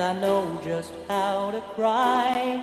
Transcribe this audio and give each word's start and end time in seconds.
and 0.00 0.16
I 0.16 0.20
know 0.20 0.60
just 0.64 0.92
how 1.08 1.50
to 1.50 1.60
cry. 1.74 2.58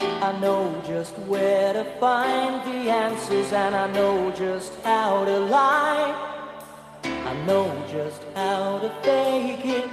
I 0.00 0.38
know 0.40 0.82
just 0.84 1.16
where 1.30 1.72
to 1.72 1.84
find 2.00 2.54
the 2.64 2.90
answers, 2.90 3.52
and 3.52 3.74
I 3.74 3.86
know 3.92 4.32
just 4.32 4.72
how 4.82 5.24
to 5.24 5.38
lie. 5.38 6.14
I 7.04 7.34
know 7.46 7.70
just 7.90 8.22
how 8.34 8.78
to 8.80 8.90
fake 9.02 9.64
it, 9.64 9.90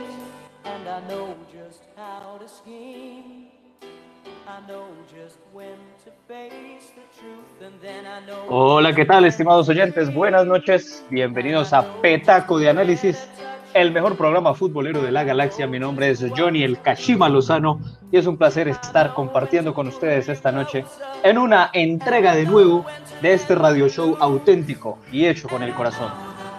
and 0.65 0.87
I 0.87 0.99
know 1.07 1.35
just 1.51 1.83
how 1.95 2.39
to 2.41 2.49
scheme. 2.49 3.49
I 4.47 4.59
know 4.67 4.87
just 5.15 5.37
when 5.53 5.77
to 6.05 6.11
face 6.27 6.89
the 6.97 7.05
truth, 7.19 7.61
and 7.61 7.79
then 7.81 8.05
I 8.07 8.25
know. 8.25 8.47
Hola, 8.49 8.93
¿qué 8.93 9.05
tal, 9.05 9.25
estimados 9.25 9.69
oyentes? 9.69 10.13
Buenas 10.13 10.47
noches. 10.47 11.05
Bienvenidos 11.11 11.71
a 11.71 11.83
Petaco 12.01 12.57
de 12.57 12.69
Análisis, 12.69 13.27
el 13.73 13.91
mejor 13.91 14.15
programa 14.15 14.53
futbolero 14.53 15.01
de 15.01 15.11
la 15.11 15.23
galaxia. 15.23 15.67
Mi 15.67 15.79
nombre 15.79 16.09
es 16.09 16.23
Johnny 16.35 16.63
el 16.63 16.79
Kashima 16.79 17.29
Lozano 17.29 17.79
y 18.11 18.17
es 18.17 18.27
un 18.27 18.37
placer 18.37 18.67
estar 18.67 19.13
compartiendo 19.13 19.73
con 19.73 19.87
ustedes 19.87 20.29
esta 20.29 20.51
noche 20.51 20.85
en 21.23 21.37
una 21.37 21.69
entrega 21.73 22.35
de 22.35 22.45
nuevo 22.45 22.85
de 23.21 23.33
este 23.33 23.55
radio 23.55 23.89
show 23.89 24.15
auténtico 24.19 24.99
y 25.11 25.25
hecho 25.25 25.47
con 25.47 25.63
el 25.63 25.73
corazón. 25.73 26.11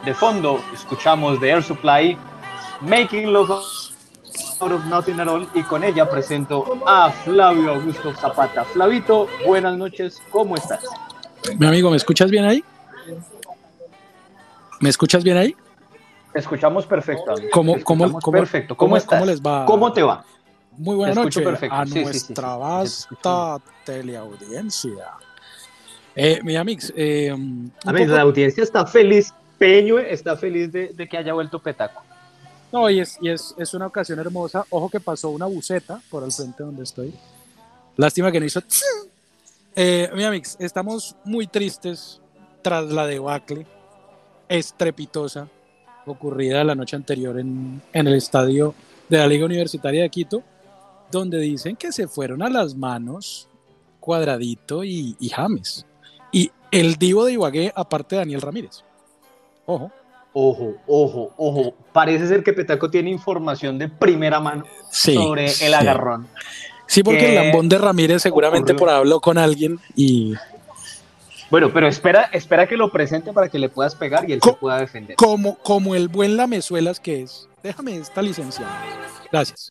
De 0.04 0.14
fondo 0.14 0.60
escuchamos 0.73 1.40
de 1.40 1.51
Air 1.51 1.62
Supply, 1.62 2.16
Making 2.80 3.32
Love 3.32 3.51
Out 4.60 4.73
of 4.73 4.84
Nothing 4.87 5.21
at 5.21 5.28
All 5.28 5.49
y 5.54 5.62
con 5.62 5.84
ella 5.84 6.09
presento 6.09 6.80
a 6.87 7.10
Flavio 7.10 7.74
Augusto 7.74 8.12
Zapata. 8.15 8.65
Flavito, 8.65 9.28
buenas 9.46 9.76
noches, 9.76 10.21
¿cómo 10.30 10.56
estás? 10.56 10.84
Mi 11.59 11.66
amigo, 11.66 11.90
¿me 11.90 11.96
escuchas 11.96 12.30
bien 12.30 12.45
ahí? 12.45 12.65
¿Me 14.80 14.88
escuchas 14.88 15.23
bien 15.23 15.37
ahí? 15.37 15.56
Te 16.35 16.40
escuchamos 16.40 16.85
perfecto. 16.87 17.32
¿Cómo, 17.52 17.77
escuchamos 17.77 18.23
cómo- 18.23 18.38
perfecto. 18.38 18.77
¿Cómo, 18.77 18.99
cómo- 19.07 19.24
les 19.24 19.40
va? 19.40 19.65
¿Cómo 19.66 19.93
te 19.93 20.02
va? 20.02 20.24
Muy 20.77 20.96
buena 20.96 21.15
Te 21.15 21.21
escucho 21.21 21.40
noche 21.40 21.51
perfecto. 21.51 21.74
a 21.77 21.87
Sí, 21.87 22.02
nuestra 22.02 22.54
sí. 22.54 22.60
Vasta 22.60 23.59
teleaudiencia. 23.85 25.10
Eh, 26.16 26.40
mi 26.43 26.57
amigos, 26.57 26.93
eh, 26.96 27.32
poco- 27.85 27.99
la 28.07 28.23
audiencia 28.23 28.62
está 28.65 28.85
feliz, 28.85 29.32
Peño 29.59 29.99
está 30.01 30.37
feliz 30.37 30.71
de, 30.73 30.88
de 30.88 31.09
que 31.09 31.16
haya 31.16 31.32
vuelto 31.32 31.60
Petaco. 31.60 32.02
no, 32.73 32.90
y 32.90 32.99
es, 32.99 33.16
y 33.21 33.29
es, 33.29 33.55
es 33.57 33.73
una 33.73 33.87
ocasión 33.87 34.18
hermosa. 34.18 34.65
Ojo 34.71 34.88
que 34.88 34.99
pasó 34.99 35.30
una 35.30 35.46
buceta 35.46 36.01
por 36.10 36.24
el 36.24 36.32
frente 36.32 36.65
donde 36.65 36.82
estoy. 36.82 37.15
Lástima 37.96 38.32
que 38.32 38.40
no 38.40 38.46
hizo. 38.46 38.60
Eh, 39.77 40.10
mi 40.15 40.24
amigos, 40.24 40.57
estamos 40.59 41.15
muy 41.24 41.46
tristes 41.46 42.21
tras 42.62 42.85
la 42.87 43.07
debacle 43.07 43.65
estrepitosa 44.49 45.46
ocurrida 46.07 46.65
la 46.65 46.74
noche 46.74 46.97
anterior 46.97 47.38
en, 47.38 47.83
en 47.93 48.07
el 48.07 48.15
estadio 48.15 48.74
de 49.09 49.19
la 49.19 49.27
Liga 49.27 49.45
Universitaria 49.47 50.02
de 50.02 50.11
Quito, 50.11 50.43
donde 51.11 51.38
dicen 51.38 51.77
que 51.77 51.93
se 51.93 52.09
fueron 52.09 52.43
a 52.43 52.49
las 52.49 52.74
manos 52.74 53.49
Cuadradito 54.01 54.85
y, 54.85 55.16
y 55.19 55.29
James. 55.30 55.87
Y 56.33 56.51
el 56.71 56.96
divo 56.96 57.24
de 57.24 57.33
Ibagué, 57.35 57.73
aparte 57.74 58.16
de 58.16 58.21
Daniel 58.21 58.43
Ramírez. 58.43 58.83
Ojo. 59.66 59.91
Ojo, 60.37 60.74
ojo, 60.87 61.33
ojo. 61.37 61.74
Parece 61.93 62.27
ser 62.27 62.43
que 62.43 62.52
Petaco 62.52 62.91
tiene 62.91 63.09
información 63.11 63.79
de 63.79 63.89
primera 63.89 64.41
mano 64.41 64.65
Sí, 64.91 65.15
sobre 65.15 65.49
sí. 65.49 65.65
el 65.67 65.75
agarrón. 65.75 66.27
Sí, 66.87 67.03
porque 67.03 67.21
que 67.21 67.28
el 67.28 67.34
lambón 67.37 67.69
de 67.69 67.78
Ramírez 67.78 68.21
seguramente 68.21 68.73
ocurrió. 68.73 68.78
por 68.78 68.89
habló 68.91 69.21
con 69.21 69.39
alguien 69.39 69.78
y 69.97 70.34
Bueno, 71.50 71.71
pero 71.72 71.87
espera, 71.87 72.22
espera 72.32 72.66
que 72.66 72.77
lo 72.77 72.91
presente 72.91 73.32
para 73.32 73.49
que 73.49 73.59
le 73.59 73.69
puedas 73.69 73.94
pegar 73.94 74.28
y 74.28 74.32
él 74.32 74.41
se 74.43 74.50
Co- 74.50 74.56
pueda 74.59 74.78
defender. 74.78 75.16
como, 75.16 75.56
como 75.59 75.94
el 75.94 76.09
buen 76.09 76.37
lamezuelas 76.37 76.99
que 77.00 77.22
es. 77.22 77.49
Déjame 77.62 77.97
esta 77.97 78.22
licenciada. 78.22 78.82
Gracias. 79.31 79.71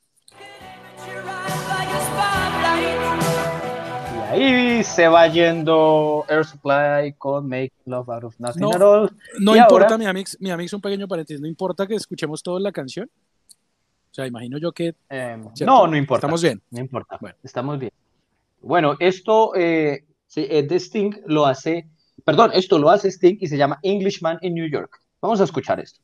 Y 4.35 4.41
ahí 4.41 4.83
se 4.83 5.07
va 5.07 5.27
yendo 5.27 6.25
Air 6.27 6.45
Supply 6.45 7.13
con 7.17 7.47
Make 7.47 7.71
Love 7.85 8.09
Out 8.09 8.23
of 8.23 8.39
Nothing 8.39 8.61
No. 8.61 8.69
at 8.71 8.81
All. 8.81 9.11
No 9.39 9.55
Y 9.55 9.59
importa, 9.59 9.85
ahora- 9.85 9.97
mi 9.97 10.05
amix, 10.05 10.37
mi 10.39 10.49
amix, 10.51 10.73
un 10.73 10.81
pequeño 10.81 11.07
paréntesis, 11.07 11.39
no 11.41 11.47
importa 11.47 11.85
que 11.85 11.95
escuchemos 11.95 12.41
toda 12.41 12.59
la 12.59 12.71
canción. 12.71 13.09
O 14.11 14.13
sea, 14.15 14.27
imagino 14.27 14.57
yo 14.57 14.71
que 14.71 14.95
Eh, 15.09 15.37
no, 15.65 15.87
no 15.87 15.97
importa. 15.97 16.27
estamos 16.27 16.41
bien. 16.41 16.61
No 16.71 16.79
importa. 16.79 17.17
Bueno. 17.19 17.35
Estamos 17.43 17.79
bien. 17.79 17.91
Bueno, 18.61 18.95
esto 18.99 19.51
eh, 19.55 20.03
sí, 20.33 20.47
eh, 20.49 20.67
Sting 20.79 21.13
lo 21.27 21.45
hace, 21.45 21.87
perdón, 22.25 22.51
esto 22.53 22.79
lo 22.79 22.89
hace 22.89 23.11
Sting 23.11 23.37
y 23.39 23.47
se 23.47 23.57
llama 23.57 23.79
Englishman 23.83 24.39
in 24.41 24.55
New 24.55 24.67
York. 24.67 24.99
Vamos 25.21 25.39
a 25.41 25.43
escuchar 25.43 25.79
esto. 25.79 25.99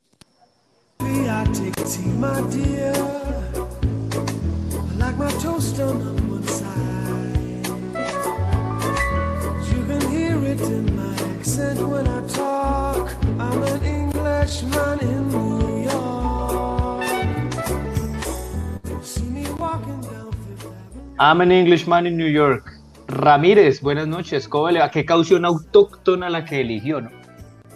I'm 21.21 21.41
an 21.41 21.51
Englishman 21.51 22.05
in 22.05 22.15
New 22.15 22.25
York. 22.25 22.78
Ramírez, 23.19 23.81
buenas 23.81 24.07
noches. 24.07 24.47
¿Cómo 24.47 24.69
le 24.69 24.79
va? 24.79 24.89
Qué 24.91 25.05
caución 25.05 25.45
autóctona 25.45 26.29
la 26.29 26.45
que 26.45 26.61
eligió, 26.61 27.01
¿no? 27.01 27.09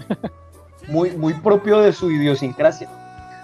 Muy, 0.90 1.12
muy 1.12 1.34
propio 1.36 1.80
de 1.80 1.94
su 1.94 2.12
idiosincrasia, 2.12 2.90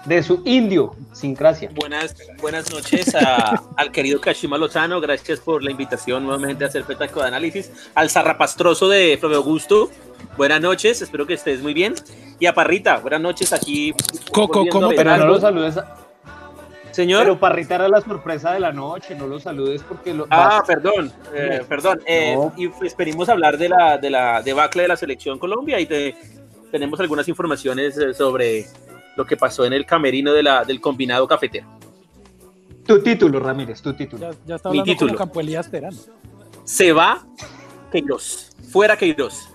de 0.04 0.22
su 0.22 0.42
indio 0.44 0.94
sincrasia. 1.12 1.70
Buenas, 1.74 2.14
buenas 2.38 2.70
noches 2.70 3.14
a- 3.14 3.62
al 3.78 3.90
querido 3.92 4.20
Kashima 4.20 4.58
Lozano, 4.58 5.00
gracias 5.00 5.40
por 5.40 5.62
la 5.64 5.70
invitación 5.70 6.24
nuevamente 6.24 6.64
a 6.64 6.66
hacer 6.66 6.84
Petaco 6.84 7.22
de 7.22 7.28
Análisis, 7.28 7.72
al 7.94 8.10
zarrapastroso 8.10 8.90
de 8.90 9.16
Flavio 9.18 9.38
Augusto, 9.38 9.88
buenas 10.36 10.60
noches, 10.60 11.00
espero 11.00 11.26
que 11.26 11.32
estés 11.32 11.62
muy 11.62 11.72
bien, 11.72 11.94
y 12.38 12.44
a 12.44 12.52
Parrita, 12.52 12.98
buenas 12.98 13.22
noches 13.22 13.54
aquí. 13.54 13.94
Coco, 14.30 14.66
¿cómo 14.70 14.90
Pero 14.90 15.16
no 15.16 15.26
lo 15.26 15.40
saludes, 15.40 15.78
a- 15.78 15.96
Señor, 16.92 17.22
pero 17.22 17.38
Parrita 17.38 17.76
era 17.76 17.88
la 17.88 18.00
sorpresa 18.00 18.52
de 18.52 18.60
la 18.60 18.72
noche, 18.72 19.14
no 19.14 19.26
lo 19.26 19.38
saludes 19.38 19.82
porque 19.82 20.12
lo... 20.14 20.26
ah, 20.30 20.58
vas- 20.58 20.66
perdón, 20.66 21.12
eh, 21.34 21.62
perdón, 21.68 22.00
eh, 22.06 22.34
No. 22.36 22.52
y 22.56 22.70
esperimos 22.84 23.28
hablar 23.28 23.56
de 23.58 23.68
la, 23.68 23.98
de 23.98 24.10
la 24.10 24.42
debacle 24.42 24.82
de 24.82 24.88
la 24.88 24.96
selección 24.96 25.38
Colombia 25.38 25.78
y 25.80 25.86
te- 25.86 26.16
tenemos 26.70 26.98
algunas 27.00 27.28
informaciones 27.28 27.96
eh, 27.98 28.14
sobre 28.14 28.66
lo 29.16 29.24
que 29.26 29.36
pasó 29.36 29.64
en 29.64 29.72
el 29.72 29.84
camerino 29.86 30.32
de 30.32 30.42
la, 30.42 30.64
del 30.64 30.80
combinado 30.80 31.26
cafetero. 31.28 31.66
Tu 32.86 33.02
título, 33.02 33.38
Ramírez, 33.40 33.80
tu 33.82 33.92
título. 33.94 34.30
Ya, 34.32 34.36
ya 34.46 34.54
está 34.56 34.70
Mi 34.70 34.82
título. 34.82 35.08
como 35.12 35.18
Campo 35.18 35.40
Elías 35.40 35.70
Terán. 35.70 35.94
Se 36.64 36.92
va 36.92 37.24
Queiroz, 37.92 38.50
fuera 38.70 38.96
Queiroz. 38.96 39.49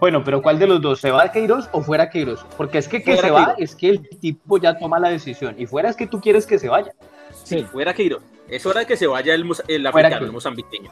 Bueno, 0.00 0.24
pero 0.24 0.40
¿cuál 0.40 0.58
de 0.58 0.66
los 0.66 0.80
dos? 0.80 1.00
¿Se 1.00 1.10
va 1.10 1.24
a 1.24 1.30
Queiroz 1.32 1.68
o 1.72 1.82
fuera 1.82 2.08
Queiroz? 2.08 2.44
Porque 2.56 2.78
es 2.78 2.88
que 2.88 3.02
que 3.02 3.12
Fuera 3.16 3.20
se 3.20 3.30
va 3.30 3.44
Queiroz. 3.54 3.60
es 3.70 3.76
que 3.76 3.88
el 3.90 4.08
tipo 4.18 4.56
ya 4.58 4.78
toma 4.78 4.98
la 4.98 5.10
decisión. 5.10 5.54
Y 5.58 5.66
fuera 5.66 5.90
es 5.90 5.96
que 5.96 6.06
tú 6.06 6.20
quieres 6.20 6.46
que 6.46 6.58
se 6.58 6.68
vaya. 6.68 6.92
Sí. 7.44 7.62
Fuera 7.64 7.92
Queiroz. 7.92 8.22
Es 8.48 8.64
hora 8.64 8.80
de 8.80 8.86
que 8.86 8.96
se 8.96 9.06
vaya 9.06 9.34
el, 9.34 9.44
el 9.68 9.86
africano, 9.86 10.24
el 10.26 10.32
mozambiqueño. 10.32 10.90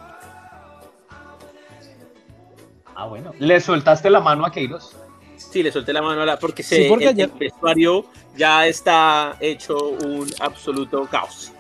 Ah, 2.94 3.06
bueno. 3.06 3.32
Le 3.38 3.60
soltaste 3.60 4.10
la 4.10 4.20
mano 4.20 4.44
a 4.44 4.50
Queiroz. 4.52 4.94
Sí, 5.36 5.62
le 5.62 5.72
solté 5.72 5.92
la 5.92 6.02
mano 6.02 6.22
a 6.22 6.26
la 6.26 6.38
porque, 6.38 6.62
Sí, 6.62 6.82
se, 6.82 6.88
porque 6.88 7.08
el, 7.08 7.20
el 7.20 7.28
vestuario 7.30 8.04
ya 8.36 8.66
está 8.66 9.36
hecho 9.40 9.76
un 9.90 10.28
absoluto 10.40 11.06
caos. 11.06 11.52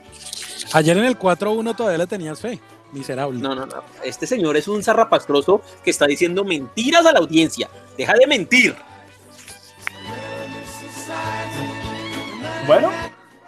Ayer 0.72 0.98
en 0.98 1.04
el 1.04 1.18
4-1 1.18 1.74
todavía 1.76 1.98
le 1.98 2.06
tenías 2.06 2.40
fe. 2.40 2.58
Miserable. 2.92 3.38
No, 3.38 3.54
no, 3.54 3.66
no. 3.66 3.82
Este 4.04 4.26
señor 4.26 4.56
es 4.56 4.66
un 4.68 4.82
zarrapastroso 4.82 5.60
que 5.84 5.90
está 5.90 6.06
diciendo 6.06 6.44
mentiras 6.44 7.04
a 7.06 7.12
la 7.12 7.18
audiencia. 7.18 7.68
Deja 7.96 8.14
de 8.14 8.26
mentir. 8.26 8.74
Bueno, 12.66 12.90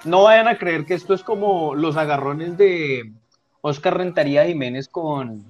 no 0.04 0.22
vayan 0.24 0.48
a 0.48 0.58
creer 0.58 0.86
que 0.86 0.94
esto 0.94 1.14
es 1.14 1.22
como 1.22 1.74
los 1.74 1.96
agarrones 1.96 2.56
de 2.56 3.12
Oscar 3.60 3.98
Rentaría 3.98 4.46
Jiménez 4.46 4.88
con, 4.88 5.44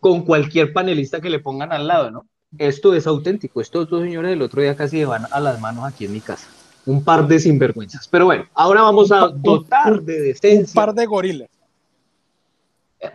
con 0.00 0.22
cualquier 0.22 0.72
panelista 0.72 1.20
que 1.20 1.30
le 1.30 1.40
pongan 1.40 1.72
al 1.72 1.86
lado, 1.88 2.10
¿no? 2.10 2.26
Esto 2.56 2.94
es 2.94 3.06
auténtico. 3.06 3.60
Estos 3.60 3.90
dos 3.90 4.02
señores 4.02 4.30
del 4.30 4.42
otro 4.42 4.62
día 4.62 4.74
casi 4.76 4.98
se 4.98 5.04
van 5.06 5.26
a 5.30 5.40
las 5.40 5.60
manos 5.60 5.84
aquí 5.84 6.04
en 6.06 6.12
mi 6.12 6.20
casa. 6.20 6.46
Un 6.86 7.04
par 7.04 7.26
de 7.26 7.38
sinvergüenzas. 7.38 8.08
Pero 8.08 8.24
bueno, 8.26 8.46
ahora 8.54 8.82
vamos 8.82 9.12
a 9.12 9.28
dotar 9.28 10.00
de 10.00 10.16
Un 10.18 10.22
decencia. 10.28 10.74
par 10.74 10.94
de 10.94 11.04
gorilas. 11.04 11.48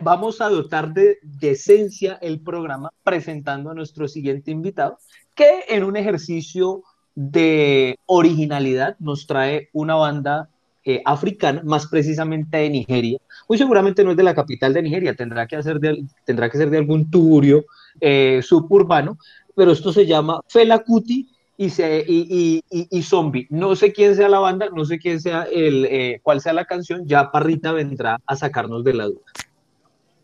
Vamos 0.00 0.40
a 0.40 0.48
dotar 0.48 0.92
de 0.92 1.18
decencia 1.22 2.18
el 2.22 2.40
programa 2.40 2.90
presentando 3.02 3.70
a 3.70 3.74
nuestro 3.74 4.08
siguiente 4.08 4.50
invitado, 4.50 4.98
que 5.34 5.64
en 5.68 5.84
un 5.84 5.96
ejercicio 5.96 6.82
de 7.14 7.98
originalidad 8.06 8.96
nos 8.98 9.26
trae 9.26 9.68
una 9.72 9.94
banda 9.94 10.48
eh, 10.84 11.00
africana, 11.04 11.62
más 11.64 11.86
precisamente 11.86 12.58
de 12.58 12.70
Nigeria. 12.70 13.18
Muy 13.48 13.56
seguramente 13.56 14.04
no 14.04 14.10
es 14.10 14.16
de 14.16 14.22
la 14.22 14.34
capital 14.34 14.74
de 14.74 14.82
Nigeria, 14.82 15.14
tendrá 15.14 15.46
que, 15.46 15.56
hacer 15.56 15.80
de, 15.80 16.04
tendrá 16.24 16.50
que 16.50 16.58
ser 16.58 16.70
de 16.70 16.78
algún 16.78 17.10
tuburio 17.10 17.64
eh, 18.00 18.40
suburbano, 18.42 19.18
pero 19.54 19.72
esto 19.72 19.92
se 19.92 20.04
llama 20.04 20.40
Fela 20.46 20.80
Kuti 20.80 21.28
y, 21.56 21.70
se, 21.70 22.04
y, 22.06 22.62
y, 22.70 22.88
y, 22.90 23.02
Zombie. 23.02 23.46
No 23.48 23.76
sé 23.76 23.92
quién 23.92 24.16
sea 24.16 24.28
la 24.28 24.40
banda, 24.40 24.68
no 24.74 24.84
sé 24.84 24.98
quién 24.98 25.20
sea 25.20 25.44
el, 25.44 25.86
eh, 25.86 26.20
cuál 26.22 26.40
sea 26.40 26.52
la 26.52 26.64
canción, 26.64 27.06
ya 27.06 27.30
Parrita 27.30 27.72
vendrá 27.72 28.20
a 28.26 28.36
sacarnos 28.36 28.84
de 28.84 28.94
la 28.94 29.06
duda. 29.06 29.22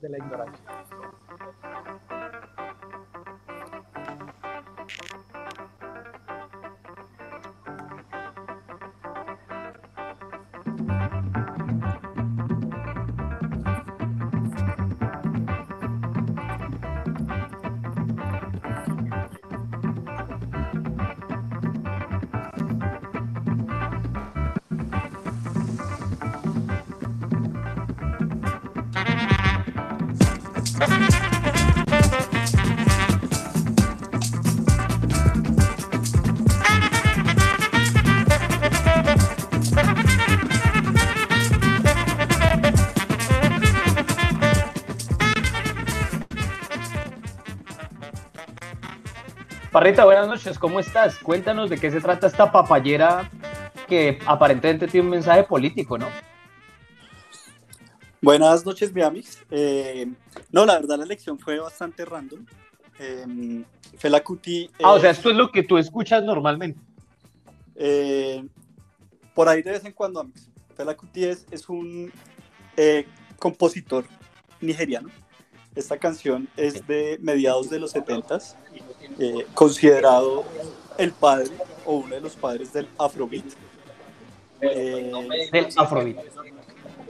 De 0.00 0.08
la 0.08 0.18
ignorancia. 0.18 0.89
Parrita, 49.70 50.04
buenas 50.04 50.26
noches, 50.26 50.58
¿cómo 50.58 50.80
estás? 50.80 51.18
Cuéntanos 51.18 51.70
de 51.70 51.78
qué 51.78 51.90
se 51.90 52.00
trata 52.00 52.26
esta 52.26 52.50
papayera 52.50 53.30
que 53.86 54.18
aparentemente 54.26 54.88
tiene 54.88 55.06
un 55.06 55.10
mensaje 55.10 55.44
político, 55.44 55.98
¿no? 55.98 56.08
Buenas 58.22 58.66
noches, 58.66 58.92
mi 58.92 59.00
amigos. 59.00 59.38
Eh, 59.50 60.08
no, 60.52 60.66
la 60.66 60.74
verdad 60.74 60.98
la 60.98 61.04
elección 61.04 61.38
fue 61.38 61.58
bastante 61.58 62.04
random. 62.04 62.44
Eh, 62.98 63.64
Fela 63.98 64.22
Kuti... 64.22 64.64
eh, 64.64 64.70
Ah, 64.82 64.92
o 64.92 65.00
sea, 65.00 65.10
esto 65.10 65.30
es 65.30 65.36
lo 65.36 65.50
que 65.50 65.62
tú 65.62 65.78
escuchas 65.78 66.22
normalmente. 66.24 66.78
eh, 67.76 68.44
por 69.34 69.48
ahí 69.48 69.62
de 69.62 69.70
vez 69.70 69.84
en 69.84 69.92
cuando, 69.92 70.20
amigos. 70.20 70.48
Fela 70.76 70.94
Kuti 70.96 71.24
es, 71.24 71.46
es 71.50 71.68
un 71.68 72.12
eh, 72.76 73.06
compositor 73.38 74.04
nigeriano. 74.60 75.08
Esta 75.74 75.96
canción 75.98 76.48
es 76.56 76.86
de 76.86 77.16
mediados 77.22 77.70
de 77.70 77.78
los 77.78 77.94
70s, 77.94 78.54
eh, 79.18 79.46
considerado 79.54 80.44
el 80.98 81.12
padre 81.12 81.48
o 81.86 81.94
uno 81.98 82.14
de 82.16 82.20
los 82.20 82.34
padres 82.34 82.72
del 82.72 82.88
Afrobeat. 82.98 83.44
Eh, 84.60 85.48
Del 85.52 85.68
Afrobeat. 85.76 86.18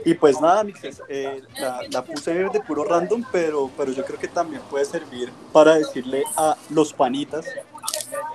Y 0.05 0.13
pues 0.15 0.39
nada, 0.41 0.63
mixes, 0.63 1.01
eh, 1.09 1.41
la, 1.59 1.81
la 1.89 2.03
puse 2.03 2.33
de 2.33 2.59
puro 2.61 2.83
random, 2.83 3.23
pero, 3.31 3.69
pero 3.77 3.91
yo 3.91 4.03
creo 4.03 4.17
que 4.19 4.27
también 4.27 4.61
puede 4.69 4.85
servir 4.85 5.31
para 5.53 5.75
decirle 5.75 6.23
a 6.37 6.55
los 6.69 6.93
panitas 6.93 7.45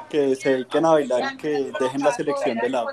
que 0.08 0.36
se 0.36 0.50
dediquen 0.50 0.84
a 0.86 0.90
bailar 0.90 1.34
y 1.34 1.36
que 1.36 1.72
dejen 1.80 2.00
la 2.02 2.12
selección 2.14 2.58
de 2.58 2.70
lado. 2.70 2.88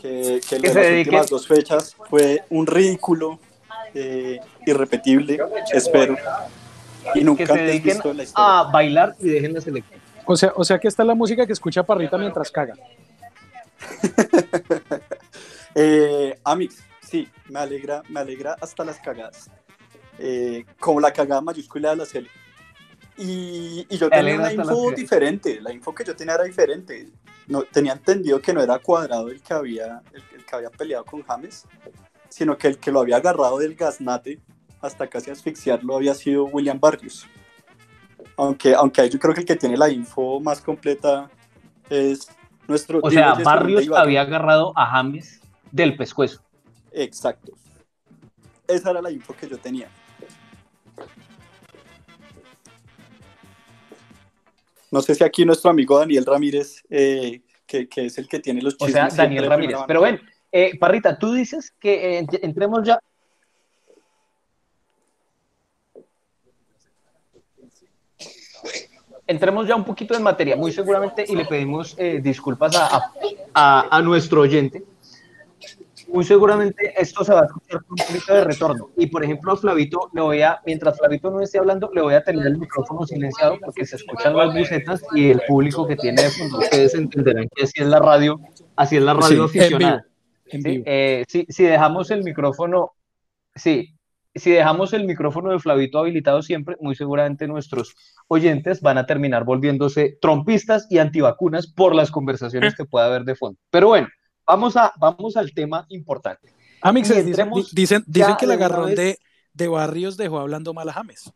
Que, 0.00 0.40
que 0.48 0.56
Que 0.56 0.58
las 0.60 0.72
se 0.72 0.98
últimas 0.98 1.28
dos 1.28 1.46
fechas 1.46 1.96
fue 2.08 2.44
un 2.50 2.66
ridículo 2.66 3.38
eh, 3.94 4.38
irrepetible, 4.66 5.38
espero. 5.72 6.16
Y 7.14 7.18
Que 7.18 7.24
nunca 7.24 7.46
se 7.46 7.52
antes 7.52 7.66
dediquen 7.66 7.92
visto 7.94 8.10
en 8.10 8.16
la 8.16 8.22
historia. 8.22 8.58
a 8.60 8.70
bailar 8.70 9.16
y 9.18 9.28
dejen 9.28 9.54
la 9.54 9.60
selección. 9.60 10.00
O 10.24 10.36
sea, 10.36 10.52
o 10.54 10.62
sea 10.64 10.78
que 10.78 10.86
esta 10.86 11.02
es 11.02 11.06
la 11.08 11.14
música 11.14 11.46
que 11.46 11.52
escucha 11.52 11.82
Parrita 11.82 12.16
mientras 12.16 12.50
caga. 12.50 12.74
Eh, 15.72 16.36
Amix, 16.42 16.82
sí, 17.10 17.28
me 17.48 17.58
alegra, 17.58 18.02
me 18.08 18.20
alegra 18.20 18.56
hasta 18.60 18.84
las 18.84 19.00
cagadas. 19.00 19.50
Eh, 20.18 20.64
como 20.78 21.00
la 21.00 21.12
cagada 21.12 21.40
mayúscula 21.40 21.90
de 21.90 21.96
la 21.96 22.06
serie. 22.06 22.30
Y, 23.16 23.86
y 23.88 23.98
yo 23.98 24.08
Me 24.08 24.16
tenía 24.16 24.34
una 24.36 24.52
info 24.52 24.92
diferente, 24.92 25.60
la 25.60 25.72
info 25.72 25.94
que 25.94 26.04
yo 26.04 26.14
tenía 26.14 26.34
era 26.34 26.44
diferente. 26.44 27.08
No, 27.48 27.62
tenía 27.62 27.92
entendido 27.92 28.40
que 28.40 28.52
no 28.52 28.62
era 28.62 28.78
cuadrado 28.78 29.28
el 29.28 29.42
que 29.42 29.52
había, 29.52 30.02
el, 30.12 30.22
el 30.36 30.44
que 30.44 30.56
había 30.56 30.70
peleado 30.70 31.04
con 31.04 31.22
James, 31.22 31.66
sino 32.28 32.56
que 32.56 32.68
el 32.68 32.78
que 32.78 32.92
lo 32.92 33.00
había 33.00 33.16
agarrado 33.16 33.58
del 33.58 33.74
gaznate 33.74 34.38
hasta 34.80 35.06
casi 35.08 35.30
asfixiarlo 35.30 35.96
había 35.96 36.14
sido 36.14 36.44
William 36.44 36.78
Barrios. 36.78 37.26
Aunque, 38.36 38.74
aunque 38.74 39.02
ahí 39.02 39.10
yo 39.10 39.18
creo 39.18 39.34
que 39.34 39.40
el 39.40 39.46
que 39.46 39.56
tiene 39.56 39.76
la 39.76 39.90
info 39.90 40.40
más 40.40 40.60
completa 40.60 41.28
es 41.90 42.28
nuestro... 42.68 43.00
O 43.02 43.10
sea, 43.10 43.34
Barrios 43.34 43.88
había 43.94 44.22
agarrado 44.22 44.72
a 44.76 44.86
James 44.86 45.40
del 45.72 45.96
pescuezo. 45.96 46.42
Exacto. 46.92 47.52
Esa 48.66 48.90
era 48.90 49.02
la 49.02 49.10
info 49.10 49.34
que 49.34 49.48
yo 49.48 49.58
tenía. 49.58 49.88
No 54.92 55.00
sé 55.02 55.14
si 55.14 55.22
aquí 55.24 55.44
nuestro 55.44 55.70
amigo 55.70 55.98
Daniel 55.98 56.26
Ramírez, 56.26 56.82
eh, 56.90 57.42
que, 57.66 57.88
que 57.88 58.06
es 58.06 58.18
el 58.18 58.26
que 58.28 58.40
tiene 58.40 58.60
los 58.60 58.74
O 58.74 58.78
chismes. 58.78 58.92
sea, 58.92 59.10
siempre 59.10 59.24
Daniel 59.24 59.46
Ramírez. 59.48 59.78
Pero 59.86 60.00
ven, 60.02 60.20
eh, 60.50 60.76
Parrita, 60.78 61.16
tú 61.18 61.32
dices 61.32 61.72
que 61.78 62.18
eh, 62.18 62.22
ent- 62.26 62.40
entremos 62.42 62.82
ya. 62.84 62.98
Entremos 69.26 69.68
ya 69.68 69.76
un 69.76 69.84
poquito 69.84 70.14
en 70.14 70.22
materia, 70.22 70.56
muy 70.56 70.72
seguramente, 70.72 71.24
y 71.28 71.36
le 71.36 71.44
pedimos 71.44 71.94
eh, 71.98 72.20
disculpas 72.22 72.74
a- 72.74 73.12
a- 73.54 73.96
a 73.96 74.02
nuestro 74.02 74.40
oyente. 74.40 74.82
Muy 76.12 76.24
seguramente 76.24 76.94
esto 76.96 77.24
se 77.24 77.32
va 77.32 77.40
a 77.40 77.44
escuchar 77.46 77.84
con 77.84 77.98
un 77.98 78.06
poquito 78.06 78.34
de 78.34 78.44
retorno. 78.44 78.90
Y 78.96 79.06
por 79.06 79.24
ejemplo, 79.24 79.52
a 79.52 79.56
Flavito, 79.56 80.10
le 80.12 80.20
voy 80.20 80.42
a, 80.42 80.60
mientras 80.66 80.98
Flavito 80.98 81.30
no 81.30 81.40
esté 81.40 81.58
hablando, 81.58 81.90
le 81.94 82.02
voy 82.02 82.14
a 82.14 82.22
tener 82.22 82.46
el 82.46 82.58
micrófono 82.58 83.06
silenciado 83.06 83.58
porque 83.64 83.86
se 83.86 83.96
escuchan 83.96 84.36
las 84.36 84.54
bucetas 84.54 85.02
y 85.14 85.30
el 85.30 85.40
público 85.46 85.86
que 85.86 85.96
tiene 85.96 86.22
de 86.22 86.30
fondo. 86.30 86.58
Ustedes 86.58 86.94
entenderán 86.94 87.48
que 87.54 87.64
así 87.64 87.80
es 87.80 87.86
la 87.86 87.98
radio, 87.98 88.40
así 88.76 88.96
es 88.96 89.02
la 89.02 89.14
radio 89.14 89.48
Sí, 89.48 89.58
en 89.58 89.64
aficionada. 89.64 90.06
En 90.46 90.62
Sí, 90.62 90.82
eh, 90.84 91.24
si 91.28 91.64
dejamos 91.64 92.10
el 92.10 92.24
micrófono, 92.24 92.92
sí, 93.54 93.94
si 94.34 94.50
dejamos 94.50 94.92
el 94.92 95.04
micrófono 95.04 95.50
de 95.50 95.58
Flavito 95.58 95.98
habilitado 95.98 96.42
siempre, 96.42 96.76
muy 96.80 96.94
seguramente 96.94 97.48
nuestros 97.48 97.94
oyentes 98.28 98.80
van 98.80 98.98
a 98.98 99.06
terminar 99.06 99.44
volviéndose 99.44 100.18
trompistas 100.20 100.86
y 100.90 100.98
antivacunas 100.98 101.66
por 101.66 101.94
las 101.94 102.10
conversaciones 102.10 102.74
que 102.74 102.84
pueda 102.84 103.06
haber 103.06 103.24
de 103.24 103.34
fondo. 103.34 103.58
Pero 103.70 103.88
bueno, 103.88 104.08
vamos, 104.50 104.76
a, 104.76 104.92
vamos 104.98 105.36
al 105.36 105.52
tema 105.52 105.86
importante. 105.90 106.52
Amixes, 106.82 107.18
y 107.18 107.22
dicen, 107.72 108.04
dicen, 108.06 108.36
que 108.36 108.46
el 108.46 108.52
agarrón 108.52 108.94
de, 108.94 109.18
de 109.52 109.68
Barrios 109.68 110.16
dejó 110.16 110.40
hablando 110.40 110.74
mal 110.74 110.88
a 110.88 110.92
James. 110.92 111.32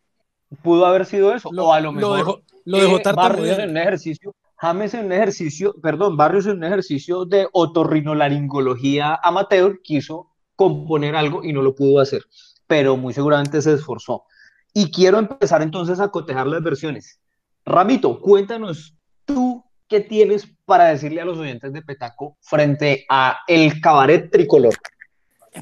Pudo 0.62 0.86
haber 0.86 1.06
sido 1.06 1.34
eso, 1.34 1.50
Lo, 1.52 1.66
o 1.66 1.72
a 1.72 1.80
lo 1.80 1.92
lo 1.92 1.92
mejor 1.92 2.16
dejó, 2.16 2.42
lo 2.64 2.78
eh, 2.78 2.80
dejó 2.82 3.14
Barrios 3.14 3.58
en 3.58 3.70
un 3.70 3.76
ejercicio, 3.76 4.34
James 4.56 4.94
en 4.94 5.06
un 5.06 5.12
ejercicio, 5.12 5.74
perdón, 5.80 6.16
Barrios 6.16 6.46
en 6.46 6.56
un 6.56 6.64
ejercicio 6.64 7.24
de 7.24 7.46
otorrinolaringología 7.52 9.18
amateur 9.22 9.80
quiso 9.82 10.30
componer 10.56 11.14
algo 11.14 11.44
y 11.44 11.52
no 11.52 11.62
lo 11.62 11.74
pudo 11.74 12.00
hacer, 12.00 12.22
pero 12.66 12.96
muy 12.96 13.12
seguramente 13.12 13.62
se 13.62 13.74
esforzó. 13.74 14.24
Y 14.72 14.90
quiero 14.90 15.18
empezar 15.18 15.62
entonces 15.62 16.00
a 16.00 16.08
cotejar 16.08 16.46
las 16.46 16.62
versiones. 16.62 17.20
Ramito, 17.64 18.20
cuéntanos 18.20 18.96
tú 19.24 19.64
qué 19.94 20.00
tienes 20.00 20.48
para 20.64 20.86
decirle 20.86 21.20
a 21.20 21.24
los 21.24 21.38
oyentes 21.38 21.72
de 21.72 21.80
Petaco 21.80 22.36
frente 22.40 23.06
a 23.08 23.38
el 23.46 23.80
cabaret 23.80 24.28
tricolor. 24.28 24.74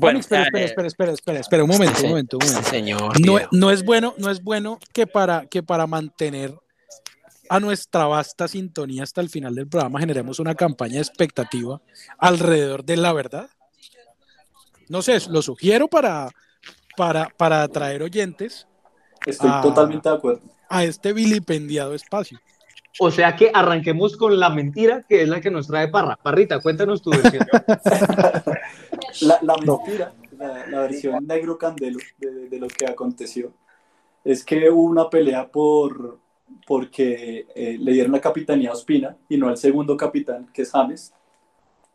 Bueno, 0.00 0.20
espera, 0.20 0.44
espera, 0.44 0.62
eh, 0.62 0.68
espera, 0.68 0.88
espera, 0.88 1.12
espera, 1.12 1.40
espera, 1.40 1.64
un 1.64 1.68
momento, 1.68 2.00
un 2.02 2.08
momento, 2.08 2.38
un 2.40 2.46
momento. 2.46 2.70
señor. 2.70 3.20
No, 3.20 3.36
no 3.50 3.70
es 3.70 3.84
bueno, 3.84 4.14
no 4.16 4.30
es 4.30 4.42
bueno 4.42 4.78
que 4.94 5.06
para, 5.06 5.44
que 5.44 5.62
para 5.62 5.86
mantener 5.86 6.54
a 7.50 7.60
nuestra 7.60 8.06
vasta 8.06 8.48
sintonía 8.48 9.02
hasta 9.02 9.20
el 9.20 9.28
final 9.28 9.54
del 9.54 9.68
programa 9.68 10.00
generemos 10.00 10.38
una 10.38 10.54
campaña 10.54 10.94
de 10.94 11.00
expectativa 11.00 11.82
alrededor 12.16 12.86
de 12.86 12.96
la 12.96 13.12
verdad. 13.12 13.50
No 14.88 15.02
sé, 15.02 15.18
lo 15.28 15.42
sugiero 15.42 15.88
para, 15.88 16.30
para, 16.96 17.28
para 17.36 17.62
atraer 17.62 18.02
oyentes 18.02 18.66
Estoy 19.26 19.50
totalmente 19.60 20.08
de 20.08 20.14
acuerdo. 20.14 20.40
a 20.70 20.84
este 20.84 21.12
vilipendiado 21.12 21.94
espacio. 21.94 22.40
O 22.98 23.10
sea 23.10 23.34
que 23.36 23.50
arranquemos 23.52 24.16
con 24.16 24.38
la 24.38 24.50
mentira 24.50 25.02
que 25.08 25.22
es 25.22 25.28
la 25.28 25.40
que 25.40 25.50
nos 25.50 25.66
trae 25.66 25.88
Parra. 25.88 26.18
Parrita, 26.22 26.60
cuéntanos 26.60 27.02
tu 27.02 27.10
versión. 27.10 27.46
La, 29.20 29.38
la 29.42 29.56
mentira, 29.56 30.14
la, 30.38 30.80
versión 30.80 31.26
negro 31.26 31.58
candelo 31.58 31.98
de, 32.18 32.58
lo 32.58 32.66
que 32.66 32.86
aconteció, 32.86 33.52
es 34.24 34.42
que 34.42 34.70
hubo 34.70 34.84
una 34.84 35.10
pelea 35.10 35.46
por 35.48 36.18
porque 36.66 37.46
eh, 37.54 37.76
le 37.78 37.92
dieron 37.92 38.12
la 38.12 38.20
capitanía 38.20 38.70
a 38.70 38.72
Ospina 38.72 39.16
y 39.28 39.36
no 39.36 39.48
al 39.48 39.56
segundo 39.56 39.96
capitán, 39.96 40.48
que 40.52 40.62
es 40.62 40.70
James. 40.70 41.12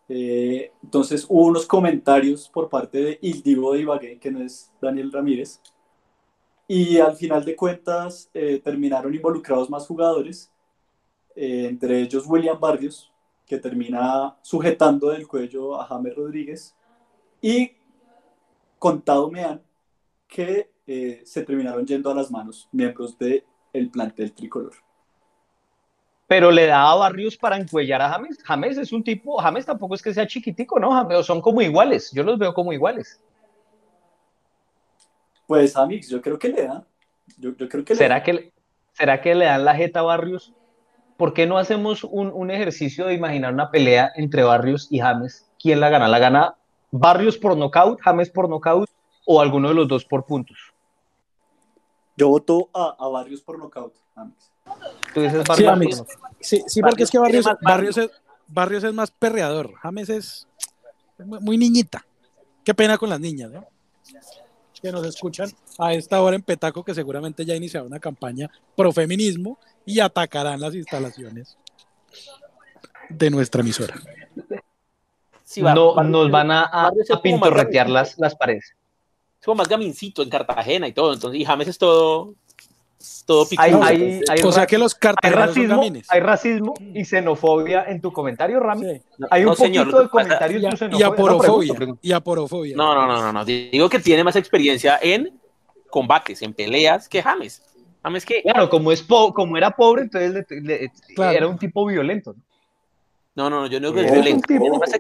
Eh, 0.10 0.72
entonces 0.84 1.26
hubo 1.28 1.46
unos 1.46 1.66
comentarios 1.66 2.50
por 2.50 2.70
parte 2.70 3.00
de 3.00 3.20
Il 3.22 3.42
Divo 3.42 3.74
de 3.74 3.82
Ibagué, 3.82 4.20
que 4.20 4.32
no 4.32 4.42
es 4.42 4.72
Daniel 4.80 5.12
Ramírez, 5.12 5.60
y 6.68 6.98
al 6.98 7.16
final 7.16 7.44
de 7.46 7.56
cuentas 7.56 8.30
eh, 8.34 8.62
terminaron 8.64 9.14
involucrados 9.14 9.70
más 9.70 9.88
jugadores 9.88 10.52
eh, 11.38 11.68
entre 11.70 12.02
ellos 12.02 12.26
William 12.26 12.60
Barrios, 12.60 13.14
que 13.46 13.60
termina 13.60 14.36
sujetando 14.42 15.12
del 15.12 15.28
cuello 15.28 15.80
a 15.80 15.86
James 15.86 16.16
Rodríguez, 16.16 16.76
y 17.40 17.74
contado 18.80 19.30
me 19.30 19.44
han 19.44 19.62
que 20.28 20.72
eh, 20.88 21.22
se 21.26 21.44
terminaron 21.44 21.86
yendo 21.86 22.10
a 22.10 22.16
las 22.16 22.32
manos 22.32 22.68
miembros 22.72 23.18
del 23.20 23.44
el 23.72 23.92
plantel 23.92 24.34
tricolor. 24.34 24.74
Pero 26.26 26.50
le 26.50 26.66
da 26.66 26.92
a 26.92 26.96
Barrios 26.96 27.38
para 27.38 27.56
encuellar 27.56 28.02
a 28.02 28.10
James. 28.10 28.44
James 28.44 28.78
es 28.78 28.92
un 28.92 29.04
tipo, 29.04 29.38
James 29.38 29.66
tampoco 29.66 29.94
es 29.94 30.02
que 30.02 30.14
sea 30.14 30.26
chiquitico, 30.26 30.80
¿no? 30.80 30.92
James, 30.92 31.24
son 31.26 31.40
como 31.40 31.62
iguales, 31.62 32.12
yo 32.12 32.24
los 32.24 32.40
veo 32.40 32.54
como 32.54 32.74
iguales. 32.74 33.22
Pues 35.46 35.78
Amix, 35.78 36.10
yo 36.10 36.20
creo 36.20 36.40
que 36.40 36.50
le 36.50 36.64
da. 36.64 36.86
Yo, 37.38 37.56
yo 37.56 37.70
creo 37.70 37.86
que 37.86 37.94
le 37.94 37.98
¿Será 38.00 38.24
que, 38.24 38.52
¿Será 38.94 39.22
que 39.22 39.36
le 39.36 39.46
dan 39.46 39.64
la 39.64 39.76
jeta 39.76 40.00
a 40.00 40.04
Barrios? 40.04 40.54
¿Por 41.18 41.34
qué 41.34 41.48
no 41.48 41.58
hacemos 41.58 42.04
un, 42.04 42.32
un 42.34 42.52
ejercicio 42.52 43.08
de 43.08 43.16
imaginar 43.16 43.54
una 43.54 43.72
pelea 43.72 44.12
entre 44.16 44.44
Barrios 44.44 44.88
y 44.92 45.00
James? 45.00 45.50
¿Quién 45.60 45.80
la 45.80 45.90
gana? 45.90 46.08
¿La 46.08 46.20
gana 46.20 46.56
Barrios 46.92 47.38
por 47.38 47.58
nocaut, 47.58 48.00
James 48.02 48.30
por 48.30 48.48
nocaut 48.48 48.90
o 49.26 49.42
alguno 49.42 49.70
de 49.70 49.74
los 49.74 49.88
dos 49.88 50.06
por 50.06 50.26
puntos? 50.26 50.58
Yo 52.16 52.30
voto 52.30 52.70
a, 52.74 52.96
a 53.00 53.08
Barrios 53.10 53.42
por 53.42 53.58
nocaut, 53.60 53.94
Amix. 54.16 54.52
Tú 55.14 55.22
dices 55.22 55.44
Sí, 55.56 55.64
Barrios. 55.64 56.00
Amix. 56.00 56.04
Sí, 56.40 56.64
sí, 56.68 56.82
porque 56.82 57.04
es 57.04 57.12
que 57.12 57.20
Barrios 57.20 57.98
es, 57.98 58.10
Barrios 58.48 58.84
es 58.84 58.94
más 58.94 59.12
perreador. 59.12 59.74
James 59.82 60.10
es 60.10 60.48
muy 61.26 61.58
niñita. 61.58 62.06
Qué 62.64 62.74
pena 62.74 62.98
con 62.98 63.10
las 63.10 63.20
niñas, 63.20 63.52
¿no? 63.52 63.66
Que 64.82 64.92
nos 64.92 65.06
escuchan 65.06 65.50
a 65.80 65.94
esta 65.94 66.22
hora 66.22 66.36
en 66.36 66.42
Petaco, 66.44 66.84
que 66.84 66.94
seguramente 66.94 67.44
ya 67.46 67.56
iniciaron 67.56 67.88
una 67.88 68.00
campaña 68.00 68.50
pro 68.76 68.92
feminismo 68.92 69.58
y 69.86 70.00
atacarán 70.00 70.60
las 70.62 70.76
instalaciones 70.76 71.58
de 73.10 73.30
nuestra 73.30 73.62
emisora. 73.62 73.96
Sí, 75.44 75.62
no, 75.62 75.96
nos 76.04 76.30
van 76.30 76.52
a, 76.52 76.64
a- 76.64 76.88
a 76.88 77.22
pintorretear 77.22 77.90
las, 77.90 78.18
las 78.20 78.36
paredes. 78.36 78.76
es 79.40 79.46
como 79.46 79.56
más 79.56 79.70
gamincito 79.70 80.22
en 80.22 80.30
Cartagena 80.30 80.88
y 80.88 80.94
todo, 80.94 81.14
entonces, 81.14 81.40
y 81.40 81.46
James 81.46 81.68
es 81.70 81.78
todo, 81.78 82.36
todo 83.26 83.46
Hay, 83.58 83.74
hay- 83.74 84.22
hay 84.28 84.42
o 84.44 84.52
sea 84.52 84.66
que 84.66 84.78
los 84.78 84.94
hay 84.96 85.00
cartageneros 85.00 85.54
son 85.54 85.66
racismo, 85.78 86.02
hay 86.10 86.20
racismo 86.20 86.74
y 86.80 87.06
xenofobia 87.06 87.84
en 87.88 88.02
tu 88.02 88.12
comentario, 88.12 88.60
Rami. 88.60 88.86
Sí. 88.86 89.02
Hay 89.30 89.42
un 89.44 89.50
No, 89.50 89.56
señor, 89.56 89.84
poquito 89.86 89.98
lo 89.98 90.04
de 90.04 90.10
comentarios 90.10 90.64
Y, 90.64 90.78
xenofobia. 90.78 90.88
y 90.88 91.10
No, 91.10 91.16
pregunto, 91.16 91.34
aporofobia. 91.36 91.74
pregunto. 91.76 92.00
Y 92.04 92.12
aporofobia. 92.12 92.76
No, 92.76 92.96
no, 92.96 93.06
no, 93.08 93.22
no, 93.22 93.34
no. 93.34 93.46
Digo 93.46 93.90
que 93.90 94.00
tiene 94.00 94.24
más 94.24 94.36
experiencia 94.36 94.98
en 95.02 95.40
combates, 95.90 96.42
en 96.42 96.54
peleas 96.54 97.08
que 97.08 97.22
James. 97.22 97.62
James 98.04 98.26
que 98.26 98.42
Claro, 98.42 98.70
como, 98.70 98.92
es 98.92 99.02
po- 99.04 99.34
como 99.34 99.58
era 99.58 99.72
pobre, 99.72 100.04
entonces 100.04 100.34
le- 100.50 100.62
le- 100.62 100.92
Claro. 101.16 101.38
era 101.38 101.48
un 101.48 101.58
tipo 101.58 101.86
violento. 101.86 102.34
¿no? 103.36 103.44
no, 103.44 103.50
no, 103.52 103.62
no, 103.62 103.68
yo 103.68 103.80
no 103.80 103.92
creo 103.92 104.02
que 104.04 104.08
Es 104.08 104.14
violento. 104.14 104.48
tipo- 104.48 104.62
Tiene 104.64 104.78
más, 104.80 104.92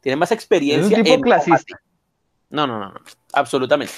tiene 0.00 0.16
más 0.16 0.30
Es 0.30 0.32
un 0.32 0.36
experiencia 0.38 0.96
tipo 1.02 1.14
en 1.14 1.20
clasista. 1.20 1.56
combate. 1.76 1.84
No, 2.50 2.66
no, 2.66 2.78
no, 2.80 2.88
no, 2.92 3.00
absolutamente. 3.32 3.92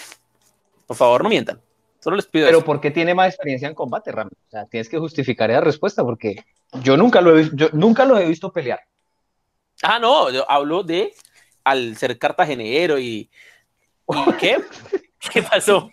Por 0.86 0.96
favor, 0.96 1.22
no 1.22 1.28
mientan. 1.28 1.60
Solo 2.06 2.14
les 2.18 2.26
pido 2.26 2.46
Pero 2.46 2.58
eso. 2.58 2.64
¿por 2.64 2.80
qué 2.80 2.92
tiene 2.92 3.16
más 3.16 3.26
experiencia 3.30 3.66
en 3.66 3.74
combate, 3.74 4.12
Rami? 4.12 4.30
O 4.30 4.48
sea, 4.50 4.64
tienes 4.66 4.88
que 4.88 4.96
justificar 4.96 5.50
esa 5.50 5.60
respuesta 5.60 6.04
porque 6.04 6.36
yo 6.84 6.96
nunca 6.96 7.20
lo 7.20 7.36
he, 7.36 7.42
vis- 7.42 7.50
yo 7.54 7.68
nunca 7.72 8.04
lo 8.04 8.16
he 8.16 8.28
visto 8.28 8.52
pelear. 8.52 8.78
Ah, 9.82 9.98
no, 9.98 10.30
yo 10.30 10.48
hablo 10.48 10.84
de 10.84 11.12
al 11.64 11.96
ser 11.96 12.16
cartagenero 12.16 12.96
y, 13.00 13.28
¿y 14.08 14.32
qué? 14.38 14.58
¿Qué 15.32 15.42
pasó? 15.42 15.90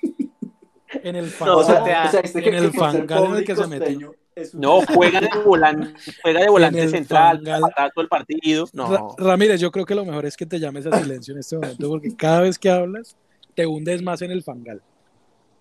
En 1.02 1.16
el 1.16 1.34
No, 1.44 1.58
O 1.58 1.64
sea, 1.64 1.78
fangal. 1.78 1.86
sea, 1.86 2.08
o 2.08 2.12
sea, 2.12 2.20
este 2.20 2.38
en 2.38 2.52
que, 2.52 2.58
el 2.60 2.72
que 2.72 2.78
fangal 2.80 3.26
en 3.26 3.36
el 3.38 3.44
que 3.44 3.56
se 3.56 3.66
metió. 3.66 4.10
un- 4.12 4.16
No, 4.54 4.82
juega 4.94 5.20
de 5.20 5.30
volante, 5.44 5.94
juega 6.22 6.42
de 6.42 6.50
volante 6.50 6.88
central, 6.90 7.42
para 7.76 7.90
todo 7.90 8.04
el 8.04 8.08
partido. 8.08 8.66
Ra- 8.72 8.72
No, 9.00 9.16
Ramírez, 9.18 9.60
yo 9.60 9.72
creo 9.72 9.88
que 9.88 9.96
lo 9.96 10.06
mejor 10.06 10.28
es 10.28 10.38
que 10.38 10.46
te 10.46 10.60
llames 10.60 10.86
a 10.86 11.02
silencio 11.02 11.34
en 11.34 11.40
este 11.40 11.56
momento, 11.56 11.90
porque 11.90 12.16
cada 12.16 12.42
vez 12.42 12.60
que 12.60 12.70
hablas 12.70 13.18
te 13.56 13.66
hundes 13.66 14.04
más 14.04 14.22
en 14.22 14.30
el 14.30 14.44
fangal. 14.44 14.80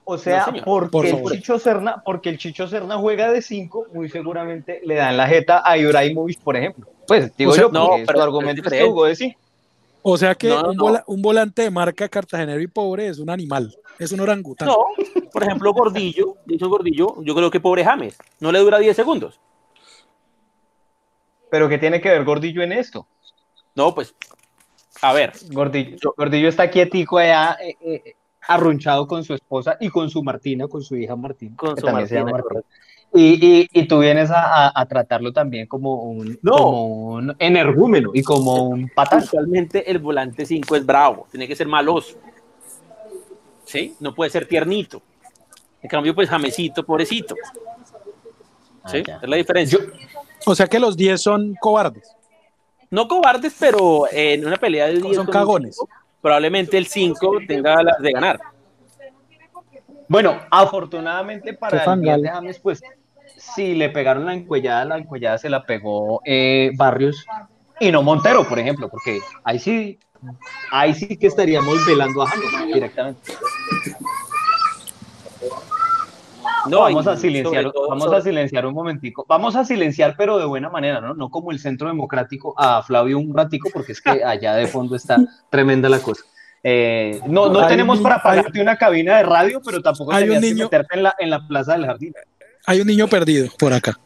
O 0.05 0.19
sea, 0.19 0.47
No, 0.47 0.65
porque, 0.65 0.91
Por 0.91 1.07
el. 1.07 1.25
Chicho 1.39 1.59
Serna, 1.59 2.03
porque 2.05 2.29
el 2.31 2.39
Chicho 2.39 2.67
Serna 2.67 2.99
juega 2.99 3.31
de 3.31 3.41
5, 3.41 3.87
muy 3.95 4.09
seguramente 4.09 4.81
le 4.85 4.97
dan 4.97 5.17
la 5.17 5.29
jeta 5.29 5.63
a 5.65 5.79
Ibrahimovic, 5.79 6.41
por 6.41 6.57
ejemplo. 6.57 6.87
Pues 7.07 7.37
digo 7.37 7.53
O 7.53 7.55
sea, 7.55 7.63
yo, 7.65 7.71
no, 7.71 7.91
pero 7.91 8.07
tu 8.07 8.13
es 8.19 8.21
argumento 8.21 8.63
es 8.65 8.73
que 8.73 8.85
jugó 8.85 9.05
de 9.05 9.15
5. 9.17 9.39
O 10.05 10.17
sea 10.19 10.35
que 10.35 10.49
No, 10.49 10.63
no, 10.63 10.71
un, 10.71 10.77
no. 10.77 10.83
vola- 10.85 11.05
un 11.07 11.23
volante 11.23 11.63
de 11.63 11.71
marca 11.71 12.09
cartagenero 12.09 12.61
y 12.61 12.67
pobre 12.67 13.07
es 13.07 13.21
un 13.21 13.31
animal, 13.31 13.73
es 14.01 14.11
un 14.11 14.19
orangután. 14.21 14.67
no. 14.69 14.79
Por 15.33 15.45
ejemplo, 15.45 15.73
Gordillo, 15.73 16.37
dicho 16.45 16.69
Gordillo, 16.69 17.23
yo 17.23 17.35
creo 17.37 17.51
que 17.51 17.61
pobre 17.61 17.85
James. 17.85 18.19
No 18.41 18.51
le 18.51 18.59
dura 18.59 18.79
10 18.81 18.95
segundos. 18.97 19.41
Pero 21.51 21.69
¿qué 21.69 21.79
tiene 21.79 22.01
que 22.01 22.09
ver 22.11 22.25
Gordillo 22.25 22.63
en 22.63 22.73
esto? 22.73 23.07
No, 23.75 23.95
pues, 23.95 24.15
a 25.01 25.13
ver, 25.13 25.33
Gordillo, 25.51 26.15
Gordillo 26.17 26.49
está 26.49 26.69
quietico 26.71 27.19
allá, 27.19 27.57
eh, 27.63 27.77
eh, 27.81 28.15
arrunchado 28.49 29.07
con 29.07 29.25
su 29.25 29.35
esposa 29.35 29.77
y 29.81 29.89
con 29.89 30.11
su 30.11 30.23
Martina, 30.23 30.67
con 30.69 30.83
su 30.83 30.97
hija 30.97 31.15
Martina, 31.17 31.55
Con 31.57 31.77
su 31.77 31.87
también 31.87 32.09
se 32.09 32.15
llama 32.17 32.33
Martina, 32.33 32.55
Martina. 32.55 32.77
Y, 33.15 33.47
y- 33.47 33.69
y 33.73 33.87
tú 33.87 33.99
vienes 33.99 34.31
a, 34.31 34.69
a- 34.69 34.73
a 34.75 34.87
tratarlo 34.87 35.33
también 35.35 35.67
como 35.67 36.03
un, 36.05 36.39
No. 36.43 36.57
como 36.57 37.05
un 37.15 37.37
energúmeno 37.39 38.11
y 38.15 38.23
como 38.23 38.69
un 38.69 38.89
patán. 38.89 39.23
usualmente 39.23 39.91
el 39.91 39.99
volante 39.99 40.47
5 40.47 40.77
es 40.77 40.87
bravo, 40.87 41.27
tiene 41.31 41.47
que 41.47 41.55
ser 41.55 41.69
maloso. 41.69 42.17
¿Sí? 43.65 43.95
No 44.01 44.15
puede 44.15 44.31
ser 44.31 44.47
tiernito. 44.47 45.03
En 45.83 45.89
cambio, 45.91 46.15
pues 46.15 46.29
Jamesito, 46.29 46.85
pobrecito. 46.85 47.35
¿Sí? 48.87 48.99
Ah, 48.99 49.03
ya. 49.07 49.19
es 49.23 49.29
la 49.29 49.37
diferencia. 49.37 49.79
O 50.47 50.55
sea 50.55 50.67
que 50.67 50.79
los 50.81 50.97
10 50.97 51.21
son 51.21 51.55
cobardes. 51.61 52.17
no 52.91 53.09
cobardes, 53.09 53.55
pero 53.59 54.05
en 54.11 54.47
una 54.47 54.57
pelea 54.57 54.87
de 54.87 55.01
10 55.01 55.17
Son 55.17 55.27
cagones. 55.27 55.77
cinco, 55.79 55.89
probablemente 56.23 56.79
el 56.79 56.87
5 56.87 57.41
tenga 57.47 57.83
las 57.83 57.99
de 57.99 58.13
ganar. 58.13 58.41
Bueno, 60.09 60.41
afortunadamente 60.51 61.53
para 61.53 61.85
el 61.85 62.01
bien 62.01 62.23
de 62.23 62.29
James, 62.31 62.59
pues 62.59 62.81
si 63.37 63.75
le 63.75 63.91
pegaron 63.91 64.25
la 64.25 64.35
encuellada, 64.35 64.85
la 64.85 64.99
encuellada 64.99 65.37
se 65.37 65.51
la 65.51 65.65
pegó 65.65 66.23
eh, 66.25 66.71
Barrios 66.77 67.27
y 67.81 67.91
no 67.91 68.03
Montero, 68.03 68.49
por 68.49 68.59
ejemplo, 68.59 68.89
porque 68.89 69.21
ahí 69.43 69.59
sí, 69.59 69.99
ahí 70.71 70.95
sí 70.95 71.17
que 71.17 71.27
estaríamos 71.27 71.85
velando 71.87 72.23
a 72.23 72.29
James 72.29 72.75
directamente. 72.75 73.33
No, 76.71 76.81
vamos 76.81 77.07
a 77.07 77.17
silenciar, 77.17 77.71
todo- 77.73 77.89
vamos 77.89 78.05
sobre- 78.05 78.19
a 78.19 78.21
silenciar 78.23 78.67
un 78.67 78.75
momentico. 78.75 79.25
Vamos 79.29 79.57
a 79.57 79.65
silenciar, 79.65 80.15
pero 80.17 80.39
de 80.39 80.45
buena 80.47 80.71
manera, 80.71 81.01
¿no? 81.01 81.15
No 81.15 81.29
como 81.31 81.51
el 81.51 81.59
Centro 81.59 81.89
Democrático 81.89 82.55
a 82.57 82.83
Flavio 82.83 83.19
un 83.19 83.35
ratico, 83.37 83.69
porque 83.73 83.93
es 83.93 84.01
que 84.01 84.11
allá 84.25 84.55
de 84.55 84.67
fondo 84.67 84.95
está 84.97 85.17
tremenda 85.51 85.89
la 85.89 85.99
cosa. 86.01 86.25
Eh, 86.65 87.21
no 87.27 87.49
no 87.49 87.61
Hay 87.61 87.69
tenemos 87.69 87.99
un- 87.99 88.03
para 88.05 88.17
hay- 88.17 88.23
pagarte 88.23 88.61
una 88.63 88.77
cabina 88.77 89.17
de 89.17 89.23
radio, 89.25 89.61
pero 89.65 89.83
tampoco 89.83 90.13
Hay 90.13 90.29
un 90.29 90.35
que 90.41 90.41
niño- 90.41 90.65
meterte 90.67 90.97
en 90.97 91.03
la, 91.03 91.15
en 91.19 91.31
la 91.31 91.47
plaza 91.49 91.73
del 91.73 91.87
jardín. 91.87 92.15
Hay 92.67 92.81
un 92.81 92.87
niño 92.87 93.09
perdido 93.09 93.49
por 93.59 93.73
acá. 93.73 93.99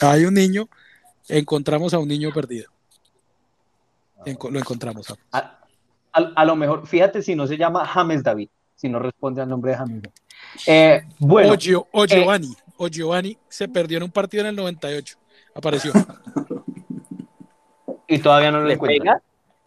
Hay 0.00 0.24
un 0.24 0.34
niño, 0.34 0.68
encontramos 1.28 1.94
a 1.94 1.98
un 2.00 2.08
niño 2.08 2.32
perdido. 2.32 2.68
Enco- 4.26 4.50
lo 4.50 4.58
encontramos. 4.58 5.06
A, 5.32 5.38
a- 6.12 6.32
a 6.34 6.44
lo 6.44 6.56
mejor, 6.56 6.86
fíjate 6.86 7.22
si 7.22 7.34
no 7.36 7.46
se 7.46 7.56
llama 7.56 7.86
James 7.86 8.22
David, 8.22 8.48
si 8.74 8.88
no 8.88 8.98
responde 8.98 9.42
al 9.42 9.48
nombre 9.48 9.72
de 9.72 9.78
David. 9.78 10.04
Eh, 10.66 11.02
bueno, 11.18 11.52
o, 11.52 11.56
Gio- 11.56 11.86
o 11.92 12.06
Giovanni. 12.06 12.54
O 12.76 12.88
Giovanni 12.88 13.38
se 13.48 13.68
perdió 13.68 13.98
en 13.98 14.04
un 14.04 14.10
partido 14.10 14.42
en 14.42 14.48
el 14.48 14.56
98. 14.56 15.16
Apareció. 15.54 15.92
y 18.08 18.18
todavía 18.18 18.50
no 18.50 18.60
lo 18.60 18.66
le, 18.66 18.74
encuentran. 18.74 19.02
pegas, 19.04 19.22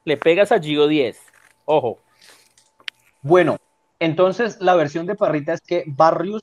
le 0.05 0.17
pegas 0.17 0.51
a 0.51 0.59
Gio 0.59 0.87
10. 0.87 1.17
Ojo. 1.65 1.99
Bueno, 3.21 3.57
entonces 3.99 4.57
la 4.61 4.75
versión 4.75 5.05
de 5.05 5.15
Parrita 5.15 5.53
es 5.53 5.61
que 5.61 5.83
Barrios 5.87 6.41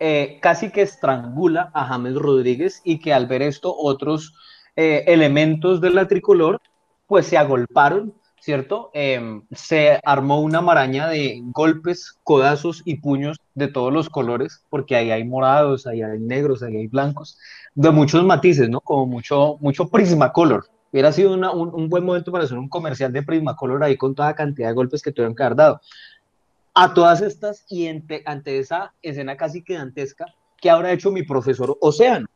eh, 0.00 0.38
casi 0.42 0.70
que 0.70 0.82
estrangula 0.82 1.70
a 1.74 1.86
James 1.86 2.14
Rodríguez 2.14 2.80
y 2.84 2.98
que 2.98 3.12
al 3.12 3.26
ver 3.26 3.42
esto 3.42 3.74
otros 3.76 4.34
eh, 4.76 5.04
elementos 5.06 5.80
de 5.80 5.90
la 5.90 6.08
tricolor 6.08 6.60
pues 7.06 7.26
se 7.26 7.36
agolparon, 7.38 8.14
¿cierto? 8.42 8.90
Em, 8.92 9.44
se 9.52 10.00
armó 10.02 10.40
una 10.40 10.60
maraña 10.60 11.08
de 11.08 11.40
golpes, 11.44 12.18
codazos 12.24 12.82
y 12.84 12.96
puños 12.96 13.38
de 13.54 13.68
todos 13.68 13.92
los 13.92 14.10
colores, 14.10 14.64
porque 14.68 14.96
ahí 14.96 15.12
hay 15.12 15.22
morados, 15.22 15.86
ahí 15.86 16.02
hay 16.02 16.18
negros, 16.18 16.64
ahí 16.64 16.76
hay 16.76 16.88
blancos, 16.88 17.38
de 17.76 17.90
muchos 17.92 18.24
matices, 18.24 18.68
¿no? 18.68 18.80
Como 18.80 19.06
mucho, 19.06 19.58
mucho 19.60 19.88
Prismacolor. 19.88 20.66
Hubiera 20.92 21.12
sido 21.12 21.32
un, 21.34 21.44
un 21.44 21.88
buen 21.88 22.04
momento 22.04 22.32
para 22.32 22.42
hacer 22.42 22.58
un 22.58 22.68
comercial 22.68 23.12
de 23.12 23.22
Prismacolor 23.22 23.84
ahí 23.84 23.96
con 23.96 24.12
toda 24.12 24.30
la 24.30 24.34
cantidad 24.34 24.68
de 24.68 24.74
golpes 24.74 25.02
que 25.02 25.12
tuvieron 25.12 25.36
que 25.36 25.44
haber 25.44 25.56
dado. 25.56 25.80
A 26.74 26.92
todas 26.94 27.20
estas 27.20 27.64
y 27.68 27.86
ante, 27.86 28.24
ante 28.26 28.58
esa 28.58 28.92
escena 29.02 29.36
casi 29.36 29.62
que 29.62 29.74
dantesca, 29.74 30.26
¿qué 30.60 30.68
habrá 30.68 30.90
hecho 30.90 31.12
mi 31.12 31.22
profesor 31.22 31.78
Océano? 31.80 32.26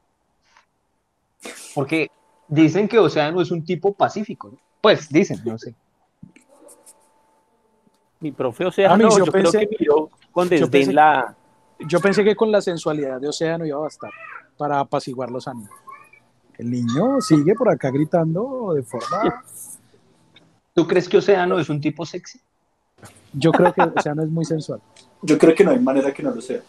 Porque 1.75 2.13
dicen 2.47 2.87
que 2.87 3.01
Océano 3.01 3.41
es 3.41 3.51
un 3.51 3.65
tipo 3.65 3.93
pacífico, 3.93 4.51
¿no? 4.51 4.59
Pues 4.81 5.09
dicen, 5.09 5.41
no 5.45 5.59
sé. 5.59 5.75
Mi 8.27 8.33
profe, 8.33 8.67
o 8.67 8.73
sea, 8.73 8.93
A 8.93 8.97
mí, 8.97 9.05
no, 9.05 9.11
yo 9.17 9.25
yo, 9.27 9.33
pensé- 9.33 9.59
creo 9.59 9.69
que 9.71 9.77
miró 9.79 10.11
con 10.33 10.45
yo 10.49 10.51
desdén 10.51 10.71
pensé- 10.71 10.93
la. 10.93 11.37
Yo 11.79 12.01
pensé 12.01 12.25
que 12.25 12.35
con 12.35 12.51
la 12.51 12.61
sensualidad 12.61 13.21
de 13.21 13.29
Océano 13.29 13.65
iba 13.65 13.77
a 13.77 13.83
bastar 13.83 14.11
para 14.57 14.81
apaciguar 14.81 15.31
los 15.31 15.47
ánimos. 15.47 15.71
El 16.59 16.71
niño 16.71 17.21
sigue 17.21 17.55
por 17.55 17.69
acá 17.71 17.91
gritando 17.91 18.73
de 18.75 18.83
forma. 18.83 19.45
¿Tú 20.75 20.87
crees 20.89 21.09
que 21.09 21.19
Océano 21.19 21.59
es 21.61 21.69
un 21.69 21.81
tipo 21.81 22.05
sexy? 22.05 22.41
Yo 23.33 23.53
creo 23.53 23.73
que 23.73 23.83
Océano 23.83 24.23
es 24.25 24.29
muy 24.29 24.45
sensual. 24.45 24.81
Yo 25.23 25.39
creo 25.39 25.55
que 25.55 25.63
no 25.65 25.71
hay 25.71 25.79
manera 25.79 26.13
que 26.13 26.23
no 26.23 26.31
lo 26.33 26.41
sea. 26.41 26.61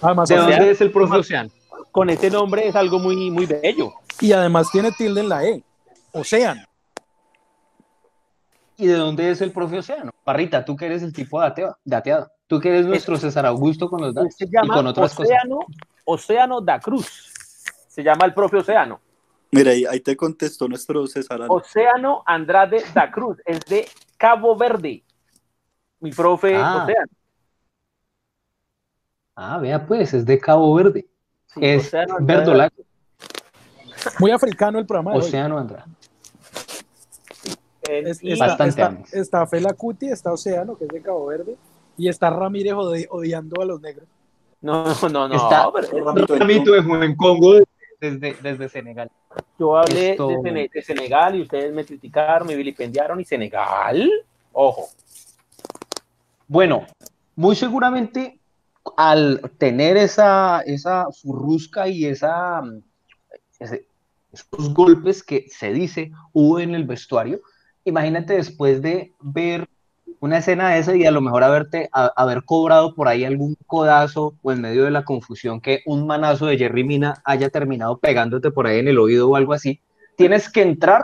Además, 0.00 0.28
¿De 0.28 0.34
Océano- 0.36 0.50
dónde 0.56 0.70
es 0.70 0.80
el 0.80 0.92
profe 0.92 1.16
Océano? 1.16 1.50
Con 1.90 2.08
ese 2.10 2.30
nombre 2.30 2.68
es 2.68 2.76
algo 2.76 2.98
muy, 3.00 3.30
muy 3.30 3.46
bello. 3.46 3.92
y 4.20 4.30
además 4.32 4.70
tiene 4.70 4.92
tilde 4.92 5.22
en 5.22 5.28
la 5.28 5.44
E. 5.44 5.62
Océano. 6.12 6.62
¿Y 8.76 8.86
de 8.86 8.94
dónde 8.94 9.30
es 9.30 9.40
el 9.40 9.52
profe 9.52 9.78
Océano? 9.78 10.12
Parrita, 10.24 10.64
tú 10.64 10.76
que 10.76 10.86
eres 10.86 11.02
el 11.02 11.12
tipo 11.12 11.40
dateado, 11.40 11.76
dateado. 11.84 12.30
Tú 12.46 12.60
que 12.60 12.68
eres 12.68 12.86
nuestro 12.86 13.16
César 13.16 13.46
Augusto 13.46 13.88
con 13.88 14.00
los 14.00 14.14
datos 14.14 14.34
Se 14.36 14.44
y 14.44 14.48
llama 14.50 14.74
con 14.74 14.86
otras 14.86 15.14
cosas. 15.14 15.30
Océano, 15.32 15.60
Océano 16.04 16.60
da 16.60 16.80
Cruz. 16.80 17.32
Se 17.88 18.02
llama 18.02 18.26
el 18.26 18.34
propio 18.34 18.60
Océano. 18.60 19.00
Mira, 19.50 19.70
ahí, 19.72 19.84
ahí 19.84 20.00
te 20.00 20.16
contestó 20.16 20.66
nuestro 20.68 21.06
César. 21.06 21.40
Océano 21.48 22.22
Andrade 22.26 22.82
da 22.94 23.10
Cruz. 23.10 23.38
Es 23.44 23.60
de 23.60 23.88
Cabo 24.16 24.56
Verde. 24.56 25.02
Mi 26.00 26.10
profe 26.10 26.56
Ah. 26.56 26.82
Océano. 26.82 27.10
Ah, 29.34 29.58
vea 29.58 29.86
pues, 29.86 30.12
es 30.14 30.26
de 30.26 30.38
Cabo 30.38 30.74
Verde. 30.74 31.06
Sí, 31.46 31.60
es 31.62 31.86
Océano 31.86 32.16
verdolago. 32.20 32.74
Muy 34.18 34.30
africano 34.30 34.78
el 34.78 34.86
programa 34.86 35.12
de 35.12 35.18
hoy. 35.18 35.24
Océano 35.24 35.58
Andrade. 35.58 35.90
Es- 37.82 38.22
y- 38.22 38.32
está, 38.32 38.46
Bastante 38.46 38.68
está, 39.08 39.18
está 39.18 39.46
Fela 39.46 39.72
Cuti, 39.74 40.06
está 40.06 40.32
Océano, 40.32 40.76
que 40.76 40.84
es 40.84 40.90
de 40.90 41.02
Cabo 41.02 41.26
Verde, 41.26 41.56
y 41.96 42.08
está 42.08 42.30
Ramírez 42.30 42.74
odi- 42.74 43.06
odiando 43.10 43.60
a 43.60 43.64
los 43.64 43.80
negros. 43.80 44.06
No, 44.60 44.84
no, 45.10 45.28
no. 45.28 45.34
Está- 45.34 45.70
pero 45.72 46.04
Ramito, 46.38 46.72
de 46.72 46.82
Juan 46.82 47.16
Congo 47.16 47.54
desde, 48.00 48.34
desde 48.40 48.68
Senegal. 48.68 49.10
yo 49.58 49.76
hablé 49.76 50.12
Esto- 50.12 50.28
de, 50.28 50.36
Sene- 50.42 50.70
de 50.72 50.82
Senegal 50.82 51.34
y 51.36 51.42
ustedes 51.42 51.72
me 51.72 51.84
criticaron, 51.84 52.46
me 52.46 52.54
vilipendiaron. 52.56 53.20
¿Y 53.20 53.24
Senegal? 53.24 54.08
Ojo. 54.52 54.88
Bueno, 56.48 56.86
muy 57.36 57.56
seguramente 57.56 58.38
al 58.96 59.40
tener 59.58 59.96
esa, 59.96 60.60
esa 60.66 61.06
furrusca 61.10 61.88
y 61.88 62.06
esa, 62.06 62.62
ese- 63.58 63.86
esos 64.32 64.72
golpes 64.74 65.22
que 65.22 65.46
se 65.48 65.72
dice 65.72 66.10
hubo 66.32 66.58
en 66.58 66.74
el 66.74 66.84
vestuario, 66.84 67.40
imagínate 67.84 68.34
después 68.34 68.82
de 68.82 69.12
ver 69.20 69.68
una 70.20 70.38
escena 70.38 70.70
de 70.70 70.78
esa 70.78 70.94
y 70.94 71.04
a 71.04 71.10
lo 71.10 71.20
mejor 71.20 71.42
haberte, 71.42 71.90
haber 71.92 72.44
cobrado 72.44 72.94
por 72.94 73.08
ahí 73.08 73.24
algún 73.24 73.56
codazo 73.66 74.34
o 74.42 74.52
en 74.52 74.60
medio 74.60 74.84
de 74.84 74.92
la 74.92 75.04
confusión 75.04 75.60
que 75.60 75.80
un 75.84 76.06
manazo 76.06 76.46
de 76.46 76.58
Jerry 76.58 76.84
Mina 76.84 77.20
haya 77.24 77.50
terminado 77.50 77.98
pegándote 77.98 78.52
por 78.52 78.68
ahí 78.68 78.78
en 78.78 78.86
el 78.86 79.00
oído 79.00 79.28
o 79.28 79.36
algo 79.36 79.52
así, 79.52 79.80
tienes 80.16 80.48
que 80.48 80.62
entrar 80.62 81.02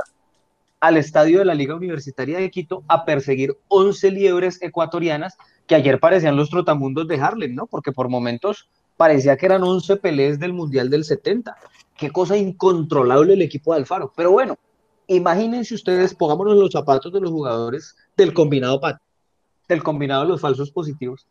al 0.80 0.96
estadio 0.96 1.40
de 1.40 1.44
la 1.44 1.54
Liga 1.54 1.74
Universitaria 1.74 2.38
de 2.38 2.50
Quito 2.50 2.84
a 2.86 3.04
perseguir 3.04 3.56
11 3.66 4.12
liebres 4.12 4.62
ecuatorianas 4.62 5.36
que 5.66 5.74
ayer 5.74 5.98
parecían 5.98 6.36
los 6.36 6.50
trotamundos 6.50 7.08
de 7.08 7.20
Harlem, 7.20 7.56
¿no? 7.56 7.66
Porque 7.66 7.90
por 7.90 8.08
momentos 8.08 8.68
parecía 8.96 9.36
que 9.36 9.46
eran 9.46 9.64
11 9.64 9.96
peleas 9.96 10.38
del 10.38 10.52
Mundial 10.52 10.90
del 10.90 11.04
70. 11.04 11.56
Qué 11.96 12.10
cosa 12.10 12.36
incontrolable 12.36 13.34
el 13.34 13.42
equipo 13.42 13.72
de 13.72 13.80
Alfaro. 13.80 14.12
Pero 14.16 14.30
bueno, 14.30 14.56
imagínense 15.08 15.74
ustedes, 15.74 16.14
pongámonos 16.14 16.56
los 16.56 16.70
zapatos 16.70 17.12
de 17.12 17.20
los 17.20 17.30
jugadores 17.30 17.96
del 18.16 18.32
combinado 18.32 18.80
del 19.66 19.82
combinado 19.82 20.22
de 20.22 20.28
los 20.28 20.40
falsos 20.40 20.70
positivos, 20.70 21.26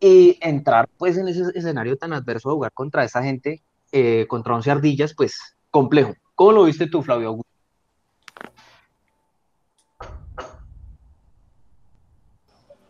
y 0.00 0.38
entrar 0.40 0.88
pues 0.98 1.16
en 1.18 1.28
ese 1.28 1.42
escenario 1.54 1.96
tan 1.96 2.12
adverso 2.12 2.48
de 2.48 2.54
jugar 2.54 2.72
contra 2.72 3.04
esa 3.04 3.22
gente, 3.22 3.62
eh, 3.92 4.26
contra 4.28 4.54
11 4.54 4.70
ardillas, 4.70 5.14
pues 5.14 5.36
complejo. 5.70 6.14
¿Cómo 6.34 6.52
lo 6.52 6.64
viste 6.64 6.86
tú, 6.86 7.02
Flavio 7.02 7.28
Augusto? 7.28 7.50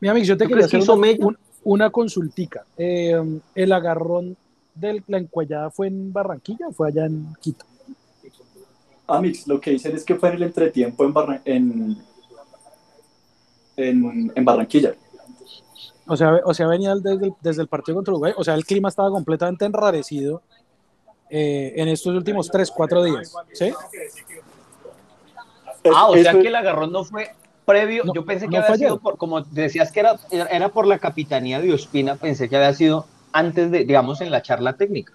Mi 0.00 0.08
amigo, 0.08 0.24
yo 0.24 0.36
te 0.36 0.44
¿Tú 0.44 0.50
quería 0.50 0.64
hacer 0.66 0.80
una, 0.80 0.94
un- 1.20 1.38
una 1.64 1.90
consultica. 1.90 2.64
Eh, 2.76 3.40
¿El 3.54 3.72
agarrón 3.72 4.36
de 4.74 5.02
la 5.06 5.18
encuellada 5.18 5.70
fue 5.70 5.86
en 5.88 6.12
Barranquilla 6.12 6.68
o 6.68 6.72
fue 6.72 6.88
allá 6.88 7.06
en 7.06 7.26
Quito? 7.40 7.64
Amix, 9.16 9.46
lo 9.46 9.60
que 9.60 9.70
dicen 9.72 9.94
es 9.96 10.04
que 10.04 10.14
fue 10.16 10.30
en 10.30 10.36
el 10.36 10.42
entretiempo 10.44 11.04
en, 11.04 11.12
Barra- 11.12 11.42
en, 11.44 11.96
en, 13.76 14.32
en 14.34 14.44
Barranquilla. 14.44 14.94
O 16.06 16.16
sea, 16.16 16.40
o 16.44 16.52
sea 16.52 16.66
venía 16.66 16.94
desde 16.94 17.26
el, 17.26 17.34
desde 17.40 17.62
el 17.62 17.68
partido 17.68 17.96
contra 17.96 18.12
Uruguay. 18.12 18.32
O 18.36 18.44
sea, 18.44 18.54
el 18.54 18.64
clima 18.64 18.88
estaba 18.88 19.10
completamente 19.10 19.64
enrarecido 19.64 20.42
eh, 21.30 21.72
en 21.76 21.88
estos 21.88 22.14
últimos 22.14 22.50
3, 22.50 22.70
4 22.70 23.04
días. 23.04 23.34
¿Sí? 23.52 23.72
Ah, 25.94 26.08
o 26.08 26.16
sea 26.16 26.32
que 26.32 26.48
el 26.48 26.54
agarrón 26.54 26.92
no 26.92 27.04
fue 27.04 27.30
previo. 27.64 28.04
No, 28.04 28.14
Yo 28.14 28.24
pensé 28.24 28.46
que 28.46 28.56
no 28.56 28.62
había 28.64 28.76
sido 28.76 28.98
por, 28.98 29.16
como 29.16 29.40
decías 29.42 29.90
que 29.92 30.00
era, 30.00 30.16
era 30.30 30.46
era 30.46 30.68
por 30.68 30.86
la 30.86 30.98
capitanía 30.98 31.60
de 31.60 31.72
Ospina, 31.72 32.16
pensé 32.16 32.48
que 32.48 32.56
había 32.56 32.72
sido 32.74 33.06
antes 33.32 33.70
de, 33.70 33.84
digamos, 33.84 34.20
en 34.20 34.30
la 34.30 34.42
charla 34.42 34.74
técnica. 34.74 35.12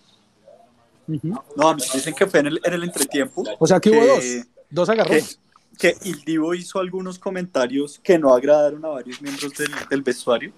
No, 1.08 1.44
nos 1.56 1.94
dicen 1.94 2.14
que 2.14 2.28
fue 2.28 2.42
en 2.42 2.48
el, 2.48 2.60
en 2.64 2.74
el 2.74 2.84
entretiempo. 2.84 3.44
O 3.60 3.66
sea, 3.68 3.80
que 3.80 3.90
hubo 3.92 4.02
que- 4.02 4.08
dos. 4.38 4.48
Dos 4.70 4.90
agarrones. 4.90 5.40
que 5.80 5.96
Il 6.04 6.24
Divo 6.26 6.54
hizo 6.54 6.80
algunos 6.80 7.18
comentarios 7.20 8.00
que 8.04 8.18
no 8.20 8.34
agradaron 8.34 8.84
a 8.84 8.90
varios 8.90 9.22
miembros 9.22 9.54
del, 9.54 9.70
del 9.90 10.02
vestuario, 10.02 10.52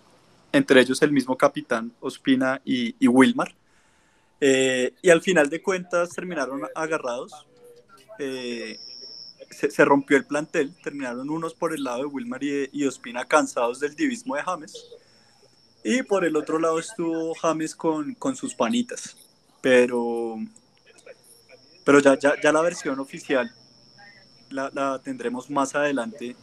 entre 0.52 0.82
ellos 0.82 1.02
el 1.04 1.12
mismo 1.12 1.38
capitán 1.38 1.92
Ospina 2.00 2.60
y, 2.66 2.96
y 3.00 3.08
Wilmar. 3.08 3.54
Eh, 4.42 4.94
y 5.02 5.10
al 5.10 5.22
final 5.22 5.50
de 5.50 5.62
cuentas 5.62 6.10
terminaron 6.10 6.62
agarrados. 6.74 7.32
Eh, 8.18 8.80
se, 9.52 9.70
se 9.70 9.86
rompió 9.86 10.18
el 10.18 10.26
plantel, 10.26 10.74
terminaron 10.84 11.30
unos 11.30 11.54
por 11.54 11.74
el 11.74 11.84
lado 11.84 12.00
de 12.00 12.06
Wilmar 12.06 12.44
y, 12.44 12.70
y 12.72 12.86
Ospina 12.86 13.26
cansados 13.26 13.80
del 13.80 13.96
divismo 13.96 14.36
de 14.36 14.42
James. 14.44 14.74
Y 15.84 16.02
por 16.04 16.26
el 16.26 16.36
otro 16.36 16.58
lado 16.60 16.80
estuvo 16.80 17.34
James 17.36 17.76
con, 17.76 18.14
con 18.16 18.36
sus 18.36 18.56
panitas. 18.56 19.16
Pero, 19.62 20.38
pero 21.84 22.00
ya, 22.00 22.18
ya, 22.18 22.34
ya 22.42 22.52
la 22.52 22.62
versión 22.62 23.00
oficial 23.00 23.52
la, 24.50 24.70
la 24.74 25.00
tendremos 25.04 25.50
más 25.50 25.76
adelante 25.76 26.36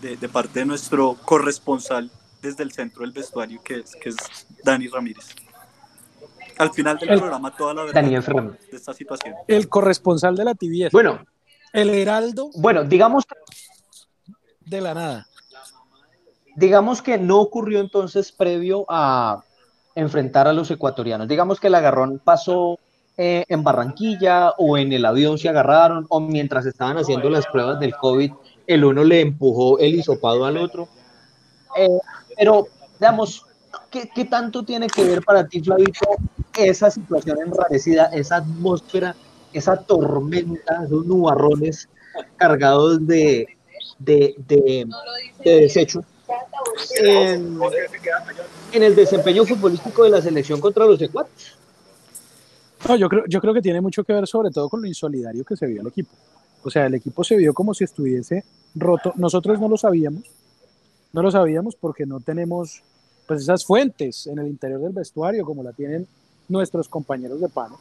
de, 0.00 0.16
de 0.16 0.28
parte 0.28 0.60
de 0.60 0.66
nuestro 0.66 1.14
corresponsal 1.24 2.10
desde 2.40 2.62
el 2.62 2.72
centro 2.72 3.02
del 3.02 3.12
vestuario, 3.12 3.60
que 3.62 3.80
es, 3.80 3.96
que 3.96 4.10
es 4.10 4.16
Dani 4.62 4.88
Ramírez. 4.88 5.26
Al 6.58 6.72
final 6.72 6.96
del 6.98 7.10
El- 7.10 7.18
programa, 7.18 7.54
toda 7.54 7.74
la 7.74 7.82
verdad 7.82 8.00
Daniel 8.02 8.22
Fernández. 8.22 8.70
de 8.70 8.76
esta 8.76 8.94
situación. 8.94 9.34
El 9.48 9.68
corresponsal 9.68 10.36
de 10.36 10.44
la 10.44 10.54
tibieza. 10.54 10.90
Bueno, 10.92 11.24
El 11.72 11.90
heraldo 11.90 12.50
bueno, 12.54 12.84
digamos, 12.84 13.24
de 14.60 14.80
la 14.80 14.94
nada. 14.94 15.26
digamos 16.54 17.02
que 17.02 17.18
no 17.18 17.40
ocurrió 17.40 17.80
entonces 17.80 18.32
previo 18.32 18.86
a 18.88 19.42
enfrentar 19.96 20.46
a 20.46 20.52
los 20.52 20.70
ecuatorianos. 20.70 21.26
Digamos 21.26 21.58
que 21.58 21.66
el 21.66 21.74
agarrón 21.74 22.20
pasó 22.22 22.78
eh, 23.16 23.44
en 23.48 23.64
Barranquilla 23.64 24.50
o 24.58 24.76
en 24.76 24.92
el 24.92 25.04
avión 25.06 25.38
se 25.38 25.48
agarraron 25.48 26.06
o 26.10 26.20
mientras 26.20 26.66
estaban 26.66 26.98
haciendo 26.98 27.30
las 27.30 27.46
pruebas 27.46 27.80
del 27.80 27.96
COVID, 27.96 28.30
el 28.66 28.84
uno 28.84 29.02
le 29.02 29.22
empujó 29.22 29.78
el 29.78 29.94
hisopado 29.94 30.44
al 30.44 30.58
otro. 30.58 30.86
Eh, 31.76 31.98
pero, 32.36 32.68
digamos, 33.00 33.46
¿qué, 33.90 34.10
qué 34.14 34.26
tanto 34.26 34.62
tiene 34.64 34.86
que 34.86 35.02
ver 35.02 35.24
para 35.24 35.48
ti, 35.48 35.60
Flavito, 35.62 36.06
esa 36.58 36.90
situación 36.90 37.38
enrarecida, 37.40 38.06
esa 38.12 38.36
atmósfera, 38.36 39.16
esa 39.54 39.76
tormenta, 39.76 40.84
esos 40.84 41.06
nubarrones 41.06 41.88
cargados 42.36 43.06
de, 43.06 43.46
de, 43.98 44.34
de, 44.46 44.86
de 45.42 45.60
desechos 45.60 46.04
en, 48.72 48.82
el 48.82 48.94
desempeño 48.94 49.44
futbolístico 49.44 50.04
de 50.04 50.10
la 50.10 50.20
selección 50.20 50.60
contra 50.60 50.84
los 50.84 51.00
ecuatorianos? 51.00 51.56
No, 52.88 52.96
yo 52.96 53.08
creo, 53.08 53.24
yo 53.26 53.40
creo 53.40 53.54
que 53.54 53.62
tiene 53.62 53.80
mucho 53.80 54.04
que 54.04 54.12
ver 54.12 54.26
sobre 54.26 54.50
todo 54.50 54.68
con 54.68 54.80
lo 54.80 54.86
insolidario 54.86 55.44
que 55.44 55.56
se 55.56 55.66
vio 55.66 55.80
el 55.80 55.88
equipo. 55.88 56.10
O 56.62 56.70
sea, 56.70 56.86
el 56.86 56.94
equipo 56.94 57.24
se 57.24 57.36
vio 57.36 57.54
como 57.54 57.74
si 57.74 57.84
estuviese 57.84 58.44
roto. 58.74 59.12
Nosotros 59.16 59.58
no 59.60 59.68
lo 59.68 59.76
sabíamos. 59.76 60.22
No 61.12 61.22
lo 61.22 61.30
sabíamos 61.30 61.74
porque 61.76 62.06
no 62.06 62.20
tenemos 62.20 62.82
pues 63.26 63.42
esas 63.42 63.64
fuentes 63.64 64.26
en 64.26 64.38
el 64.38 64.46
interior 64.48 64.80
del 64.80 64.92
vestuario 64.92 65.44
como 65.44 65.62
la 65.62 65.72
tienen 65.72 66.06
nuestros 66.48 66.88
compañeros 66.88 67.40
de 67.40 67.48
pano. 67.48 67.78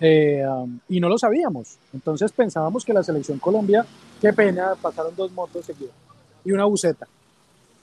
Eh, 0.00 0.44
um, 0.46 0.78
y 0.88 1.00
no 1.00 1.08
lo 1.08 1.16
sabíamos. 1.16 1.78
Entonces 1.92 2.32
pensábamos 2.32 2.84
que 2.84 2.92
la 2.92 3.02
selección 3.02 3.38
Colombia, 3.38 3.86
qué 4.20 4.32
pena, 4.32 4.74
pasaron 4.80 5.14
dos 5.16 5.30
motos 5.32 5.64
seguidas 5.64 6.03
y 6.44 6.52
una 6.52 6.64
buceta. 6.64 7.06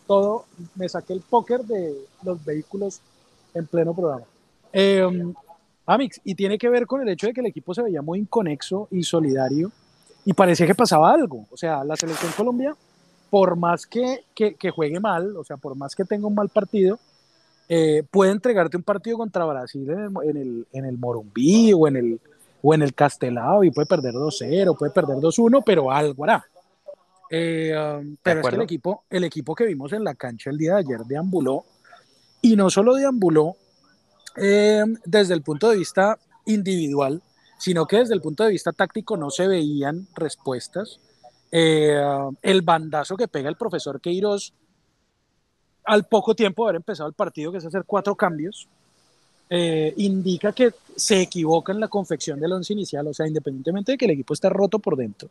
Todo, 0.08 0.45
me 0.76 0.89
saqué 0.89 1.13
el 1.13 1.21
póker 1.21 1.62
de 1.62 1.95
los 2.24 2.43
vehículos 2.43 3.02
en 3.54 3.65
pleno 3.67 3.93
programa. 3.93 4.26
Um, 4.74 5.34
Amix, 5.86 6.21
y 6.24 6.36
tiene 6.36 6.58
que 6.58 6.69
ver 6.69 6.86
con 6.86 7.02
el 7.02 7.10
hecho 7.10 7.28
de 7.28 7.34
que 7.34 7.41
el 7.41 7.47
equipo 7.47 7.74
se 7.74 7.82
veía 7.82 8.02
muy 8.02 8.19
inconexo 8.19 8.88
y 8.91 9.04
solidario 9.04 9.71
y 10.26 10.34
parecía 10.34 10.67
que 10.67 10.76
pasaba 10.76 11.12
algo. 11.12 11.45
O 11.52 11.58
sea, 11.58 11.84
la 11.84 11.95
selección 11.95 12.32
Colombia, 12.38 12.76
por 13.30 13.56
más 13.56 13.86
que, 13.86 14.24
que, 14.36 14.56
que 14.56 14.69
juegue 14.69 15.00
mal, 15.00 15.36
o 15.36 15.43
sea, 15.43 15.58
por 15.58 15.76
más 15.76 15.95
que 15.95 16.06
tenga 16.06 16.28
un 16.28 16.36
mal 16.36 16.50
partido, 16.50 17.00
eh, 17.67 18.04
puede 18.10 18.32
entregarte 18.32 18.78
un 18.78 18.84
partido 18.84 19.17
contra 19.17 19.45
Brasil 19.45 19.89
en 19.89 20.00
el, 20.00 20.12
en 20.30 20.38
el, 20.38 20.67
en 20.74 20.86
el 20.86 20.97
Morumbí 20.97 21.74
o 21.74 21.88
en 21.88 21.95
el, 21.95 22.19
o 22.62 22.74
en 22.74 22.82
el 22.82 22.93
Castelao 22.93 23.63
y 23.63 23.71
puede 23.71 23.86
perder 23.86 24.13
2-0, 24.13 24.78
puede 24.78 24.91
perder 24.91 25.17
2-1, 25.17 25.63
pero 25.65 25.91
algo 25.91 26.24
hará. 26.26 26.45
Eh, 27.33 27.73
um, 27.73 28.17
pero 28.21 28.41
es 28.41 28.47
que 28.49 28.55
el 28.55 28.61
equipo, 28.61 29.05
el 29.09 29.23
equipo 29.23 29.55
que 29.55 29.65
vimos 29.65 29.93
en 29.93 30.03
la 30.03 30.15
cancha 30.15 30.49
el 30.49 30.57
día 30.57 30.73
de 30.73 30.79
ayer 30.79 30.99
deambuló, 31.05 31.63
y 32.41 32.57
no 32.57 32.69
solo 32.69 32.95
deambuló 32.95 33.55
eh, 34.35 34.83
desde 35.05 35.33
el 35.33 35.41
punto 35.41 35.69
de 35.69 35.77
vista 35.77 36.19
individual, 36.45 37.21
sino 37.57 37.85
que 37.85 37.97
desde 37.97 38.15
el 38.15 38.21
punto 38.21 38.43
de 38.43 38.51
vista 38.51 38.73
táctico 38.73 39.15
no 39.15 39.29
se 39.29 39.47
veían 39.47 40.07
respuestas. 40.15 40.99
Eh, 41.51 42.01
el 42.41 42.61
bandazo 42.63 43.15
que 43.15 43.27
pega 43.27 43.49
el 43.49 43.57
profesor 43.57 44.01
Queiroz 44.01 44.53
al 45.85 46.05
poco 46.05 46.35
tiempo 46.35 46.63
de 46.63 46.69
haber 46.69 46.75
empezado 46.77 47.07
el 47.07 47.15
partido, 47.15 47.51
que 47.51 47.59
es 47.59 47.65
hacer 47.65 47.83
cuatro 47.85 48.15
cambios, 48.15 48.67
eh, 49.49 49.93
indica 49.97 50.53
que 50.53 50.73
se 50.95 51.21
equivoca 51.21 51.71
en 51.71 51.79
la 51.79 51.87
confección 51.87 52.39
del 52.39 52.53
once 52.53 52.73
inicial, 52.73 53.07
o 53.07 53.13
sea, 53.13 53.27
independientemente 53.27 53.91
de 53.91 53.97
que 53.97 54.05
el 54.05 54.11
equipo 54.11 54.33
esté 54.33 54.49
roto 54.49 54.79
por 54.79 54.95
dentro, 54.95 55.29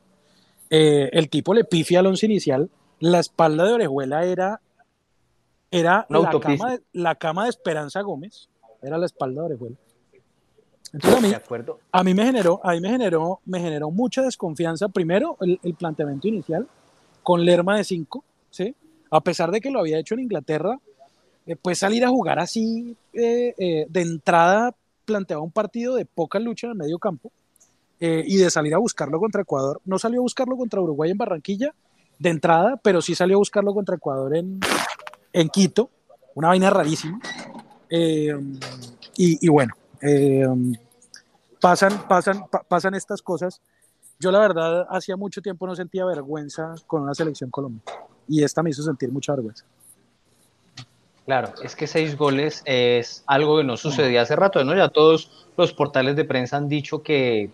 eh, 0.70 1.10
el 1.12 1.28
tipo 1.28 1.52
le 1.52 1.64
pifia 1.64 2.00
al 2.00 2.06
once 2.06 2.26
inicial, 2.26 2.70
la 3.00 3.18
espalda 3.18 3.64
de 3.64 3.72
Orejuela 3.74 4.24
era, 4.24 4.60
era 5.70 6.06
la, 6.08 6.40
cama 6.40 6.72
de, 6.72 6.82
la 6.92 7.14
cama 7.16 7.44
de 7.44 7.50
Esperanza 7.50 8.00
Gómez, 8.02 8.48
era 8.82 8.96
la 8.96 9.06
espalda 9.06 9.42
de 9.42 9.46
Orejuela. 9.46 9.76
Entonces 10.92 11.18
a 11.18 11.26
mí, 11.26 11.34
acuerdo. 11.34 11.78
a 11.92 12.02
mí 12.02 12.14
me 12.14 12.24
generó, 12.24 12.60
a 12.64 12.72
mí 12.72 12.80
me 12.80 12.88
generó, 12.88 13.40
me 13.44 13.60
generó 13.60 13.90
mucha 13.90 14.22
desconfianza. 14.22 14.88
Primero, 14.88 15.36
el, 15.40 15.60
el 15.62 15.74
planteamiento 15.74 16.26
inicial 16.26 16.66
con 17.22 17.44
Lerma 17.44 17.76
de 17.76 17.84
5, 17.84 18.24
¿sí? 18.50 18.74
A 19.10 19.20
pesar 19.20 19.50
de 19.50 19.60
que 19.60 19.70
lo 19.70 19.80
había 19.80 19.98
hecho 19.98 20.14
en 20.14 20.20
Inglaterra, 20.20 20.80
eh, 21.46 21.56
pues 21.56 21.78
salir 21.78 22.04
a 22.04 22.08
jugar 22.08 22.38
así 22.38 22.96
eh, 23.12 23.54
eh, 23.58 23.86
de 23.88 24.00
entrada 24.02 24.74
planteaba 25.04 25.42
un 25.42 25.50
partido 25.50 25.96
de 25.96 26.04
poca 26.04 26.38
lucha 26.38 26.66
en 26.66 26.72
el 26.72 26.78
medio 26.78 26.98
campo 26.98 27.32
eh, 28.00 28.24
y 28.26 28.36
de 28.38 28.50
salir 28.50 28.74
a 28.74 28.78
buscarlo 28.78 29.20
contra 29.20 29.42
Ecuador. 29.42 29.80
No 29.84 29.98
salió 29.98 30.20
a 30.20 30.22
buscarlo 30.22 30.56
contra 30.56 30.80
Uruguay 30.80 31.10
en 31.10 31.18
Barranquilla 31.18 31.74
de 32.18 32.30
entrada, 32.30 32.76
pero 32.82 33.00
sí 33.00 33.14
salió 33.14 33.36
a 33.36 33.38
buscarlo 33.38 33.72
contra 33.74 33.96
Ecuador 33.96 34.34
en, 34.34 34.58
en 35.32 35.48
Quito, 35.48 35.90
una 36.34 36.48
vaina 36.48 36.70
rarísima. 36.70 37.20
Eh, 37.88 38.34
y, 39.16 39.46
y 39.46 39.48
bueno, 39.48 39.74
eh, 40.00 40.46
pasan, 41.60 42.06
pasan, 42.08 42.46
pa- 42.50 42.62
pasan 42.62 42.94
estas 42.94 43.22
cosas. 43.22 43.60
Yo 44.18 44.30
la 44.30 44.38
verdad 44.38 44.86
hacía 44.90 45.16
mucho 45.16 45.40
tiempo 45.40 45.66
no 45.66 45.74
sentía 45.74 46.04
vergüenza 46.04 46.74
con 46.86 47.02
una 47.02 47.14
selección 47.14 47.50
colombiana 47.50 47.90
y 48.28 48.44
esta 48.44 48.62
me 48.62 48.70
hizo 48.70 48.82
sentir 48.82 49.10
mucha 49.10 49.32
vergüenza. 49.32 49.64
Claro, 51.24 51.52
es 51.62 51.74
que 51.74 51.86
seis 51.86 52.16
goles 52.16 52.62
es 52.64 53.22
algo 53.26 53.58
que 53.58 53.64
no 53.64 53.76
sucedía 53.76 54.22
hace 54.22 54.36
rato, 54.36 54.62
¿no? 54.64 54.76
Ya 54.76 54.88
todos 54.88 55.30
los 55.56 55.72
portales 55.72 56.16
de 56.16 56.24
prensa 56.24 56.56
han 56.56 56.68
dicho 56.68 57.02
que 57.02 57.50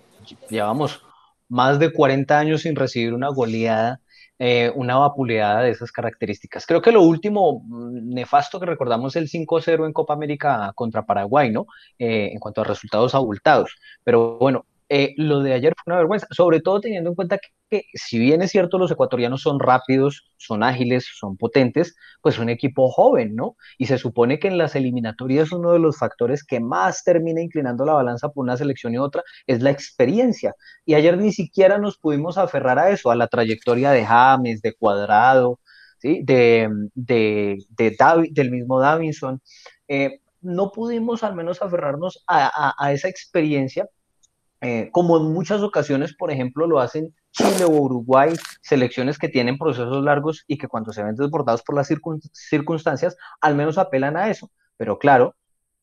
llevamos 0.49 1.03
más 1.49 1.79
de 1.79 1.93
40 1.93 2.39
años 2.39 2.63
sin 2.63 2.77
recibir 2.77 3.15
una 3.15 3.29
goleada, 3.29 4.01
eh, 4.39 4.71
una 4.75 4.97
vapuleada 4.97 5.63
de 5.63 5.71
esas 5.71 5.93
características. 5.93 6.67
Creo 6.67 6.83
que 6.83 6.93
lo 6.93 7.03
último 7.03 7.63
mm, 7.65 8.15
nefasto 8.15 8.61
que 8.61 8.67
recordamos 8.67 9.17
es 9.17 9.23
el 9.23 9.29
5-0 9.29 9.87
en 9.87 9.93
Copa 9.93 10.15
América 10.15 10.73
contra 10.75 11.07
Paraguay, 11.07 11.51
¿no? 11.51 11.67
Eh, 11.99 12.31
en 12.33 12.39
cuanto 12.39 12.61
a 12.61 12.65
resultados 12.65 13.15
abultados. 13.15 13.77
Pero 14.05 14.39
bueno, 14.39 14.67
eh, 14.89 15.15
lo 15.17 15.41
de 15.41 15.55
ayer 15.55 15.75
fue 15.77 15.93
una 15.93 15.99
vergüenza, 15.99 16.27
sobre 16.31 16.61
todo 16.61 16.81
teniendo 16.81 17.11
en 17.11 17.17
cuenta 17.17 17.39
que, 17.39 17.49
que 17.71 17.85
si 17.95 18.19
bien 18.19 18.43
es 18.43 18.51
cierto 18.53 18.79
los 18.79 18.91
ecuatorianos 18.91 19.43
son 19.43 19.59
rápidos, 19.61 20.31
son 20.37 20.63
ágiles, 20.63 21.07
son 21.19 21.37
potentes, 21.37 21.97
pues 22.23 22.39
un 22.39 22.49
equipo 22.49 22.89
joven, 22.91 23.35
¿no? 23.35 23.57
Y 23.79 23.87
se 23.87 23.99
supone 23.99 24.39
que 24.39 24.49
en 24.49 24.59
las 24.59 24.77
eliminatorias 24.77 25.53
uno 25.53 25.73
de 25.73 25.79
los 25.81 25.99
factores 25.99 26.45
que 26.45 26.61
más 26.61 27.03
termina 27.05 27.41
inclinando 27.43 27.85
la 27.85 27.95
balanza 27.95 28.29
por 28.31 28.45
una 28.45 28.57
selección 28.57 28.95
y 28.95 28.99
otra 28.99 29.23
es 29.47 29.63
la 29.63 29.71
experiencia. 29.71 30.55
Y 30.85 30.95
ayer 30.95 31.17
ni 31.19 31.33
siquiera 31.33 31.79
nos 31.79 31.99
pudimos 31.99 32.39
aferrar 32.39 32.79
a 32.79 32.91
eso, 32.91 33.11
a 33.11 33.17
la 33.17 33.29
trayectoria 33.29 33.91
de 33.91 34.05
James, 34.07 34.63
de 34.63 34.75
Cuadrado, 34.75 35.59
¿sí? 35.99 36.21
de, 36.25 36.69
de, 36.95 37.59
de 37.71 37.97
Davi- 37.97 38.33
del 38.33 38.51
mismo 38.51 38.81
Davinson. 38.81 39.41
Eh, 39.89 40.21
no 40.41 40.71
pudimos 40.73 41.25
al 41.25 41.35
menos 41.35 41.63
aferrarnos 41.63 42.23
a, 42.27 42.47
a- 42.71 42.75
a 42.79 42.93
esa 42.93 43.09
experiencia, 43.09 43.89
eh, 44.61 44.89
como 44.93 45.17
en 45.19 45.33
muchas 45.33 45.63
ocasiones, 45.63 46.15
por 46.17 46.31
ejemplo, 46.31 46.67
lo 46.67 46.81
hacen 46.81 47.15
Chile 47.37 47.65
o 47.67 47.69
Uruguay, 47.71 48.33
selecciones 48.63 49.19
que 49.19 49.29
tienen 49.29 49.59
procesos 49.59 50.03
largos 50.03 50.45
y 50.47 50.57
que 50.57 50.69
cuando 50.69 50.93
se 50.95 51.03
ven 51.03 51.15
desbordados 51.17 51.63
por 51.63 51.77
las 51.77 51.91
circun- 51.91 52.23
circunstancias, 52.33 53.17
al 53.43 53.55
menos 53.55 53.77
apelan 53.77 54.17
a 54.17 54.31
eso. 54.31 54.51
Pero 54.79 54.99
claro, 54.99 55.35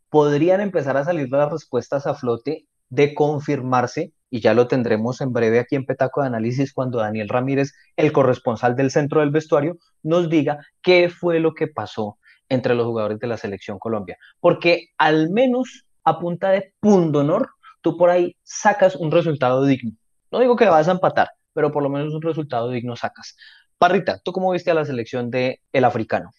podrían 0.09 0.61
empezar 0.61 0.97
a 0.97 1.03
salir 1.05 1.29
las 1.29 1.51
respuestas 1.51 2.07
a 2.07 2.15
flote 2.15 2.65
de 2.89 3.13
confirmarse, 3.13 4.13
y 4.31 4.41
ya 4.41 4.55
lo 4.55 4.67
tendremos 4.67 5.21
en 5.21 5.31
breve 5.31 5.59
aquí 5.59 5.75
en 5.75 5.85
Petaco 5.85 6.21
de 6.21 6.27
Análisis, 6.27 6.73
cuando 6.73 6.97
Daniel 6.97 7.29
Ramírez, 7.29 7.73
el 7.97 8.11
corresponsal 8.11 8.75
del 8.75 8.89
centro 8.89 9.19
del 9.19 9.29
vestuario, 9.29 9.77
nos 10.01 10.29
diga 10.29 10.57
qué 10.81 11.09
fue 11.09 11.39
lo 11.39 11.53
que 11.53 11.67
pasó 11.67 12.17
entre 12.49 12.73
los 12.73 12.87
jugadores 12.87 13.19
de 13.19 13.27
la 13.27 13.37
selección 13.37 13.77
Colombia. 13.77 14.17
Porque 14.39 14.87
al 14.97 15.29
menos 15.29 15.85
a 16.03 16.19
punta 16.19 16.49
de 16.49 16.73
pundonor, 16.79 17.51
tú 17.81 17.95
por 17.95 18.09
ahí 18.09 18.35
sacas 18.41 18.95
un 18.95 19.11
resultado 19.11 19.65
digno. 19.65 19.91
No 20.31 20.39
digo 20.39 20.55
que 20.55 20.65
vas 20.65 20.87
a 20.87 20.93
empatar, 20.93 21.29
pero 21.53 21.71
por 21.71 21.83
lo 21.83 21.89
menos 21.89 22.13
un 22.13 22.21
resultado 22.21 22.69
digno 22.69 22.95
sacas. 22.95 23.37
Parrita, 23.77 24.19
¿tú 24.19 24.31
cómo 24.31 24.51
viste 24.51 24.71
a 24.71 24.73
la 24.73 24.85
selección 24.85 25.29
de 25.29 25.61
el 25.71 25.85
africano? 25.85 26.31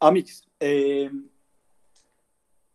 Amix, 0.00 0.44
eh, 0.60 1.10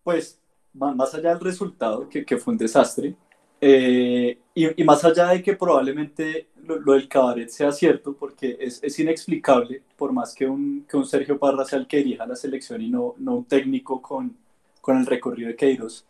pues 0.04 0.40
más 0.74 1.14
allá 1.14 1.30
del 1.30 1.40
resultado, 1.40 2.10
que, 2.10 2.26
que 2.26 2.38
fue 2.38 2.54
un 2.54 2.58
desastre, 2.58 3.16
eh, 3.62 4.38
y, 4.54 4.82
y 4.82 4.84
más 4.84 5.06
allá 5.06 5.28
de 5.28 5.42
que 5.42 5.56
probablemente 5.56 6.50
lo, 6.64 6.80
lo 6.80 6.94
del 6.94 7.08
cabaret 7.08 7.48
sea 7.50 7.72
cierto, 7.72 8.14
porque 8.14 8.58
es, 8.60 8.84
es 8.84 9.00
inexplicable, 9.00 9.84
por 9.96 10.12
más 10.12 10.34
que 10.36 10.46
un, 10.46 10.86
que 10.90 10.98
un 10.98 11.06
Sergio 11.06 11.40
Parra 11.40 11.64
sea 11.64 11.80
el 11.80 11.88
que 11.88 11.98
dirija 11.98 12.26
la 12.26 12.36
selección 12.36 12.82
y 12.82 12.90
no, 12.90 13.16
no 13.20 13.36
un 13.36 13.46
técnico 13.46 14.02
con, 14.02 14.36
con 14.82 14.98
el 14.98 15.06
recorrido 15.06 15.48
de 15.48 15.56
Queiroz, 15.56 16.06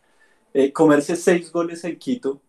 eh, 0.54 0.72
comerse 0.72 1.16
seis 1.16 1.52
goles 1.52 1.84
en 1.84 1.98
Quito 1.98 2.42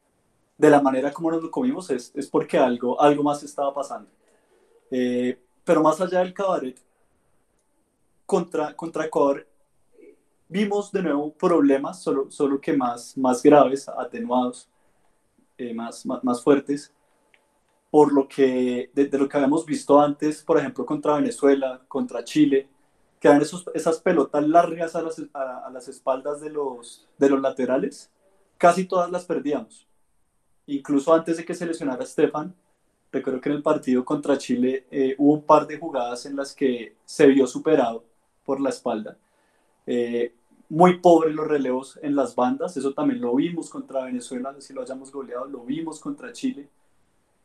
de 0.56 0.70
la 0.70 0.80
manera 0.80 1.12
como 1.12 1.30
nos 1.30 1.42
lo 1.42 1.50
comimos 1.50 1.90
es, 1.90 2.12
es 2.14 2.28
porque 2.28 2.58
algo, 2.58 3.00
algo 3.00 3.22
más 3.22 3.42
estaba 3.42 3.72
pasando. 3.74 4.08
Eh, 4.90 5.38
pero 5.64 5.82
más 5.82 6.00
allá 6.00 6.20
del 6.20 6.34
cabaret, 6.34 6.78
contra, 8.26 8.74
contra 8.74 9.06
Ecuador 9.06 9.46
vimos 10.48 10.92
de 10.92 11.02
nuevo 11.02 11.32
problemas, 11.32 12.02
solo, 12.02 12.30
solo 12.30 12.60
que 12.60 12.76
más, 12.76 13.16
más 13.16 13.42
graves, 13.42 13.88
atenuados, 13.88 14.68
eh, 15.58 15.74
más, 15.74 16.04
más, 16.06 16.22
más 16.22 16.42
fuertes, 16.42 16.92
por 17.90 18.12
lo 18.12 18.28
que, 18.28 18.90
de, 18.92 19.06
de 19.06 19.18
lo 19.18 19.28
que 19.28 19.36
habíamos 19.36 19.64
visto 19.64 20.00
antes, 20.00 20.42
por 20.42 20.58
ejemplo, 20.58 20.84
contra 20.84 21.16
Venezuela, 21.16 21.80
contra 21.88 22.24
Chile, 22.24 22.68
que 23.20 23.28
eran 23.28 23.40
esos, 23.40 23.64
esas 23.72 24.00
pelotas 24.00 24.46
largas 24.46 24.94
a 24.94 25.02
las, 25.02 25.22
a, 25.32 25.66
a 25.66 25.70
las 25.70 25.88
espaldas 25.88 26.40
de 26.40 26.50
los, 26.50 27.08
de 27.18 27.30
los 27.30 27.40
laterales, 27.40 28.10
casi 28.58 28.84
todas 28.84 29.10
las 29.10 29.24
perdíamos. 29.24 29.86
Incluso 30.66 31.12
antes 31.12 31.36
de 31.36 31.44
que 31.44 31.54
se 31.54 31.66
lesionara 31.66 32.06
Stefan, 32.06 32.54
recuerdo 33.12 33.40
que 33.40 33.48
en 33.48 33.56
el 33.56 33.62
partido 33.62 34.04
contra 34.04 34.38
Chile 34.38 34.86
eh, 34.90 35.14
hubo 35.18 35.34
un 35.34 35.42
par 35.42 35.66
de 35.66 35.78
jugadas 35.78 36.26
en 36.26 36.36
las 36.36 36.54
que 36.54 36.96
se 37.04 37.26
vio 37.26 37.46
superado 37.46 38.04
por 38.44 38.60
la 38.60 38.70
espalda. 38.70 39.16
Eh, 39.86 40.34
muy 40.68 40.98
pobres 40.98 41.34
los 41.34 41.46
relevos 41.46 41.98
en 42.02 42.16
las 42.16 42.34
bandas, 42.34 42.76
eso 42.76 42.94
también 42.94 43.20
lo 43.20 43.34
vimos 43.34 43.68
contra 43.68 44.04
Venezuela, 44.04 44.54
si 44.58 44.72
lo 44.72 44.82
hayamos 44.82 45.12
goleado, 45.12 45.44
lo 45.44 45.64
vimos 45.64 46.00
contra 46.00 46.32
Chile, 46.32 46.68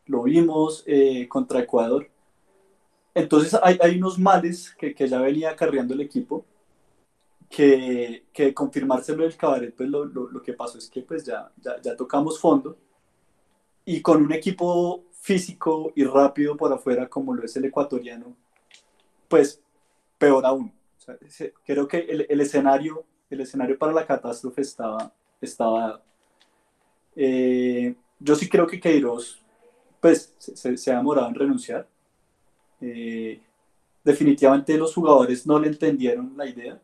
lo 0.07 0.23
vimos 0.23 0.83
eh, 0.87 1.27
contra 1.27 1.59
Ecuador. 1.59 2.09
Entonces 3.13 3.57
hay, 3.61 3.77
hay 3.81 3.97
unos 3.97 4.17
males 4.17 4.73
que, 4.77 4.95
que, 4.95 5.07
ya 5.07 5.19
venía 5.19 5.51
acarreando 5.51 5.93
el 5.93 6.01
equipo, 6.01 6.45
que, 7.49 8.25
que 8.31 8.53
confirmárselo 8.53 9.23
del 9.23 9.35
cabaret, 9.35 9.75
pues 9.75 9.89
lo, 9.89 10.05
lo, 10.05 10.29
lo, 10.29 10.41
que 10.41 10.53
pasó 10.53 10.77
es 10.77 10.89
que 10.89 11.01
pues 11.01 11.25
ya, 11.25 11.51
ya, 11.61 11.81
ya 11.81 11.95
tocamos 11.95 12.39
fondo 12.39 12.77
y 13.89 14.03
con 14.03 14.21
un 14.21 14.31
equipo 14.31 15.05
físico 15.19 15.91
y 15.95 16.03
rápido 16.03 16.55
por 16.55 16.71
afuera 16.71 17.09
como 17.09 17.33
lo 17.33 17.43
es 17.43 17.55
el 17.57 17.65
ecuatoriano, 17.65 18.35
pues 19.27 19.59
peor 20.15 20.45
aún. 20.45 20.71
Creo 21.65 21.87
que 21.87 21.97
el, 21.97 22.39
escenario, 22.39 23.03
el 23.31 23.41
escenario 23.41 23.79
para 23.79 23.91
la 23.91 24.05
catástrofe 24.05 24.61
estaba, 24.61 25.11
estaba 25.41 26.03
eh, 27.15 27.95
yo 28.19 28.35
sí 28.35 28.47
creo 28.47 28.67
que 28.67 28.79
Queiroz 28.79 29.41
pues, 29.99 30.35
se, 30.37 30.77
se 30.77 30.91
ha 30.91 30.97
demorado 30.97 31.27
en 31.29 31.33
renunciar. 31.33 31.87
Eh, 32.81 33.41
definitivamente 34.03 34.77
los 34.77 34.93
jugadores 34.93 35.47
no 35.47 35.57
le 35.57 35.67
entendieron 35.67 36.37
la 36.37 36.47
idea. 36.47 36.79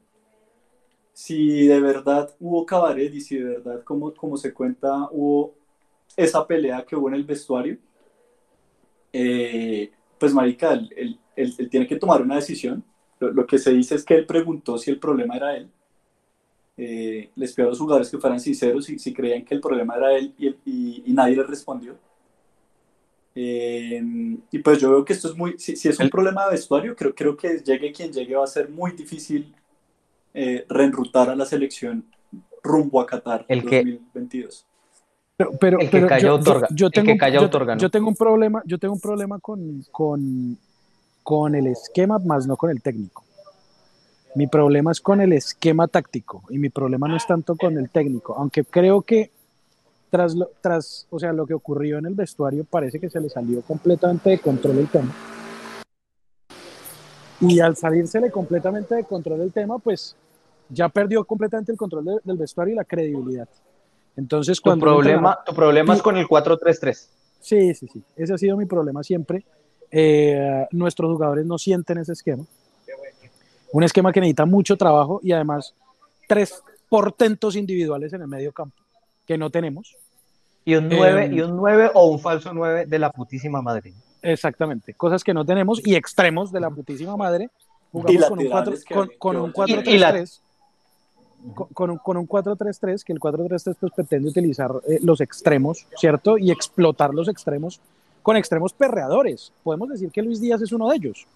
Si 1.14 1.68
de 1.68 1.80
verdad 1.80 2.34
hubo 2.40 2.66
cabaret 2.66 3.14
y 3.14 3.22
si 3.22 3.38
de 3.38 3.60
verdad, 3.60 3.84
como, 3.84 4.12
como 4.12 4.38
se 4.38 4.56
cuenta, 4.56 5.08
hubo 5.12 5.54
esa 6.18 6.46
pelea 6.48 6.86
que 6.86 6.96
hubo 6.96 7.08
en 7.10 7.16
el 7.16 7.24
vestuario, 7.24 7.78
eh, 9.14 9.92
pues 10.20 10.34
marica, 10.34 10.74
él, 10.74 10.90
él, 10.96 11.20
él, 11.36 11.54
él, 11.58 11.70
tiene 11.70 11.88
que 11.88 11.96
tomar 11.98 12.22
una 12.22 12.36
decisión 12.36 12.84
lo, 13.20 13.32
lo 13.32 13.46
que 13.48 13.58
se 13.58 13.72
dice 13.72 13.96
es 13.96 14.04
que 14.04 14.16
él 14.16 14.26
preguntó 14.26 14.78
si 14.78 14.92
el 14.92 15.00
problema 15.00 15.38
era 15.38 15.56
él. 15.56 15.70
Eh, 16.78 17.30
les 17.36 17.54
pidió 17.54 17.68
a 17.68 17.70
los 17.70 17.80
jugadores 17.80 18.10
que 18.12 18.18
fueran 18.18 18.40
sinceros 18.40 18.84
si, 18.86 19.00
si 19.00 19.14
creían 19.14 19.46
que 19.46 19.56
el 19.56 19.62
problema 19.62 19.96
era 19.96 20.14
él 20.18 20.34
y, 20.38 20.50
y- 20.66 21.04
y 21.06 21.14
nadie 21.14 21.38
les 21.38 21.48
respondió. 21.48 21.98
Eh, 23.34 24.02
y 24.52 24.60
pues 24.60 24.80
yo 24.80 24.92
veo 24.92 25.04
que 25.06 25.14
esto 25.14 25.30
es 25.30 25.36
muy, 25.36 25.58
si, 25.58 25.76
si 25.76 25.90
es 25.90 26.00
un 26.00 26.10
problema 26.10 26.46
de 26.46 26.52
vestuario, 26.52 26.96
creo, 26.96 27.14
creo 27.14 27.36
que 27.36 27.60
llegue 27.60 27.92
quien 27.92 28.12
llegue 28.12 28.36
va 28.36 28.44
a 28.46 28.48
ser 28.48 28.70
muy 28.70 28.92
difícil 28.92 29.54
eh, 30.34 30.66
reenrutar 30.70 31.30
a 31.30 31.36
la 31.36 31.46
selección 31.46 32.06
rumbo 32.64 33.00
a 33.02 33.06
Qatar 33.06 33.46
El 33.48 33.62
que- 33.62 33.84
2022. 33.84 34.66
Pero, 35.38 35.52
pero, 35.60 35.80
El 35.82 35.90
que 35.90 35.98
pero 36.00 36.18
yo, 36.18 36.36
otorga, 36.36 36.68
yo- 36.70 36.76
yo 36.76 36.86
el 36.88 36.92
que 36.94 37.02
tengo, 37.02 37.34
yo- 37.34 37.46
otorga, 37.46 37.76
¿no? 37.76 37.82
yo 37.82 37.90
tengo 37.90 38.08
un 38.08 38.16
problema, 38.16 38.64
yo 38.66 38.78
tengo 38.78 38.94
un 38.94 39.02
problema 39.02 39.38
con, 39.40 39.84
con, 39.92 40.58
con 41.24 41.56
el 41.56 41.68
esquema, 41.68 42.20
más 42.20 42.48
no 42.48 42.56
con 42.56 42.70
el 42.70 42.82
técnico. 42.82 43.24
Mi 44.36 44.48
problema 44.48 44.92
es 44.92 45.02
con 45.02 45.20
el 45.22 45.34
esquema 45.34 45.88
táctico 45.88 46.44
y 46.50 46.58
mi 46.58 46.70
problema 46.70 47.08
no 47.08 47.18
es 47.18 47.26
tanto 47.28 47.56
con 47.56 47.78
el 47.78 47.90
técnico, 47.90 48.34
aunque 48.38 48.64
creo 48.64 49.02
que 49.02 49.32
tras, 50.10 50.36
lo- 50.36 50.52
tras 50.62 51.06
o 51.10 51.20
sea, 51.20 51.34
lo 51.34 51.46
que 51.46 51.54
ocurrió 51.54 51.98
en 51.98 52.06
el 52.06 52.14
vestuario 52.16 52.64
parece 52.64 53.00
que 53.00 53.10
se 53.10 53.20
le 53.20 53.30
salió 53.30 53.62
completamente 53.62 54.30
de 54.30 54.40
control 54.40 54.78
el 54.80 54.88
tema. 54.88 55.14
Y 57.42 57.60
al 57.60 57.76
salírsele 57.76 58.32
completamente 58.32 58.96
de 58.96 59.04
control 59.04 59.42
el 59.42 59.52
tema, 59.52 59.80
pues 59.80 60.16
ya 60.70 60.88
perdió 60.88 61.26
completamente 61.26 61.74
el 61.74 61.78
control 61.78 62.06
de- 62.06 62.20
del 62.24 62.38
vestuario 62.38 62.74
y 62.74 62.78
la 62.78 62.86
credibilidad. 62.86 63.50
Entonces, 64.18 64.58
Tu 64.58 64.64
cuando 64.64 64.86
problema, 64.86 65.40
tu 65.46 65.54
problema 65.54 65.94
es 65.94 66.02
con 66.02 66.18
el 66.18 66.26
4-3-3. 66.28 67.08
Sí, 67.42 67.74
sí, 67.76 67.88
sí. 67.92 68.02
Ese 68.16 68.34
ha 68.34 68.38
sido 68.38 68.58
mi 68.58 68.66
problema 68.66 69.04
siempre. 69.04 69.44
Eh, 69.92 70.66
nuestros 70.72 71.12
jugadores 71.12 71.46
no 71.46 71.58
sienten 71.58 71.98
ese 72.00 72.14
esquema. 72.14 72.44
Un 73.72 73.84
esquema 73.84 74.12
que 74.12 74.22
necesita 74.22 74.46
mucho 74.46 74.78
trabajo 74.78 75.20
y 75.22 75.32
además 75.34 75.74
tres 76.28 76.62
portentos 76.90 77.56
individuales 77.56 78.14
en 78.14 78.22
el 78.22 78.28
medio 78.28 78.52
campo 78.52 78.76
que 79.26 79.38
no 79.38 79.50
tenemos. 79.50 79.96
Y 80.64 80.76
un 80.76 80.88
9 80.90 81.26
Em, 81.26 81.34
y 81.34 81.42
un 81.42 81.56
9 81.58 81.92
o 81.94 82.06
un 82.10 82.20
falso 82.20 82.54
9 82.54 82.86
de 82.86 83.00
la 83.00 83.12
putísima 83.12 83.62
madre. 83.62 83.94
Exactamente. 84.22 84.94
Cosas 84.96 85.24
que 85.24 85.34
no 85.34 85.46
tenemos 85.46 85.80
y 85.86 85.96
extremos 85.96 86.52
de 86.52 86.60
la 86.60 86.70
putísima 86.72 87.16
madre. 87.18 87.50
Jugamos 87.92 88.26
con 88.30 88.40
un, 88.40 88.50
cuatro- 88.50 88.72
laterales 88.72 88.86
que- 88.86 90.45
con, 91.54 91.68
un 91.68 91.68
vayan- 91.68 91.68
4-3-3. 91.68 91.74
Con, 91.74 91.90
un, 91.92 91.98
con 91.98 92.18
un 92.18 92.28
4-3-3, 92.28 93.04
que 93.04 93.14
el 93.14 93.20
4-3-3 93.20 93.76
pues 93.80 93.94
pretende 93.94 94.30
utilizar 94.30 94.72
eh, 94.88 95.00
los 95.02 95.22
extremos, 95.22 95.86
¿cierto? 95.98 96.38
Y 96.38 96.52
explotar 96.52 97.14
los 97.14 97.28
extremos 97.28 97.80
con 98.22 98.38
extremos 98.38 98.74
perreadores. 98.74 99.52
Podemos 99.64 99.90
decir 99.90 100.12
que 100.12 100.22
Luis 100.22 100.42
Díaz 100.42 100.62
es 100.62 100.72
uno 100.72 100.90
de 100.90 100.96
ellos. 100.96 101.28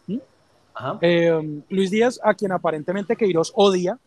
Eh, 1.02 1.62
Luis 1.70 1.92
Díaz, 1.92 2.20
a 2.24 2.34
quien 2.34 2.52
aparentemente 2.52 3.16
Queiroz 3.16 3.52
odia, 3.56 4.00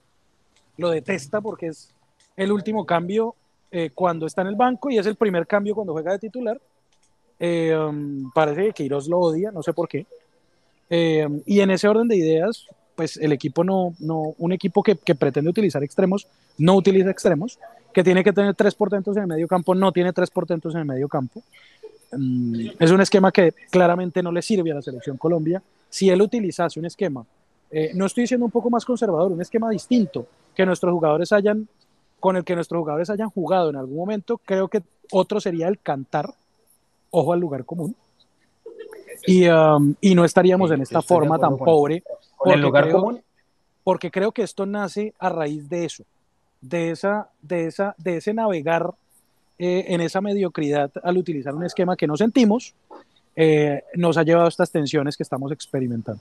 lo 0.78 0.90
detesta 0.90 1.40
porque 1.40 1.68
es 1.68 1.92
el 2.36 2.50
último 2.50 2.84
cambio 2.86 3.34
eh, 3.70 3.90
cuando 3.94 4.26
está 4.26 4.40
en 4.42 4.48
el 4.48 4.56
banco 4.56 4.90
y 4.90 4.98
es 4.98 5.06
el 5.06 5.16
primer 5.16 5.46
cambio 5.46 5.74
cuando 5.74 5.92
juega 5.92 6.12
de 6.12 6.18
titular. 6.18 6.60
Eh, 7.38 7.76
um, 7.76 8.30
parece 8.32 8.66
que 8.66 8.72
Queiroz 8.72 9.06
lo 9.08 9.18
odia, 9.18 9.50
no 9.50 9.62
sé 9.62 9.72
por 9.72 9.88
qué. 9.88 10.06
Y 11.46 11.60
en 11.60 11.70
ese 11.70 11.88
orden 11.88 12.06
de 12.06 12.16
ideas, 12.16 12.66
pues 13.02 13.16
el 13.16 13.32
equipo 13.32 13.64
no, 13.64 13.94
no 13.98 14.32
un 14.38 14.52
equipo 14.52 14.80
que, 14.80 14.94
que 14.94 15.16
pretende 15.16 15.50
utilizar 15.50 15.82
extremos, 15.82 16.28
no 16.58 16.76
utiliza 16.76 17.10
extremos, 17.10 17.58
que 17.92 18.04
tiene 18.04 18.22
que 18.22 18.32
tener 18.32 18.54
tres 18.54 18.76
portentos 18.76 19.16
en 19.16 19.22
el 19.22 19.28
medio 19.28 19.48
campo, 19.48 19.74
no 19.74 19.90
tiene 19.90 20.12
tres 20.12 20.30
portentos 20.30 20.72
en 20.74 20.82
el 20.82 20.86
medio 20.86 21.08
campo. 21.08 21.42
Mm, 22.12 22.68
es 22.78 22.90
un 22.92 23.00
esquema 23.00 23.32
que 23.32 23.54
claramente 23.70 24.22
no 24.22 24.30
le 24.30 24.40
sirve 24.40 24.70
a 24.70 24.76
la 24.76 24.82
selección 24.82 25.16
Colombia. 25.16 25.60
Si 25.90 26.10
él 26.10 26.22
utilizase 26.22 26.78
un 26.78 26.86
esquema, 26.86 27.26
eh, 27.72 27.90
no 27.92 28.06
estoy 28.06 28.22
diciendo 28.22 28.46
un 28.46 28.52
poco 28.52 28.70
más 28.70 28.84
conservador, 28.84 29.32
un 29.32 29.40
esquema 29.40 29.68
distinto, 29.68 30.28
que 30.54 30.64
nuestros 30.64 30.92
jugadores 30.92 31.32
hayan, 31.32 31.66
con 32.20 32.36
el 32.36 32.44
que 32.44 32.54
nuestros 32.54 32.78
jugadores 32.78 33.10
hayan 33.10 33.30
jugado 33.30 33.70
en 33.70 33.74
algún 33.74 33.96
momento, 33.96 34.38
creo 34.44 34.68
que 34.68 34.80
otro 35.10 35.40
sería 35.40 35.66
el 35.66 35.80
cantar, 35.80 36.32
ojo 37.10 37.32
al 37.32 37.40
lugar 37.40 37.64
común, 37.64 37.96
y, 39.26 39.48
um, 39.48 39.92
y 40.00 40.14
no 40.14 40.24
estaríamos 40.24 40.70
Sí, 40.70 40.74
en 40.74 40.82
esta 40.82 41.02
forma 41.02 41.36
tan 41.36 41.56
pobre, 41.56 42.04
Con 42.42 42.52
el 42.52 42.58
porque 42.60 42.62
lugar 42.66 42.84
creo- 42.84 42.96
común. 42.96 43.22
porque 43.84 44.10
creo 44.10 44.32
que 44.32 44.42
esto 44.42 44.66
nace 44.66 45.14
a 45.18 45.28
raíz 45.28 45.68
de 45.68 45.84
eso, 45.84 46.04
de, 46.60 46.90
esa, 46.90 47.30
de, 47.40 47.66
esa, 47.66 47.94
de 47.98 48.16
ese 48.18 48.34
navegar 48.34 48.90
eh, 49.58 49.84
en 49.88 50.00
esa 50.00 50.20
mediocridad 50.20 50.90
al 51.02 51.16
utilizar 51.18 51.54
un 51.54 51.64
esquema 51.64 51.96
que 51.96 52.06
no 52.06 52.16
sentimos, 52.16 52.74
eh, 53.36 53.82
nos 53.94 54.16
ha 54.16 54.22
llevado 54.24 54.46
a 54.46 54.48
estas 54.48 54.70
tensiones 54.70 55.16
que 55.16 55.22
estamos 55.22 55.50
experimentando. 55.52 56.20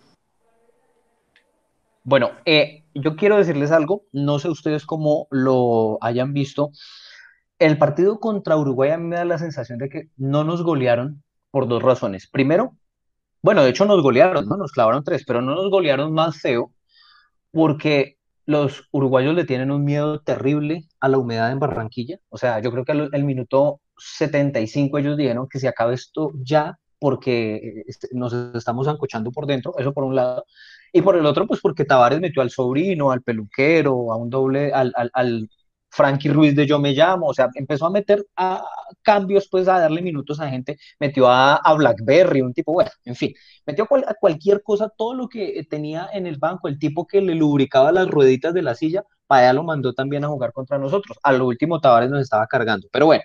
Bueno, 2.04 2.32
eh, 2.46 2.84
yo 2.96 3.16
quiero 3.16 3.38
decirles 3.38 3.72
algo, 3.72 4.04
no 4.12 4.40
sé 4.40 4.50
ustedes 4.50 4.86
cómo 4.86 5.28
lo 5.30 5.98
hayan 6.02 6.34
visto. 6.34 6.72
El 7.60 7.78
partido 7.78 8.20
contra 8.20 8.58
Uruguay 8.58 8.90
a 8.92 8.98
mí 8.98 9.06
me 9.08 9.18
da 9.18 9.26
la 9.26 9.38
sensación 9.38 9.78
de 9.78 9.90
que 9.90 10.10
no 10.18 10.44
nos 10.44 10.64
golearon 10.64 11.22
por 11.52 11.68
dos 11.68 11.84
razones. 11.84 12.28
Primero, 12.28 12.74
bueno, 13.42 13.64
de 13.64 13.70
hecho 13.72 13.86
nos 13.86 14.02
golearon, 14.02 14.48
¿no? 14.48 14.58
Nos 14.58 14.72
clavaron 14.72 15.04
tres, 15.04 15.24
pero 15.26 15.42
no 15.42 15.56
nos 15.56 15.70
golearon 15.70 16.14
más 16.14 16.40
feo 16.40 16.74
porque 17.52 18.18
los 18.46 18.88
uruguayos 18.92 19.36
le 19.36 19.46
tienen 19.46 19.72
un 19.72 19.84
miedo 19.84 20.22
terrible 20.22 20.88
a 21.00 21.08
la 21.10 21.18
humedad 21.18 21.52
en 21.52 21.60
Barranquilla. 21.60 22.20
O 22.30 22.38
sea, 22.38 22.60
yo 22.62 22.72
creo 22.72 22.86
que 22.86 22.92
el 22.94 23.24
minuto 23.24 23.82
75 23.98 24.98
ellos 24.98 25.18
dijeron 25.18 25.48
que 25.50 25.60
se 25.60 25.68
acabe 25.68 25.96
esto 25.96 26.32
ya 26.44 26.78
porque 27.00 27.84
este, 27.88 28.10
nos 28.14 28.34
estamos 28.56 28.88
ancochando 28.88 29.32
por 29.32 29.48
dentro, 29.48 29.74
eso 29.78 29.94
por 29.94 30.04
un 30.04 30.16
lado. 30.16 30.46
Y 30.94 31.02
por 31.02 31.16
el 31.18 31.26
otro, 31.26 31.48
pues 31.48 31.62
porque 31.62 31.86
Tavares 31.86 32.20
metió 32.20 32.42
al 32.42 32.52
sobrino, 32.52 33.12
al 33.12 33.24
peluquero, 33.24 34.12
a 34.12 34.18
un 34.18 34.30
doble, 34.30 34.72
al, 34.74 34.94
al 34.96 35.50
Frankie 35.92 36.30
Ruiz 36.30 36.56
de 36.56 36.66
Yo 36.66 36.80
Me 36.80 36.94
Llamo, 36.94 37.28
o 37.28 37.34
sea, 37.34 37.50
empezó 37.54 37.86
a 37.86 37.92
meter 37.92 38.26
a 38.36 38.64
cambios, 39.02 39.48
pues 39.50 39.68
a 39.68 39.80
darle 39.80 40.02
minutos 40.02 40.40
a 40.40 40.50
gente, 40.50 40.78
metió 41.00 41.28
a, 41.28 41.56
a 41.56 41.74
Blackberry, 41.74 42.42
un 42.42 42.54
tipo, 42.54 42.72
bueno, 42.72 42.90
en 43.04 43.16
fin, 43.16 43.34
metió 43.66 43.84
a 43.84 44.14
cualquier 44.20 44.64
cosa, 44.64 44.90
todo 44.98 45.14
lo 45.14 45.28
que 45.28 45.66
tenía 45.70 46.10
en 46.14 46.28
el 46.28 46.38
banco, 46.38 46.70
el 46.70 46.80
tipo 46.80 47.06
que 47.06 47.22
le 47.22 47.36
lubricaba 47.36 47.92
las 47.92 48.08
rueditas 48.08 48.54
de 48.54 48.62
la 48.62 48.74
silla, 48.74 49.04
para 49.28 49.44
allá 49.44 49.54
lo 49.54 49.64
mandó 49.64 49.94
también 49.94 50.24
a 50.24 50.30
jugar 50.30 50.54
contra 50.54 50.78
nosotros. 50.78 51.18
A 51.24 51.32
lo 51.34 51.48
último 51.48 51.80
Tavares 51.80 52.10
nos 52.10 52.22
estaba 52.22 52.48
cargando, 52.48 52.88
pero 52.92 53.06
bueno, 53.08 53.24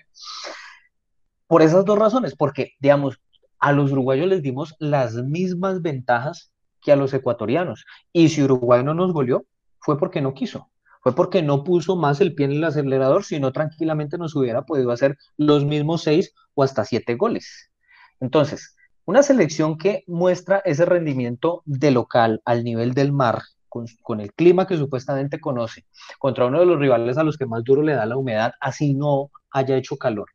por 1.47 1.61
esas 1.61 1.85
dos 1.85 1.97
razones, 1.97 2.35
porque, 2.35 2.73
digamos, 2.79 3.19
a 3.59 3.71
los 3.71 3.91
uruguayos 3.91 4.27
les 4.27 4.41
dimos 4.41 4.75
las 4.79 5.15
mismas 5.15 5.81
ventajas 5.81 6.51
que 6.81 6.91
a 6.91 6.95
los 6.95 7.13
ecuatorianos. 7.13 7.85
Y 8.13 8.29
si 8.29 8.43
Uruguay 8.43 8.83
no 8.83 8.93
nos 8.93 9.13
goleó, 9.13 9.45
fue 9.79 9.97
porque 9.97 10.21
no 10.21 10.33
quiso. 10.33 10.69
Fue 11.01 11.15
porque 11.15 11.41
no 11.41 11.63
puso 11.63 11.95
más 11.95 12.21
el 12.21 12.35
pie 12.35 12.45
en 12.45 12.53
el 12.53 12.63
acelerador, 12.63 13.23
sino 13.23 13.51
tranquilamente 13.51 14.17
nos 14.17 14.35
hubiera 14.35 14.63
podido 14.63 14.91
hacer 14.91 15.17
los 15.37 15.65
mismos 15.65 16.03
seis 16.03 16.33
o 16.53 16.63
hasta 16.63 16.85
siete 16.85 17.15
goles. 17.15 17.71
Entonces, 18.19 18.75
una 19.05 19.23
selección 19.23 19.77
que 19.77 20.03
muestra 20.07 20.61
ese 20.65 20.85
rendimiento 20.85 21.61
de 21.65 21.91
local 21.91 22.41
al 22.45 22.63
nivel 22.63 22.93
del 22.93 23.13
mar, 23.13 23.41
con, 23.69 24.19
el 24.19 24.33
clima 24.33 24.65
que 24.65 24.77
supuestamente 24.77 25.39
conoce, 25.39 25.85
contra 26.19 26.45
uno 26.47 26.59
de 26.59 26.65
los 26.65 26.79
rivales 26.79 27.17
a 27.17 27.23
los 27.23 27.37
que 27.37 27.45
más 27.45 27.63
duro 27.63 27.83
le 27.83 27.93
da 27.93 28.05
la 28.05 28.17
humedad, 28.17 28.53
así 28.59 28.93
no 28.93 29.29
haya 29.51 29.77
hecho 29.77 29.97
calor. 29.97 30.29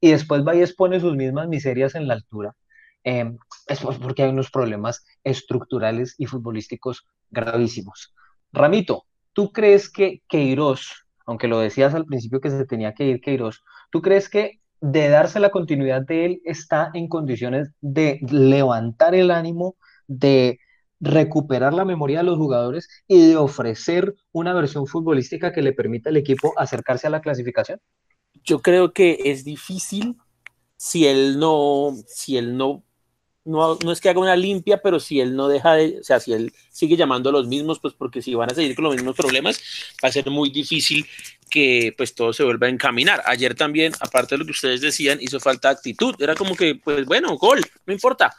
Y 0.00 0.10
después 0.10 0.46
va 0.46 0.54
y 0.54 0.60
expone 0.60 1.00
sus 1.00 1.16
mismas 1.16 1.48
miserias 1.48 1.94
en 1.94 2.06
la 2.06 2.14
altura 2.14 2.54
eh, 3.06 3.36
es 3.68 3.80
porque 3.80 4.24
hay 4.24 4.30
unos 4.30 4.50
problemas 4.50 5.06
estructurales 5.22 6.16
y 6.18 6.26
futbolísticos 6.26 7.06
gravísimos. 7.30 8.12
Ramito, 8.52 9.04
¿tú 9.36 9.52
crees 9.52 9.90
que 9.90 10.22
Queiroz, 10.28 11.04
aunque 11.26 11.46
lo 11.46 11.58
decías 11.58 11.94
al 11.94 12.06
principio 12.06 12.40
que 12.40 12.50
se 12.50 12.64
tenía 12.64 12.94
que 12.94 13.04
ir 13.04 13.20
Queiroz, 13.20 13.62
¿tú 13.90 14.00
crees 14.00 14.30
que 14.30 14.62
de 14.80 15.10
darse 15.10 15.40
la 15.40 15.50
continuidad 15.50 16.00
de 16.06 16.24
él 16.24 16.42
está 16.46 16.90
en 16.94 17.06
condiciones 17.06 17.68
de 17.82 18.18
levantar 18.30 19.14
el 19.14 19.30
ánimo, 19.30 19.76
de 20.06 20.58
recuperar 21.00 21.74
la 21.74 21.84
memoria 21.84 22.18
de 22.18 22.24
los 22.24 22.38
jugadores 22.38 22.88
y 23.06 23.28
de 23.28 23.36
ofrecer 23.36 24.14
una 24.32 24.54
versión 24.54 24.86
futbolística 24.86 25.52
que 25.52 25.60
le 25.60 25.74
permita 25.74 26.08
al 26.08 26.16
equipo 26.16 26.54
acercarse 26.56 27.06
a 27.06 27.10
la 27.10 27.20
clasificación? 27.20 27.78
Yo 28.42 28.62
creo 28.62 28.94
que 28.94 29.18
es 29.24 29.44
difícil 29.44 30.16
si 30.78 31.06
él 31.06 31.38
no, 31.38 31.92
si 32.06 32.38
él 32.38 32.56
no 32.56 32.85
no, 33.46 33.78
no, 33.82 33.92
es 33.92 34.00
que 34.00 34.08
haga 34.08 34.20
una 34.20 34.36
limpia, 34.36 34.82
pero 34.82 34.98
si 35.00 35.20
él 35.20 35.36
no 35.36 35.48
deja 35.48 35.74
de, 35.74 35.98
o 36.00 36.04
sea, 36.04 36.18
si 36.20 36.32
él 36.32 36.52
sigue 36.68 36.96
llamando 36.96 37.30
a 37.30 37.32
los 37.32 37.46
mismos, 37.46 37.78
pues 37.78 37.94
porque 37.94 38.20
si 38.20 38.34
van 38.34 38.50
a 38.50 38.54
seguir 38.54 38.74
con 38.74 38.84
los 38.84 38.94
mismos 38.94 39.14
problemas, 39.14 39.60
va 40.04 40.08
a 40.08 40.12
ser 40.12 40.28
muy 40.30 40.50
difícil 40.50 41.06
que 41.48 41.94
pues 41.96 42.14
todo 42.14 42.32
se 42.32 42.42
vuelva 42.42 42.66
a 42.66 42.70
encaminar. 42.70 43.22
Ayer 43.24 43.54
también, 43.54 43.92
aparte 44.00 44.34
de 44.34 44.40
lo 44.40 44.44
que 44.44 44.50
ustedes 44.50 44.80
decían, 44.80 45.18
hizo 45.20 45.38
falta 45.38 45.70
actitud. 45.70 46.14
Era 46.18 46.34
como 46.34 46.56
que, 46.56 46.74
pues 46.74 47.06
bueno, 47.06 47.36
gol, 47.36 47.60
no 47.86 47.92
importa. 47.92 48.34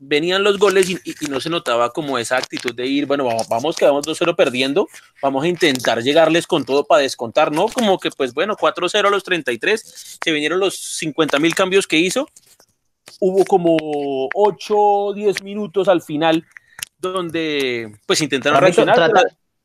Venían 0.00 0.44
los 0.44 0.58
goles 0.58 0.88
y, 0.90 1.00
no 1.28 1.40
se 1.40 1.50
notaba 1.50 1.92
como 1.92 2.18
esa 2.18 2.36
actitud 2.36 2.72
de 2.72 2.86
ir, 2.86 3.06
bueno, 3.06 3.24
vamos, 3.24 3.48
vamos 3.48 3.76
quedamos 3.76 4.06
2-0 4.06 4.36
perdiendo, 4.36 4.86
vamos 5.20 5.42
a 5.42 5.48
intentar 5.48 6.02
llegarles 6.02 6.46
con 6.46 6.64
todo 6.64 6.84
para 6.84 7.02
descontar, 7.02 7.50
¿no? 7.50 7.66
Como 7.66 7.98
que, 7.98 8.10
pues 8.12 8.32
bueno, 8.32 8.56
4-0 8.56 9.08
a 9.08 9.10
los 9.10 9.24
33, 9.24 10.18
se 10.22 10.30
vinieron 10.30 10.60
los 10.60 10.78
50 10.78 11.40
mil 11.40 11.52
cambios 11.56 11.88
que 11.88 11.96
hizo, 11.96 12.28
hubo 13.20 13.44
como 13.44 13.76
8 14.34 15.12
10 15.14 15.42
minutos 15.42 15.88
al 15.88 16.02
final 16.02 16.44
donde 16.98 17.92
pues 18.06 18.20
intentaron 18.20 18.60
reaccionar. 18.60 18.94
trata, 18.96 19.22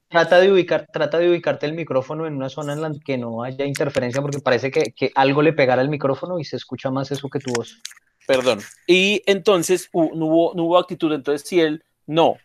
trata 0.08 0.40
de 0.40 0.52
ubicar, 0.52 0.88
trata 0.92 1.18
de 1.20 1.30
ubicarte 1.30 1.66
el 1.66 1.74
micrófono 1.74 2.28
en 2.28 2.36
una 2.36 2.50
zona 2.50 2.74
en 2.74 2.82
la 2.82 2.92
que 3.04 3.18
no 3.18 3.44
haya 3.44 3.66
interferencia, 3.66 4.22
porque 4.22 4.40
parece 4.40 4.70
que, 4.72 4.94
que 4.96 5.12
algo 5.16 5.42
le 5.42 5.54
pegara 5.54 5.82
al 5.82 5.90
micrófono 5.90 6.40
y 6.40 6.46
se 6.46 6.56
escucha 6.58 6.92
más 6.92 7.12
eso 7.12 7.30
que 7.30 7.40
tu 7.40 7.52
voz. 7.54 7.80
Perdón. 8.28 8.60
Y 8.88 9.22
entonces 9.26 9.90
no 9.94 10.02
hubo, 10.28 10.54
no 10.56 10.64
hubo 10.66 10.78
actitud. 10.78 11.12
Entonces, 11.12 11.48
si 11.48 11.60
él 11.60 11.84
no 12.06 12.38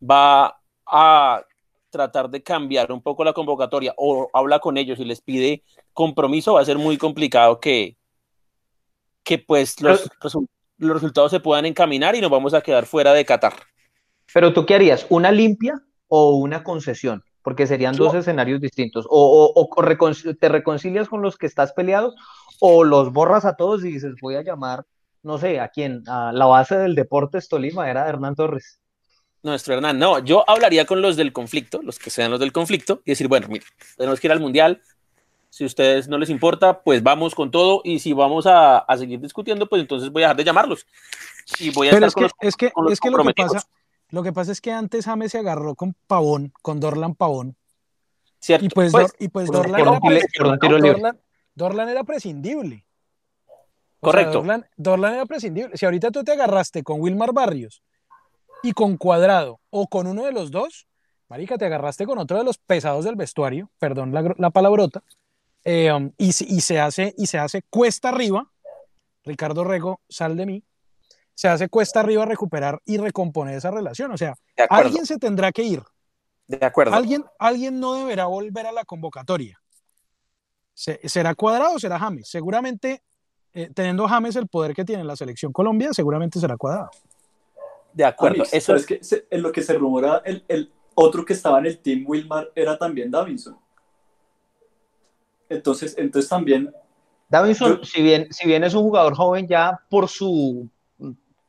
va 0.00 0.58
a 0.86 1.42
tratar 1.90 2.30
de 2.30 2.42
cambiar 2.42 2.92
un 2.92 3.02
poco 3.02 3.24
la 3.24 3.32
convocatoria 3.32 3.94
o 3.96 4.30
habla 4.32 4.60
con 4.60 4.76
ellos 4.78 4.98
y 4.98 5.04
les 5.04 5.20
pide 5.20 5.62
compromiso, 5.92 6.54
va 6.54 6.60
a 6.60 6.64
ser 6.64 6.78
muy 6.78 6.96
complicado 6.96 7.58
que, 7.60 7.96
que 9.24 9.38
pues 9.38 9.80
los, 9.80 10.08
resu- 10.20 10.46
los 10.78 10.92
resultados 10.94 11.30
se 11.30 11.40
puedan 11.40 11.66
encaminar 11.66 12.14
y 12.14 12.20
nos 12.20 12.30
vamos 12.30 12.54
a 12.54 12.60
quedar 12.60 12.86
fuera 12.86 13.12
de 13.12 13.24
Qatar. 13.24 13.54
Pero 14.32 14.52
tú 14.52 14.66
qué 14.66 14.74
harías, 14.74 15.06
una 15.08 15.30
limpia 15.32 15.74
o 16.08 16.34
una 16.36 16.62
concesión, 16.62 17.22
porque 17.42 17.66
serían 17.66 17.96
dos 17.96 18.14
escenarios 18.14 18.60
distintos. 18.60 19.06
O, 19.08 19.52
o- 19.54 19.62
o 19.62 19.82
recon- 19.82 20.38
te 20.38 20.48
reconcilias 20.48 21.08
con 21.08 21.22
los 21.22 21.36
que 21.36 21.46
estás 21.46 21.72
peleados 21.72 22.14
o 22.60 22.84
los 22.84 23.12
borras 23.12 23.44
a 23.44 23.54
todos 23.56 23.84
y 23.84 23.92
dices, 23.92 24.14
voy 24.20 24.34
a 24.36 24.42
llamar, 24.42 24.84
no 25.22 25.38
sé, 25.38 25.60
a 25.60 25.68
quién, 25.68 26.02
a 26.08 26.32
la 26.32 26.46
base 26.46 26.76
del 26.76 26.94
Deportes 26.94 27.48
Tolima, 27.48 27.90
era 27.90 28.08
Hernán 28.08 28.34
Torres. 28.34 28.80
Nuestro 29.42 29.74
Hernán, 29.74 29.98
no, 29.98 30.18
yo 30.18 30.48
hablaría 30.48 30.86
con 30.86 31.00
los 31.02 31.16
del 31.16 31.32
conflicto, 31.32 31.80
los 31.82 31.98
que 31.98 32.10
sean 32.10 32.30
los 32.30 32.40
del 32.40 32.52
conflicto, 32.52 33.00
y 33.04 33.12
decir, 33.12 33.28
bueno, 33.28 33.46
mire, 33.48 33.64
tenemos 33.96 34.18
que 34.18 34.26
ir 34.26 34.32
al 34.32 34.40
Mundial, 34.40 34.82
si 35.56 35.64
a 35.64 35.68
ustedes 35.68 36.06
no 36.06 36.18
les 36.18 36.28
importa, 36.28 36.82
pues 36.82 37.02
vamos 37.02 37.34
con 37.34 37.50
todo, 37.50 37.80
y 37.82 37.98
si 37.98 38.12
vamos 38.12 38.46
a, 38.46 38.76
a 38.76 38.96
seguir 38.98 39.18
discutiendo, 39.20 39.66
pues 39.66 39.80
entonces 39.80 40.10
voy 40.10 40.22
a 40.22 40.26
dejar 40.26 40.36
de 40.36 40.44
llamarlos. 40.44 40.86
Y 41.58 41.70
voy 41.70 41.88
a 41.88 41.92
Pero 41.92 42.04
estar 42.08 42.08
es 42.08 42.14
con 42.14 42.20
que, 42.20 42.44
los, 42.44 42.48
es 42.52 42.56
que, 42.56 42.70
con 42.72 42.84
los 42.84 42.92
es 42.92 43.00
que 43.00 43.10
lo 43.10 43.24
que 43.24 43.32
pasa, 43.32 43.62
lo 44.10 44.22
que 44.22 44.32
pasa 44.34 44.52
es 44.52 44.60
que 44.60 44.70
antes 44.72 45.06
James 45.06 45.32
se 45.32 45.38
agarró 45.38 45.74
con 45.74 45.94
Pavón, 46.06 46.52
con 46.60 46.78
Dorlan 46.78 47.14
Pavón, 47.14 47.56
¿cierto? 48.38 48.66
y 48.66 48.68
pues, 48.68 48.92
Pues, 48.92 49.06
Dor- 49.06 49.16
y 49.18 49.28
pues 49.28 49.46
por 49.46 49.56
Dorlan, 49.56 49.78
por 49.82 49.88
un 49.88 50.12
era, 50.12 50.26
por 50.36 50.46
un 50.46 50.58
tiro. 50.58 50.78
Dorlan- 50.78 51.18
Dorlan 51.54 51.88
era 51.88 52.04
prescindible. 52.04 52.84
O 53.46 53.48
sea, 53.48 53.56
Correcto. 54.00 54.32
Dorlan, 54.40 54.66
Dorlan 54.76 55.14
era 55.14 55.24
prescindible. 55.24 55.74
Si 55.78 55.86
ahorita 55.86 56.10
tú 56.10 56.22
te 56.22 56.32
agarraste 56.32 56.82
con 56.82 57.00
Wilmar 57.00 57.32
Barrios 57.32 57.82
y 58.62 58.72
con 58.72 58.98
Cuadrado 58.98 59.60
o 59.70 59.86
con 59.88 60.06
uno 60.06 60.26
de 60.26 60.32
los 60.32 60.50
dos, 60.50 60.86
marica, 61.30 61.56
te 61.56 61.64
agarraste 61.64 62.04
con 62.04 62.18
otro 62.18 62.36
de 62.36 62.44
los 62.44 62.58
pesados 62.58 63.06
del 63.06 63.16
vestuario, 63.16 63.70
perdón 63.78 64.12
la, 64.12 64.34
la 64.36 64.50
palabrota, 64.50 65.02
eh, 65.68 65.92
um, 65.92 66.12
y, 66.16 66.30
se- 66.32 66.44
y 66.44 66.60
se 66.60 66.78
hace, 66.80 67.12
y 67.18 67.26
se 67.26 67.38
hace 67.38 67.62
cuesta 67.68 68.10
arriba, 68.10 68.48
Ricardo 69.24 69.64
Rego, 69.64 70.00
sal 70.08 70.36
de 70.36 70.46
mí, 70.46 70.64
se 71.34 71.48
hace 71.48 71.68
cuesta 71.68 72.00
arriba 72.00 72.24
recuperar 72.24 72.80
y 72.84 72.98
recomponer 72.98 73.56
esa 73.56 73.70
relación. 73.70 74.12
O 74.12 74.16
sea, 74.16 74.34
alguien 74.70 75.04
se 75.06 75.18
tendrá 75.18 75.50
que 75.52 75.64
ir. 75.64 75.82
de 76.46 76.64
acuerdo. 76.64 76.94
Alguien, 76.94 77.24
alguien 77.40 77.80
no 77.80 77.94
deberá 77.94 78.26
volver 78.26 78.66
a 78.66 78.72
la 78.72 78.84
convocatoria. 78.84 79.60
Se- 80.72 81.00
¿Será 81.08 81.34
Cuadrado 81.34 81.74
o 81.74 81.78
será 81.80 81.98
James? 81.98 82.28
Seguramente, 82.28 83.02
eh, 83.52 83.68
teniendo 83.74 84.06
James 84.06 84.36
el 84.36 84.46
poder 84.46 84.72
que 84.74 84.84
tiene 84.84 85.02
la 85.02 85.16
selección 85.16 85.52
Colombia, 85.52 85.92
seguramente 85.92 86.38
será 86.38 86.56
Cuadrado. 86.56 86.90
De 87.92 88.04
acuerdo. 88.04 88.36
Amix, 88.42 88.52
Eso 88.54 88.66
pero 88.68 88.78
es 88.78 88.86
que 88.86 89.02
se- 89.02 89.26
en 89.30 89.42
lo 89.42 89.50
que 89.50 89.62
se 89.62 89.72
rumora, 89.74 90.22
el, 90.24 90.44
el 90.48 90.70
otro 90.94 91.24
que 91.24 91.32
estaba 91.32 91.58
en 91.58 91.66
el 91.66 91.78
team 91.78 92.04
Wilmar 92.06 92.52
era 92.54 92.78
también 92.78 93.10
Davinson. 93.10 93.58
Entonces, 95.48 95.94
entonces 95.98 96.28
también, 96.28 96.72
Davinson, 97.28 97.78
Yo- 97.78 97.84
si 97.84 98.02
bien, 98.02 98.28
si 98.32 98.46
bien 98.46 98.64
es 98.64 98.74
un 98.74 98.82
jugador 98.82 99.14
joven 99.14 99.46
ya 99.48 99.80
por 99.90 100.08
su, 100.08 100.68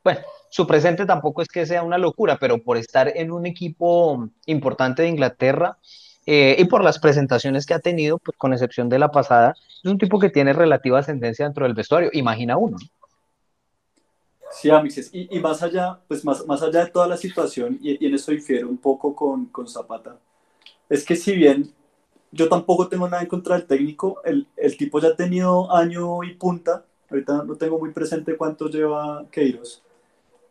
bueno, 0.04 0.20
su 0.50 0.66
presente 0.66 1.06
tampoco 1.06 1.42
es 1.42 1.48
que 1.48 1.66
sea 1.66 1.84
una 1.84 1.98
locura, 1.98 2.38
pero 2.40 2.62
por 2.62 2.78
estar 2.78 3.12
en 3.16 3.32
un 3.32 3.46
equipo 3.46 4.30
importante 4.46 5.04
de 5.04 5.10
Inglaterra 5.10 5.78
eh, 6.26 6.56
y 6.60 6.66
por 6.66 6.84
las 6.84 7.00
presentaciones 7.00 7.66
que 7.66 7.74
ha 7.74 7.80
tenido, 7.80 8.18
pues 8.18 8.38
con 8.38 8.54
excepción 8.54 8.90
de 8.90 9.00
la 9.00 9.12
pasada, 9.12 9.54
es 9.84 9.92
un 9.92 9.98
tipo 9.98 10.20
que 10.20 10.30
tiene 10.30 10.54
relativa 10.54 11.00
ascendencia 11.00 11.46
dentro 11.46 11.66
del 11.66 11.74
vestuario, 11.74 12.10
imagina 12.14 12.58
uno. 12.58 12.78
¿no? 12.80 12.88
sí, 14.52 14.70
Amixes, 14.70 15.10
y, 15.14 15.36
y 15.36 15.40
más 15.40 15.62
allá, 15.62 16.00
pues 16.08 16.24
más, 16.26 16.46
más 16.46 16.62
allá 16.62 16.86
de 16.86 16.92
toda 16.92 17.08
la 17.08 17.18
situación, 17.18 17.78
y, 17.82 18.04
y 18.04 18.08
en 18.08 18.16
eso 18.16 18.32
difiero 18.32 18.68
un 18.70 18.78
poco 18.78 19.16
con, 19.16 19.46
con 19.48 19.68
Zapata, 19.68 20.18
es 20.90 21.06
que 21.06 21.16
si 21.16 21.36
bien 21.36 21.74
yo 22.32 22.50
tampoco 22.50 22.88
tengo 22.88 23.08
nada 23.10 23.24
en 23.24 23.30
contra 23.30 23.58
del 23.58 23.66
técnico, 23.68 24.22
el, 24.26 24.48
el 24.58 24.78
tipo 24.78 25.00
ya 25.00 25.10
ha 25.10 25.16
tenido 25.16 25.72
año 25.74 26.24
y 26.24 26.34
punta, 26.36 26.86
ahorita 27.10 27.44
no 27.44 27.56
tengo 27.56 27.80
muy 27.80 27.92
presente 27.92 28.36
cuánto 28.36 28.68
lleva 28.70 29.26
Queiroz, 29.32 29.82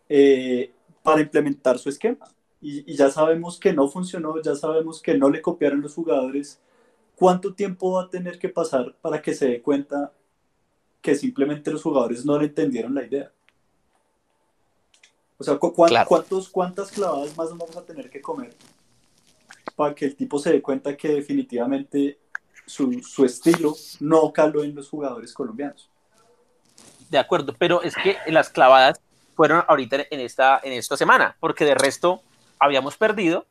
eh, 0.08 0.72
para 1.02 1.20
implementar 1.20 1.78
su 1.78 1.88
esquema. 1.88 2.26
Y, 2.60 2.90
y 2.90 2.96
ya 2.96 3.10
sabemos 3.10 3.60
que 3.60 3.72
no 3.72 3.88
funcionó, 3.88 4.40
ya 4.42 4.54
sabemos 4.56 5.00
que 5.02 5.16
no 5.16 5.28
le 5.30 5.42
copiaron 5.42 5.82
los 5.82 5.94
jugadores. 5.94 6.58
¿Cuánto 7.14 7.54
tiempo 7.54 7.92
va 7.92 8.04
a 8.04 8.10
tener 8.10 8.38
que 8.38 8.48
pasar 8.48 8.94
para 9.00 9.20
que 9.22 9.34
se 9.34 9.46
dé 9.46 9.62
cuenta 9.62 10.12
que 11.02 11.14
simplemente 11.14 11.70
los 11.70 11.82
jugadores 11.82 12.24
no 12.24 12.38
le 12.38 12.46
entendieron 12.46 12.94
la 12.94 13.04
idea? 13.04 13.30
O 15.38 15.44
sea, 15.44 15.56
¿cu- 15.58 15.72
cuán- 15.74 15.90
Claro. 15.90 16.08
¿cuántos, 16.08 16.48
¿cuántas 16.48 16.90
clavadas 16.90 17.36
más 17.36 17.50
vamos 17.50 17.76
a 17.76 17.82
tener 17.84 18.08
que 18.10 18.20
comer 18.22 18.54
para 19.74 19.94
que 19.94 20.04
el 20.06 20.16
tipo 20.16 20.38
se 20.38 20.52
dé 20.52 20.62
cuenta 20.62 20.96
que 20.96 21.08
definitivamente 21.08 22.18
su, 22.66 23.00
su 23.02 23.24
estilo 23.24 23.74
no 24.00 24.32
caló 24.32 24.62
en 24.64 24.74
los 24.74 24.88
jugadores 24.88 25.32
colombianos? 25.32 25.90
De 27.10 27.18
acuerdo, 27.18 27.54
pero 27.58 27.82
es 27.82 27.94
que 27.96 28.16
las 28.28 28.50
clavadas 28.50 29.00
fueron 29.34 29.62
ahorita 29.68 30.06
en 30.10 30.20
esta, 30.20 30.60
en 30.62 30.72
esta 30.72 30.96
semana, 30.96 31.36
porque 31.40 31.64
de 31.64 31.74
resto 31.74 32.22
habíamos 32.58 32.96
perdido. 32.96 33.46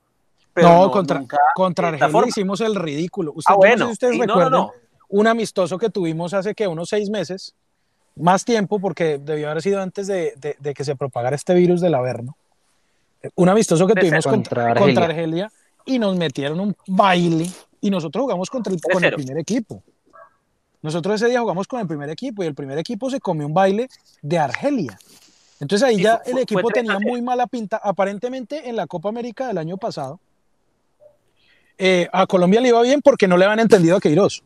Pero 0.54 0.70
no, 0.70 0.86
no, 0.86 0.92
contra, 0.92 1.20
nunca 1.20 1.38
contra 1.54 1.90
Argelia 1.90 2.10
forma. 2.10 2.28
hicimos 2.30 2.62
el 2.62 2.76
ridículo. 2.76 3.34
Usted, 3.36 3.54
Ah, 3.54 3.56
yo 3.56 3.62
no 3.62 3.64
sé 3.64 3.70
bueno, 3.76 3.86
si 3.88 3.92
ustedes 3.94 4.14
sí, 4.14 4.20
no, 4.20 4.26
no, 4.26 4.34
recuerdan 4.34 4.52
no. 4.62 4.72
un 5.10 5.28
amistoso 5.28 5.78
que 5.78 5.90
tuvimos 5.90 6.34
hace 6.34 6.56
que 6.56 6.68
unos 6.68 6.90
seis 6.90 7.10
meses, 7.10 7.54
más 8.16 8.46
tiempo, 8.46 8.80
porque 8.80 9.18
debió 9.18 9.50
haber 9.50 9.62
sido 9.62 9.82
antes 9.82 10.08
de, 10.08 10.34
de- 10.38 10.56
de 10.58 10.74
que 10.74 10.84
se 10.86 10.96
propagara 10.96 11.36
este 11.36 11.54
virus 11.54 11.82
del 11.82 11.94
Averno. 11.96 12.38
Un 13.36 13.50
amistoso 13.50 13.86
que 13.88 13.96
tuvimos 13.96 14.26
contra, 14.26 14.68
Contra 14.68 14.80
contra 14.86 15.06
Argelia. 15.06 15.52
Y 15.86 16.00
nos 16.00 16.16
metieron 16.18 16.60
un 16.60 16.76
baile 16.88 17.50
y 17.82 17.90
nosotros 17.90 18.24
jugamos 18.24 18.50
contra 18.50 18.74
el, 18.74 18.82
con 18.82 19.04
el 19.04 19.12
3-0. 19.14 19.16
primer 19.16 19.38
equipo. 19.38 19.84
Nosotros 20.82 21.16
ese 21.16 21.30
día 21.30 21.40
jugamos 21.42 21.68
con 21.68 21.80
el 21.80 21.88
primer 21.88 22.10
equipo 22.10 22.44
y 22.44 22.48
el 22.48 22.56
primer 22.56 22.78
equipo 22.78 23.10
se 23.10 23.20
comió 23.20 23.46
un 23.48 23.54
baile 23.54 23.88
de 24.22 24.38
Argelia. 24.40 24.98
Entonces 25.60 25.88
ahí 25.88 25.96
Sí, 25.98 26.04
ya 26.04 26.20
fue- 26.24 26.32
el 26.34 26.38
equipo 26.40 26.62
3 26.68 26.72
a 26.72 26.74
tenía 26.74 26.98
0. 27.00 27.10
muy 27.12 27.22
mala 27.22 27.48
pinta. 27.48 27.78
Aparentemente 27.78 28.68
en 28.70 28.76
la 28.76 28.88
Copa 28.88 29.10
América 29.10 29.48
del 29.48 29.58
año 29.58 29.78
pasado, 29.78 30.20
eh, 31.78 32.08
a 32.12 32.26
Colombia 32.28 32.62
le 32.62 32.70
iba 32.70 32.82
bien 32.82 33.02
porque 33.02 33.28
no 33.28 33.38
le 33.38 33.46
habían 33.46 33.60
entendido 33.60 33.98
a 33.98 34.00
Queiroz. 34.00 34.44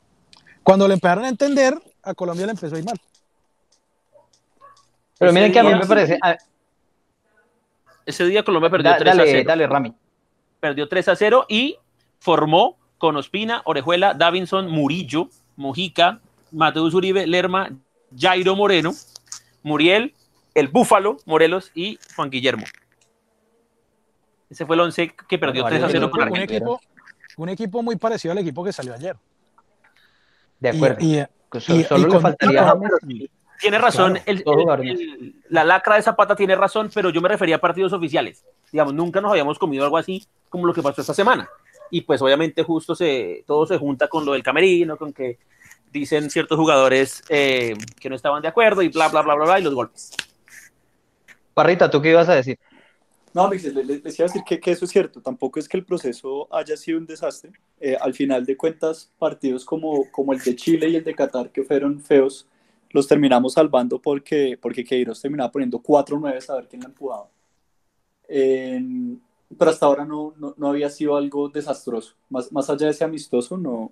Cuando 0.63 0.87
le 0.87 0.93
empezaron 0.95 1.23
a 1.25 1.29
entender, 1.29 1.73
a 2.03 2.13
Colombia 2.13 2.45
le 2.45 2.51
empezó 2.53 2.75
a 2.75 2.79
ir 2.79 2.85
mal. 2.85 2.99
Pero 5.17 5.33
miren 5.33 5.51
que 5.51 5.59
a 5.59 5.63
mí 5.63 5.73
me 5.73 5.85
parece, 5.85 6.17
a- 6.21 6.37
Ese 8.05 8.25
día 8.25 8.43
Colombia 8.43 8.69
perdió 8.69 8.91
da- 8.91 8.97
3 8.97 9.13
a 9.13 9.17
dale, 9.17 9.31
0. 9.31 9.43
dale, 9.47 9.67
Rami. 9.67 9.93
Perdió 10.59 10.87
3 10.89 11.07
a 11.09 11.15
0 11.15 11.45
y 11.47 11.77
formó 12.19 12.77
con 12.97 13.15
Ospina, 13.15 13.61
Orejuela, 13.65 14.13
Davinson, 14.13 14.69
Murillo, 14.69 15.29
Mojica, 15.55 16.19
Mateus 16.51 16.93
Uribe, 16.93 17.27
Lerma, 17.27 17.69
Jairo 18.17 18.55
Moreno, 18.55 18.91
Muriel, 19.63 20.13
el 20.53 20.67
Búfalo, 20.67 21.17
Morelos 21.25 21.71
y 21.75 21.97
Juan 22.15 22.29
Guillermo. 22.29 22.65
Ese 24.49 24.65
fue 24.65 24.75
el 24.75 24.81
11 24.81 25.15
que 25.27 25.37
perdió 25.37 25.61
Bueno, 25.63 25.77
3 25.77 25.83
a 25.83 25.85
varios 25.87 25.91
0 25.91 26.05
de 26.07 26.11
con 26.11 26.31
un 26.31 26.37
equipo, 26.43 26.81
un 27.37 27.49
equipo 27.49 27.83
muy 27.83 27.95
parecido 27.97 28.31
al 28.31 28.39
equipo 28.39 28.63
que 28.63 28.73
salió 28.73 28.93
ayer. 28.93 29.15
De 30.59 30.69
acuerdo. 30.69 30.97
y- 30.99 31.23
so- 31.59 31.75
y- 31.75 31.83
solo 31.83 31.99
y 32.01 32.03
le 32.03 32.09
con- 32.09 32.21
faltaría 32.21 32.73
y- 33.07 33.29
Tiene 33.61 33.77
razón, 33.77 34.13
Claro, 34.13 34.25
el- 34.27 34.43
dos 34.43 34.53
el- 34.55 34.61
jugadores 34.61 34.99
el- 34.99 35.35
la 35.49 35.63
lacra 35.65 35.95
de 35.95 36.01
Zapata 36.01 36.33
tiene 36.35 36.55
razón, 36.55 36.89
pero 36.93 37.09
yo 37.09 37.21
me 37.21 37.27
refería 37.29 37.57
a 37.57 37.59
partidos 37.59 37.91
oficiales. 37.91 38.45
Digamos, 38.71 38.93
nunca 38.93 39.19
nos 39.19 39.31
habíamos 39.31 39.59
comido 39.59 39.83
algo 39.83 39.97
así 39.97 40.25
como 40.49 40.65
lo 40.67 40.73
que 40.73 40.81
pasó 40.83 41.01
esta 41.01 41.13
semana. 41.13 41.47
Y 41.91 42.01
pues 42.01 42.21
obviamente 42.21 42.63
justo 42.63 42.95
se, 42.95 43.43
todo 43.47 43.65
se 43.65 43.77
junta 43.77 44.07
con 44.07 44.25
lo 44.25 44.33
del 44.33 44.43
camerino, 44.43 44.97
con 44.97 45.13
que 45.13 45.37
dicen 45.91 46.29
ciertos 46.29 46.57
jugadores 46.57 47.23
eh, 47.29 47.73
que 47.99 48.09
no 48.09 48.15
estaban 48.15 48.41
de 48.41 48.47
acuerdo 48.47 48.81
y 48.81 48.89
bla, 48.89 49.07
bla, 49.07 49.21
bla, 49.21 49.35
bla, 49.35 49.45
bla, 49.45 49.59
y 49.59 49.63
los 49.63 49.73
golpes. 49.73 50.11
Parrita, 51.53 51.89
¿tú 51.89 52.01
qué 52.01 52.11
ibas 52.11 52.29
a 52.29 52.35
decir? 52.35 52.57
No, 53.33 53.43
Amixes, 53.43 53.73
le- 53.75 53.83
le- 53.83 53.99
les 53.99 54.17
iba 54.17 54.25
a 54.25 54.27
decir 54.27 54.43
que, 54.43 54.59
que 54.59 54.71
eso 54.71 54.85
es 54.85 54.91
cierto. 54.91 55.21
Tampoco 55.21 55.59
es 55.59 55.67
que 55.69 55.77
el 55.77 55.85
proceso 55.85 56.47
haya 56.53 56.75
sido 56.77 56.97
un 56.97 57.05
desastre. 57.05 57.51
Eh, 57.79 57.95
al 57.99 58.13
final 58.13 58.45
de 58.45 58.57
cuentas, 58.57 59.11
partidos 59.19 59.65
como, 59.65 60.09
como 60.11 60.33
el 60.33 60.39
de 60.39 60.55
Chile 60.55 60.89
y 60.89 60.95
el 60.95 61.03
de 61.03 61.13
Qatar, 61.13 61.51
que 61.51 61.63
fueron 61.63 61.99
feos, 62.01 62.47
los 62.91 63.07
terminamos 63.07 63.53
salvando 63.53 64.01
porque, 64.01 64.57
porque 64.59 64.83
Queiroz 64.83 65.21
terminaba 65.21 65.51
poniendo 65.51 65.79
4-9 65.79 66.49
a 66.49 66.55
ver 66.55 66.67
quién 66.67 66.81
la 66.81 66.87
empujaba. 66.87 67.27
Eh, 68.27 68.81
pero 69.57 69.71
hasta 69.71 69.85
ahora 69.85 70.05
no, 70.05 70.33
no, 70.37 70.53
no 70.57 70.69
había 70.69 70.89
sido 70.89 71.15
algo 71.17 71.49
desastroso. 71.49 72.15
Más, 72.29 72.51
más 72.51 72.69
allá 72.69 72.85
de 72.85 72.91
ese 72.91 73.03
amistoso, 73.03 73.57
no, 73.57 73.91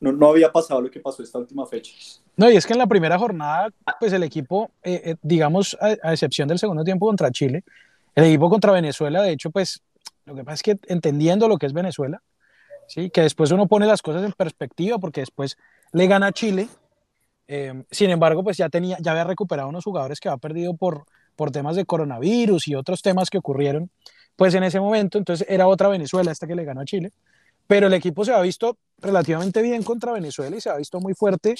no, 0.00 0.12
no 0.12 0.28
había 0.30 0.52
pasado 0.52 0.80
lo 0.82 0.90
que 0.90 1.00
pasó 1.00 1.22
esta 1.22 1.38
última 1.38 1.66
fecha. 1.66 1.92
No, 2.36 2.48
y 2.50 2.56
es 2.56 2.66
que 2.66 2.72
en 2.74 2.78
la 2.78 2.86
primera 2.86 3.18
jornada, 3.18 3.70
pues 3.98 4.12
el 4.12 4.22
equipo, 4.22 4.70
eh, 4.82 5.02
eh, 5.04 5.16
digamos, 5.22 5.76
a, 5.80 5.96
a 6.08 6.12
excepción 6.12 6.48
del 6.48 6.58
segundo 6.58 6.84
tiempo 6.84 7.06
contra 7.06 7.30
Chile, 7.32 7.64
El 8.14 8.24
equipo 8.24 8.50
contra 8.50 8.72
Venezuela, 8.72 9.22
de 9.22 9.32
hecho, 9.32 9.50
pues 9.50 9.80
lo 10.26 10.34
que 10.34 10.44
pasa 10.44 10.54
es 10.54 10.62
que 10.62 10.78
entendiendo 10.88 11.48
lo 11.48 11.56
que 11.58 11.66
es 11.66 11.72
Venezuela, 11.72 12.22
¿sí? 12.88 13.10
que 13.10 13.22
después 13.22 13.50
uno 13.52 13.66
pone 13.68 13.86
las 13.86 14.02
cosas 14.02 14.24
en 14.24 14.32
perspectiva 14.32 14.98
porque 14.98 15.20
después 15.22 15.56
le 15.92 16.06
gana 16.08 16.28
a 16.28 16.32
Chile. 16.32 16.68
eh, 17.48 17.84
sin 17.90 18.10
embargo, 18.10 18.44
pues 18.44 18.56
ya, 18.56 18.68
tenía, 18.68 18.98
ya 19.00 19.12
había 19.12 19.24
recuperado 19.24 19.68
unos 19.68 19.84
jugadores 19.84 20.20
que 20.20 20.28
había 20.28 20.38
perdido 20.38 20.74
por, 20.76 21.04
por 21.36 21.50
temas 21.50 21.76
de 21.76 21.84
coronavirus 21.86 22.68
y 22.68 22.74
otros 22.74 23.02
temas 23.02 23.30
que 23.30 23.38
ocurrieron 23.38 23.90
pues 24.38 24.54
en 24.54 24.62
ese 24.62 24.78
momento. 24.78 25.18
Entonces 25.18 25.44
era 25.50 25.66
otra 25.66 25.88
Venezuela 25.88 26.30
esta 26.30 26.46
que 26.46 26.54
le 26.54 26.64
ganó 26.64 26.80
a 26.80 26.84
Chile. 26.84 27.10
Pero 27.66 27.88
el 27.88 27.92
equipo 27.94 28.24
se 28.24 28.32
ha 28.32 28.40
visto 28.40 28.78
relativamente 28.98 29.60
bien 29.60 29.82
contra 29.82 30.12
Venezuela 30.12 30.56
y 30.56 30.60
se 30.60 30.70
ha 30.70 30.76
visto 30.76 31.00
muy 31.00 31.12
fuerte. 31.14 31.56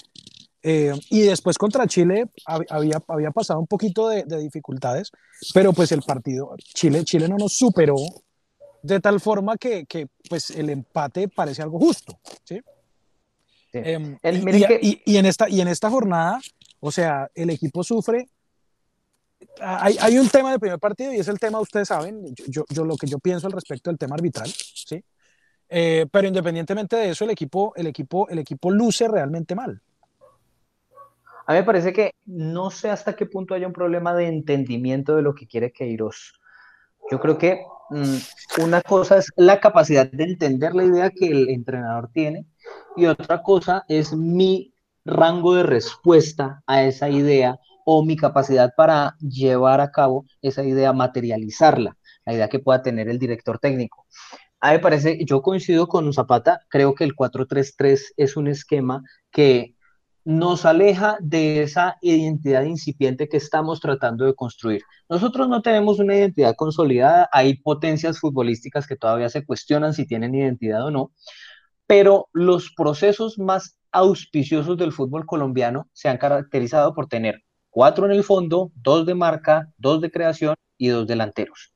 eh, 0.62 0.93
y 1.11 1.20
después 1.22 1.57
contra 1.59 1.87
Chile 1.87 2.24
hab- 2.47 2.66
había, 2.70 3.03
había 3.09 3.31
pasado 3.31 3.61
un 3.61 3.66
poquito 3.66 4.09
de, 4.09 4.24
de 4.24 4.39
dificultades, 4.39 5.11
pero 5.55 5.72
pues 5.72 5.93
el 5.93 6.03
partido, 6.03 6.55
Chile, 6.74 7.05
Chile 7.05 7.29
no 7.29 7.37
nos 7.37 7.53
superó 7.57 7.95
de 8.83 8.99
tal 9.01 9.20
forma 9.20 9.57
que, 9.57 9.87
que, 9.87 10.07
pues 10.29 10.51
el 10.51 10.70
empate 10.70 11.29
parece 11.29 11.62
algo 11.62 11.79
justo, 11.79 12.18
¿sí? 12.45 12.61
Sí. 13.72 13.79
Em, 13.85 14.18
El- 14.22 14.49
y- 14.57 14.64
que- 14.66 14.81
y- 14.83 15.03
y 15.05 15.16
en 15.18 15.26
esta, 15.26 15.49
y 15.49 15.61
en 15.61 15.68
esta 15.68 15.91
jornada, 15.91 16.41
o 16.81 16.91
sea, 16.91 17.29
el 17.35 17.51
equipo 17.51 17.85
sufre. 17.85 18.29
Hay, 19.61 19.97
hay 20.01 20.19
un 20.19 20.29
tema 20.29 20.51
del 20.51 20.61
primer 20.61 20.79
partido 20.79 21.13
y 21.13 21.17
es 21.17 21.29
el 21.29 21.39
tema, 21.39 21.61
ustedes 21.61 21.89
saben, 21.89 22.35
yo, 22.35 22.45
yo, 22.49 22.65
yo 22.69 22.85
lo 22.85 22.97
que 22.97 23.07
yo 23.07 23.19
pienso 23.19 23.47
al 23.47 23.53
respecto 23.53 23.91
del 23.91 23.99
tema 23.99 24.15
arbitral, 24.15 24.49
¿sí? 24.49 25.03
Eh, 25.69 26.07
pero 26.11 26.27
independientemente 26.27 26.97
de 26.97 27.11
eso, 27.11 27.25
el 27.25 27.31
equipo, 27.31 27.73
el, 27.77 27.87
equipo, 27.87 28.29
el 28.29 28.39
equipo 28.39 28.71
luce 28.71 29.07
realmente 29.07 29.55
mal. 29.55 29.83
A 31.47 31.53
mí 31.53 31.59
me 31.59 31.65
parece 31.65 31.93
que 31.93 32.15
no 32.27 32.71
sé 32.71 32.91
hasta 32.91 33.17
qué 33.17 33.27
punto 33.27 33.55
haya 33.55 33.67
un 33.67 33.73
problema 33.73 34.15
de 34.15 34.29
entendimiento 34.29 35.17
de 35.17 35.23
lo 35.23 35.35
que 35.35 35.47
quiere 35.47 35.73
Queiroz. 35.73 36.35
Yo 37.11 37.21
creo 37.21 37.39
que 37.39 37.63
mm, 37.91 38.63
una 38.63 38.83
cosa 38.83 39.19
es 39.19 39.31
la 39.37 39.61
capacidad 39.61 40.11
de 40.11 40.25
entender 40.25 40.75
la 40.75 40.85
idea 40.85 41.11
que 41.11 41.27
el 41.27 41.49
entrenador 41.49 42.11
tiene 42.13 42.47
y 42.97 43.07
otra 43.07 43.43
cosa 43.43 43.85
es 43.89 44.13
mi 44.13 44.75
rango 45.05 45.55
de 45.55 45.63
respuesta 45.63 46.63
a 46.67 46.83
esa 46.83 47.09
idea 47.09 47.59
o 47.91 48.05
mi 48.05 48.16
capacidad 48.16 48.74
para 48.76 49.16
llevar 49.18 49.80
a 49.80 49.91
cabo 49.91 50.26
esa 50.43 50.62
idea, 50.62 50.93
materializarla, 50.93 51.97
la 52.26 52.34
idea 52.34 52.49
que 52.51 52.59
pueda 52.59 52.82
tener 52.82 53.09
el 53.09 53.18
director 53.18 53.59
técnico. 53.59 54.05
A 54.61 54.68
mí 54.68 54.74
me 54.74 54.80
parece, 54.80 55.24
yo 55.24 55.41
coincido 55.41 55.89
con 55.89 56.12
Zapata, 56.12 56.61
creo 56.68 56.95
que 56.95 57.05
el 57.05 57.16
4-3-3 57.16 58.12
es 58.18 58.36
un 58.36 58.49
esquema 58.49 59.03
que 59.30 59.74
nos 60.22 60.66
aleja 60.66 61.16
de 61.22 61.62
esa 61.62 61.97
identidad 62.03 62.64
incipiente 62.64 63.26
que 63.26 63.39
estamos 63.39 63.80
tratando 63.80 64.26
de 64.26 64.34
construir. 64.34 64.82
Nosotros 65.09 65.49
no 65.49 65.62
tenemos 65.62 65.99
una 65.99 66.14
identidad 66.14 66.57
consolidada, 66.57 67.30
hay 67.32 67.57
potencias 67.57 68.20
futbolísticas 68.20 68.86
que 68.86 68.97
todavía 68.97 69.30
se 69.30 69.47
cuestionan 69.47 69.95
si 69.95 70.07
tienen 70.07 70.34
identidad 70.34 70.84
o 70.84 70.91
no, 70.91 71.12
pero 71.86 72.28
los 72.34 72.70
procesos 72.76 73.39
más 73.39 73.78
auspiciosos 73.93 74.76
del 74.76 74.93
fútbol 74.93 75.24
colombiano 75.24 75.89
se 75.95 76.11
han 76.11 76.18
caracterizado 76.18 76.93
por 76.93 77.07
tener 77.07 77.45
cuatro 77.71 78.07
en 78.07 78.12
el 78.12 78.25
fondo, 78.25 78.71
dos 78.75 79.07
de 79.07 79.14
marca, 79.14 79.69
dos 79.77 80.01
de 80.01 80.11
creación 80.11 80.55
y 80.77 80.89
dos 80.89 81.07
delanteros. 81.07 81.73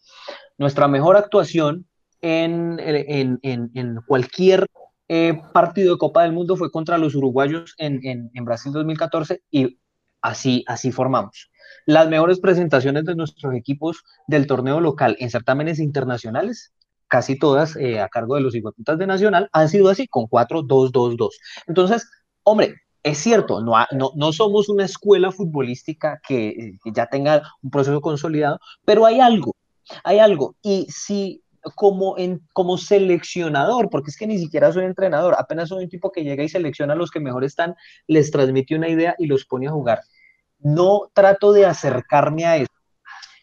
Nuestra 0.58 0.88
mejor 0.88 1.16
actuación 1.16 1.86
en, 2.20 2.78
en 2.80 3.96
cualquier 4.06 4.66
eh, 5.14 5.38
partido 5.52 5.92
de 5.92 5.98
Copa 5.98 6.22
del 6.22 6.32
Mundo 6.32 6.56
fue 6.56 6.70
contra 6.70 6.96
los 6.96 7.14
uruguayos 7.14 7.74
en, 7.76 8.30
Brasil 8.46 8.72
2014 8.72 9.42
y 9.50 9.78
así, 10.22 10.64
así 10.66 10.90
formamos. 10.90 11.50
Las 11.84 12.08
mejores 12.08 12.40
presentaciones 12.40 13.04
de 13.04 13.14
nuestros 13.14 13.54
equipos 13.54 14.04
del 14.26 14.46
torneo 14.46 14.80
local 14.80 15.16
en 15.18 15.28
certámenes 15.28 15.80
internacionales, 15.80 16.72
casi 17.08 17.38
todas 17.38 17.76
eh, 17.76 18.00
a 18.00 18.08
cargo 18.08 18.36
de 18.36 18.40
los 18.40 18.54
hijueputas 18.54 18.98
de 18.98 19.06
Nacional, 19.06 19.50
han 19.52 19.68
sido 19.68 19.90
así, 19.90 20.08
con 20.08 20.24
4-2-2-2. 20.28 21.28
Entonces, 21.66 22.08
hombre, 22.42 22.76
es 23.02 23.18
cierto, 23.18 23.60
no, 23.60 24.32
somos 24.32 24.68
una 24.68 24.84
escuela 24.84 25.32
futbolística 25.32 26.20
que, 26.26 26.78
que 26.82 26.92
ya 26.92 27.06
tenga 27.06 27.42
un 27.62 27.70
proceso 27.70 28.00
consolidado, 28.00 28.60
pero 28.84 29.06
hay 29.06 29.20
algo, 29.20 29.56
hay 30.04 30.18
algo. 30.20 30.54
Y 30.62 30.86
si 30.88 31.42
como, 31.74 32.78
seleccionador, 32.78 33.88
porque 33.90 34.10
es 34.10 34.16
que 34.16 34.26
ni 34.26 34.38
siquiera 34.38 34.72
soy 34.72 34.84
entrenador, 34.84 35.36
apenas 35.38 35.68
soy 35.68 35.84
un 35.84 35.90
tipo 35.90 36.10
que 36.10 36.24
llega 36.24 36.42
y 36.42 36.48
selecciona 36.48 36.94
a 36.94 36.96
los 36.96 37.10
que 37.10 37.20
mejor 37.20 37.44
están, 37.44 37.74
les 38.06 38.30
transmite 38.30 38.74
una 38.74 38.88
idea 38.88 39.14
y 39.18 39.26
los 39.26 39.44
pone 39.44 39.68
a 39.68 39.72
jugar. 39.72 40.00
No 40.58 41.10
trato 41.12 41.52
de 41.52 41.66
acercarme 41.66 42.46
a 42.46 42.56
eso. 42.56 42.72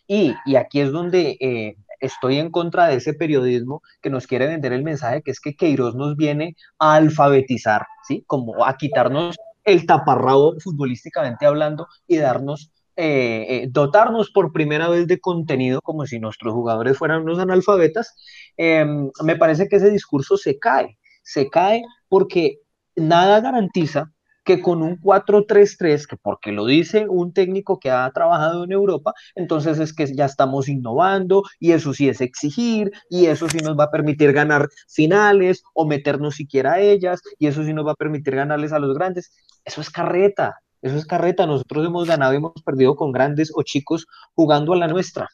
Y, 0.08 0.34
y 0.46 0.56
aquí 0.56 0.82
es 0.82 0.92
donde 0.92 1.38
eh, 1.40 1.76
estoy 2.00 2.40
en 2.40 2.52
contra 2.52 2.88
de 2.88 2.96
ese 2.96 3.14
periodismo 3.14 3.84
que 4.02 4.10
nos 4.10 4.28
quiere 4.28 4.48
vender 4.48 4.74
el 4.74 4.84
mensaje 4.84 5.22
que 5.22 5.32
es 5.32 5.40
que 5.40 5.56
Queiroz 5.56 5.96
nos 5.96 6.16
viene 6.16 6.56
a 6.80 6.96
alfabetizar, 6.96 7.86
¿sí? 8.08 8.24
Como 8.26 8.66
a 8.66 8.76
quitarnos 8.76 9.38
el 9.72 9.86
taparrabo 9.86 10.56
futbolísticamente 10.60 11.46
hablando 11.46 11.88
y 12.08 12.18
darnos 12.18 12.72
eh, 12.96 13.46
eh, 13.50 13.68
dotarnos 13.70 14.30
por 14.30 14.52
primera 14.52 14.90
vez 14.90 15.08
de 15.08 15.22
contenido 15.22 15.82
como 15.82 16.06
si 16.06 16.20
nuestros 16.20 16.54
jugadores 16.54 16.98
fueran 16.98 17.22
unos 17.22 17.40
analfabetas, 17.40 18.14
eh, 18.58 18.86
me 19.24 19.38
parece 19.38 19.70
que 19.70 19.78
ese 19.78 19.90
discurso 19.90 20.36
se 20.36 20.60
cae, 20.60 20.98
se 21.24 21.50
cae 21.50 21.82
porque 22.10 22.58
nada 22.98 23.40
garantiza 23.40 24.12
que 24.44 24.62
con 24.62 24.82
un 24.82 25.00
4-3-3, 25.00 26.08
que 26.08 26.18
porque 26.18 26.52
lo 26.52 26.66
dice 26.66 27.08
un 27.08 27.34
técnico 27.34 27.80
que 27.80 27.92
ha 27.92 28.10
trabajado 28.12 28.64
en 28.64 28.72
Europa, 28.72 29.14
entonces 29.36 29.80
es 29.80 29.94
que 29.94 30.14
ya 30.14 30.26
estamos 30.26 30.68
innovando 30.70 31.44
y 31.60 31.72
eso 31.72 31.94
sí 31.94 32.10
es 32.10 32.22
exigir 32.22 32.92
y 33.10 33.28
eso 33.28 33.48
sí 33.50 33.60
nos 33.60 33.78
va 33.78 33.86
a 33.86 33.92
permitir 33.92 34.34
ganar 34.34 34.70
finales 34.88 35.64
o 35.74 35.86
meternos 35.86 36.36
siquiera 36.36 36.74
a 36.74 36.80
ellas 36.80 37.22
y 37.38 37.48
eso 37.48 37.64
sí 37.64 37.74
nos 37.74 37.86
va 37.86 37.92
a 37.92 37.96
permitir 37.96 38.36
ganarles 38.36 38.74
a 38.74 38.80
los 38.80 38.96
grandes. 38.96 39.32
Eso 39.66 39.82
es 39.82 39.90
carreta, 39.90 40.56
eso 40.82 40.96
es 40.96 41.06
carreta. 41.06 41.46
Nosotros 41.46 41.86
hemos 41.86 42.08
ganado 42.08 42.34
y 42.34 42.38
hemos 42.38 42.62
perdido 42.64 42.96
con 42.96 43.12
grandes 43.12 43.52
o 43.56 43.64
chicos 43.64 44.08
jugando 44.34 44.74
a 44.74 44.78
la 44.78 44.88
nuestra. 44.88 45.28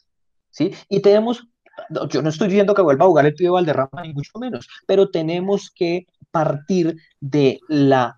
¿sí? 0.50 0.74
Y 0.88 1.00
tenemos, 1.00 1.46
yo 2.10 2.22
no 2.22 2.28
estoy 2.28 2.48
diciendo 2.48 2.74
que 2.74 2.82
vuelva 2.82 3.04
a 3.04 3.08
jugar 3.08 3.26
el 3.26 3.34
pibe 3.34 3.50
Valderrama, 3.50 4.02
ni 4.02 4.12
mucho 4.12 4.38
menos, 4.38 4.68
pero 4.86 5.10
tenemos 5.10 5.70
que 5.70 6.06
partir 6.30 6.96
de 7.20 7.60
la 7.68 8.16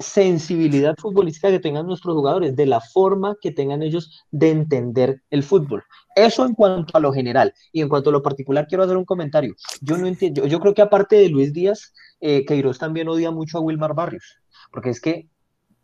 sensibilidad 0.00 0.96
futbolística 0.98 1.50
que 1.50 1.60
tengan 1.60 1.86
nuestros 1.86 2.14
jugadores, 2.14 2.56
de 2.56 2.66
la 2.66 2.80
forma 2.80 3.36
que 3.40 3.52
tengan 3.52 3.82
ellos 3.82 4.24
de 4.30 4.50
entender 4.50 5.22
el 5.30 5.42
fútbol. 5.42 5.84
Eso 6.16 6.44
en 6.44 6.54
cuanto 6.54 6.96
a 6.96 7.00
lo 7.00 7.12
general. 7.12 7.52
Y 7.70 7.82
en 7.82 7.88
cuanto 7.88 8.10
a 8.10 8.12
lo 8.12 8.22
particular, 8.22 8.66
quiero 8.66 8.82
hacer 8.82 8.96
un 8.96 9.04
comentario. 9.04 9.54
Yo 9.80 9.98
no 9.98 10.06
entiendo, 10.06 10.46
yo, 10.46 10.58
creo 10.58 10.74
que 10.74 10.82
aparte 10.82 11.16
de 11.16 11.28
Luis 11.28 11.52
Díaz, 11.52 11.92
eh, 12.20 12.44
Queiroz 12.46 12.78
también 12.78 13.08
odia 13.08 13.30
mucho 13.30 13.58
a 13.58 13.60
Wilmar 13.60 13.94
Barrios, 13.94 14.38
porque 14.72 14.90
es 14.90 15.00
que 15.00 15.28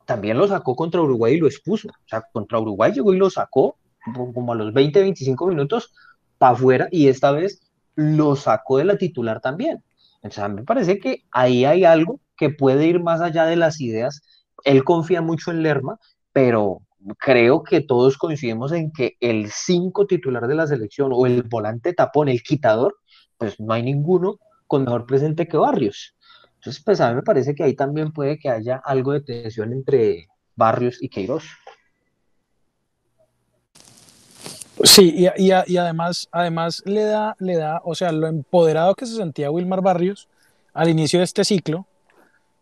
también 0.07 0.39
lo 0.39 0.49
sacó 0.49 0.75
contra 0.75 1.03
Uruguay 1.03 1.35
y 1.35 1.39
lo 1.39 1.47
expuso. 1.47 1.89
O 1.89 2.09
sea, 2.09 2.25
contra 2.33 2.59
Uruguay 2.59 2.93
llegó 2.93 3.13
y 3.13 3.19
lo 3.19 3.29
sacó 3.29 3.77
como 4.15 4.53
a 4.53 4.57
los 4.57 4.73
20, 4.73 5.01
25 5.01 5.47
minutos 5.49 5.93
para 6.39 6.53
afuera 6.53 6.89
y 6.91 7.09
esta 7.09 7.33
vez 7.33 7.61
lo 7.97 8.37
sacó 8.37 8.79
de 8.79 8.85
la 8.85 8.97
titular 8.97 9.41
también. 9.41 9.83
Entonces, 10.17 10.39
a 10.39 10.49
me 10.49 10.63
parece 10.63 10.99
que 10.99 11.25
ahí 11.31 11.65
hay 11.65 11.85
algo 11.85 12.21
que 12.37 12.51
puede 12.51 12.87
ir 12.87 13.01
más 13.01 13.21
allá 13.21 13.47
de 13.47 13.57
las 13.57 13.81
ideas. 13.81 14.23
Él 14.65 14.85
confía 14.85 15.23
mucho 15.23 15.51
en 15.51 15.63
Lerma, 15.63 15.99
pero 16.33 16.83
creo 17.19 17.63
que 17.63 17.81
todos 17.81 18.19
coincidimos 18.19 18.73
en 18.73 18.93
que 18.93 19.17
el 19.21 19.51
5 19.51 20.07
titular 20.07 20.47
de 20.47 20.55
la 20.55 20.67
selección 20.67 21.11
o 21.15 21.27
el 21.27 21.43
volante 21.43 21.93
tapón, 21.93 22.29
el 22.29 22.43
quitador, 22.43 22.97
pues 23.39 23.61
no 23.61 23.73
hay 23.73 23.83
ninguno 23.83 24.39
con 24.67 24.85
mejor 24.85 25.07
presente 25.07 25.47
que 25.47 25.57
Barrios. 25.57 26.15
Entonces, 26.57 26.83
pues 26.85 27.01
a 27.01 27.11
mí 27.11 27.17
me 27.17 27.23
parece 27.23 27.55
que 27.55 27.63
ahí 27.63 27.75
también 27.75 28.13
puede 28.13 28.39
que 28.39 28.49
haya 28.49 28.81
algo 28.85 29.13
de 29.13 29.21
tensión 29.21 29.73
entre 29.73 30.29
Barrios 30.57 31.01
y 31.01 31.09
Queiroz. 31.09 31.45
Sí, 34.83 35.15
y, 35.17 35.27
y, 35.43 35.53
y, 35.67 35.77
además, 35.79 36.29
además 36.33 36.83
le 36.85 37.05
da, 37.05 37.35
le 37.39 37.57
da, 37.57 37.81
o 37.85 37.95
sea, 37.95 38.13
lo 38.13 38.27
empoderado 38.27 38.95
que 38.95 39.07
se 39.07 39.17
sentía 39.17 39.51
Wilmar 39.51 39.81
Barrios 39.81 40.29
al 40.75 40.91
inicio 40.91 41.21
de 41.21 41.25
este 41.25 41.45
ciclo, 41.45 41.87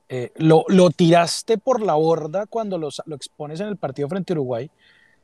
eh, 0.09 0.33
lo, 0.37 0.65
lo, 0.69 0.91
tiraste 0.91 1.59
por 1.59 1.81
la 1.83 1.95
borda 1.95 2.47
cuando 2.47 2.79
lo, 2.79 2.89
lo, 3.07 3.17
expones 3.17 3.61
en 3.61 3.69
el 3.69 3.77
partido 3.77 4.09
frente 4.09 4.33
a 4.33 4.35
Uruguay. 4.35 4.71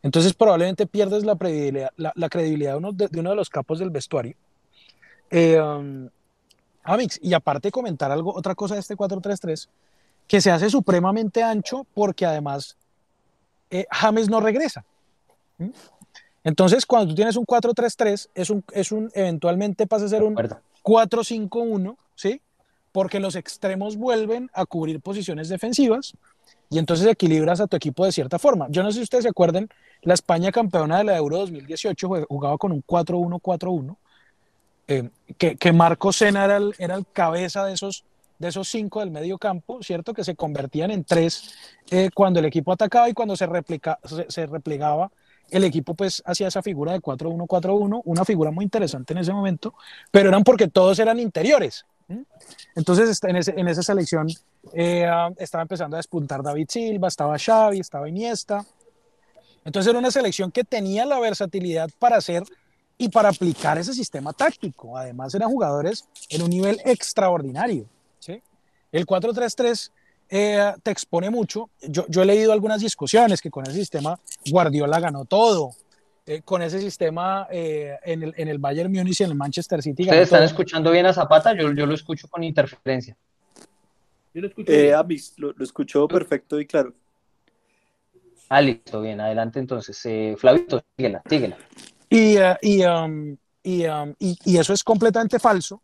Entonces 0.03 0.33
probablemente 0.33 0.87
pierdes 0.87 1.25
la 1.25 1.37
credibilidad, 1.37 1.91
la, 1.97 2.13
la 2.17 2.29
credibilidad 2.29 2.73
de, 2.73 2.79
uno 2.79 2.93
de, 2.93 3.09
de, 3.09 3.21
uno 3.21 3.31
de 3.31 3.37
los 3.37 3.51
capos 3.51 3.79
del 3.79 3.91
vestuario. 3.91 4.35
Eh, 5.31 5.61
um, 5.61 6.09
Amix, 6.83 7.19
y 7.23 7.35
aparte 7.35 7.71
comentar 7.71 8.11
algo, 8.11 8.35
otra 8.35 8.55
cosa 8.55 8.75
de 8.75 8.81
este 8.81 8.97
4-3-3, 8.97 9.69
que 10.27 10.41
se 10.41 10.51
hace 10.51 10.71
supremamente 10.71 11.43
ancho 11.43 11.87
porque 11.95 12.25
además 12.25 12.77
eh, 13.71 13.87
James 13.91 14.29
no 14.29 14.41
regresa. 14.41 14.85
¿Mm? 15.59 15.69
Entonces, 16.43 16.87
cuando 16.87 17.09
tú 17.09 17.15
tienes 17.15 17.37
un 17.37 17.45
4-3-3, 17.45 18.31
es 18.35 18.51
un, 18.51 18.65
es 18.73 18.93
un, 18.93 19.11
eventualmente 19.15 19.87
pasa 19.87 20.07
a 20.07 20.09
ser 20.09 20.23
un 20.23 20.35
4-5-1, 20.35 21.97
¿sí? 22.15 22.41
Porque 22.93 23.21
los 23.21 23.37
extremos 23.37 23.97
vuelven 23.97 24.51
a 24.53 24.67
cubrir 24.67 25.01
posiciones 25.01 25.49
defensivas 25.49 26.13
y 26.69 26.79
entonces 26.79 27.07
equilibras 27.07 27.61
a 27.61 27.67
tu 27.67 27.77
equipo 27.77 28.05
de 28.05 28.13
cierta 28.13 28.39
forma. 28.39 28.67
Yo 28.71 28.83
no 28.83 28.91
sé 28.91 28.99
si 28.99 29.03
ustedes 29.05 29.25
se 29.25 29.31
acuerdan, 29.31 29.69
la 30.03 30.15
España 30.15 30.53
campeona 30.53 30.99
de 30.99 31.05
la 31.05 31.17
Euro 31.17 31.39
2018 31.39 32.09
jue- 32.09 32.27
jugaba 32.29 32.59
con 32.59 32.73
un 32.73 32.83
4-1-4-1, 32.83 33.97
eh, 34.89 35.09
que, 35.39 35.57
que 35.57 35.73
Marco 35.73 36.13
Sena 36.13 36.45
era 36.45 36.57
el, 36.57 36.75
era 36.79 36.95
el 36.97 37.07
cabeza 37.07 37.65
de 37.65 37.75
esos, 37.75 38.05
de 38.39 38.49
esos 38.49 38.69
cinco 38.69 39.01
del 39.01 39.11
medio 39.11 39.39
campo, 39.39 39.83
¿cierto? 39.83 40.15
Que 40.15 40.25
se 40.25 40.35
convertían 40.35 40.91
en 40.91 41.05
tres 41.05 41.55
eh, 41.91 42.11
cuando 42.15 42.41
el 42.41 42.47
equipo 42.47 42.73
atacaba 42.73 43.09
y 43.09 43.13
cuando 43.15 43.37
se, 43.37 43.47
se 44.29 44.47
replegaba, 44.47 45.11
el 45.51 45.65
equipo 45.65 45.95
pues 45.95 46.23
hacía 46.25 46.49
esa 46.49 46.63
figura 46.63 46.93
de 46.93 47.01
4-1-4-1, 47.01 48.03
una 48.05 48.25
figura 48.25 48.51
muy 48.53 48.65
interesante 48.65 49.13
en 49.13 49.19
ese 49.19 49.33
momento, 49.33 49.75
pero 50.11 50.29
eran 50.29 50.45
porque 50.45 50.69
todos 50.69 50.99
eran 51.01 51.19
interiores. 51.19 51.85
Entonces 52.75 53.09
está- 53.11 53.29
en, 53.29 53.37
en 53.37 53.69
esa 53.69 53.83
selección 53.83 54.29
eh, 54.73 55.07
ah, 55.07 55.31
estaba 55.39 55.63
empezando 55.63 55.97
a 55.97 55.99
despuntar 55.99 56.43
David 56.43 56.67
Silva, 56.69 57.09
estaba 57.09 57.39
Xavi, 57.39 57.81
estaba 57.81 58.09
Iniesta. 58.09 58.65
Entonces 59.65 59.91
era 59.91 59.99
una 59.99 60.11
selección 60.11 60.51
que 60.51 60.65
tenía 60.65 61.05
la 61.05 61.19
versatilidad 61.21 61.89
para 61.99 62.17
hacer 62.17 62.43
y 62.99 63.09
para 63.09 63.29
aplicar 63.31 63.79
ese 63.79 63.95
sistema 63.95 64.33
táctico. 64.33 64.97
Además 64.97 65.35
eran 65.35 65.51
jugadores 65.51 66.05
en 66.29 66.43
un 66.43 66.51
nivel 66.51 66.81
extraordinario. 66.85 67.87
¿sí? 68.19 68.41
El 68.93 69.07
4-3-3 69.07 69.91
eh, 70.31 70.73
te 70.83 70.91
expone 70.91 71.31
mucho. 71.31 71.71
Yo, 71.83 72.07
yo 72.09 72.23
he 72.23 72.27
leído 72.27 72.53
algunas 72.53 72.81
discusiones 72.81 73.41
que 73.41 73.51
con 73.51 73.65
ese 73.67 73.75
sistema 73.79 74.19
Guardiola 74.51 75.01
ganó 75.01 75.25
todo. 75.25 75.73
Eh, 76.27 76.43
con 76.43 76.61
ese 76.63 76.81
sistema 76.81 77.49
eh, 77.51 77.97
en, 78.05 78.23
el, 78.23 78.35
en 78.37 78.49
el 78.49 78.59
Bayern 78.59 78.93
Múnich 78.93 79.21
y 79.21 79.25
en 79.25 79.31
el 79.31 79.37
Manchester 79.37 79.83
City 79.83 80.03
¿Ustedes 80.05 80.25
están 80.25 80.41
todo. 80.41 80.47
escuchando 80.47 80.91
bien 80.91 81.07
a 81.07 81.13
Zapata? 81.13 81.55
Yo, 81.55 81.73
yo 81.73 81.87
lo 81.87 81.95
escucho 81.95 82.29
con 82.29 82.45
interferencia. 82.45 83.17
Yo 84.35 84.43
lo 84.43 84.49
escucho 84.49 84.71
Eh, 84.71 84.93
lo, 85.39 85.53
lo 85.53 85.65
escuchó 85.65 86.07
perfecto 86.07 86.61
y 86.61 86.67
claro. 86.67 86.93
Ah, 88.49 88.61
listo, 88.61 89.01
bien, 89.01 89.21
adelante 89.21 89.59
entonces. 89.59 90.01
Eh, 90.05 90.37
Flavito, 90.39 90.83
síguela, 90.97 91.23
síguela. 91.29 91.57
Y, 92.11 92.37
y, 92.63 92.85
um, 92.85 93.37
y, 93.63 93.87
um, 93.87 94.15
y- 94.19 94.39
y 94.45 94.59
eso 94.59 94.73
es 94.73 94.85
completamente 94.85 95.39
falso, 95.39 95.83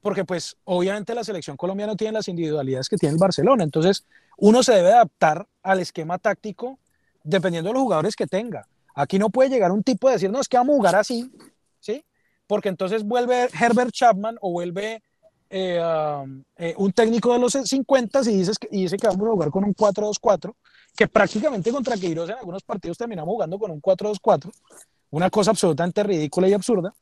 porque 0.00 0.24
pues 0.24 0.56
obviamente 0.64 1.14
la 1.14 1.22
selección 1.24 1.56
colombiana 1.56 1.92
no 1.92 1.96
tiene 1.96 2.14
las 2.14 2.28
individualidades 2.28 2.88
que 2.88 2.96
tiene 2.96 3.14
el 3.14 3.18
Barcelona. 3.20 3.62
Entonces, 3.64 4.04
uno 4.38 4.62
se 4.62 4.72
debe 4.74 4.92
adaptar 4.92 5.46
al 5.62 5.80
esquema 5.80 6.18
táctico 6.18 6.78
dependiendo 7.22 7.68
de 7.70 7.74
los 7.74 7.82
jugadores 7.82 8.16
que 8.16 8.26
tenga. 8.26 8.66
Aquí 8.96 9.18
no 9.18 9.30
puede 9.30 9.50
llegar 9.50 9.70
un 9.70 9.84
tipo 9.84 10.08
de 10.08 10.14
decir, 10.14 10.30
no, 10.30 10.40
es 10.40 10.48
que 10.48 10.56
vamos 10.56 10.74
a 10.74 10.76
jugar 10.78 10.96
así, 10.96 11.30
¿sí? 11.78 12.04
Porque 12.48 12.68
entonces 12.68 13.04
vuelve 13.04 13.48
Herbert 13.58 13.92
Chapman 13.92 14.36
o 14.40 14.50
vuelve 14.50 15.02
eh, 15.48 15.80
um, 15.80 16.42
eh, 16.56 16.74
un 16.76 16.92
técnico 16.92 17.32
de 17.32 17.38
los 17.38 17.52
50 17.52 18.20
y, 18.22 18.38
dices 18.38 18.56
y 18.70 18.82
dice 18.82 18.96
que 18.96 19.06
vamos 19.06 19.28
a 19.28 19.30
jugar 19.30 19.50
con 19.50 19.62
un 19.62 19.74
4-2-4, 19.74 20.52
que 20.96 21.06
prácticamente 21.06 21.70
contra 21.70 21.96
Queiroz 21.96 22.30
en 22.30 22.38
algunos 22.38 22.64
partidos 22.64 22.98
terminamos 22.98 23.32
jugando 23.32 23.58
con 23.58 23.70
un 23.70 23.80
4-2-4 23.80 24.50
una 25.10 25.30
cosa 25.30 25.50
absolutamente 25.50 26.02
ridícula 26.02 26.48
y 26.48 26.52
absurda, 26.52 26.92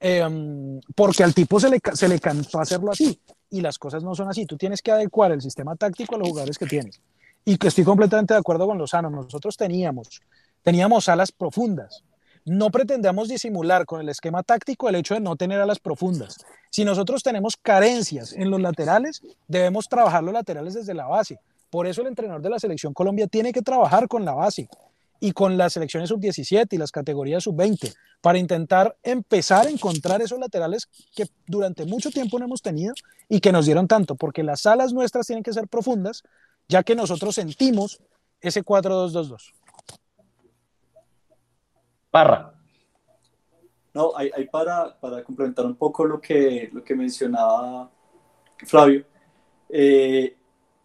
eh, 0.00 0.80
porque 0.94 1.22
al 1.22 1.32
tipo 1.32 1.60
se 1.60 1.70
le, 1.70 1.80
se 1.92 2.08
le 2.08 2.18
cansó 2.18 2.60
hacerlo 2.60 2.90
así, 2.90 3.20
y 3.50 3.60
las 3.60 3.78
cosas 3.78 4.02
no 4.02 4.14
son 4.14 4.28
así. 4.28 4.46
Tú 4.46 4.56
tienes 4.56 4.82
que 4.82 4.90
adecuar 4.90 5.32
el 5.32 5.40
sistema 5.40 5.76
táctico 5.76 6.14
a 6.14 6.18
los 6.18 6.28
jugadores 6.28 6.58
que 6.58 6.66
tienes. 6.66 7.00
Y 7.44 7.56
que 7.56 7.68
estoy 7.68 7.84
completamente 7.84 8.34
de 8.34 8.40
acuerdo 8.40 8.66
con 8.66 8.78
Lozano. 8.78 9.10
Nosotros 9.10 9.56
teníamos, 9.56 10.20
teníamos 10.62 11.08
alas 11.08 11.32
profundas. 11.32 12.04
No 12.44 12.70
pretendamos 12.70 13.28
disimular 13.28 13.86
con 13.86 14.00
el 14.00 14.08
esquema 14.08 14.42
táctico 14.42 14.88
el 14.88 14.96
hecho 14.96 15.14
de 15.14 15.20
no 15.20 15.36
tener 15.36 15.60
alas 15.60 15.78
profundas. 15.78 16.38
Si 16.70 16.84
nosotros 16.84 17.22
tenemos 17.22 17.56
carencias 17.56 18.32
en 18.32 18.50
los 18.50 18.60
laterales, 18.60 19.22
debemos 19.46 19.88
trabajar 19.88 20.24
los 20.24 20.34
laterales 20.34 20.74
desde 20.74 20.94
la 20.94 21.06
base. 21.06 21.38
Por 21.70 21.86
eso 21.86 22.02
el 22.02 22.08
entrenador 22.08 22.42
de 22.42 22.50
la 22.50 22.58
selección 22.58 22.92
Colombia 22.92 23.28
tiene 23.28 23.52
que 23.52 23.62
trabajar 23.62 24.08
con 24.08 24.24
la 24.24 24.34
base 24.34 24.68
y 25.20 25.30
con 25.30 25.56
las 25.56 25.74
selecciones 25.74 26.08
sub-17 26.08 26.66
y 26.72 26.78
las 26.78 26.90
categorías 26.90 27.44
sub-20 27.44 27.94
para 28.20 28.38
intentar 28.38 28.96
empezar 29.04 29.68
a 29.68 29.70
encontrar 29.70 30.20
esos 30.20 30.40
laterales 30.40 30.88
que 31.14 31.28
durante 31.46 31.86
mucho 31.86 32.10
tiempo 32.10 32.40
no 32.40 32.46
hemos 32.46 32.60
tenido 32.60 32.92
y 33.28 33.38
que 33.38 33.52
nos 33.52 33.66
dieron 33.66 33.86
tanto, 33.86 34.16
porque 34.16 34.42
las 34.42 34.66
alas 34.66 34.92
nuestras 34.92 35.28
tienen 35.28 35.44
que 35.44 35.52
ser 35.52 35.68
profundas, 35.68 36.24
ya 36.68 36.82
que 36.82 36.96
nosotros 36.96 37.36
sentimos 37.36 38.00
ese 38.40 38.64
4-2-2-2. 38.64 39.52
Parra. 42.12 42.52
No, 43.94 44.12
hay, 44.14 44.30
hay 44.36 44.46
para, 44.46 45.00
para 45.00 45.24
complementar 45.24 45.64
un 45.64 45.74
poco 45.74 46.04
lo 46.04 46.20
que, 46.20 46.68
lo 46.70 46.84
que 46.84 46.94
mencionaba 46.94 47.90
Flavio. 48.66 49.04
eh, 49.70 50.36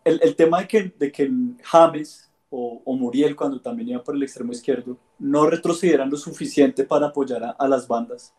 el, 0.05 0.19
el 0.23 0.35
tema 0.37 0.61
de 0.61 0.67
que, 0.67 0.93
de 0.97 1.11
que 1.11 1.29
James 1.63 2.31
o, 2.49 2.81
o 2.85 2.95
Muriel, 2.95 3.35
cuando 3.35 3.59
también 3.59 3.89
iba 3.89 4.03
por 4.03 4.15
el 4.15 4.23
extremo 4.23 4.53
izquierdo, 4.53 4.97
no 5.19 5.45
retrocedieran 5.49 6.09
lo 6.09 6.15
suficiente 6.15 6.85
para 6.85 7.07
apoyar 7.07 7.55
a, 7.59 7.67
las 7.67 7.85
bandas. 7.89 8.33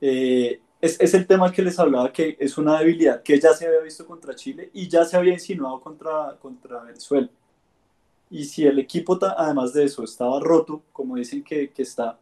Eh, 0.00 0.60
es, 0.80 1.00
es 1.00 1.14
el 1.14 1.26
tema 1.26 1.50
que 1.50 1.62
les 1.62 1.76
hablaba 1.80 2.12
que 2.12 2.36
es 2.38 2.56
una 2.56 2.78
debilidad 2.78 3.20
que 3.22 3.40
ya 3.40 3.52
se 3.52 3.66
había 3.66 3.80
visto 3.80 4.06
contra 4.06 4.34
Chile 4.36 4.70
y 4.72 4.88
ya 4.88 5.04
se 5.04 5.16
había 5.16 5.32
insinuado 5.32 5.80
contra, 5.80 6.36
contra 6.40 6.84
Venezuela. 6.84 7.28
Y 8.32 8.46
si 8.46 8.64
el 8.64 8.78
equipo, 8.78 9.18
además 9.20 9.74
de 9.74 9.84
eso, 9.84 10.02
estaba 10.02 10.40
roto, 10.40 10.82
como 10.90 11.16
dicen 11.16 11.44
que, 11.44 11.70
que 11.70 11.82
está, 11.82 12.18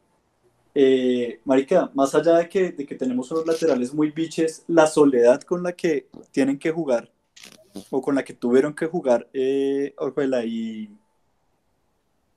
eh, 0.74 1.40
Marica, 1.44 1.88
más 1.94 2.12
allá 2.16 2.38
de 2.38 2.48
que, 2.48 2.72
de 2.72 2.84
que 2.84 2.96
tenemos 2.96 3.30
unos 3.30 3.46
laterales 3.46 3.94
muy 3.94 4.10
biches, 4.10 4.64
la 4.66 4.88
soledad 4.88 5.40
con 5.42 5.62
la 5.62 5.70
que 5.70 6.08
tienen 6.32 6.58
que 6.58 6.72
jugar, 6.72 7.12
o 7.90 8.02
con 8.02 8.16
la 8.16 8.24
que 8.24 8.34
tuvieron 8.34 8.74
que 8.74 8.86
jugar 8.86 9.28
eh, 9.32 9.94
Orjuela 9.98 10.44
y, 10.44 10.90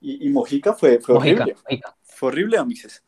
y, 0.00 0.24
y 0.24 0.30
Mojica 0.30 0.72
fue, 0.72 1.00
fue 1.00 1.16
Mojica, 1.16 1.42
horrible. 1.42 1.60
Mojica. 1.64 1.96
Fue 2.04 2.28
horrible, 2.28 2.58
amices. 2.58 3.02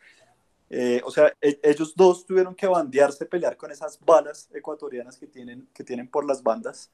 Eh, 0.69 1.01
o 1.05 1.13
sea, 1.13 1.33
e- 1.41 1.61
ellos 1.63 1.95
dos 1.95 2.27
tuvieron 2.27 2.57
que 2.57 2.67
bandearse, 2.67 3.25
pelear 3.25 3.57
con 3.57 3.71
esas 3.71 4.01
balas 4.05 4.49
ecuatorianas 4.53 5.17
que 5.17 5.29
tienen, 5.29 5.69
que 5.73 5.85
tienen 5.85 6.09
por 6.09 6.27
las 6.27 6.43
bandas. 6.43 6.91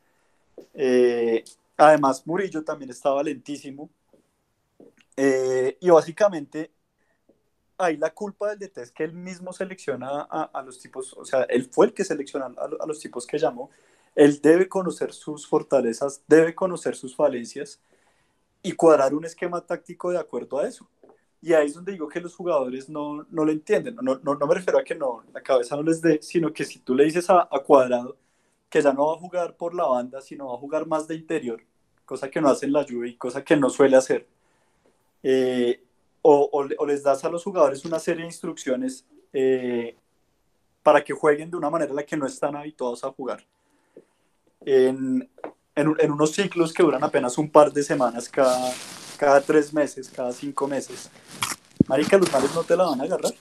Eh, 0.75 1.43
además, 1.77 2.27
Murillo 2.27 2.65
también 2.65 2.91
estaba 2.91 3.23
lentísimo. 3.23 3.91
Eh, 5.17 5.77
y 5.81 5.91
básicamente, 5.91 6.73
ahí 7.79 7.97
la 7.97 8.11
culpa 8.11 8.51
del 8.51 8.59
DT 8.59 8.83
es 8.83 8.93
que 8.93 9.05
él 9.05 9.13
mismo 9.13 9.53
selecciona 9.53 10.23
a, 10.23 10.63
los 10.63 10.79
tipos, 10.81 11.13
o 11.15 11.25
sea, 11.25 11.43
él 11.45 11.69
fue 11.71 11.87
el 11.87 11.95
que 11.95 12.05
lo- 12.69 12.83
a 12.83 12.87
los 12.87 13.01
tipos 13.01 13.27
que 13.27 13.39
llamó. 13.39 13.71
Él 14.15 14.41
debe 14.43 14.69
conocer 14.69 15.13
sus 15.13 15.47
fortalezas, 15.47 16.23
debe 16.29 16.55
conocer 16.55 16.97
sus 16.97 17.17
falencias 17.17 17.81
y 18.63 18.73
cuadrar 18.73 19.15
un 19.15 19.25
esquema 19.25 19.61
táctico 19.67 20.11
de 20.11 20.19
acuerdo 20.19 20.59
a 20.61 20.69
eso. 20.69 20.89
Y 21.41 21.55
ahí 21.55 21.67
es 21.67 21.75
donde 21.75 21.93
digo 21.93 22.09
que 22.09 22.21
los 22.21 22.35
jugadores 22.37 22.89
no, 22.89 23.27
no 23.31 23.45
lo 23.45 23.53
entienden. 23.53 23.97
No, 23.97 24.21
no, 24.23 24.35
no 24.37 24.47
me 24.47 24.55
refiero 24.55 24.79
a 24.79 24.85
que 24.85 24.95
no, 24.95 25.25
la 25.33 25.43
cabeza 25.43 25.77
no 25.77 25.83
les 25.83 26.01
dé, 26.01 26.21
sino 26.23 26.53
que 26.53 26.65
si 26.65 26.81
tú 26.81 26.95
le 26.95 27.05
dices 27.05 27.29
a, 27.31 27.49
a 27.51 27.61
Cuadrado 27.65 28.17
que 28.73 28.81
ya 28.81 28.95
no 28.95 29.09
va 29.09 29.17
a 29.17 29.19
jugar 29.19 29.55
por 29.55 29.75
la 29.75 29.85
banda, 29.85 30.23
sino 30.23 30.49
va 30.49 30.55
a 30.55 30.59
jugar 30.59 30.87
más 30.87 31.07
de 31.07 31.15
interior, 31.15 31.63
cosa 32.07 32.31
que 32.31 32.41
no 32.41 32.49
hace 32.49 32.65
en 32.65 32.73
la 32.73 32.87
lluvia 32.87 33.11
y 33.11 33.17
cosa 33.17 33.45
que 33.45 33.55
no 33.55 33.69
suele 33.69 33.99
hacer, 33.99 34.27
eh, 35.23 35.85
o, 36.23 36.49
o 36.51 36.67
o 36.79 36.87
les 36.87 37.03
das 37.03 37.23
a 37.23 37.29
los 37.29 37.45
jugadores 37.45 37.85
una 37.85 37.99
serie 37.99 38.23
de 38.23 38.29
instrucciones 38.29 39.05
eh, 39.35 39.95
para 40.83 41.05
que 41.05 41.13
jueguen 41.13 41.51
de 41.51 41.59
una 41.59 41.69
manera 41.69 41.91
en 41.91 41.97
la 41.97 42.07
que 42.07 42.17
no 42.17 42.25
están 42.27 42.57
habituados 42.57 43.05
a 43.05 43.13
jugar. 43.13 43.45
En, 44.65 45.29
en, 45.75 45.95
en 45.99 46.11
unos 46.11 46.33
ciclos 46.33 46.73
que 46.73 46.83
duran 46.83 47.05
apenas 47.05 47.37
un 47.37 47.51
par 47.51 47.71
de 47.73 47.83
semanas 47.83 48.27
cada, 48.27 48.73
cada 49.19 49.43
tres 49.43 49.71
meses, 49.75 50.09
cada 50.09 50.33
cinco 50.33 50.67
meses. 50.67 51.11
Marica, 51.89 52.17
los 52.17 52.33
males 52.33 52.55
no 52.55 52.65
te 52.65 52.75
la 52.75 52.85
van 52.85 53.03
a 53.03 53.05
agarrar. 53.05 53.35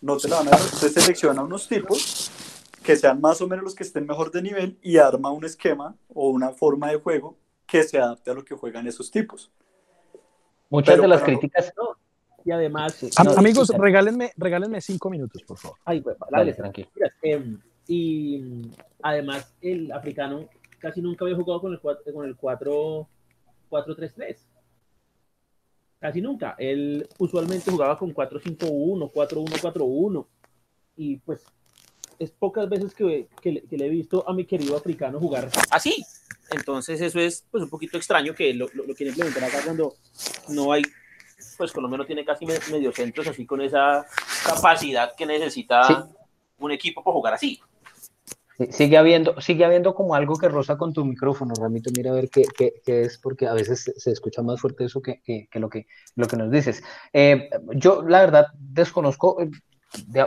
No 0.00 0.16
te 0.16 0.28
la 0.28 0.36
van 0.38 0.48
a 0.48 0.50
agarrar. 0.50 0.74
Usted 0.74 0.90
selecciona 0.90 1.42
unos 1.42 1.68
tipos 1.68 2.32
que 2.86 2.96
sean 2.96 3.20
más 3.20 3.40
o 3.40 3.48
menos 3.48 3.64
los 3.64 3.74
que 3.74 3.82
estén 3.82 4.06
mejor 4.06 4.30
de 4.30 4.40
nivel 4.42 4.78
y 4.80 4.96
arma 4.98 5.30
un 5.32 5.44
esquema 5.44 5.96
o 6.08 6.30
una 6.30 6.50
forma 6.50 6.90
de 6.90 6.96
juego 6.98 7.36
que 7.66 7.82
se 7.82 7.98
adapte 7.98 8.30
a 8.30 8.34
lo 8.34 8.44
que 8.44 8.54
juegan 8.54 8.86
esos 8.86 9.10
tipos. 9.10 9.50
Muchas 10.70 10.92
Pero- 10.94 11.02
de 11.02 11.08
las 11.08 11.20
pero- 11.22 11.38
críticas. 11.38 11.72
Y 12.44 12.52
además. 12.52 13.02
Am- 13.16 13.26
No, 13.26 13.32
amigos, 13.32 13.66
sí, 13.68 13.74
regálenme, 13.76 14.30
regálenme 14.36 14.80
cinco 14.80 15.10
minutos, 15.10 15.42
por 15.42 15.58
favor. 15.58 15.78
ay, 15.84 15.98
güey, 16.00 16.14
Dale, 16.30 16.30
dale, 16.30 16.54
tranquilo. 16.54 16.88
Mira, 16.94 17.12
em, 17.22 17.60
y 17.88 18.70
además 19.02 19.52
el 19.60 19.90
africano 19.90 20.48
casi 20.78 21.02
nunca 21.02 21.24
había 21.24 21.36
jugado 21.36 21.60
con 21.60 21.72
el 21.72 21.80
4 21.80 22.14
con 22.14 22.24
el 22.24 22.36
4 22.36 23.08
4-3-3. 23.68 24.46
Casi 25.98 26.20
nunca. 26.20 26.54
Él 26.58 27.08
usualmente 27.18 27.68
jugaba 27.70 27.98
con 27.98 28.12
4-5-1, 28.12 29.10
4-1-4-1. 29.10 30.28
Y 30.96 31.16
pues 31.18 31.44
es 32.18 32.30
pocas 32.30 32.68
veces 32.68 32.94
que, 32.94 33.28
que 33.40 33.52
le- 33.52 33.62
que 33.62 33.76
le 33.76 33.86
he 33.86 33.90
visto 33.90 34.28
a 34.28 34.32
mi 34.32 34.44
querido 34.44 34.76
africano 34.76 35.18
jugar 35.20 35.50
así. 35.70 36.04
Entonces 36.50 37.00
eso 37.00 37.18
es 37.20 37.44
pues 37.50 37.62
un 37.64 37.70
poquito 37.70 37.96
extraño 37.96 38.34
que 38.34 38.54
lo, 38.54 38.68
lo, 38.74 38.84
lo 38.86 38.94
quieren 38.94 39.14
implementar 39.14 39.44
acá 39.44 39.58
cuando 39.64 39.94
no 40.50 40.72
hay, 40.72 40.82
pues 41.58 41.72
Colombia 41.72 41.98
no 41.98 42.06
tiene 42.06 42.24
casi 42.24 42.46
me- 42.46 42.58
mediocentros 42.70 43.26
así 43.26 43.44
con 43.46 43.60
esa 43.60 44.06
capacidad 44.44 45.14
que 45.16 45.26
necesita 45.26 45.84
Sí. 45.86 45.94
un 46.58 46.70
equipo 46.72 47.02
para 47.02 47.14
jugar 47.14 47.34
así. 47.34 47.60
Sí, 48.58 48.68
Sigue 48.70 48.96
habiendo, 48.96 49.38
sigue 49.42 49.64
habiendo 49.66 49.94
como 49.94 50.14
algo 50.14 50.36
que 50.36 50.48
roza 50.48 50.78
con 50.78 50.92
tu 50.94 51.04
micrófono, 51.04 51.52
Ramito. 51.60 51.90
Mira 51.94 52.12
a 52.12 52.14
ver 52.14 52.30
qué, 52.30 52.44
qué- 52.56 52.74
qué 52.84 53.02
es, 53.02 53.18
porque 53.18 53.46
a 53.46 53.52
veces 53.52 53.82
se, 53.84 54.00
se 54.00 54.12
escucha 54.12 54.40
más 54.40 54.60
fuerte 54.60 54.84
eso 54.86 55.02
que, 55.02 55.20
que- 55.22 55.46
que 55.50 55.58
lo 55.60 55.68
que, 55.68 55.86
lo 56.14 56.26
que 56.26 56.36
nos 56.36 56.50
dices. 56.50 56.82
Eh, 57.12 57.50
yo, 57.74 58.02
la 58.02 58.20
verdad, 58.20 58.46
desconozco, 58.58 59.42
eh, 59.42 59.50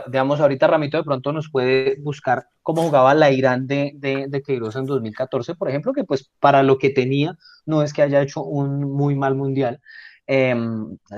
digamos, 0.06 0.40
ahorita 0.40 0.66
Ramito 0.66 0.96
de 0.96 1.04
pronto 1.04 1.32
nos 1.32 1.50
puede 1.50 1.96
buscar 2.00 2.46
cómo 2.62 2.82
jugaba 2.82 3.14
la 3.14 3.30
Irán 3.30 3.66
de, 3.66 3.92
de, 3.96 4.42
Queiroz 4.42 4.76
en 4.76 4.86
2014, 4.86 5.54
por 5.54 5.68
ejemplo, 5.68 5.92
que 5.92 6.04
pues 6.04 6.30
para 6.40 6.62
lo 6.62 6.78
que 6.78 6.90
tenía, 6.90 7.36
no 7.66 7.82
es 7.82 7.92
que 7.92 8.02
haya 8.02 8.22
hecho 8.22 8.42
un 8.42 8.80
muy 8.80 9.14
mal 9.14 9.34
mundial. 9.34 9.80
Eh, 10.26 10.54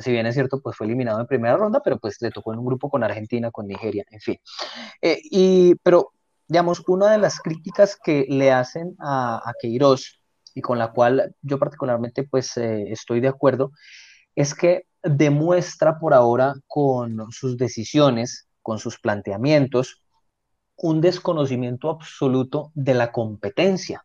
si 0.00 0.10
bien 0.10 0.26
es 0.26 0.34
cierto, 0.34 0.60
pues 0.62 0.76
fue 0.76 0.86
eliminado 0.86 1.20
en 1.20 1.26
primera 1.26 1.56
ronda, 1.56 1.80
pero 1.84 1.98
pues 1.98 2.16
le 2.20 2.30
tocó 2.30 2.52
en 2.52 2.60
un 2.60 2.66
grupo 2.66 2.90
con 2.90 3.04
Argentina, 3.04 3.50
con 3.50 3.66
Nigeria, 3.66 4.04
en 4.10 4.20
fin. 4.20 4.38
Eh, 5.00 5.20
y, 5.22 5.74
pero, 5.82 6.12
digamos, 6.48 6.82
una 6.86 7.10
de 7.10 7.18
las 7.18 7.40
críticas 7.40 7.98
que 8.02 8.26
le 8.28 8.52
hacen 8.52 8.96
a, 8.98 9.36
a 9.36 9.52
Queiroz 9.60 10.22
y 10.54 10.60
con 10.60 10.78
la 10.78 10.92
cual 10.92 11.34
yo 11.42 11.58
particularmente 11.58 12.24
pues 12.24 12.56
eh, 12.56 12.90
estoy 12.90 13.20
de 13.20 13.28
acuerdo, 13.28 13.72
es 14.34 14.54
que 14.54 14.86
demuestra 15.02 15.98
por 15.98 16.14
ahora 16.14 16.54
con 16.66 17.30
sus 17.30 17.56
decisiones, 17.56 18.48
con 18.62 18.78
sus 18.78 18.98
planteamientos, 18.98 20.02
un 20.76 21.00
desconocimiento 21.00 21.90
absoluto 21.90 22.70
de 22.74 22.94
la 22.94 23.12
competencia, 23.12 24.04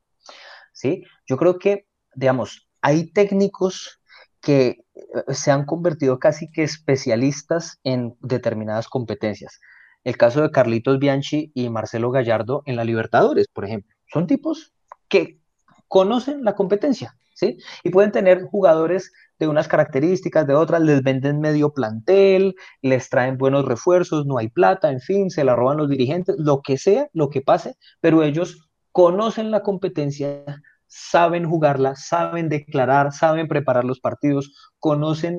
¿sí? 0.74 1.04
Yo 1.26 1.38
creo 1.38 1.58
que, 1.58 1.88
digamos, 2.16 2.68
hay 2.82 3.12
técnicos 3.12 4.00
que 4.42 4.86
eh, 4.96 5.34
se 5.34 5.52
han 5.52 5.66
convertido 5.66 6.20
casi 6.20 6.52
que 6.52 6.64
especialistas 6.64 7.80
en 7.84 8.16
determinadas 8.22 8.88
competencias. 8.88 9.60
El 10.04 10.18
caso 10.18 10.42
de 10.42 10.52
Carlitos 10.52 11.00
Bianchi 11.00 11.52
y 11.54 11.70
Marcelo 11.70 12.12
Gallardo 12.12 12.64
en 12.66 12.76
la 12.76 12.86
Libertadores, 12.86 13.48
por 13.48 13.66
ejemplo. 13.66 13.96
Son 14.12 14.28
tipos 14.28 14.74
que 15.10 15.40
conocen 15.88 16.44
la 16.44 16.56
competencia, 16.56 17.18
¿sí? 17.34 17.58
Y 17.84 17.90
pueden 17.90 18.12
tener 18.12 18.44
jugadores 18.44 19.12
de 19.40 19.48
unas 19.48 19.68
características, 19.68 20.48
de 20.48 20.56
otras, 20.56 20.82
les 20.82 21.04
venden 21.04 21.40
medio 21.40 21.74
plantel, 21.74 22.56
les 22.82 23.10
traen 23.10 23.38
buenos 23.38 23.66
refuerzos, 23.66 24.26
no 24.26 24.38
hay 24.38 24.50
plata, 24.50 24.92
en 24.92 25.00
fin, 25.00 25.30
se 25.30 25.44
la 25.44 25.56
roban 25.56 25.78
los 25.78 25.90
dirigentes, 25.90 26.36
lo 26.40 26.62
que 26.62 26.78
sea, 26.78 27.10
lo 27.14 27.30
que 27.30 27.42
pase, 27.42 27.76
pero 28.02 28.24
ellos 28.24 28.70
conocen 28.92 29.52
la 29.52 29.62
competencia, 29.62 30.44
saben 30.88 31.48
jugarla, 31.48 31.96
saben 31.96 32.50
declarar, 32.50 33.12
saben 33.14 33.48
preparar 33.48 33.84
los 33.84 34.00
partidos, 34.00 34.54
conocen 34.80 35.38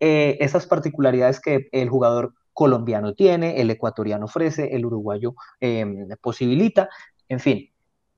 eh, 0.00 0.38
esas 0.40 0.66
particularidades 0.66 1.40
que 1.40 1.68
el 1.72 1.88
jugador 1.88 2.34
colombiano 2.52 3.12
tiene, 3.12 3.60
el 3.60 3.70
ecuatoriano 3.70 4.24
ofrece, 4.24 4.74
el 4.74 4.86
uruguayo 4.86 5.34
eh, 5.60 5.84
posibilita, 6.22 6.88
en 7.28 7.40
fin. 7.40 7.70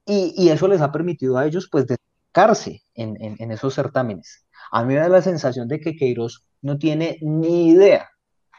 Y, 0.06 0.32
y, 0.36 0.50
eso 0.50 0.68
les 0.68 0.80
ha 0.80 0.92
permitido 0.92 1.36
a 1.36 1.44
ellos 1.44 1.68
pues 1.70 1.86
destacarse 1.86 2.82
en, 2.94 3.20
en, 3.20 3.36
en, 3.38 3.50
esos 3.50 3.74
certámenes. 3.74 4.46
A 4.70 4.84
mí 4.84 4.94
me 4.94 5.00
da 5.00 5.08
la 5.08 5.22
sensación 5.22 5.68
de 5.68 5.80
que 5.80 5.96
Queiroz 5.96 6.44
no 6.62 6.78
tiene 6.78 7.18
ni 7.20 7.70
idea. 7.70 8.08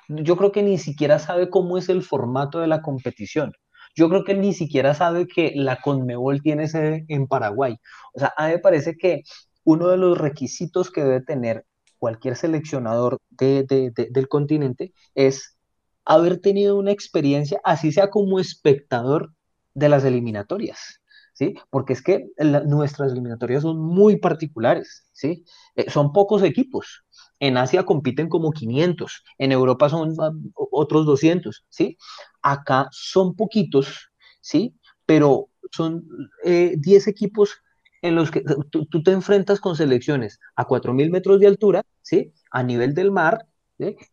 Yo 0.07 0.38
creo 0.38 0.51
que 0.51 0.64
ni 0.64 0.78
siquiera 0.78 1.20
sabe 1.20 1.49
cómo 1.49 1.78
es 1.78 1.89
el 1.89 2.03
formato 2.03 2.60
de 2.60 2.68
la 2.68 2.82
competición. 2.82 3.53
Yo 3.95 4.10
creo 4.10 4.24
que 4.24 4.34
ni 4.34 4.53
siquiera 4.53 4.93
sabe 4.93 5.28
que 5.28 5.51
la 5.55 5.82
Conmebol 5.82 6.41
tiene 6.41 6.68
sede 6.68 7.05
en 7.07 7.28
Paraguay. 7.28 7.76
O 8.14 8.20
sea, 8.20 8.34
a 8.38 8.47
mí 8.47 8.53
me 8.53 8.60
parece 8.60 8.95
que 8.97 9.24
uno 9.64 9.88
de 9.89 9.97
los 9.97 10.18
requisitos 10.18 10.91
que 10.91 11.03
debe 11.03 11.22
tener 11.22 11.66
cualquier 11.97 12.36
seleccionador 12.36 13.20
de, 13.30 13.64
de, 13.64 13.91
de, 13.91 14.07
del 14.10 14.28
continente 14.28 14.93
es 15.16 15.57
haber 16.05 16.39
tenido 16.39 16.78
una 16.78 16.91
experiencia, 16.91 17.60
así 17.64 17.91
sea 17.91 18.10
como 18.10 18.39
espectador 18.39 19.34
de 19.76 19.89
las 19.89 20.03
eliminatorias. 20.05 20.99
¿Sí? 21.40 21.56
Porque 21.70 21.94
es 21.94 22.02
que 22.02 22.26
nuestras 22.66 23.14
eliminatorias 23.14 23.62
son 23.62 23.80
muy 23.80 24.18
particulares, 24.18 25.08
¿sí? 25.14 25.46
Eh, 25.78 25.90
son 25.90 26.12
pocos 26.12 26.44
equipos. 26.44 27.06
En 27.40 27.56
Asia 27.56 27.86
compiten 27.86 28.28
como 28.28 28.52
500, 28.52 29.24
en 29.38 29.54
Europa 29.54 29.88
son 29.88 30.10
uh, 30.20 30.68
otros 30.70 31.06
200, 31.06 31.66
¿sí? 31.70 31.98
Acá 32.42 32.90
son 32.92 33.38
poquitos, 33.38 34.12
¿sí? 34.42 34.76
Pero 35.06 35.48
son 35.72 36.06
eh, 36.44 36.74
10 36.78 37.08
equipos 37.08 37.62
en 38.02 38.16
los 38.16 38.32
que 38.32 38.44
tú, 38.70 38.86
tú, 38.88 39.02
te 39.02 39.12
enfrentas 39.12 39.62
con 39.62 39.78
selecciones 39.78 40.42
a 40.58 40.68
4.000 40.68 41.10
metros 41.10 41.40
de 41.40 41.48
altura, 41.48 41.84
¿sí? 42.02 42.34
A 42.52 42.64
nivel 42.64 42.94
del 42.94 43.12
mar, 43.12 43.48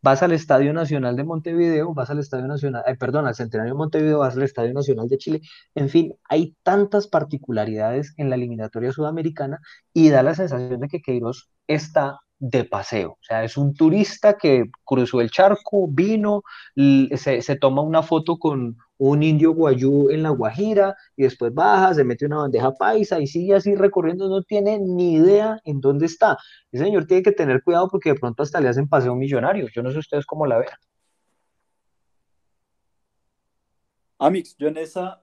Vas 0.02 0.22
al 0.22 0.32
Estadio 0.32 0.72
Nacional 0.72 1.16
de 1.16 1.24
Montevideo, 1.24 1.92
vas 1.94 2.10
al 2.10 2.20
Estadio 2.20 2.46
Nacional, 2.46 2.84
eh, 2.86 2.96
perdón, 2.96 3.26
al 3.26 3.34
Centenario 3.34 3.74
de 3.74 3.78
Montevideo, 3.78 4.20
vas 4.20 4.36
al 4.36 4.42
Estadio 4.42 4.72
Nacional 4.72 5.08
de 5.08 5.18
Chile, 5.18 5.40
en 5.74 5.88
fin, 5.88 6.14
hay 6.28 6.54
tantas 6.62 7.08
particularidades 7.08 8.14
en 8.16 8.30
la 8.30 8.36
eliminatoria 8.36 8.92
sudamericana 8.92 9.60
y 9.92 10.10
da 10.10 10.22
la 10.22 10.34
sensación 10.34 10.80
de 10.80 10.88
que 10.88 11.00
Queiroz 11.00 11.50
está 11.66 12.20
de 12.38 12.64
paseo, 12.64 13.12
o 13.12 13.22
sea, 13.22 13.44
es 13.44 13.56
un 13.56 13.74
turista 13.74 14.36
que 14.36 14.66
cruzó 14.84 15.20
el 15.20 15.30
charco, 15.30 15.88
vino, 15.88 16.42
se, 16.76 17.40
se 17.40 17.56
toma 17.56 17.82
una 17.82 18.02
foto 18.02 18.36
con 18.38 18.76
un 18.98 19.22
indio 19.22 19.52
guayú 19.52 20.10
en 20.10 20.22
la 20.22 20.30
Guajira 20.30 20.96
y 21.16 21.24
después 21.24 21.52
baja, 21.52 21.94
se 21.94 22.04
mete 22.04 22.26
una 22.26 22.38
bandeja 22.38 22.72
paisa 22.72 23.20
y 23.20 23.26
sigue 23.26 23.54
así 23.54 23.74
recorriendo, 23.74 24.28
no 24.28 24.42
tiene 24.42 24.78
ni 24.78 25.14
idea 25.14 25.60
en 25.64 25.80
dónde 25.80 26.06
está. 26.06 26.38
Ese 26.72 26.84
señor 26.84 27.06
tiene 27.06 27.22
que 27.22 27.32
tener 27.32 27.62
cuidado 27.62 27.88
porque 27.88 28.10
de 28.10 28.18
pronto 28.18 28.42
hasta 28.42 28.60
le 28.60 28.68
hacen 28.68 28.88
paseo 28.88 29.14
millonario. 29.14 29.68
Yo 29.74 29.82
no 29.82 29.90
sé 29.90 29.98
ustedes 29.98 30.26
cómo 30.26 30.46
la 30.46 30.58
vean. 30.58 30.78
Amix, 34.18 34.56
yo 34.56 34.68
en 34.68 34.78
esa, 34.78 35.22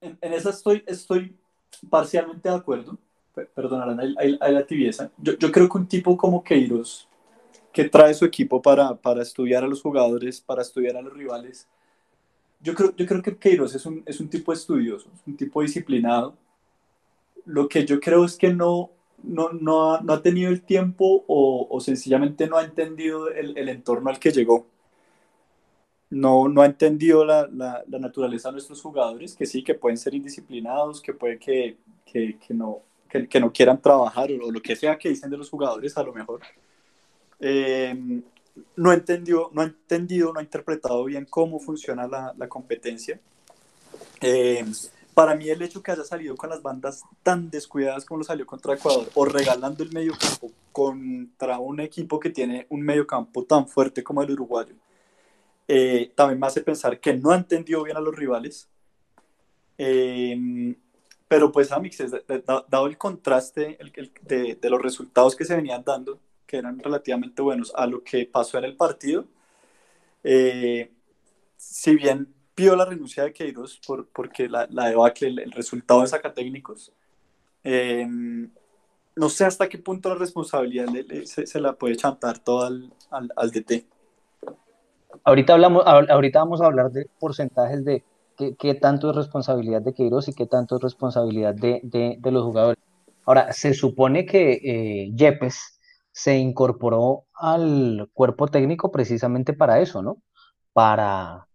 en, 0.00 0.18
esa 0.20 0.50
estoy, 0.50 0.84
estoy 0.86 1.38
parcialmente 1.88 2.48
de 2.48 2.54
acuerdo. 2.54 2.98
Perdonarán 3.54 3.98
ahí 4.18 4.36
la 4.38 4.66
tibieza. 4.66 5.10
Yo, 5.16 5.38
yo 5.38 5.50
creo 5.50 5.68
que 5.68 5.78
un 5.78 5.86
tipo 5.86 6.16
como 6.16 6.44
Queiroz, 6.44 7.08
que 7.72 7.88
trae 7.88 8.12
su 8.12 8.24
equipo 8.24 8.60
para, 8.60 8.94
para 8.96 9.22
estudiar 9.22 9.64
a 9.64 9.68
los 9.68 9.80
jugadores, 9.80 10.40
para 10.40 10.62
estudiar 10.62 10.96
a 10.96 11.02
los 11.02 11.14
rivales, 11.14 11.68
yo 12.62 12.74
creo, 12.74 12.94
yo 12.96 13.06
creo 13.06 13.22
que 13.22 13.36
Queiroz 13.36 13.74
es 13.74 13.86
un, 13.86 14.02
es 14.06 14.20
un 14.20 14.28
tipo 14.28 14.52
estudioso, 14.52 15.10
es 15.14 15.20
un 15.26 15.36
tipo 15.36 15.62
disciplinado. 15.62 16.36
Lo 17.46 17.68
que 17.68 17.86
yo 17.86 18.00
creo 18.00 18.24
es 18.24 18.36
que 18.36 18.52
no, 18.52 18.90
no, 19.22 19.50
no, 19.52 19.94
ha, 19.94 20.00
no 20.02 20.12
ha 20.12 20.22
tenido 20.22 20.50
el 20.50 20.62
tiempo 20.62 21.24
o, 21.26 21.66
o 21.70 21.80
sencillamente 21.80 22.46
no 22.46 22.58
ha 22.58 22.64
entendido 22.64 23.30
el, 23.30 23.56
el, 23.56 23.68
entorno 23.68 24.10
al 24.10 24.18
que 24.18 24.30
llegó. 24.30 24.66
No, 26.10 26.48
no 26.48 26.62
ha 26.62 26.66
entendido 26.66 27.24
la, 27.24 27.48
la, 27.52 27.84
la, 27.88 27.98
naturaleza 27.98 28.48
de 28.48 28.54
nuestros 28.54 28.82
jugadores, 28.82 29.36
que 29.36 29.46
sí, 29.46 29.62
que 29.62 29.74
pueden 29.74 29.96
ser 29.96 30.14
indisciplinados, 30.14 31.00
que 31.00 31.14
puede 31.14 31.38
que, 31.38 31.78
que, 32.04 32.36
que 32.38 32.52
no, 32.52 32.80
que, 33.08 33.28
que, 33.28 33.40
no 33.40 33.52
quieran 33.52 33.80
trabajar 33.80 34.30
o, 34.32 34.50
lo 34.50 34.60
que 34.60 34.74
sea 34.74 34.98
que 34.98 35.08
dicen 35.08 35.30
de 35.30 35.38
los 35.38 35.48
jugadores 35.48 35.96
a 35.96 36.02
lo 36.02 36.12
mejor. 36.12 36.40
Eh, 37.38 38.22
no, 38.76 38.92
entendió, 38.92 39.50
no 39.52 39.62
ha 39.62 39.64
entendido, 39.64 40.32
no 40.32 40.40
ha 40.40 40.42
interpretado 40.42 41.04
bien 41.04 41.26
cómo 41.28 41.60
funciona 41.60 42.06
la, 42.06 42.34
la 42.36 42.48
competencia. 42.48 43.20
Eh, 44.20 44.64
para 45.14 45.34
mí 45.34 45.48
el 45.48 45.60
hecho 45.62 45.82
que 45.82 45.92
haya 45.92 46.04
salido 46.04 46.36
con 46.36 46.50
las 46.50 46.62
bandas 46.62 47.02
tan 47.22 47.50
descuidadas 47.50 48.04
como 48.04 48.18
lo 48.18 48.24
salió 48.24 48.46
contra 48.46 48.74
Ecuador 48.74 49.08
o 49.14 49.24
regalando 49.24 49.82
el 49.82 49.92
medio 49.92 50.12
campo 50.18 50.52
contra 50.72 51.58
un 51.58 51.80
equipo 51.80 52.20
que 52.20 52.30
tiene 52.30 52.66
un 52.70 52.80
medio 52.80 53.06
campo 53.06 53.44
tan 53.44 53.66
fuerte 53.66 54.04
como 54.04 54.22
el 54.22 54.30
uruguayo, 54.30 54.74
eh, 55.66 56.12
también 56.14 56.40
me 56.40 56.46
hace 56.46 56.62
pensar 56.62 56.98
que 57.00 57.14
no 57.14 57.34
entendió 57.34 57.82
bien 57.82 57.96
a 57.96 58.00
los 58.00 58.14
rivales. 58.14 58.68
Eh, 59.78 60.74
pero 61.28 61.52
pues 61.52 61.70
Amix, 61.70 61.98
dado 62.68 62.86
el 62.86 62.98
contraste 62.98 63.78
de, 64.22 64.58
de 64.60 64.70
los 64.70 64.82
resultados 64.82 65.36
que 65.36 65.44
se 65.44 65.54
venían 65.54 65.84
dando, 65.84 66.18
que 66.50 66.56
eran 66.56 66.80
relativamente 66.80 67.40
buenos 67.42 67.72
a 67.76 67.86
lo 67.86 68.02
que 68.02 68.26
pasó 68.26 68.58
en 68.58 68.64
el 68.64 68.76
partido. 68.76 69.24
Eh, 70.24 70.90
si 71.56 71.94
bien 71.94 72.34
pidió 72.56 72.74
la 72.74 72.86
renuncia 72.86 73.22
de 73.22 73.32
Queiroz 73.32 73.80
por, 73.86 74.08
porque 74.08 74.48
la, 74.48 74.66
la 74.70 74.88
debacle, 74.88 75.28
el, 75.28 75.38
el, 75.38 75.52
resultado 75.52 76.00
de 76.00 76.08
sacatécnicos, 76.08 76.92
eh, 77.62 78.04
no 79.14 79.28
sé 79.28 79.44
hasta 79.44 79.68
qué 79.68 79.78
punto 79.78 80.08
la 80.08 80.16
responsabilidad 80.16 80.88
le, 80.88 81.04
le, 81.04 81.26
se, 81.26 81.46
se, 81.46 81.60
la 81.60 81.74
puede 81.74 81.94
chantar 81.94 82.40
todo 82.40 82.66
al, 82.66 82.92
al, 83.12 83.30
al, 83.36 83.50
DT. 83.52 83.86
Ahorita, 85.22 85.52
hablamos, 85.52 85.84
ahorita 85.86 86.40
vamos 86.40 86.60
a 86.60 86.66
hablar 86.66 86.90
de 86.90 87.06
porcentajes 87.20 87.84
de 87.84 88.02
qué, 88.36 88.56
qué 88.56 88.74
tanto 88.74 89.10
es 89.10 89.16
responsabilidad 89.16 89.82
de 89.82 89.94
Queiroz 89.94 90.26
y 90.28 90.34
qué 90.34 90.46
tanto 90.46 90.76
es 90.76 90.82
responsabilidad 90.82 91.54
de, 91.54 91.80
de, 91.84 92.16
de 92.18 92.30
los 92.32 92.42
jugadores. 92.44 92.82
Ahora, 93.24 93.52
se 93.52 93.72
supone 93.74 94.26
que 94.26 94.52
eh, 94.64 95.12
Yepes 95.14 95.79
se 96.22 96.36
incorporó 96.36 97.24
al 97.34 98.10
cuerpo 98.12 98.48
técnico 98.48 98.92
precisamente 98.92 99.54
para 99.54 99.80
eso, 99.80 100.02
¿no? 100.02 100.22
Para, 100.74 101.48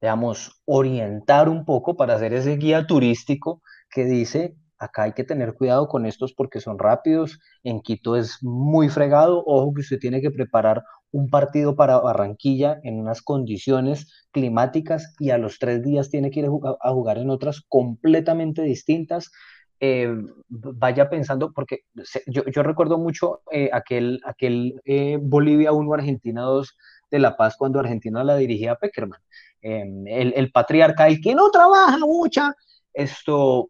digamos, 0.00 0.62
orientar 0.64 1.48
un 1.48 1.64
poco, 1.64 1.96
para 1.96 2.14
hacer 2.14 2.32
ese 2.34 2.56
guía 2.56 2.86
turístico 2.86 3.62
que 3.90 4.04
dice 4.04 4.56
acá 4.78 5.04
hay 5.04 5.12
que 5.12 5.24
tener 5.24 5.54
cuidado 5.54 5.88
con 5.88 6.06
estos 6.06 6.34
porque 6.34 6.60
son 6.60 6.78
rápidos, 6.78 7.40
en 7.64 7.80
Quito 7.80 8.14
es 8.16 8.38
muy 8.42 8.88
fregado, 8.88 9.42
ojo 9.44 9.72
que 9.74 9.80
usted 9.80 9.98
tiene 9.98 10.20
que 10.20 10.30
preparar 10.30 10.84
un 11.10 11.28
partido 11.28 11.74
para 11.76 11.98
Barranquilla 11.98 12.78
en 12.84 13.00
unas 13.00 13.22
condiciones 13.22 14.28
climáticas 14.32 15.14
y 15.18 15.30
a 15.30 15.38
los 15.38 15.58
tres 15.58 15.82
días 15.82 16.10
tiene 16.10 16.30
que 16.30 16.40
ir 16.40 16.46
a 16.46 16.92
jugar, 16.92 17.18
en 17.18 17.30
otras 17.30 17.62
completamente 17.68 18.62
distintas. 18.62 19.30
Eh, 19.78 20.16
vaya 20.48 21.10
pensando, 21.10 21.52
porque 21.52 21.80
yo, 22.26 22.44
yo 22.46 22.62
recuerdo 22.62 22.98
mucho 22.98 23.42
eh, 23.50 23.68
aquel, 23.72 24.20
aquel 24.24 24.80
eh, 24.84 25.18
Bolivia 25.20 25.72
1, 25.72 25.94
Argentina 25.94 26.42
2 26.42 26.76
de 27.10 27.18
La 27.18 27.36
Paz 27.36 27.56
cuando 27.56 27.78
Argentina 27.78 28.24
la 28.24 28.36
dirigía 28.36 28.76
Peckerman. 28.76 29.20
Eh, 29.62 29.84
el, 30.06 30.32
el 30.34 30.50
patriarca, 30.50 31.06
el 31.08 31.20
que 31.20 31.34
no 31.34 31.50
trabaja 31.50 31.98
mucha, 31.98 32.54
esto 32.92 33.68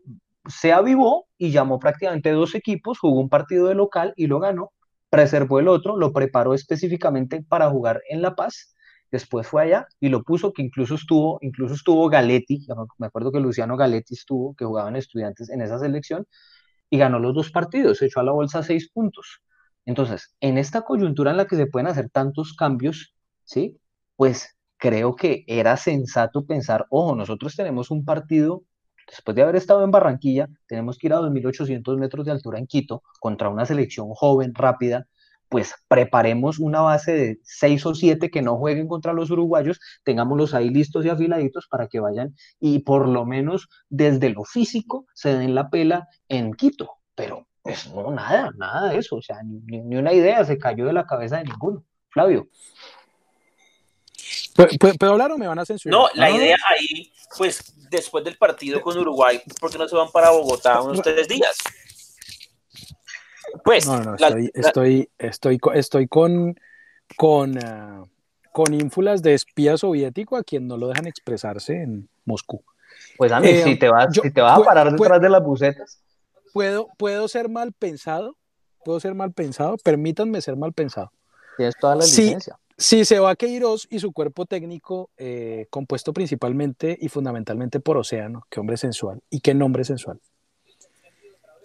se 0.49 0.73
avivó 0.73 1.27
y 1.39 1.51
llamó 1.51 1.79
prácticamente 1.79 2.31
dos 2.31 2.55
equipos, 2.55 2.99
jugó 2.99 3.21
un 3.21 3.29
partido 3.29 3.67
de 3.69 3.75
local 3.75 4.13
y 4.17 4.27
lo 4.29 4.39
ganó, 4.39 4.73
preservó 5.11 5.59
el 5.59 5.69
otro, 5.69 5.97
lo 5.97 6.13
preparó 6.13 6.55
específicamente 6.55 7.43
para 7.43 7.69
jugar 7.71 8.03
en 8.09 8.23
La 8.23 8.35
Paz, 8.35 8.76
después 9.11 9.47
fue 9.47 9.63
allá 9.63 9.89
y 10.01 10.09
lo 10.09 10.23
puso, 10.23 10.53
que 10.53 10.63
incluso 10.63 10.95
estuvo, 10.95 11.39
incluso 11.43 11.75
estuvo 11.75 12.09
Galetti, 12.09 12.67
me 12.99 13.07
acuerdo 13.07 13.33
que 13.33 13.41
Luciano 13.41 13.77
Galetti 13.77 14.15
estuvo, 14.15 14.55
que 14.55 14.65
jugaban 14.65 14.97
estudiantes 14.97 15.51
en 15.51 15.63
esa 15.63 15.79
selección, 15.79 16.27
y 16.91 16.99
ganó 16.99 17.19
los 17.19 17.35
dos 17.35 17.51
partidos, 17.51 18.03
echó 18.03 18.21
a 18.21 18.25
la 18.25 18.33
bolsa 18.33 18.63
seis 18.63 18.91
puntos. 18.93 19.43
Entonces, 19.85 20.35
en 20.41 20.59
esta 20.59 20.83
coyuntura 20.83 21.31
en 21.31 21.37
la 21.39 21.47
que 21.47 21.57
se 21.57 21.67
pueden 21.67 21.89
hacer 21.89 22.11
tantos 22.11 22.55
cambios, 22.55 23.15
¿sí? 23.45 23.79
Pues 24.17 24.57
creo 24.79 25.17
que 25.17 25.45
era 25.47 25.77
sensato 25.77 26.47
pensar, 26.47 26.87
ojo, 26.91 27.15
nosotros 27.17 27.57
tenemos 27.57 27.91
un 27.91 28.05
partido 28.05 28.65
Después 29.07 29.37
de 29.37 29.43
haber 29.43 29.57
estado 29.57 29.85
en 29.85 29.91
Barranquilla, 29.91 30.49
tenemos 30.67 30.99
que 30.99 31.07
ir 31.07 31.13
a 31.13 31.21
2.800 31.21 31.97
metros 31.97 32.27
de 32.27 32.33
altura 32.33 32.59
en 32.59 32.67
Quito 32.67 33.03
contra 33.21 33.49
una 33.49 33.65
selección 33.65 34.09
joven, 34.11 34.53
rápida. 34.55 35.07
Pues 35.49 35.75
preparemos 35.89 36.59
una 36.59 36.81
base 36.81 37.13
de 37.13 37.39
seis 37.45 37.87
o 37.87 37.95
siete 37.95 38.31
que 38.31 38.43
no 38.43 38.57
jueguen 38.57 38.89
contra 38.89 39.13
los 39.13 39.31
uruguayos, 39.31 39.79
tengámoslos 40.03 40.55
ahí 40.55 40.71
listos 40.71 41.05
y 41.05 41.09
afiladitos 41.09 41.67
para 41.71 41.87
que 41.89 42.01
vayan 42.01 42.35
y 42.59 42.81
por 42.81 43.09
lo 43.09 43.25
menos 43.25 43.69
desde 43.89 44.31
lo 44.31 44.45
físico 44.45 45.07
se 45.15 45.37
den 45.37 45.55
la 45.55 45.71
pela 45.71 46.09
en 46.29 46.53
Quito. 46.55 46.91
Pero 47.15 47.47
pues 47.63 47.89
no, 47.93 48.11
nada, 48.11 48.51
nada 48.57 48.91
de 48.91 48.99
eso, 48.99 49.17
o 49.17 49.23
sea, 49.23 49.43
ni, 49.43 49.61
ni- 49.67 49.83
ni 49.83 49.97
una 49.97 50.13
idea 50.13 50.45
se 50.45 50.59
cayó 50.59 50.87
de 50.87 50.93
la 50.93 51.07
cabeza 51.07 51.39
de 51.39 51.45
ninguno. 51.45 51.85
Flavio, 52.11 52.49
¿Pu- 54.55 54.79
pu- 54.79 54.99
¿Puedo 54.99 55.13
hablar 55.13 55.31
o 55.33 55.39
me 55.39 55.47
van 55.47 55.59
a 55.59 55.65
censurar? 55.67 55.99
No, 55.99 56.09
la 56.15 56.31
no, 56.31 56.37
idea 56.37 56.57
ahí, 56.69 57.13
pues 57.37 57.75
después 57.91 58.25
del 58.25 58.37
partido 58.39 58.81
con 58.81 58.97
Uruguay, 58.97 59.41
¿por 59.61 59.71
qué 59.71 59.79
no 59.79 59.87
se 59.87 59.95
van 59.97 60.11
para 60.11 60.31
Bogotá 60.31 60.81
unos 60.81 61.03
tres 61.03 61.29
días? 61.29 61.57
Pues, 63.67 63.85
No, 63.85 63.99
no, 63.99 64.15
la- 64.17 64.29
estoy, 64.29 64.45
la- 64.55 64.61
estoy, 64.69 65.11
estoy, 65.19 65.59
co- 65.59 65.73
estoy 65.73 66.07
con, 66.07 66.55
con, 67.17 67.59
ah, 67.59 68.05
con 68.53 68.73
ínfulas 68.73 69.23
de 69.23 69.35
espía 69.35 69.77
soviético 69.77 70.37
a 70.37 70.45
quien 70.45 70.69
no 70.69 70.77
lo 70.77 70.87
dejan 70.87 71.09
expresarse 71.09 71.83
en 71.83 72.09
Moscú. 72.25 72.63
pues 73.19 73.33
a 73.33 73.41
mí, 73.41 73.49
Eh, 73.49 73.63
si 73.65 73.77
te 73.77 73.89
vas, 73.89 74.07
yo- 74.15 74.23
si 74.23 74.31
te 74.31 74.41
vas 74.41 74.59
a 74.61 74.65
parar 74.65 74.93
detrás 74.93 75.21
de 75.21 75.29
las 75.29 75.43
bucetas, 75.43 76.01
¿Puedo, 76.53 76.89
puedo 76.97 77.27
ser 77.29 77.49
mal 77.51 77.73
pensado? 77.73 78.37
¿Puedo 78.85 79.01
ser 79.01 79.15
mal 79.15 79.33
pensado? 79.33 79.77
Permítanme 79.79 80.41
ser 80.41 80.57
mal 80.57 80.73
pensado. 80.73 81.11
tienes 81.57 81.75
toda 81.77 81.97
la 81.97 82.03
Sí. 82.03 82.23
licencia. 82.27 82.59
Si 82.79 83.05
se 83.05 83.19
va 83.19 83.35
Queiroz 83.37 83.87
y 83.91 83.99
su 83.99 84.13
cuerpo 84.13 84.47
técnico, 84.47 85.11
eh, 85.17 85.67
compuesto 85.71 86.13
principalmente 86.13 86.97
y 87.01 87.09
fundamentalmente 87.09 87.81
por 87.81 87.97
Océano, 87.97 88.47
qué 88.49 88.61
hombre 88.61 88.77
sensual 88.77 89.23
y 89.29 89.41
qué 89.41 89.55
nombre 89.55 89.85
sensual. 89.85 90.21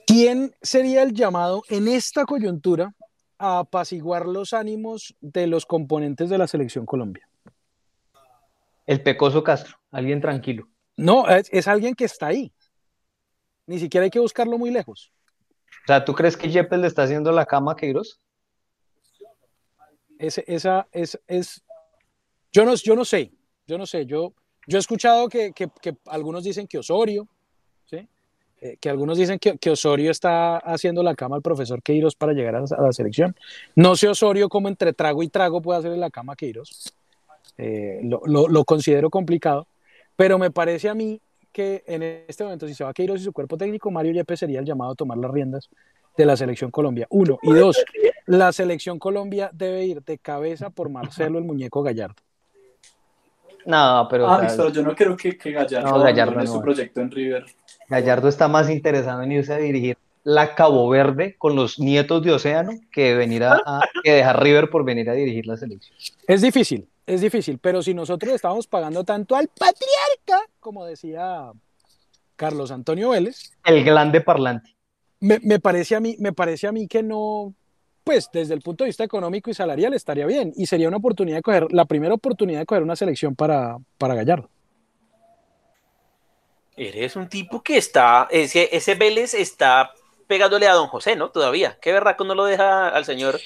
¿Quién 0.08 0.56
sería 0.62 1.04
el 1.04 1.14
llamado 1.14 1.64
en 1.70 1.88
esta 1.88 2.26
coyuntura 2.26 2.94
a 3.38 3.60
apaciguar 3.60 4.26
los 4.28 4.54
ánimos 4.54 5.16
de 5.22 5.48
los 5.48 5.66
componentes 5.66 6.30
de 6.30 6.38
la 6.38 6.48
selección 6.48 6.86
Colombia? 6.86 7.28
El 8.86 9.02
Pecoso 9.04 9.44
Castro, 9.44 9.78
alguien 9.92 10.20
tranquilo. 10.22 10.68
No, 10.98 11.28
es, 11.30 11.48
es 11.52 11.68
alguien 11.68 11.96
que 11.96 12.06
está 12.06 12.28
ahí. 12.28 12.52
Ni 13.68 13.80
siquiera 13.80 14.04
hay 14.04 14.10
que 14.10 14.20
buscarlo 14.20 14.58
muy 14.58 14.70
lejos. 14.72 15.12
O 15.84 15.88
sea, 15.88 16.04
¿tú 16.04 16.14
crees 16.14 16.36
que 16.36 16.50
Yepes 16.50 16.80
le 16.80 16.88
está 16.88 17.04
haciendo 17.04 17.32
la 17.32 17.46
cama 17.46 17.72
a 17.72 17.76
Queiroz? 17.76 18.20
Ese, 20.20 20.44
esa 20.48 20.88
es, 20.92 21.20
es 21.28 21.64
yo 22.52 22.66
no, 22.66 22.76
yo 22.76 22.96
no 22.96 23.06
sé, 23.06 23.32
yo 23.66 23.78
no 23.78 23.86
sé, 23.88 24.06
yo, 24.06 24.34
yo 24.68 24.78
he 24.78 24.80
escuchado 24.80 25.28
que, 25.30 25.52
que- 25.54 25.70
que 25.82 25.96
algunos 26.08 26.44
dicen 26.44 26.68
que 26.68 26.78
Osorio. 26.78 27.28
Eh, 28.64 28.78
que 28.80 28.90
algunos 28.92 29.18
dicen 29.18 29.40
que, 29.40 29.58
que 29.58 29.72
Osorio 29.72 30.12
está 30.12 30.58
haciendo 30.58 31.02
la 31.02 31.16
cama 31.16 31.36
al 31.36 31.42
profesor 31.42 31.82
Queiroz 31.82 32.16
para 32.16 32.34
llegar 32.34 32.56
a, 32.56 32.60
la- 32.60 32.78
a 32.78 32.82
la 32.84 32.94
selección. 32.94 33.36
No 33.76 33.96
sé 33.96 34.08
Osorio 34.08 34.50
cómo 34.50 34.68
entre 34.68 34.94
trago 34.94 35.24
y 35.24 35.30
trago 35.30 35.62
puede 35.64 35.80
hacerle 35.80 35.98
la 35.98 36.12
cama 36.12 36.34
a 36.34 36.36
Queiroz. 36.36 36.94
Eh, 37.58 38.02
lo, 38.04 38.22
lo- 38.26 38.48
lo 38.48 38.64
considero 38.64 39.10
complicado, 39.10 39.66
pero 40.16 40.38
me 40.38 40.52
parece 40.52 40.90
a 40.90 40.94
mí 40.94 41.20
que 41.52 41.84
en 41.88 42.04
este 42.28 42.44
momento, 42.44 42.68
si 42.68 42.76
se 42.76 42.84
va 42.84 42.94
Queiroz 42.94 43.20
y 43.20 43.24
su 43.24 43.34
cuerpo 43.34 43.58
técnico, 43.58 43.90
Mario 43.90 44.14
Yepes 44.14 44.40
sería 44.40 44.60
el 44.60 44.66
llamado 44.66 44.92
a 44.92 44.96
tomar 44.96 45.18
las 45.18 45.32
riendas 45.32 45.68
de 46.16 46.26
la 46.26 46.38
selección 46.38 46.70
Colombia. 46.70 47.08
Uno. 47.10 47.40
Y 47.42 47.52
dos, 47.54 47.84
la 48.28 48.52
selección 48.54 49.00
Colombia 49.00 49.50
debe 49.54 49.86
ir 49.86 50.04
de 50.04 50.18
cabeza 50.20 50.70
por 50.70 50.90
Marcelo 50.90 51.40
el 51.40 51.46
muñeco 51.46 51.82
Gallardo. 51.82 52.16
No, 53.66 54.08
pero 54.10 54.28
Ah, 54.28 54.46
pero 54.48 54.70
yo 54.70 54.82
no 54.82 54.96
creo 54.96 55.16
que, 55.16 55.38
que 55.38 55.52
Gallardo, 55.52 55.90
No, 55.98 56.00
Gallardo 56.04 56.34
no. 56.36 56.48
su 56.48 56.62
proyecto 56.62 57.00
en 57.02 57.12
River. 57.12 57.46
Gallardo 57.92 58.30
está 58.30 58.48
más 58.48 58.70
interesado 58.70 59.22
en 59.22 59.34
irse 59.34 59.54
a 59.54 59.58
dirigir 59.58 59.98
la 60.24 60.56
Cabo 60.56 60.88
Verde 60.88 61.36
con 61.38 61.56
los 61.58 61.78
nietos 61.78 62.24
de 62.24 62.32
Océano 62.32 62.72
que 62.92 63.16
venir 63.16 63.44
a, 63.44 63.60
a- 63.66 63.82
que 64.04 64.14
dejar 64.14 64.42
River 64.42 64.70
por 64.70 64.86
venir 64.86 65.10
a 65.10 65.14
dirigir 65.14 65.46
la 65.46 65.58
selección. 65.58 65.98
Es 66.26 66.42
difícil, 66.42 66.88
es 67.06 67.20
difícil, 67.20 67.58
pero 67.58 67.84
si 67.84 67.94
nosotros 67.94 68.34
estamos 68.34 68.66
pagando 68.66 69.04
tanto 69.04 69.36
al 69.36 69.48
patriarca, 69.50 70.48
como 70.62 70.86
decía 70.86 71.52
Carlos 72.38 72.72
Antonio 72.72 73.10
Vélez, 73.10 73.52
El 73.66 73.84
grande 73.84 74.22
parlante. 74.22 74.74
me, 75.20 75.40
me 75.44 75.60
parece 75.60 75.96
a 75.96 76.00
mí, 76.00 76.16
me 76.20 76.32
parece 76.32 76.68
a 76.68 76.72
mí 76.72 76.88
que 76.88 77.04
no, 77.04 77.54
pues 78.04 78.30
desde 78.32 78.54
el 78.54 78.62
punto 78.62 78.84
de 78.84 78.90
vista 78.90 79.04
económico 79.04 79.50
y 79.50 79.54
salarial 79.54 79.94
estaría 79.96 80.26
bien 80.28 80.54
y 80.56 80.66
sería 80.68 80.88
una 80.88 80.98
oportunidad 80.98 81.38
de 81.38 81.42
coger, 81.42 81.68
la 81.72 81.86
primera 81.86 82.14
oportunidad 82.14 82.60
de 82.60 82.66
coger 82.68 82.84
una 82.84 82.96
selección 82.96 83.36
para, 83.36 83.76
para 83.98 84.16
Gallardo. 84.16 84.50
Eres 86.88 87.16
un 87.16 87.28
tipo 87.30 87.62
que 87.62 87.78
está, 87.78 88.28
ese, 88.32 88.70
ese 88.76 88.96
Vélez 88.96 89.34
está 89.34 89.92
pegándole 90.28 90.68
a 90.68 90.74
don 90.74 90.88
José, 90.88 91.16
¿no? 91.16 91.30
Todavía. 91.30 91.78
¿Qué 91.82 91.92
berraco 91.92 92.24
no 92.24 92.36
lo 92.36 92.46
deja 92.46 92.90
al 92.90 93.06
señor 93.06 93.40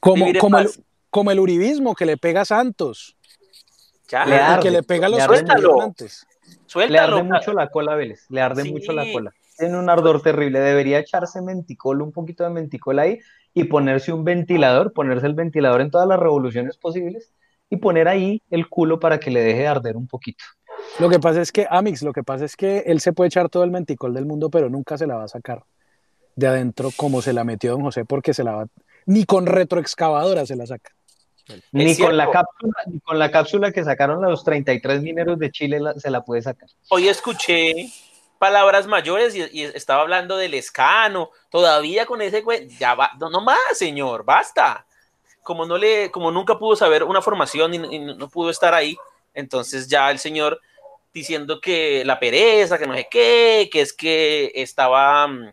Como, 0.00 0.24
vivir 0.24 0.36
en 0.36 0.40
como, 0.40 0.58
el, 0.58 0.68
como 1.10 1.30
el 1.30 1.40
uribismo 1.40 1.94
que 1.94 2.06
le 2.06 2.16
pega 2.16 2.42
a 2.42 2.44
Santos, 2.44 3.16
Ya, 4.08 4.24
Le 4.24 4.36
arde, 4.36 4.62
que 4.62 4.70
le 4.70 4.82
pega 4.82 5.06
a 5.06 5.08
los 5.10 5.18
le 5.18 5.24
arde 5.24 5.36
Suéltalo. 5.36 5.68
gobernantes. 5.70 6.26
Le 6.46 6.56
suéltalo. 6.66 7.16
arde 7.16 7.22
mucho 7.24 7.52
la 7.52 7.68
cola 7.68 7.92
a 7.92 7.96
Vélez, 7.96 8.24
le 8.30 8.40
arde 8.40 8.62
Sí. 8.62 8.72
mucho 8.72 8.92
la 8.92 9.10
cola. 9.12 9.32
Tiene 9.58 9.76
un 9.76 9.90
ardor 9.90 10.22
terrible, 10.22 10.60
debería 10.60 11.00
echarse 11.00 11.42
menticol, 11.42 12.00
un 12.00 12.12
poquito 12.12 12.44
de 12.44 12.50
menticol 12.50 12.98
ahí 13.00 13.18
y 13.52 13.64
ponerse 13.64 14.12
un 14.12 14.22
ventilador, 14.24 14.92
ponerse 14.92 15.26
el 15.26 15.34
ventilador 15.34 15.80
en 15.80 15.90
todas 15.90 16.06
las 16.06 16.18
revoluciones 16.20 16.76
posibles 16.76 17.32
y 17.68 17.76
poner 17.78 18.06
ahí 18.08 18.40
el 18.50 18.68
culo 18.68 19.00
para 19.00 19.18
que 19.18 19.30
le 19.32 19.40
deje 19.42 19.60
de 19.62 19.66
arder 19.66 19.96
un 19.96 20.06
poquito. 20.06 20.44
Lo 20.98 21.08
que 21.08 21.20
pasa 21.20 21.40
es 21.40 21.52
que, 21.52 21.66
Amix, 21.70 22.02
lo 22.02 22.12
que 22.12 22.24
pasa 22.24 22.44
es 22.44 22.56
que 22.56 22.78
él 22.86 23.00
se 23.00 23.12
puede 23.12 23.28
echar 23.28 23.48
todo 23.48 23.62
el 23.64 23.70
menticol 23.70 24.14
del 24.14 24.26
mundo, 24.26 24.50
pero 24.50 24.68
nunca 24.68 24.98
se 24.98 25.06
la 25.06 25.16
va 25.16 25.24
a 25.24 25.28
sacar 25.28 25.62
de 26.34 26.46
adentro 26.46 26.90
como 26.96 27.22
se 27.22 27.32
la 27.32 27.44
metió 27.44 27.72
don 27.72 27.82
José, 27.82 28.04
porque 28.04 28.34
se 28.34 28.44
la 28.44 28.52
va, 28.52 28.66
ni 29.06 29.24
con 29.24 29.46
retroexcavadora 29.46 30.46
se 30.46 30.56
la 30.56 30.66
saca. 30.66 30.92
Ni 31.72 31.94
cierto. 31.94 32.10
con, 32.10 32.16
la 32.16 32.30
cápsula, 32.30 32.74
ni 32.86 33.00
con 33.00 33.18
la 33.18 33.30
cápsula 33.30 33.72
que 33.72 33.82
sacaron 33.82 34.20
los 34.22 34.44
33 34.44 35.02
mineros 35.02 35.38
de 35.38 35.50
Chile 35.50 35.80
la- 35.80 35.94
se 35.94 36.10
la 36.10 36.22
puede 36.24 36.42
sacar. 36.42 36.68
Hoy 36.90 37.08
escuché 37.08 37.90
palabras 38.38 38.86
mayores 38.86 39.34
y, 39.34 39.42
y 39.52 39.62
estaba 39.62 40.02
hablando 40.02 40.36
del 40.36 40.54
escano. 40.54 41.30
Todavía 41.50 42.06
con 42.06 42.20
ese 42.22 42.42
güey, 42.42 42.68
ya 42.78 42.94
va, 42.94 43.10
no, 43.18 43.30
no 43.30 43.40
más, 43.40 43.58
señor, 43.72 44.24
basta. 44.24 44.84
Como 45.42 45.64
no 45.64 45.78
le, 45.78 46.10
como 46.10 46.30
nunca 46.30 46.58
pudo 46.58 46.76
saber 46.76 47.02
una 47.02 47.22
formación 47.22 47.72
y, 47.74 47.96
y 47.96 47.98
no 47.98 48.28
pudo 48.28 48.50
estar 48.50 48.74
ahí, 48.74 48.96
entonces 49.32 49.88
ya 49.88 50.10
el 50.10 50.18
señor 50.18 50.60
diciendo 51.12 51.60
que 51.60 52.04
la 52.04 52.18
pereza, 52.20 52.78
que 52.78 52.86
no 52.86 52.94
sé 52.94 53.08
qué, 53.10 53.68
que 53.72 53.80
es 53.80 53.92
que 53.92 54.52
estaba 54.54 55.26
mm, 55.26 55.52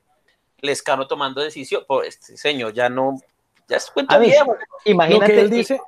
Lescano 0.62 1.08
tomando 1.08 1.41
decisión. 1.41 1.84
Por 1.88 2.06
este 2.06 2.38
señor, 2.38 2.74
ya 2.74 2.89
no, 2.89 3.20
ya 3.68 3.78
es 3.78 3.89
cuento 3.91 4.20
viejo. 4.20 4.53
Lo 4.53 4.91
imagínate, 4.91 5.34
que 5.34 5.41
él 5.41 5.49
dice, 5.49 5.80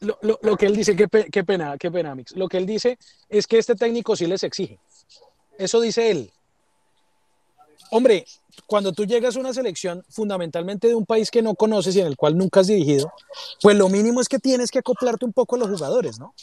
lo, 0.00 0.18
lo- 0.22 0.38
lo 0.42 0.56
que 0.56 0.66
él 0.66 0.76
dice, 0.76 0.96
qué, 0.96 1.08
pe- 1.08 1.28
qué 1.30 1.44
pena, 1.44 1.76
qué 1.78 1.90
pena, 1.90 2.12
Amix. 2.12 2.32
Lo 2.36 2.48
que 2.48 2.56
él 2.56 2.66
dice 2.66 2.98
es 3.28 3.46
que 3.46 3.58
este 3.58 3.74
técnico 3.74 4.16
sí 4.16 4.26
les 4.26 4.42
exige. 4.42 4.78
Eso 5.58 5.80
dice 5.80 6.10
él. 6.10 6.30
Hombre, 7.90 8.24
cuando 8.66 8.92
tú 8.92 9.04
llegas 9.04 9.36
a 9.36 9.40
una 9.40 9.52
selección 9.52 10.04
fundamentalmente 10.08 10.88
de 10.88 10.94
un 10.94 11.06
país 11.06 11.30
que 11.30 11.42
no 11.42 11.54
conoces 11.54 11.96
y 11.96 12.00
en 12.00 12.06
el 12.06 12.16
cual 12.16 12.36
nunca 12.36 12.60
has 12.60 12.66
dirigido, 12.66 13.12
pues 13.62 13.76
lo 13.76 13.88
mínimo 13.88 14.20
es 14.20 14.28
que 14.28 14.38
tienes 14.38 14.70
que 14.70 14.78
acoplarte 14.78 15.24
un 15.24 15.32
poco 15.32 15.56
a 15.56 15.58
los 15.58 15.68
jugadores, 15.68 16.18
¿no? 16.18 16.34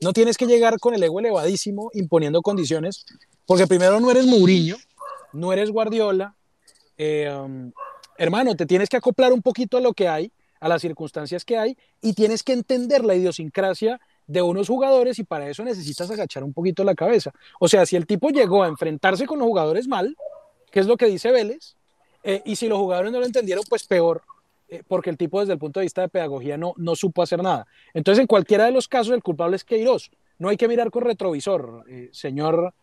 No 0.00 0.12
tienes 0.12 0.36
que 0.36 0.46
llegar 0.46 0.78
con 0.78 0.94
el 0.94 1.02
ego 1.02 1.20
elevadísimo 1.20 1.90
imponiendo 1.94 2.42
condiciones, 2.42 3.06
porque 3.46 3.66
primero 3.66 3.98
no 4.00 4.10
eres 4.10 4.26
Mourinho, 4.26 4.76
no 5.32 5.52
eres 5.52 5.70
Guardiola, 5.70 6.34
eh, 6.98 7.30
um, 7.30 7.72
hermano, 8.18 8.54
te 8.56 8.66
tienes 8.66 8.88
que 8.88 8.96
acoplar 8.96 9.32
un 9.32 9.42
poquito 9.42 9.76
a 9.76 9.80
lo 9.80 9.92
que 9.92 10.08
hay, 10.08 10.32
a 10.60 10.68
las 10.68 10.82
circunstancias 10.82 11.44
que 11.44 11.56
hay, 11.56 11.76
y 12.00 12.14
tienes 12.14 12.42
que 12.42 12.52
entender 12.52 13.04
la 13.04 13.14
idiosincrasia 13.14 14.00
de 14.26 14.42
unos 14.42 14.68
jugadores 14.68 15.18
y 15.18 15.24
para 15.24 15.48
eso 15.48 15.62
necesitas 15.62 16.10
agachar 16.10 16.42
un 16.42 16.52
poquito 16.52 16.84
la 16.84 16.94
cabeza. 16.94 17.32
O 17.60 17.68
sea, 17.68 17.86
si 17.86 17.96
el 17.96 18.06
tipo 18.06 18.30
llegó 18.30 18.62
a 18.62 18.68
enfrentarse 18.68 19.26
con 19.26 19.38
los 19.38 19.46
jugadores 19.46 19.86
mal, 19.86 20.16
que 20.70 20.80
es 20.80 20.86
lo 20.86 20.96
que 20.96 21.06
dice 21.06 21.32
Vélez, 21.32 21.74
eh, 22.22 22.42
y 22.44 22.56
si 22.56 22.68
los 22.68 22.78
jugadores 22.78 23.12
no 23.12 23.20
lo 23.20 23.26
entendieron, 23.26 23.64
pues 23.68 23.86
peor, 23.86 24.22
eh, 24.68 24.82
porque 24.86 25.10
el 25.10 25.16
tipo 25.16 25.40
desde 25.40 25.52
el 25.52 25.58
punto 25.58 25.80
de 25.80 25.84
vista 25.84 26.02
de 26.02 26.08
pedagogía 26.08 26.56
no, 26.56 26.74
no 26.76 26.96
supo 26.96 27.22
hacer 27.22 27.42
nada. 27.42 27.66
Entonces, 27.94 28.20
en 28.20 28.26
cualquiera 28.26 28.64
de 28.64 28.72
los 28.72 28.88
casos, 28.88 29.14
el 29.14 29.22
culpable 29.22 29.56
es 29.56 29.64
Queiroz. 29.64 30.10
No 30.38 30.48
hay 30.48 30.56
que 30.56 30.68
mirar 30.68 30.90
con 30.90 31.04
retrovisor, 31.04 31.84
eh, 31.88 32.10
señor 32.12 32.74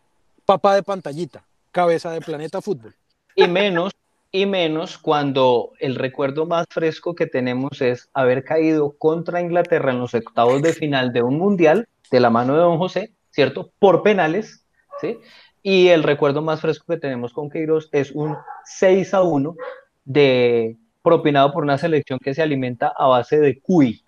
papá 0.44 0.74
de 0.74 0.82
pantallita, 0.82 1.44
cabeza 1.72 2.10
de 2.10 2.20
Planeta 2.20 2.60
Fútbol. 2.60 2.94
Y 3.36 3.46
menos, 3.46 3.92
y 4.32 4.46
menos 4.46 4.98
cuando 4.98 5.72
el 5.78 5.94
recuerdo 5.94 6.46
más 6.46 6.66
fresco 6.70 7.14
que 7.14 7.26
tenemos 7.26 7.80
es 7.80 8.08
haber 8.14 8.44
caído 8.44 8.96
contra 8.98 9.40
Inglaterra 9.40 9.92
en 9.92 10.00
los 10.00 10.14
octavos 10.14 10.62
de 10.62 10.72
final 10.72 11.12
de 11.12 11.22
un 11.22 11.38
mundial 11.38 11.88
de 12.10 12.20
la 12.20 12.30
mano 12.30 12.54
de 12.54 12.60
Don 12.60 12.78
José, 12.78 13.12
¿cierto? 13.30 13.70
Por 13.78 14.02
penales, 14.02 14.64
¿sí? 15.00 15.18
Y 15.66 15.88
el 15.88 16.02
recuerdo 16.02 16.42
más 16.42 16.60
fresco 16.60 16.84
que 16.92 16.98
tenemos 16.98 17.32
con 17.32 17.48
Queiroz 17.48 17.88
es 17.90 18.12
un 18.12 18.36
6 18.66 19.14
a 19.14 19.22
1 19.22 19.56
de, 20.04 20.76
propinado 21.02 21.50
por 21.54 21.64
una 21.64 21.78
selección 21.78 22.18
que 22.18 22.34
se 22.34 22.42
alimenta 22.42 22.92
a 22.94 23.06
base 23.06 23.40
de 23.40 23.58
cuy. 23.60 24.04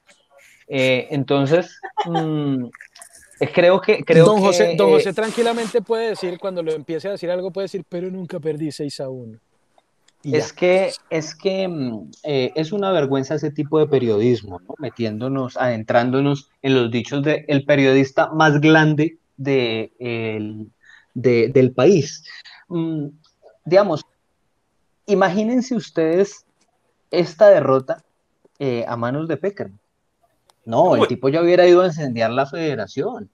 Eh, 0.69 1.09
entonces, 1.11 1.81
mmm, 2.05 2.67
creo 3.55 3.81
que... 3.81 4.05
Creo 4.05 4.27
don, 4.27 4.41
José, 4.41 4.73
que, 4.73 4.77
don 4.77 4.91
eh, 4.91 4.93
José 4.93 5.15
tranquilamente 5.15 5.81
puede 5.81 6.11
decir, 6.11 6.39
cuando 6.39 6.63
lo 6.63 6.73
empiece 6.73 7.09
a 7.09 7.13
decir 7.13 7.31
algo, 7.31 7.51
puede 7.51 7.65
decir, 7.65 7.85
pero 7.89 8.11
nunca 8.11 8.39
perdí 8.39 8.71
6 8.71 9.01
a 9.01 9.09
1. 9.09 9.39
Y 10.25 10.37
Es 10.37 10.53
que, 10.53 10.93
es 11.09 11.35
que 11.35 11.67
mm, 11.69 12.11
eh, 12.25 12.53
es 12.55 12.71
una 12.71 12.93
vergüenza 12.93 13.37
ese 13.37 13.51
tipo 13.51 13.79
de 13.79 13.87
periodismo, 13.87 14.61
¿no? 14.61 14.75
Metiéndonos, 14.77 15.57
adentrándonos 15.57 16.51
en 16.61 16.75
los 16.75 16.91
dichos 16.91 17.23
del 17.23 17.65
periodista 17.65 18.29
más 18.35 18.61
grande 18.61 19.17
de, 19.39 19.93
el- 19.99 20.67
de- 21.17 21.49
del 21.49 21.73
país. 21.73 22.23
Mm, 22.69 23.07
digamos, 23.65 24.05
imagínense 25.07 25.75
ustedes 25.75 26.45
esta 27.11 27.49
derrota 27.49 28.03
eh, 28.59 28.85
a 28.89 28.97
manos 28.97 29.29
de 29.29 29.37
Peckerman. 29.37 29.79
No, 30.65 30.97
el 30.97 31.07
tipo 31.09 31.29
ya 31.29 31.43
hubiera 31.43 31.67
ido 31.67 31.83
a 31.83 31.87
incendiar 31.87 32.31
la 32.33 32.45
federación, 32.47 33.31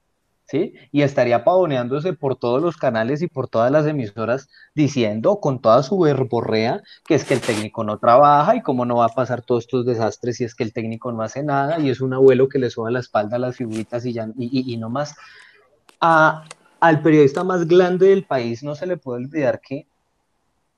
¿sí? 0.47 0.73
Y 0.91 1.01
estaría 1.01 1.43
pavoneándose 1.43 2.13
por 2.13 2.35
todos 2.35 2.61
los 2.61 2.77
canales 2.77 3.21
y 3.23 3.27
por 3.27 3.47
todas 3.47 3.71
las 3.71 3.87
emisoras 3.87 4.49
diciendo 4.75 5.39
con 5.39 5.59
toda 5.59 5.81
su 5.81 5.97
verborrea 5.97 6.83
que 7.07 7.15
es 7.15 7.25
que 7.25 7.33
el 7.33 7.41
técnico 7.41 7.83
no 7.83 7.97
trabaja 7.97 8.55
y 8.55 8.61
cómo 8.61 8.85
no 8.85 8.97
va 8.97 9.05
a 9.05 9.09
pasar 9.15 9.41
todos 9.41 9.63
estos 9.63 9.85
desastres 9.85 10.37
si 10.37 10.43
es 10.43 10.53
que 10.53 10.63
el 10.63 10.73
técnico 10.73 11.11
no 11.11 11.23
hace 11.23 11.41
nada 11.41 11.79
y 11.79 11.89
es 11.89 12.01
un 12.01 12.13
abuelo 12.13 12.47
que 12.49 12.59
le 12.59 12.69
soba 12.69 12.91
la 12.91 12.99
espalda 12.99 13.37
a 13.37 13.39
las 13.39 13.55
figuritas 13.55 14.05
y 14.05 14.13
ya 14.13 14.27
y, 14.37 14.45
y- 14.59 14.73
y 14.73 14.77
no 14.77 14.89
más. 14.89 15.15
A- 16.01 16.43
al 16.83 17.01
periodista 17.01 17.45
más 17.45 17.65
grande 17.65 18.09
del 18.09 18.25
país 18.25 18.61
no 18.61 18.75
se 18.75 18.85
le 18.85 18.97
puede 18.97 19.23
olvidar 19.23 19.61
que 19.61 19.87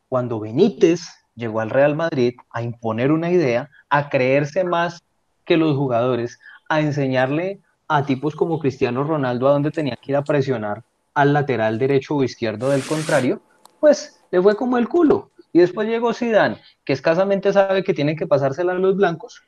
cuando 0.07 0.39
Benítez 0.39 1.01
llegó 1.33 1.61
al 1.61 1.71
Real 1.71 1.95
Madrid 1.95 2.35
a 2.51 2.61
imponer 2.61 3.11
una 3.11 3.31
idea, 3.31 3.71
a 3.89 4.07
creerse 4.07 4.63
más 4.63 5.03
que 5.45 5.57
los 5.57 5.75
jugadores, 5.75 6.39
a 6.69 6.79
enseñarle 6.79 7.59
a 7.87 8.05
tipos 8.05 8.35
como 8.35 8.59
Cristiano 8.59 9.03
Ronaldo 9.03 9.47
a 9.47 9.53
dónde 9.53 9.71
tenía 9.71 9.95
que 9.95 10.11
ir 10.11 10.15
a 10.15 10.23
presionar 10.23 10.83
al 11.15 11.33
lateral 11.33 11.79
derecho 11.79 12.17
o 12.17 12.23
izquierdo 12.23 12.69
del 12.69 12.83
contrario, 12.83 13.41
pues 13.79 14.23
le 14.29 14.39
fue 14.43 14.55
como 14.55 14.77
el 14.77 14.87
culo. 14.87 15.31
Y 15.53 15.59
después 15.61 15.87
llegó 15.87 16.13
Zidane, 16.13 16.61
que 16.83 16.93
escasamente 16.93 17.51
sabe 17.51 17.83
que 17.83 17.95
tienen 17.95 18.15
que 18.15 18.27
pasársela 18.27 18.73
a 18.73 18.75
los 18.75 18.95
blancos, 18.95 19.41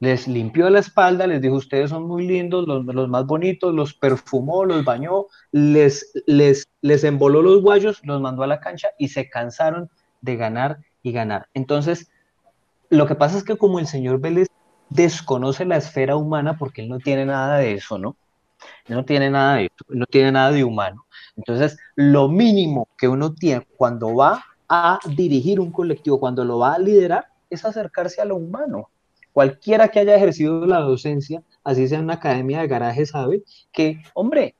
les 0.00 0.28
limpió 0.28 0.70
la 0.70 0.78
espalda, 0.78 1.26
les 1.26 1.40
dijo, 1.40 1.54
ustedes 1.54 1.90
son 1.90 2.06
muy 2.06 2.26
lindos, 2.26 2.66
los, 2.68 3.08
más 3.08 3.26
bonitos, 3.26 3.74
los 3.74 3.94
perfumó, 3.94 4.64
los 4.64 4.84
bañó, 4.84 5.26
les, 5.50 6.12
les, 6.26 6.68
les 6.82 7.04
emboló 7.04 7.42
los 7.42 7.62
guayos, 7.62 8.00
los 8.04 8.20
mandó 8.20 8.44
a 8.44 8.46
la 8.46 8.60
cancha 8.60 8.88
y 8.98 9.08
se 9.08 9.28
cansaron 9.28 9.90
de 10.20 10.36
ganar 10.36 10.78
y 11.02 11.12
ganar. 11.12 11.48
Entonces, 11.54 12.10
lo 12.90 13.06
que 13.06 13.16
pasa 13.16 13.38
es 13.38 13.44
que 13.44 13.56
como 13.56 13.78
el 13.78 13.86
señor 13.86 14.20
Vélez 14.20 14.48
desconoce 14.88 15.64
la 15.64 15.76
esfera 15.76 16.16
humana 16.16 16.56
porque 16.56 16.82
él 16.82 16.88
no 16.88 16.98
tiene 16.98 17.26
nada 17.26 17.58
de 17.58 17.74
eso, 17.74 17.98
¿no? 17.98 18.16
No 18.88 19.04
tiene 19.04 19.30
nada 19.30 19.56
de 19.56 19.66
eso, 19.66 19.84
no 19.88 20.06
tiene 20.06 20.32
nada 20.32 20.50
de 20.50 20.64
humano. 20.64 21.06
Entonces, 21.36 21.78
lo 21.94 22.28
mínimo 22.28 22.88
que 22.96 23.08
uno 23.08 23.34
tiene 23.34 23.66
cuando 23.76 24.14
va 24.14 24.44
a 24.68 24.98
dirigir 25.06 25.60
un 25.60 25.70
colectivo, 25.70 26.18
cuando 26.18 26.44
lo 26.44 26.58
va 26.58 26.74
a 26.74 26.78
liderar, 26.78 27.26
es 27.50 27.64
acercarse 27.64 28.20
a 28.20 28.24
lo 28.24 28.36
humano. 28.36 28.90
Cualquiera 29.38 29.86
que 29.86 30.00
haya 30.00 30.16
ejercido 30.16 30.66
la 30.66 30.80
docencia, 30.80 31.44
así 31.62 31.86
sea 31.86 31.98
en 31.98 32.06
una 32.06 32.14
academia 32.14 32.60
de 32.60 32.66
garaje, 32.66 33.06
sabe 33.06 33.44
que, 33.70 34.02
hombre, 34.14 34.56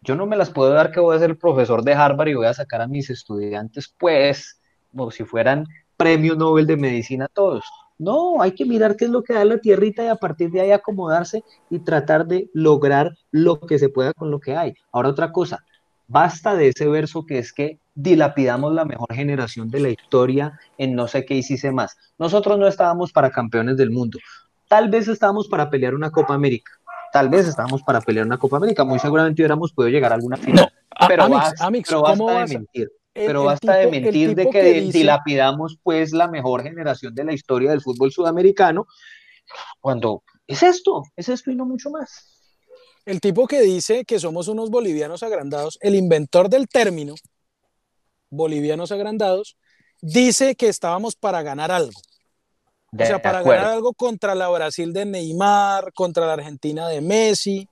yo 0.00 0.14
no 0.14 0.24
me 0.24 0.38
las 0.38 0.48
puedo 0.48 0.70
dar 0.70 0.90
que 0.90 1.00
voy 1.00 1.14
a 1.14 1.18
ser 1.18 1.36
profesor 1.36 1.84
de 1.84 1.92
Harvard 1.92 2.28
y 2.28 2.34
voy 2.34 2.46
a 2.46 2.54
sacar 2.54 2.80
a 2.80 2.88
mis 2.88 3.10
estudiantes, 3.10 3.94
pues, 3.98 4.58
como 4.90 5.10
si 5.10 5.24
fueran 5.24 5.66
premio 5.98 6.34
Nobel 6.34 6.66
de 6.66 6.78
medicina 6.78 7.28
todos. 7.28 7.62
No, 7.98 8.40
hay 8.40 8.52
que 8.52 8.64
mirar 8.64 8.96
qué 8.96 9.04
es 9.04 9.10
lo 9.10 9.22
que 9.22 9.34
da 9.34 9.44
la 9.44 9.58
tierrita 9.58 10.02
y 10.02 10.06
a 10.06 10.16
partir 10.16 10.50
de 10.50 10.62
ahí 10.62 10.70
acomodarse 10.70 11.44
y 11.68 11.80
tratar 11.80 12.26
de 12.26 12.48
lograr 12.54 13.12
lo 13.30 13.60
que 13.60 13.78
se 13.78 13.90
pueda 13.90 14.14
con 14.14 14.30
lo 14.30 14.40
que 14.40 14.56
hay. 14.56 14.72
Ahora 14.92 15.10
otra 15.10 15.30
cosa, 15.30 15.62
basta 16.08 16.54
de 16.54 16.68
ese 16.68 16.88
verso 16.88 17.26
que 17.26 17.38
es 17.38 17.52
que 17.52 17.78
dilapidamos 18.02 18.72
la 18.74 18.84
mejor 18.84 19.12
generación 19.14 19.70
de 19.70 19.80
la 19.80 19.88
historia 19.90 20.58
en 20.78 20.94
no 20.94 21.08
sé 21.08 21.24
qué 21.24 21.42
sé 21.42 21.70
más. 21.72 21.96
Nosotros 22.18 22.58
no 22.58 22.66
estábamos 22.66 23.12
para 23.12 23.30
campeones 23.30 23.76
del 23.76 23.90
mundo. 23.90 24.18
Tal 24.68 24.88
vez 24.88 25.08
estábamos 25.08 25.48
para 25.48 25.68
pelear 25.70 25.94
una 25.94 26.10
Copa 26.10 26.34
América. 26.34 26.72
Tal 27.12 27.28
vez 27.28 27.48
estábamos 27.48 27.82
para 27.82 28.00
pelear 28.00 28.24
una 28.26 28.38
Copa 28.38 28.56
América. 28.58 28.84
Muy 28.84 28.98
seguramente 28.98 29.42
hubiéramos 29.42 29.72
podido 29.72 29.90
llegar 29.90 30.12
a 30.12 30.14
alguna 30.14 30.36
final. 30.36 30.72
A- 30.90 31.08
pero, 31.08 31.24
Amix, 31.24 31.40
basta, 31.40 31.66
Amix, 31.66 31.88
pero 31.88 32.02
¿cómo 32.02 32.24
basta 32.26 32.32
de 32.34 32.40
vas 32.40 32.50
mentir. 32.50 32.82
el- 33.14 33.26
Pero 33.26 33.44
basta 33.44 33.74
de 33.74 33.84
tipo- 33.86 33.96
el 33.96 34.02
mentir 34.02 34.34
de 34.36 34.44
que, 34.44 34.50
que 34.50 34.80
dice- 34.80 34.98
dilapidamos 34.98 35.78
pues 35.82 36.12
la 36.12 36.28
mejor 36.28 36.62
generación 36.62 37.14
de 37.14 37.24
la 37.24 37.32
historia 37.32 37.70
del 37.70 37.80
fútbol 37.80 38.12
sudamericano 38.12 38.86
cuando 39.80 40.22
es 40.46 40.62
esto, 40.62 41.02
es 41.16 41.28
esto 41.28 41.50
y 41.50 41.56
no 41.56 41.64
mucho 41.66 41.90
más. 41.90 42.36
El 43.06 43.20
tipo 43.20 43.46
que 43.46 43.60
dice 43.62 44.04
que 44.04 44.20
somos 44.20 44.46
unos 44.48 44.70
bolivianos 44.70 45.22
agrandados, 45.22 45.78
el 45.80 45.94
inventor 45.94 46.48
del 46.48 46.68
término, 46.68 47.14
bolivianos 48.30 48.92
agrandados, 48.92 49.56
dice 50.00 50.54
que 50.54 50.68
estábamos 50.68 51.16
para 51.16 51.42
ganar 51.42 51.70
algo. 51.70 52.00
De 52.92 53.04
o 53.04 53.06
sea, 53.06 53.22
para 53.22 53.42
ganar 53.42 53.66
algo 53.66 53.92
contra 53.92 54.34
la 54.34 54.48
Brasil 54.48 54.92
de 54.92 55.04
Neymar, 55.04 55.92
contra 55.92 56.26
la 56.26 56.32
Argentina 56.32 56.88
de 56.88 57.00
Messi, 57.00 57.68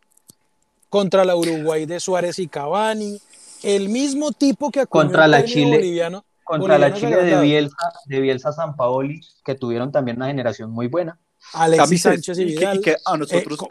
contra 0.89 1.25
la 1.25 1.35
Uruguay 1.37 1.87
de 1.87 2.01
Suárez 2.01 2.39
y 2.39 2.49
Cavani. 2.49 3.19
El 3.63 3.89
mismo 3.89 4.31
tipo 4.33 4.71
que 4.71 4.87
Contra 4.87 5.27
la 5.27 5.45
Chile- 5.45 5.77
boliviano. 5.77 6.25
Contra 6.45 6.79
la 6.79 6.95
Chile 6.95 7.17
de. 7.25 7.41
Bielsa, 7.41 7.77
de 8.07 8.21
Bielsa 8.21 8.53
San 8.53 8.75
Paoli, 8.77 9.21
que 9.45 9.55
tuvieron 9.55 9.91
también 9.93 10.17
una 10.17 10.29
generación 10.29 10.71
muy 10.71 10.87
buena. 10.87 11.19
Alexis 11.53 12.03
Sánchez 12.03 12.39
y 12.39 12.43
y 12.43 12.47
que, 12.55 12.59
Vidal. 12.61 12.79
y 12.79 12.81
que 12.81 12.97
a 13.05 13.17
nosotros, 13.17 13.59
Eh, 13.61 13.67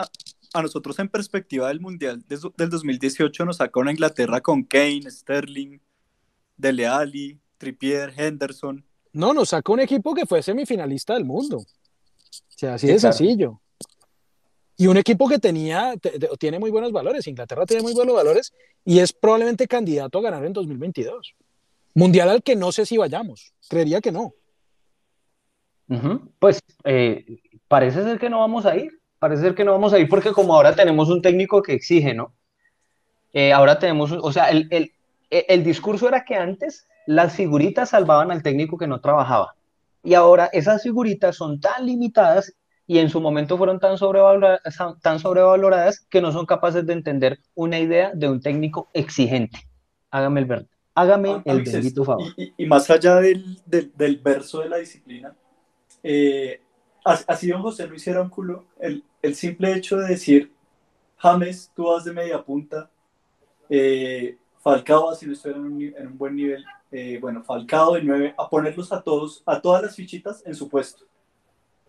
a, 0.54 0.60
a 0.60 0.62
nosotros 0.62 1.00
en 1.00 1.10
perspectiva 1.10 1.70
del 1.70 1.80
Mundial 1.80 2.24
de- 2.28 2.38
del 2.58 2.70
2018 2.70 3.46
nos 3.46 3.58
saca 3.58 3.80
una 3.80 3.92
Inglaterra 3.92 4.42
con 4.42 4.64
Kane, 4.64 5.10
Sterling, 5.10 5.80
Dele 6.58 6.88
Alli, 6.88 7.40
Trippier, 7.58 8.14
Henderson. 8.18 8.84
No, 9.14 9.34
nos 9.34 9.50
sacó 9.50 9.74
un 9.74 9.80
equipo 9.82 10.14
que 10.14 10.26
fue 10.26 10.42
semifinalista 10.44 11.14
del 11.14 11.26
mundo. 11.26 11.58
O 11.58 11.66
sea, 12.48 12.74
así 12.76 12.88
Sí, 12.88 12.94
de 12.94 13.00
claro. 13.00 13.14
sencillo. 13.16 13.62
Y 14.80 14.88
un 14.88 14.98
equipo 14.98 15.28
que 15.28 15.40
tenía, 15.40 15.94
te- 16.00 16.20
te- 16.20 16.30
tiene 16.38 16.60
muy 16.60 16.70
buenos 16.70 16.92
valores. 16.92 17.26
Inglaterra 17.28 17.66
tiene 17.66 17.82
muy 17.84 17.94
buenos 17.94 18.16
valores 18.16 18.54
y 18.86 19.00
es 19.00 19.12
probablemente 19.14 19.68
candidato 19.68 20.20
a 20.20 20.22
ganar 20.22 20.46
en 20.46 20.54
2022. 20.54 21.34
Mundial 21.96 22.30
al 22.30 22.44
que 22.44 22.56
no 22.56 22.72
sé 22.72 22.86
si 22.86 22.98
vayamos. 22.98 23.54
Creería 23.70 24.02
que 24.02 24.12
no. 24.12 24.34
Pues 26.40 26.60
eh, 26.84 27.40
parece 27.68 28.04
ser 28.04 28.20
que 28.20 28.30
no 28.30 28.40
vamos 28.40 28.66
a 28.66 28.76
ir, 28.76 28.92
parece 29.20 29.42
ser 29.44 29.56
que 29.56 29.64
no 29.64 29.72
vamos 29.72 29.94
a 29.94 30.00
ir 30.00 30.10
porque 30.10 30.32
como 30.34 30.54
ahora 30.54 30.76
tenemos 30.76 31.10
un 31.10 31.22
técnico 31.22 31.62
que 31.64 31.74
exige, 31.74 32.14
¿no? 32.14 32.36
Eh, 33.34 33.54
ahora 33.54 33.80
tenemos, 33.80 34.12
o 34.12 34.32
sea, 34.34 34.50
el, 34.50 34.68
el- 34.70 34.92
el- 35.30 35.46
el 35.48 35.64
discurso 35.64 36.08
era 36.08 36.24
que 36.26 36.36
antes 36.36 36.88
las 37.06 37.36
figuritas 37.36 37.90
salvaban 37.90 38.32
al 38.32 38.44
técnico 38.44 38.78
que 38.78 38.88
no 38.88 39.00
trabajaba. 39.02 39.56
Y 40.04 40.14
ahora 40.14 40.50
esas 40.54 40.84
figuritas 40.84 41.36
son 41.36 41.60
tan 41.60 41.86
limitadas 41.86 42.54
y 42.86 43.00
en 43.00 43.10
su 43.10 43.20
momento 43.20 43.58
fueron 43.58 43.80
tan 43.80 43.98
sobrevaloradas, 43.98 44.62
tan 45.02 45.20
sobrevaloradas 45.20 46.06
que 46.10 46.22
no 46.22 46.32
son 46.32 46.46
capaces 46.46 46.86
de 46.86 46.94
entender 46.94 47.40
una 47.56 47.80
idea 47.80 48.12
de 48.14 48.30
un 48.30 48.40
técnico 48.40 48.88
exigente. 48.94 49.60
Hágame 50.12 50.40
el 50.42 50.46
ver- 50.46 50.68
hágame 50.96 51.30
Ah, 51.32 51.42
el 51.46 51.58
Amixes, 51.58 51.74
bendito 51.76 52.06
favor. 52.06 52.28
Y, 52.58 52.66
más 52.66 52.90
allá 52.90 53.16
del, 53.18 53.60
del- 53.66 53.92
del 53.96 54.18
verso 54.18 54.62
de 54.62 54.70
la 54.70 54.78
disciplina, 54.78 55.36
eh, 56.04 56.62
as- 57.04 57.26
así 57.28 57.48
don 57.50 57.62
José 57.62 57.88
no 57.88 57.96
hiciera 57.96 58.22
un 58.22 58.30
culo, 58.30 58.66
el, 58.80 59.04
el 59.22 59.36
simple 59.36 59.74
hecho 59.74 59.98
de 59.98 60.08
decir, 60.08 60.54
James, 61.18 61.72
tú 61.76 61.86
vas 61.88 62.06
de 62.06 62.14
media 62.14 62.42
punta, 62.44 62.90
eh, 63.70 64.38
Falcao, 64.68 65.16
si 65.16 65.26
no 65.26 65.32
estuviera 65.32 65.62
en 65.62 66.08
un, 66.08 66.18
buen 66.18 66.36
nivel, 66.36 66.66
eh, 66.92 67.18
bueno, 67.22 67.42
Falcao 67.42 67.94
de 67.94 68.04
9, 68.04 68.36
a 68.38 68.50
ponerlos 68.50 68.92
a 68.92 69.02
todos, 69.02 69.42
a 69.46 69.62
todas 69.62 69.82
las 69.82 69.96
fichitas 69.96 70.44
en 70.46 70.54
su 70.56 70.68
puesto. 70.68 71.06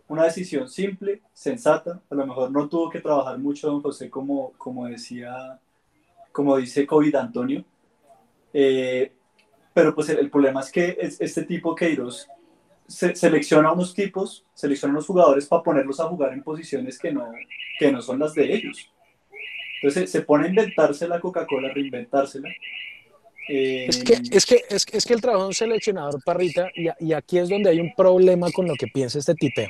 Una 0.07 0.23
decisión 0.23 0.69
simple, 0.69 1.21
sensata, 1.33 2.01
a 2.09 2.15
lo 2.15 2.25
mejor 2.25 2.53
no 2.53 2.69
tuvo 2.69 2.89
que 2.89 3.01
trabajar 3.01 3.37
mucho 3.37 3.67
don 3.67 3.83
José 3.83 4.09
como, 4.09 4.53
como 4.53 4.87
decía, 4.87 5.59
como 6.31 6.57
dice 6.57 6.87
COVID 6.87 7.17
Antonio, 7.17 7.65
Eh, 8.53 9.13
pero 9.75 9.95
pues 9.95 10.09
el, 10.11 10.31
problema 10.31 10.61
es 10.61 10.71
que 10.71 10.97
es- 11.01 11.21
este 11.21 11.43
tipo 11.43 11.75
Queiroz 11.75 12.29
se, 12.87 13.15
selecciona 13.15 13.73
unos 13.73 13.93
tipos, 13.93 14.45
selecciona 14.55 14.95
unos 14.95 15.07
jugadores 15.07 15.47
para 15.47 15.63
ponerlos 15.65 15.99
a 16.01 16.09
jugar 16.09 16.33
en 16.33 16.43
posiciones 16.45 16.99
que 16.99 17.13
no, 17.13 17.27
que 17.79 17.93
no 17.93 18.01
son 18.01 18.21
las 18.21 18.35
de 18.35 18.55
ellos. 18.55 18.91
Entonces 19.83 20.11
se, 20.11 20.23
pone 20.23 20.47
a 20.47 20.49
inventarse 20.49 21.07
la 21.09 21.21
Coca-Cola, 21.21 21.69
reinventársela. 21.73 22.49
Eh, 23.49 23.87
Es 23.89 24.05
que, 24.05 24.13
es, 24.31 24.45
que, 24.47 24.65
es, 24.69 24.85
que- 24.85 24.97
es 24.99 25.05
que 25.07 25.15
el 25.15 25.21
trabajo 25.21 25.45
de 25.45 25.49
un 25.49 25.55
seleccionador, 25.55 26.23
Parrita, 26.25 26.69
y, 26.75 26.89
a- 26.89 26.97
y 27.01 27.13
aquí 27.13 27.39
es 27.39 27.49
donde 27.49 27.71
hay 27.71 27.81
un 27.81 27.95
problema 27.95 28.51
con 28.51 28.67
lo 28.67 28.75
que 28.75 28.87
piensa 28.89 29.19
este 29.19 29.35
tipeo. 29.35 29.69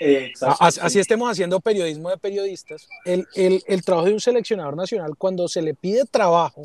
eh, 0.00 0.26
exacto, 0.30 0.56
Así, 0.64 0.80
sí. 0.80 0.86
así 0.86 0.98
estemos 0.98 1.30
haciendo 1.30 1.60
periodismo 1.60 2.10
de 2.10 2.16
periodistas. 2.18 2.88
El, 3.04 3.26
el- 3.34 3.62
el 3.66 3.82
trabajo 3.84 4.08
de 4.08 4.14
un 4.14 4.20
seleccionador 4.20 4.76
nacional, 4.76 5.16
cuando 5.16 5.46
se 5.48 5.62
le 5.62 5.74
pide 5.74 6.04
trabajo, 6.04 6.62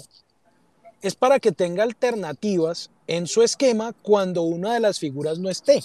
es 1.02 1.16
para 1.16 1.40
que 1.40 1.52
tenga 1.52 1.84
alternativas 1.84 2.90
en 3.08 3.28
su 3.28 3.44
esquema 3.44 3.94
cuando 4.02 4.42
una 4.42 4.74
de 4.74 4.80
las 4.80 5.00
figuras 5.00 5.38
no 5.40 5.50
esté, 5.50 5.80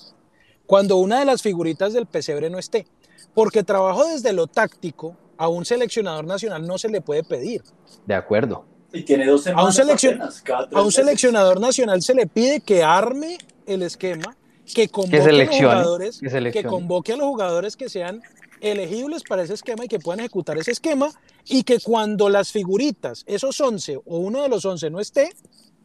cuando 0.66 0.96
una 0.96 1.18
de 1.20 1.26
las 1.26 1.42
figuritas 1.42 1.92
del 1.92 2.06
pesebre 2.06 2.48
no 2.50 2.58
esté. 2.58 2.86
Porque 3.34 3.62
trabajo 3.62 4.06
desde 4.06 4.32
lo 4.32 4.46
táctico 4.46 5.16
a 5.36 5.48
un 5.48 5.64
seleccionador 5.64 6.24
nacional 6.24 6.66
no 6.66 6.78
se 6.78 6.88
le 6.88 7.00
puede 7.00 7.22
pedir. 7.24 7.62
De 8.06 8.14
acuerdo. 8.14 8.64
Y 8.92 9.02
tiene 9.02 9.26
dos 9.26 9.42
semanas 9.44 9.78
seleccion- 9.78 10.10
apenas, 10.16 10.42
cada 10.42 10.68
tres 10.68 10.78
A 10.78 10.82
un 10.84 10.92
seleccionador 10.92 11.60
nacional 11.60 12.02
se 12.02 12.14
le 12.14 12.26
pide 12.26 12.60
que 12.60 12.82
arme 12.82 13.38
el 13.66 13.82
esquema, 13.82 14.36
que 14.74 14.88
convoque, 14.88 15.16
a 15.16 15.18
los 15.20 15.26
seleccione, 15.26 15.58
jugadores, 15.74 16.20
que 16.52 16.64
convoque 16.64 17.12
a 17.12 17.16
los 17.16 17.26
jugadores 17.26 17.76
que 17.76 17.88
sean 17.88 18.22
elegibles 18.60 19.22
para 19.28 19.42
ese 19.42 19.54
esquema 19.54 19.84
y 19.84 19.88
que 19.88 19.98
puedan 19.98 20.20
ejecutar 20.20 20.56
ese 20.58 20.70
esquema 20.70 21.10
y 21.46 21.64
que 21.64 21.80
cuando 21.80 22.28
las 22.28 22.52
figuritas, 22.52 23.24
esos 23.26 23.60
11 23.60 23.96
o 23.96 24.18
uno 24.18 24.42
de 24.42 24.48
los 24.48 24.64
11 24.64 24.88
no 24.90 25.00
esté, 25.00 25.30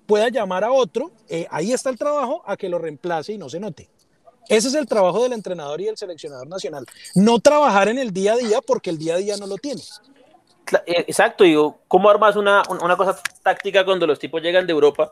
pueda 0.06 0.30
llamar 0.30 0.64
a 0.64 0.72
otro, 0.72 1.12
eh, 1.28 1.48
ahí 1.50 1.72
está 1.74 1.89
el 1.89 1.98
trabajo, 1.98 2.43
a 2.45 2.56
que 2.56 2.70
lo 2.70 2.78
reemplace 2.78 3.34
y 3.34 3.38
no 3.38 3.50
se 3.50 3.60
note. 3.60 3.89
Ese 4.50 4.68
es 4.70 4.74
el 4.76 4.88
trabajo 4.88 5.24
del 5.24 5.34
entrenador 5.34 5.82
y 5.82 5.86
del 5.86 5.98
seleccionador 5.98 6.48
nacional. 6.48 6.86
No 7.16 7.39
trabajar 7.39 7.89
en 7.89 7.98
el 8.00 8.12
día 8.12 8.34
a 8.34 8.38
día 8.38 8.62
porque 8.62 8.89
el 8.89 8.98
día 8.98 9.16
a 9.16 9.18
día 9.18 9.38
no 9.38 9.48
lo 9.48 9.58
tiene. 9.58 9.82
Eh, 10.86 11.06
Exacto, 11.08 11.43
digo, 11.43 11.80
¿cómo 11.88 12.10
armas 12.10 12.36
una, 12.36 12.62
un- 12.70 12.82
una 12.84 12.98
cosa 12.98 13.20
táctica 13.43 13.86
cuando 13.86 14.06
los 14.08 14.20
tipos 14.20 14.41
llegan 14.41 14.66
de 14.68 14.74
Europa 14.74 15.10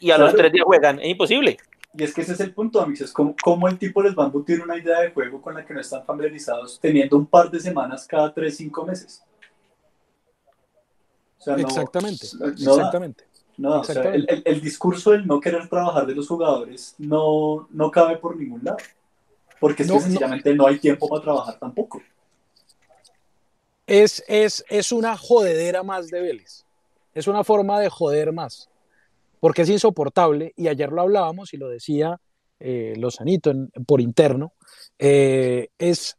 y 0.00 0.10
a 0.10 0.18
los 0.18 0.34
tres 0.34 0.52
días 0.52 0.64
juegan? 0.64 1.00
Es 1.00 1.08
imposible. 1.08 1.56
Y 1.98 2.04
es 2.04 2.12
que 2.12 2.20
ese 2.20 2.32
es 2.34 2.40
el 2.40 2.52
punto, 2.52 2.80
Amix, 2.82 3.00
es 3.00 3.12
cómo, 3.12 3.34
cómo 3.42 3.68
el 3.68 3.78
tipo 3.78 4.02
les 4.02 4.14
va 4.14 4.24
a 4.24 4.26
embutir 4.26 4.60
una 4.60 4.76
idea 4.76 5.00
de 5.00 5.12
juego 5.12 5.40
con 5.40 5.54
la 5.54 5.64
que 5.64 5.72
no 5.72 5.80
están 5.80 6.04
familiarizados, 6.04 6.78
teniendo 6.78 7.16
un 7.16 7.24
par 7.26 7.50
de 7.50 7.58
semanas 7.58 8.06
cada 8.06 8.34
3, 8.34 8.54
5 8.54 8.84
meses. 8.84 9.22
O 11.38 11.42
sea, 11.42 11.54
no- 11.62 11.68
exactamente, 11.68 12.26
no 12.64 12.76
da. 12.76 12.84
No, 13.58 13.80
o 13.80 13.84
sea, 13.84 14.02
el, 14.12 14.26
el- 14.28 14.42
el 14.44 14.60
discurso 14.60 15.12
del 15.12 15.26
no 15.26 15.40
querer 15.40 15.68
trabajar 15.68 16.06
de 16.06 16.14
los 16.14 16.28
jugadores 16.28 16.94
no, 16.98 17.68
no 17.70 17.90
cabe 17.90 18.16
por 18.18 18.36
ningún 18.36 18.62
lado. 18.64 18.76
Porque 19.58 19.82
es 19.82 19.88
No, 19.88 19.94
que 19.94 20.00
no. 20.00 20.04
sencillamente 20.04 20.54
no 20.54 20.66
hay 20.66 20.78
tiempo 20.78 21.08
para 21.08 21.22
trabajar 21.22 21.58
tampoco. 21.58 22.02
es, 23.86 24.22
es, 24.28 24.64
es 24.68 24.92
una 24.92 25.16
jodedera 25.16 25.82
más 25.82 26.08
de 26.08 26.20
Vélez. 26.20 26.64
Es 27.14 27.26
una 27.28 27.44
forma 27.44 27.80
de 27.80 27.88
joder 27.88 28.32
más. 28.32 28.68
Porque 29.40 29.62
es 29.62 29.68
insoportable, 29.70 30.52
y 30.56 30.68
ayer 30.68 30.90
lo 30.90 31.02
hablábamos 31.02 31.54
y 31.54 31.56
lo 31.56 31.68
decía 31.68 32.20
eh, 32.58 32.94
Lozanito 32.96 33.50
en- 33.50 33.70
por 33.86 34.00
interno, 34.00 34.52
eh, 34.98 35.68
es 35.78 36.16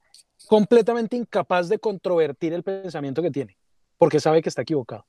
completamente 0.47 1.17
incapaz 1.17 1.67
de 1.67 1.79
controvertir 1.79 2.53
el 2.53 2.63
pensamiento 2.63 3.21
que 3.21 3.31
tiene, 3.31 3.57
porque 3.97 4.19
sabe 4.19 4.41
que 4.41 4.49
está 4.49 4.61
equivocado. 4.61 5.05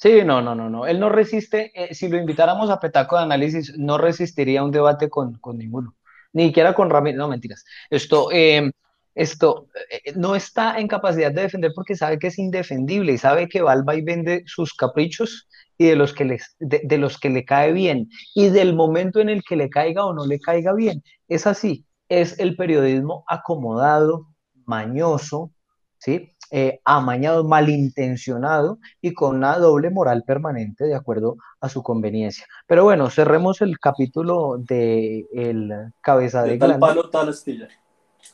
Sí, 0.00 0.24
no, 0.24 0.40
no, 0.40 0.54
no, 0.54 0.70
no. 0.70 0.86
Él 0.86 0.98
no 0.98 1.10
resiste, 1.10 1.72
eh, 1.74 1.94
si 1.94 2.08
lo 2.08 2.16
invitáramos 2.16 2.70
a 2.70 2.80
Petaco 2.80 3.16
de 3.16 3.24
Análisis, 3.24 3.76
no 3.78 3.98
resistiría 3.98 4.64
un 4.64 4.70
debate 4.70 5.10
con, 5.10 5.38
con 5.38 5.58
ninguno, 5.58 5.94
ni 6.32 6.46
siquiera 6.46 6.72
con 6.74 6.88
Ramírez, 6.88 7.18
no, 7.18 7.28
mentiras. 7.28 7.64
Esto, 7.90 8.30
eh, 8.32 8.70
esto 9.14 9.68
eh, 9.90 10.12
no 10.16 10.34
está 10.34 10.78
en 10.78 10.88
capacidad 10.88 11.30
de 11.32 11.42
defender 11.42 11.72
porque 11.74 11.96
sabe 11.96 12.18
que 12.18 12.28
es 12.28 12.38
indefendible 12.38 13.12
y 13.12 13.18
sabe 13.18 13.46
que 13.46 13.60
Balba 13.60 13.94
y 13.94 14.00
vende 14.00 14.42
sus 14.46 14.72
caprichos 14.72 15.46
y 15.76 15.88
de 15.88 15.96
los 15.96 16.14
que 16.14 16.24
les, 16.24 16.56
de, 16.58 16.80
de 16.82 16.98
los 16.98 17.18
que 17.18 17.28
le 17.28 17.44
cae 17.44 17.72
bien 17.72 18.08
y 18.34 18.48
del 18.48 18.74
momento 18.74 19.20
en 19.20 19.28
el 19.28 19.42
que 19.42 19.56
le 19.56 19.68
caiga 19.68 20.06
o 20.06 20.14
no 20.14 20.24
le 20.26 20.40
caiga 20.40 20.72
bien. 20.72 21.02
Es 21.28 21.46
así, 21.46 21.84
es 22.08 22.38
el 22.38 22.56
periodismo 22.56 23.24
acomodado, 23.28 24.28
mañoso, 24.64 25.52
¿sí? 25.98 26.32
Eh, 26.52 26.80
amañado, 26.84 27.44
malintencionado 27.44 28.78
y 29.00 29.14
con 29.14 29.36
una 29.36 29.56
doble 29.58 29.90
moral 29.90 30.24
permanente 30.26 30.84
de 30.84 30.94
acuerdo 30.96 31.36
a 31.60 31.68
su 31.68 31.82
conveniencia. 31.82 32.44
Pero 32.66 32.84
bueno, 32.84 33.08
cerremos 33.10 33.60
el 33.62 33.78
capítulo 33.78 34.56
de 34.58 35.26
el 35.32 35.72
cabeza 36.00 36.42
de 36.42 36.52
De 36.52 36.58
tal 36.58 36.78
palo, 36.78 37.08
tal 37.10 37.28
astilla. 37.28 37.68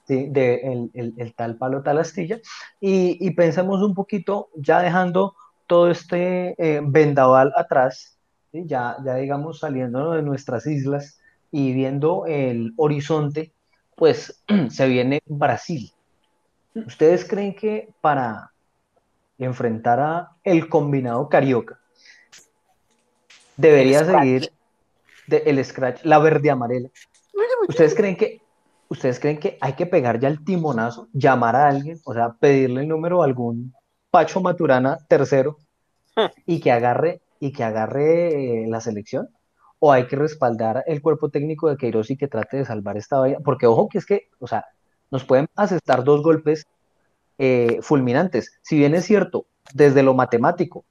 ¿sí? 0.07 0.29
de 0.31 0.55
el, 0.73 0.91
el- 0.95 1.15
el 1.17 1.35
tal 1.35 1.57
palo, 1.59 1.83
tal 1.83 1.99
astilla, 1.99 2.39
y, 2.81 3.17
y 3.27 3.31
pensemos 3.33 3.83
un 3.83 3.95
poquito, 3.95 4.49
ya 4.57 4.81
dejando 4.81 5.35
todo 5.67 5.91
este 5.91 6.55
eh, 6.59 6.81
vendaval 6.85 7.53
atrás, 7.57 8.19
¿sí? 8.53 8.65
ya, 8.67 8.97
ya 9.05 9.15
digamos 9.17 9.59
saliendo 9.61 10.13
de 10.13 10.23
nuestras 10.23 10.67
islas 10.67 11.19
y 11.51 11.73
viendo 11.73 12.27
el 12.27 12.73
horizonte, 12.77 13.53
pues 13.97 14.43
se 14.71 14.87
viene 14.89 15.21
Brasil. 15.27 15.91
¿Ustedes 16.87 17.25
creen 17.25 17.55
que 17.55 17.89
para 18.01 18.53
enfrentar 19.39 20.01
a 20.01 20.31
el 20.45 20.69
combinado 20.69 21.29
carioca 21.29 21.79
debería 23.57 24.01
El 24.01 24.07
seguir 24.07 24.53
de- 25.27 25.43
el 25.47 25.65
scratch, 25.65 26.05
la 26.05 26.19
verde 26.19 26.51
amarela? 26.51 26.89
¿Ustedes 27.69 27.95
creen 27.95 28.17
que 28.17 28.41
ustedes 28.89 29.19
creen 29.19 29.39
que 29.39 29.59
hay 29.61 29.73
que 29.73 29.87
pegar 29.87 30.21
ya 30.21 30.29
el 30.29 30.45
timonazo, 30.45 31.09
llamar 31.13 31.57
a 31.57 31.69
alguien, 31.69 32.01
o 32.05 32.15
sea, 32.15 32.35
pedirle 32.35 32.83
el 32.83 32.89
número 32.89 33.23
a 33.23 33.25
algún 33.25 33.75
Pacho 34.11 34.41
Maturana 34.41 34.99
tercero 35.09 35.59
Hmm. 36.19 36.31
y 36.47 36.61
que 36.61 36.73
agarre 36.73 37.21
y 37.41 37.53
que 37.53 37.63
agarre 37.63 38.63
eh, 38.65 38.67
la 38.69 38.81
selección? 38.81 39.29
¿O 39.79 39.93
hay 39.93 40.07
que 40.07 40.17
respaldar 40.17 40.83
el 40.87 41.03
cuerpo 41.03 41.29
técnico 41.29 41.69
de 41.69 41.77
Queiroz 41.77 42.11
y 42.11 42.17
que 42.17 42.27
trate 42.29 42.57
de 42.59 42.65
salvar 42.65 42.97
esta 42.97 43.19
vaina? 43.19 43.39
Porque 43.45 43.67
ojo 43.67 43.89
que 43.91 43.99
es 43.99 44.07
que, 44.07 44.31
o 44.39 44.47
sea, 44.47 44.65
nos 45.11 45.25
pueden 45.25 45.49
asestar 45.55 46.05
dos 46.05 46.23
golpes 46.23 46.67
eh, 47.39 47.79
fulminantes. 47.83 48.59
Si 48.63 48.79
bien 48.79 48.95
es 48.95 49.05
cierto, 49.05 49.47
desde 49.75 50.03
lo 50.03 50.15
matemático, 50.15 50.85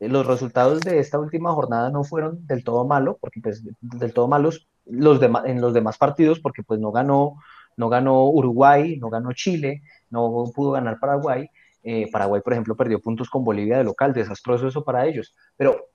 eh, 0.00 0.08
los 0.08 0.26
resultados 0.26 0.80
de 0.80 0.98
esta 0.98 1.18
última 1.18 1.52
jornada 1.52 1.90
no 1.90 2.04
fueron 2.04 2.46
del 2.46 2.64
todo 2.64 2.84
malos, 2.86 3.16
porque 3.20 3.40
pues 3.40 3.62
del 3.80 4.12
todo 4.12 4.28
malos 4.28 4.68
los 4.86 5.20
en 5.22 5.60
los 5.60 5.74
demás 5.74 5.98
partidos, 5.98 6.40
porque 6.40 6.62
pues 6.62 6.80
no 6.80 6.92
ganó, 6.92 7.36
no 7.76 7.88
ganó 7.88 8.24
Uruguay, 8.28 8.96
no 8.98 9.10
ganó 9.10 9.32
Chile, 9.32 9.82
no 10.10 10.44
pudo 10.54 10.72
ganar 10.72 10.98
Paraguay. 10.98 11.48
Eh, 11.82 12.10
Paraguay, 12.10 12.40
por 12.42 12.52
ejemplo, 12.52 12.76
perdió 12.76 13.00
puntos 13.00 13.30
con 13.30 13.44
Bolivia 13.44 13.78
de 13.78 13.84
local, 13.84 14.12
desastroso 14.12 14.68
eso 14.68 14.84
para 14.84 15.06
ellos. 15.06 15.34
Pero, 15.56 15.86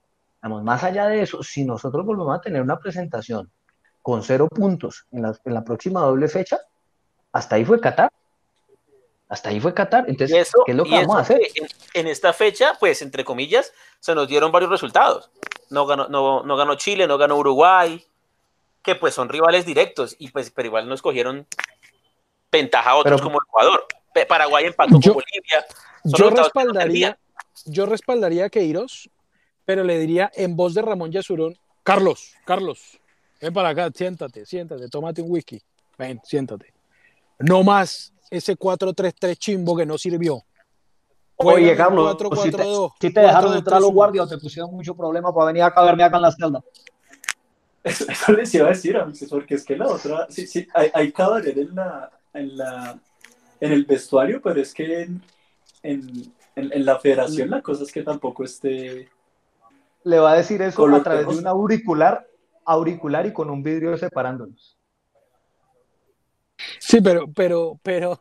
vamos, 0.41 0.63
más 0.63 0.83
allá 0.83 1.07
de 1.07 1.21
eso, 1.21 1.43
si 1.43 1.65
nosotros 1.65 2.05
volvemos 2.05 2.37
a 2.37 2.41
tener 2.41 2.61
una 2.61 2.79
presentación 2.79 3.49
con 4.01 4.23
cero 4.23 4.47
puntos 4.49 5.05
en 5.11 5.23
la, 5.23 5.37
en 5.45 5.53
la 5.53 5.63
próxima 5.63 6.01
doble 6.01 6.27
fecha, 6.27 6.57
hasta 7.33 7.55
ahí 7.55 7.65
fue 7.65 7.79
Qatar. 7.81 8.09
Hasta 9.27 9.49
ahí 9.49 9.59
fue 9.59 9.73
Qatar. 9.73 10.05
Entonces, 10.07 10.47
eso, 10.47 10.63
¿qué 10.65 10.71
es 10.71 10.77
lo 10.77 10.83
que 10.85 10.91
vamos 10.91 11.17
a 11.17 11.19
hacer? 11.21 11.41
en, 11.55 11.67
en 11.93 12.07
esta 12.07 12.31
fecha, 12.33 12.77
pues, 12.79 13.01
entre 13.01 13.25
comillas, 13.25 13.73
se 13.99 14.13
nos 14.15 14.27
dieron 14.27 14.51
varios 14.51 14.69
resultados. 14.71 15.29
No 15.69 15.85
ganó, 15.85 16.07
no, 16.07 16.43
no 16.43 16.55
ganó 16.55 16.75
Chile, 16.75 17.07
no 17.07 17.17
ganó 17.17 17.37
Uruguay, 17.37 18.05
que 18.83 18.95
pues 18.95 19.13
son 19.15 19.29
rivales 19.29 19.65
directos, 19.65 20.15
y 20.19 20.29
pues, 20.29 20.51
pero 20.51 20.67
igual 20.67 20.87
nos 20.87 21.01
cogieron 21.01 21.47
ventaja 22.51 22.91
a 22.91 22.95
otros 22.95 23.19
Pero- 23.19 23.23
como 23.29 23.41
Ecuador. 23.41 23.85
Paraguay 24.27 24.65
empató 24.65 24.99
Yo- 24.99 25.13
con 25.13 25.23
Bolivia. 25.23 25.65
Yo 26.03 26.29
respaldaría, 26.29 27.17
yo 27.65 27.85
respaldaría 27.87 28.45
a 28.45 28.49
Queiroz, 28.49 29.09
pero 29.65 29.83
le 29.83 29.97
diría 29.97 30.29
en 30.35 30.55
voz 30.55 30.73
de 30.75 30.81
Ramón 30.83 31.11
Yasurón, 31.11 31.57
Carlos, 31.81 32.35
Carlos, 32.45 32.99
ven 33.41 33.53
para 33.53 33.69
acá, 33.69 33.89
siéntate, 33.95 34.45
siéntate, 34.45 34.87
tómate 34.89 35.21
un 35.21 35.31
whisky, 35.31 35.59
ven, 35.97 36.19
siéntate. 36.23 36.72
No 37.47 37.63
más 37.63 38.13
ese 38.31 38.57
4-3-3 38.57 39.35
chimbo 39.37 39.75
que 39.75 39.85
no 39.85 39.97
sirvió. 39.97 40.41
Oye, 41.35 41.75
Carlos, 41.75 42.15
4-4-2, 42.15 42.93
si 43.01 43.11
te 43.13 43.19
dejaron 43.21 43.53
4-2-3-1. 43.53 43.57
entrar 43.57 43.81
los 43.81 43.91
guardias 43.91 44.25
o 44.25 44.29
te 44.29 44.37
pusieron 44.37 44.71
mucho 44.71 44.95
problema 44.95 45.33
para 45.33 45.47
venir 45.47 45.63
a 45.63 45.73
caberme 45.73 46.03
acá 46.03 46.17
en 46.17 46.21
la 46.21 46.31
celda. 46.31 46.63
Eso, 47.83 48.05
eso 48.09 48.31
les 48.31 48.53
iba 48.53 48.67
a 48.67 48.69
decir, 48.69 48.95
amigos, 48.95 49.27
porque 49.29 49.55
es 49.55 49.65
que 49.65 49.75
la 49.75 49.87
otra, 49.87 50.27
sí, 50.29 50.47
sí, 50.47 50.65
hay, 50.73 50.89
hay 50.93 51.11
cabaret 51.11 51.57
en, 51.57 51.75
la, 51.75 52.11
en, 52.33 52.57
la, 52.57 52.97
en 53.59 53.71
el 53.73 53.83
vestuario, 53.85 54.41
pero 54.41 54.61
es 54.61 54.73
que 54.73 55.01
en, 55.01 55.21
en, 55.81 56.33
en- 56.55 56.71
en 56.71 56.85
la 56.85 56.97
federación 56.99 57.49
la 57.49 57.61
cosa 57.61 57.83
es 57.83 57.91
que 57.91 58.03
tampoco 58.03 58.45
esté... 58.45 59.09
Le 60.05 60.19
va 60.19 60.31
a 60.31 60.35
decir 60.37 60.61
eso 60.61 60.85
a 60.85 61.03
través 61.03 61.27
de 61.27 61.37
un 61.39 61.47
auricular 61.47 62.25
auricular 62.65 63.25
y 63.25 63.33
con 63.33 63.49
un 63.49 63.61
vidrio 63.61 63.97
separándonos. 63.97 64.77
Sí, 66.79 67.01
pero, 67.01 67.27
pero, 67.33 67.79
pero, 67.83 68.19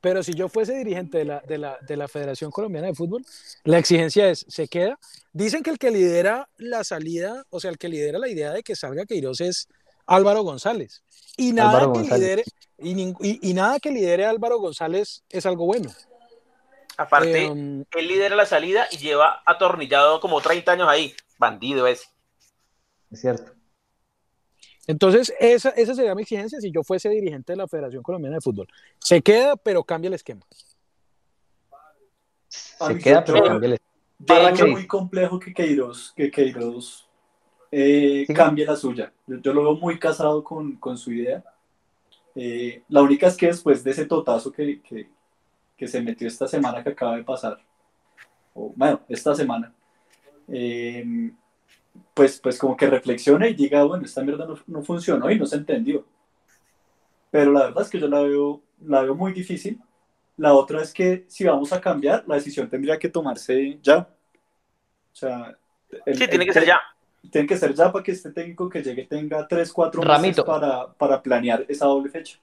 pero 0.00 0.22
si 0.22 0.34
yo 0.34 0.48
fuese 0.48 0.74
dirigente 0.74 1.18
de 1.18 1.24
la, 1.24 1.40
de, 1.40 1.58
la, 1.58 1.78
de 1.80 1.96
la 1.96 2.08
Federación 2.08 2.50
Colombiana 2.50 2.88
de 2.88 2.94
Fútbol, 2.94 3.24
la 3.64 3.78
exigencia 3.78 4.28
es, 4.28 4.44
se 4.48 4.68
queda. 4.68 4.98
Dicen 5.32 5.62
que 5.62 5.70
el 5.70 5.78
que 5.78 5.90
lidera 5.90 6.48
la 6.58 6.84
salida, 6.84 7.44
o 7.50 7.60
sea, 7.60 7.70
el 7.70 7.78
que 7.78 7.88
lidera 7.88 8.18
la 8.18 8.28
idea 8.28 8.52
de 8.52 8.62
que 8.62 8.76
salga 8.76 9.06
Queiroz 9.06 9.40
es 9.40 9.68
Álvaro 10.06 10.42
González. 10.42 11.02
Y 11.36 11.52
nada, 11.52 11.70
Álvaro 11.70 11.92
que, 11.94 11.98
González. 12.00 12.20
lidere, 12.20 12.44
y, 12.78 12.94
ning- 12.94 13.16
y- 13.20 13.50
y 13.50 13.54
nada 13.54 13.80
que 13.80 13.90
lidere 13.90 14.26
Álvaro 14.26 14.58
González 14.58 15.22
es 15.30 15.46
algo 15.46 15.64
bueno. 15.66 15.90
Aparte, 16.96 17.44
Eh, 17.46 17.50
um, 17.50 17.84
él 17.90 18.06
lidera 18.08 18.36
la 18.36 18.46
salida 18.46 18.86
y 18.92 18.98
lleva 18.98 19.42
atornillado 19.46 20.20
como 20.20 20.40
30 20.40 20.72
años 20.72 20.88
ahí. 20.88 21.14
Bandido 21.38 21.86
ese. 21.88 22.04
Es 23.10 23.20
cierto. 23.20 23.52
Entonces, 24.86 25.32
esa, 25.40 25.70
esa 25.70 25.94
sería 25.94 26.14
mi 26.14 26.22
exigencia 26.22 26.60
si 26.60 26.70
yo 26.70 26.82
fuese 26.82 27.08
dirigente 27.08 27.52
de 27.52 27.56
la 27.56 27.66
Federación 27.68 28.02
Colombiana 28.02 28.36
de 28.36 28.40
Fútbol. 28.42 28.66
Se 28.98 29.22
queda, 29.22 29.56
pero 29.56 29.82
cambia 29.84 30.08
el 30.08 30.14
esquema. 30.14 30.42
Se 32.48 32.98
queda, 32.98 33.24
pero 33.24 33.38
creo- 33.38 33.48
cámbiale. 33.48 33.78
Para 34.26 34.50
hecho- 34.50 34.64
mí 34.64 34.70
es 34.70 34.76
muy 34.78 34.86
complejo 34.86 35.38
que 35.38 35.52
Queiroz, 35.52 36.12
que 36.16 36.30
Queiroz 36.30 37.08
eh, 37.76 38.24
Sí. 38.26 38.32
cambie 38.34 38.64
la 38.64 38.76
suya. 38.76 39.12
Yo, 39.26 39.38
yo 39.38 39.52
lo 39.52 39.62
veo 39.64 39.74
muy 39.76 39.98
casado 39.98 40.44
con, 40.44 40.76
con 40.76 40.96
su 40.96 41.12
idea. 41.12 41.42
Eh, 42.36 42.82
la 42.88 43.02
única 43.02 43.26
es 43.26 43.36
que 43.36 43.46
después 43.46 43.82
de 43.82 43.90
ese 43.90 44.06
totazo 44.06 44.52
que, 44.52 44.80
que, 44.82 45.08
que 45.76 45.88
se 45.88 46.00
metió 46.00 46.28
esta 46.28 46.46
semana 46.46 46.84
que 46.84 46.90
acaba 46.90 47.16
de 47.16 47.24
pasar, 47.24 47.58
o 48.54 48.72
bueno, 48.76 49.00
esta 49.08 49.34
semana, 49.34 49.74
eh, 50.48 51.32
pues, 52.14 52.40
pues 52.40 52.58
como 52.58 52.76
que 52.76 52.86
reflexione 52.86 53.48
y 53.50 53.54
diga, 53.54 53.84
bueno, 53.84 54.04
esta 54.04 54.22
mierda 54.22 54.46
no, 54.46 54.56
no 54.66 54.82
funcionó 54.82 55.30
y 55.30 55.38
no 55.38 55.46
se 55.46 55.56
entendió. 55.56 56.04
Pero 57.30 57.52
la 57.52 57.64
verdad 57.64 57.82
es 57.82 57.90
que 57.90 57.98
yo 57.98 58.08
la 58.08 58.20
veo, 58.20 58.62
la 58.86 59.02
veo 59.02 59.14
muy 59.14 59.32
difícil. 59.32 59.80
La 60.36 60.52
otra 60.54 60.82
es 60.82 60.92
que 60.92 61.24
si 61.28 61.44
vamos 61.44 61.72
a 61.72 61.80
cambiar, 61.80 62.24
la 62.26 62.36
decisión 62.36 62.68
tendría 62.68 62.98
que 62.98 63.08
tomarse 63.08 63.78
ya. 63.82 63.98
O 65.12 65.16
sea, 65.16 65.56
el- 66.06 66.16
Sí, 66.16 66.26
tiene 66.28 66.44
el- 66.44 66.46
que 66.48 66.52
ser 66.52 66.66
ya. 66.66 66.80
Tiene 67.30 67.46
que 67.46 67.56
ser 67.56 67.72
ya 67.74 67.90
para 67.90 68.02
que 68.02 68.12
este 68.12 68.30
técnico 68.32 68.68
que 68.68 68.82
llegue 68.82 69.06
tenga 69.06 69.48
3, 69.48 69.72
4 69.72 70.02
meses 70.02 70.44
para, 70.44 70.92
para 70.92 71.22
planear 71.22 71.64
esa 71.68 71.86
doble 71.86 72.10
fecha. 72.10 72.38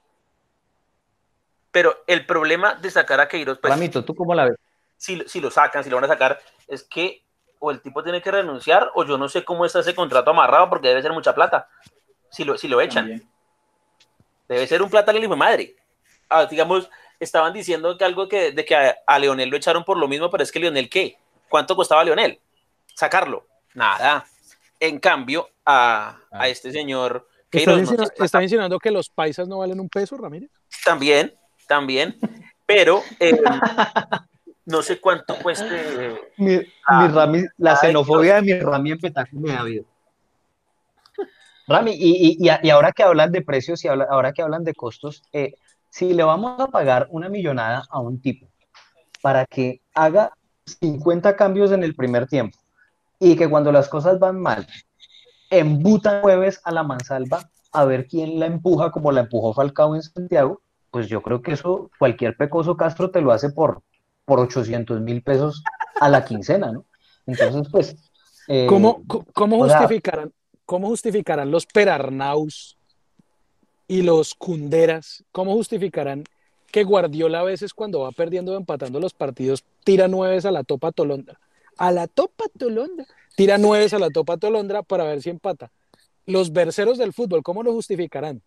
Pero 1.70 1.96
el 2.06 2.26
problema 2.26 2.74
de 2.74 2.90
sacar 2.90 3.20
a 3.20 3.28
Queiroz, 3.28 3.58
pues, 3.58 3.72
Ramito, 3.72 4.04
¿tú 4.04 4.14
cómo 4.14 4.34
la 4.34 4.44
ves? 4.46 4.56
si, 4.96 5.22
si 5.26 5.40
lo 5.40 5.50
sacan, 5.50 5.82
si 5.82 5.90
lo 5.90 5.96
van 5.96 6.04
a 6.04 6.08
sacar, 6.08 6.38
es 6.68 6.82
que 6.84 7.24
o 7.64 7.70
el 7.70 7.80
tipo 7.80 8.02
tiene 8.02 8.20
que 8.20 8.30
renunciar 8.30 8.90
o 8.96 9.04
yo 9.04 9.16
no 9.16 9.28
sé 9.28 9.44
cómo 9.44 9.64
está 9.64 9.78
ese 9.78 9.94
contrato 9.94 10.30
amarrado 10.30 10.68
porque 10.68 10.88
debe 10.88 11.00
ser 11.00 11.12
mucha 11.12 11.32
plata. 11.32 11.68
Si 12.28 12.42
lo, 12.44 12.58
si 12.58 12.66
lo 12.66 12.80
echan, 12.80 13.04
También. 13.06 13.28
debe 14.48 14.66
ser 14.66 14.82
un 14.82 14.90
plata 14.90 15.12
hijo 15.16 15.30
de 15.30 15.36
madre. 15.36 15.76
Ah, 16.28 16.46
digamos, 16.46 16.90
estaban 17.20 17.52
diciendo 17.52 17.96
que 17.96 18.04
algo 18.04 18.28
que, 18.28 18.50
de 18.50 18.64
que 18.64 18.74
a, 18.74 18.96
a 19.06 19.18
Leonel 19.18 19.48
lo 19.48 19.56
echaron 19.56 19.84
por 19.84 19.96
lo 19.96 20.08
mismo, 20.08 20.28
pero 20.28 20.42
es 20.42 20.50
que 20.50 20.58
Leonel, 20.58 20.90
¿qué? 20.90 21.16
¿Cuánto 21.48 21.76
costaba 21.76 22.02
Leonel? 22.02 22.40
Sacarlo. 22.96 23.46
Nada. 23.74 24.26
En 24.80 24.98
cambio, 24.98 25.48
a, 25.64 26.18
a 26.32 26.48
este 26.48 26.72
señor 26.72 27.28
¿Estás, 27.50 27.74
Queiroz, 27.76 27.78
no 27.80 27.86
sé 27.86 27.94
insinu- 27.96 28.12
si 28.16 28.24
estás 28.24 28.42
insinuando 28.42 28.78
que 28.80 28.90
los 28.90 29.08
paisas 29.08 29.46
no 29.46 29.58
valen 29.58 29.78
un 29.78 29.88
peso, 29.88 30.16
Ramírez? 30.16 30.50
También, 30.84 31.32
también, 31.68 32.18
pero 32.66 33.02
eh, 33.20 33.38
no 34.66 34.82
sé 34.82 35.00
cuánto 35.00 35.34
cueste. 35.42 36.20
Mi, 36.36 36.56
mi 36.56 37.08
Rami, 37.08 37.44
la 37.58 37.76
xenofobia 37.76 38.36
de 38.36 38.42
mi 38.42 38.58
Rami 38.60 38.92
en 38.92 38.98
Petaco 38.98 39.30
me 39.36 39.52
ha 39.52 39.60
habido. 39.60 39.84
Rami, 41.68 41.92
y, 41.94 42.36
y- 42.40 42.50
y 42.62 42.70
ahora 42.70 42.92
que 42.92 43.02
hablan 43.02 43.30
de 43.32 43.42
precios 43.42 43.84
y 43.84 43.88
habla- 43.88 44.06
ahora 44.10 44.32
que 44.32 44.42
hablan 44.42 44.64
de 44.64 44.74
costos, 44.74 45.22
eh, 45.32 45.54
si 45.90 46.12
le 46.12 46.24
vamos 46.24 46.60
a 46.60 46.66
pagar 46.68 47.06
una 47.10 47.28
millonada 47.28 47.84
a 47.88 48.00
un 48.00 48.20
tipo 48.20 48.48
para 49.22 49.46
que 49.46 49.80
haga 49.94 50.32
50 50.66 51.36
cambios 51.36 51.70
en 51.72 51.84
el 51.84 51.94
primer 51.94 52.26
tiempo 52.26 52.58
y 53.20 53.36
que 53.36 53.48
cuando 53.48 53.70
las 53.70 53.88
cosas 53.88 54.18
van 54.18 54.40
mal, 54.40 54.66
embuta 55.50 56.20
jueves 56.20 56.60
a 56.64 56.72
la 56.72 56.82
mansalva 56.82 57.48
a 57.72 57.84
ver 57.84 58.06
quién 58.06 58.40
la 58.40 58.46
empuja 58.46 58.90
como 58.90 59.12
la 59.12 59.20
empujó 59.20 59.54
Falcao 59.54 59.94
en 59.94 60.02
Santiago, 60.02 60.60
pues 60.90 61.08
yo 61.08 61.22
creo 61.22 61.40
que 61.42 61.52
eso 61.52 61.90
cualquier 61.98 62.36
pecoso 62.36 62.76
Castro 62.76 63.10
te 63.10 63.20
lo 63.20 63.32
hace 63.32 63.50
por, 63.50 63.82
por 64.32 64.40
800 64.40 65.02
mil 65.02 65.20
pesos 65.22 65.62
a 66.00 66.08
la 66.08 66.24
quincena, 66.24 66.72
¿no? 66.72 66.86
Entonces, 67.26 67.70
pues... 67.70 67.94
eh, 68.48 68.66
¿Cómo, 68.66 69.02
sea- 69.68 69.80
justificarán, 69.80 70.32
¿Cómo 70.64 70.88
justificarán 70.88 71.50
los 71.50 71.66
Perarnaus 71.66 72.78
y 73.86 74.00
los 74.00 74.34
Cunderas? 74.34 75.22
¿Cómo 75.32 75.52
justificarán 75.52 76.24
que 76.70 76.82
Guardiola 76.84 77.40
a 77.40 77.44
veces 77.44 77.74
cuando 77.74 78.00
va 78.00 78.12
perdiendo 78.12 78.54
o 78.54 78.56
empatando 78.56 78.98
los 79.00 79.12
partidos 79.12 79.64
tira 79.84 80.08
nueves 80.08 80.46
a 80.46 80.50
la 80.50 80.64
topa 80.64 80.92
Tolondra? 80.92 81.38
A 81.76 81.90
la 81.92 82.06
topa 82.06 82.44
Tolondra. 82.58 83.04
Tira 83.36 83.58
nueves 83.58 83.92
a 83.92 83.98
la 83.98 84.08
topa 84.08 84.38
Tolondra 84.38 84.82
para 84.82 85.04
ver 85.04 85.20
si 85.20 85.28
empata. 85.28 85.70
Los 86.24 86.52
berceros 86.54 86.96
del 86.96 87.12
fútbol, 87.12 87.42
¿cómo 87.42 87.62
lo 87.62 87.72
justificarán? 87.72 88.40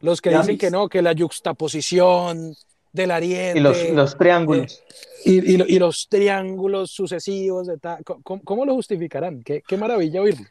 Los 0.00 0.22
que 0.22 0.30
Ya 0.30 0.38
dicen 0.38 0.54
mis- 0.54 0.60
que 0.60 0.70
no, 0.70 0.88
que 0.88 1.02
la 1.02 1.12
yuxtaposición 1.12 2.54
del 2.92 3.10
ariete 3.10 3.58
y 3.58 3.62
los, 3.62 3.90
los 3.90 4.16
triángulos. 4.16 4.82
y, 5.24 5.52
y 5.52 5.56
lo- 5.56 5.66
y 5.66 5.78
los 5.78 6.06
triángulos 6.08 6.90
sucesivos 6.90 7.66
de 7.66 7.78
ta- 7.78 7.98
¿Cómo, 8.04 8.42
cómo 8.44 8.64
lo 8.66 8.74
justificarán? 8.74 9.42
Qué, 9.42 9.62
qué 9.66 9.76
maravilla 9.76 10.20
oírlos. 10.22 10.48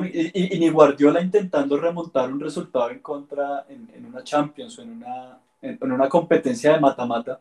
Mí- 0.00 0.10
y, 0.12 0.26
y- 0.40 0.56
y 0.56 0.60
ni 0.60 0.68
Guardiola 0.68 1.20
intentando 1.20 1.76
remontar 1.78 2.32
un 2.32 2.38
resultado 2.38 2.90
en 2.90 3.00
contra 3.00 3.64
en, 3.68 3.90
en 3.94 4.04
una 4.06 4.22
Champions 4.22 4.78
o 4.78 4.82
en 4.82 4.90
una, 4.90 5.40
en, 5.62 5.78
en 5.80 5.92
una 5.92 6.08
competencia 6.08 6.74
de 6.74 6.80
mata-mata, 6.80 7.40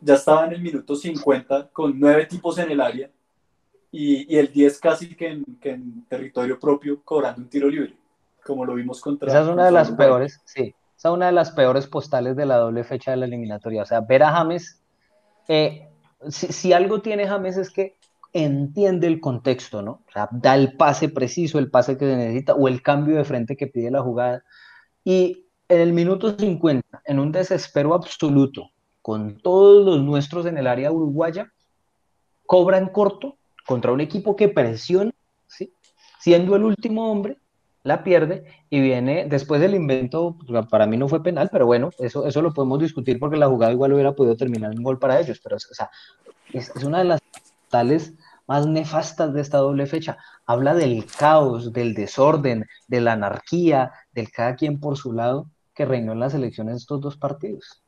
ya 0.00 0.14
estaba 0.14 0.46
en 0.46 0.52
el 0.54 0.60
minuto 0.62 0.96
50 0.96 1.68
con 1.68 1.98
nueve 1.98 2.26
tipos 2.26 2.58
en 2.58 2.70
el 2.70 2.80
área 2.80 3.10
y, 3.92 4.34
y 4.34 4.38
el 4.38 4.52
10 4.52 4.78
casi 4.80 5.14
que 5.14 5.28
en, 5.28 5.44
que 5.60 5.70
en 5.70 6.04
territorio 6.08 6.58
propio 6.58 7.00
cobrando 7.04 7.40
un 7.42 7.48
tiro 7.48 7.68
libre, 7.68 7.94
como 8.44 8.64
lo 8.64 8.74
vimos 8.74 9.00
contra. 9.00 9.28
Esa 9.28 9.42
es 9.42 9.48
una 9.48 9.66
de 9.66 9.70
las 9.72 9.88
Uruguay. 9.88 10.06
peores, 10.08 10.40
sí, 10.44 10.74
esa 11.06 11.12
es 11.12 11.16
una 11.16 11.26
de 11.26 11.32
las 11.32 11.52
peores 11.52 11.86
postales 11.86 12.36
de 12.36 12.46
la 12.46 12.56
doble 12.56 12.84
fecha 12.84 13.12
de 13.12 13.16
la 13.18 13.26
eliminatoria. 13.26 13.82
O 13.82 13.86
sea, 13.86 14.00
ver 14.00 14.22
a 14.22 14.32
James, 14.32 14.82
eh, 15.48 15.88
si, 16.28 16.48
si 16.48 16.72
algo 16.72 17.00
tiene 17.00 17.28
James 17.28 17.56
es 17.56 17.70
que 17.70 17.96
entiende 18.32 19.06
el 19.06 19.20
contexto, 19.20 19.82
¿no? 19.82 20.02
O 20.06 20.12
sea, 20.12 20.28
da 20.32 20.54
el 20.54 20.76
pase 20.76 21.08
preciso, 21.08 21.58
el 21.58 21.70
pase 21.70 21.96
que 21.96 22.06
se 22.06 22.16
necesita 22.16 22.54
o 22.54 22.68
el 22.68 22.82
cambio 22.82 23.16
de 23.16 23.24
frente 23.24 23.56
que 23.56 23.66
pide 23.66 23.90
la 23.90 24.02
jugada. 24.02 24.42
Y 25.04 25.46
en 25.68 25.80
el 25.80 25.92
minuto 25.92 26.36
50, 26.36 27.02
en 27.04 27.18
un 27.18 27.32
desespero 27.32 27.94
absoluto, 27.94 28.70
con 29.00 29.38
todos 29.38 29.84
los 29.84 30.02
nuestros 30.02 30.46
en 30.46 30.58
el 30.58 30.66
área 30.66 30.90
uruguaya, 30.90 31.52
cobran 32.44 32.88
corto 32.88 33.38
contra 33.66 33.92
un 33.92 34.00
equipo 34.00 34.36
que 34.36 34.48
presiona, 34.48 35.12
¿sí? 35.46 35.72
siendo 36.20 36.56
el 36.56 36.64
último 36.64 37.10
hombre, 37.10 37.38
la 37.86 38.02
pierde 38.02 38.44
y 38.68 38.80
viene 38.80 39.26
después 39.28 39.60
del 39.60 39.74
invento, 39.74 40.36
pues, 40.46 40.66
para 40.66 40.86
mí 40.86 40.96
no 40.96 41.08
fue 41.08 41.22
penal, 41.22 41.48
pero 41.52 41.66
bueno, 41.66 41.90
eso, 41.98 42.26
eso 42.26 42.42
lo 42.42 42.52
podemos 42.52 42.80
discutir 42.80 43.18
porque 43.20 43.36
la 43.36 43.46
jugada 43.46 43.72
igual 43.72 43.92
hubiera 43.92 44.12
podido 44.14 44.36
terminar 44.36 44.72
en 44.72 44.78
un 44.78 44.84
gol 44.84 44.98
para 44.98 45.20
ellos, 45.20 45.40
pero 45.42 45.56
o 45.56 45.58
sea, 45.60 45.88
es, 46.52 46.74
es 46.74 46.82
una 46.84 46.98
de 46.98 47.04
las 47.04 47.20
tales 47.68 48.14
más 48.48 48.66
nefastas 48.66 49.32
de 49.34 49.40
esta 49.40 49.58
doble 49.58 49.86
fecha. 49.86 50.18
Habla 50.46 50.74
del 50.74 51.06
caos, 51.06 51.72
del 51.72 51.94
desorden, 51.94 52.66
de 52.88 53.00
la 53.00 53.12
anarquía, 53.12 53.92
del 54.12 54.30
cada 54.30 54.56
quien 54.56 54.78
por 54.80 54.96
su 54.96 55.12
lado 55.12 55.50
que 55.74 55.84
reinó 55.84 56.12
en 56.12 56.20
las 56.20 56.34
elecciones 56.34 56.76
estos 56.76 57.00
dos 57.00 57.16
partidos. 57.16 57.82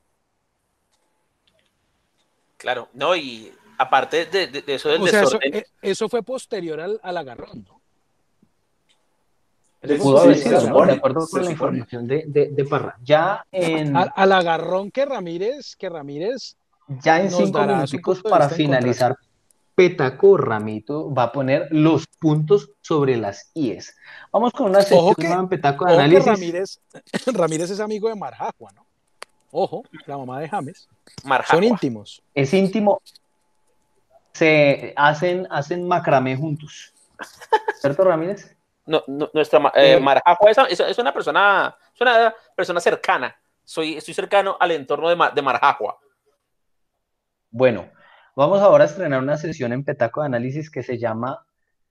Claro, 2.57 2.89
no, 2.93 3.15
y 3.17 3.53
aparte 3.79 4.27
de, 4.27 4.47
de- 4.49 4.63
de 4.63 4.75
eso 4.75 4.89
del 4.89 5.03
O 5.03 5.07
sea, 5.07 5.23
eso, 5.23 5.39
desorden, 5.39 5.55
eh, 5.55 5.65
eso 5.83 6.09
fue 6.09 6.23
posterior 6.23 6.81
al, 6.81 7.01
al 7.03 7.17
agarrón, 7.17 7.65
¿no? 7.67 7.78
Eso 9.81 10.03
Pudo 10.03 10.21
haber 10.21 10.37
de 10.43 10.93
acuerdo 10.93 11.27
con 11.29 11.45
la 11.45 11.51
información 11.53 12.07
de, 12.07 12.25
de, 12.27 12.49
de 12.49 12.65
Parra. 12.65 12.97
Ya 13.05 13.45
en, 13.53 13.97
Al, 13.97 14.13
al 14.15 14.33
agarrón 14.33 14.91
que 14.91 15.05
Ramírez, 15.05 15.77
que 15.77 15.89
Ramírez, 15.89 16.57
ya 16.89 17.21
en 17.21 17.31
cinco 17.31 17.61
de 18.15 18.23
para 18.23 18.49
finalizar, 18.49 19.17
Petaco 19.77 20.37
Ramito 20.37 21.15
va 21.15 21.25
a 21.25 21.33
poner 21.33 21.69
los 21.71 22.07
puntos 22.19 22.73
sobre 22.81 23.17
las 23.17 23.53
IES. 23.55 23.95
Vamos 24.33 24.53
con 24.53 24.71
una 24.71 24.83
sección 24.83 25.15
que- 25.15 25.29
nueva 25.29 25.43
en 25.43 25.49
Petaco 25.49 25.85
de 25.87 25.95
análisis. 25.95 26.27
Ramírez, 26.27 26.81
Ramírez 27.33 27.71
es 27.71 27.79
amigo 27.79 28.09
de 28.09 28.17
Marjajua, 28.17 28.73
¿no? 28.73 28.85
Ojo, 29.53 29.85
la 30.07 30.19
mamá 30.19 30.41
de 30.41 30.49
James. 30.49 30.89
Marjagua. 31.25 31.55
Son 31.55 31.65
íntimos. 31.65 32.23
Es 32.35 32.53
íntimo. 32.53 33.01
Se 34.33 34.93
hacen, 34.97 35.47
hacen 35.51 35.87
macramé 35.87 36.37
juntos. 36.37 36.93
¿Cierto, 37.81 38.03
Ramírez? 38.05 38.55
No, 38.89 39.05
no- 39.07 39.31
nuestra 39.35 39.59
eh, 39.75 39.93
Eh, 39.93 40.01
Marjagua 40.01 40.51
es, 40.51 40.99
una 40.99 41.13
persona, 41.13 41.77
es 41.95 42.01
una 42.01 42.35
persona 42.57 42.81
cercana. 42.81 43.37
Soy, 43.63 43.97
estoy 43.99 44.15
cercano 44.15 44.57
al 44.59 44.71
entorno 44.71 45.11
de, 45.11 45.17
de. 45.35 45.43
Bueno, 47.51 47.91
vamos 48.35 48.61
ahora 48.61 48.85
a 48.85 48.87
estrenar 48.87 49.23
una 49.23 49.37
sesión 49.37 49.73
en 49.73 49.85
Petaco 49.85 50.21
de 50.23 50.27
análisis 50.27 50.71
que 50.71 50.83
se 50.83 50.99
llama 50.99 51.45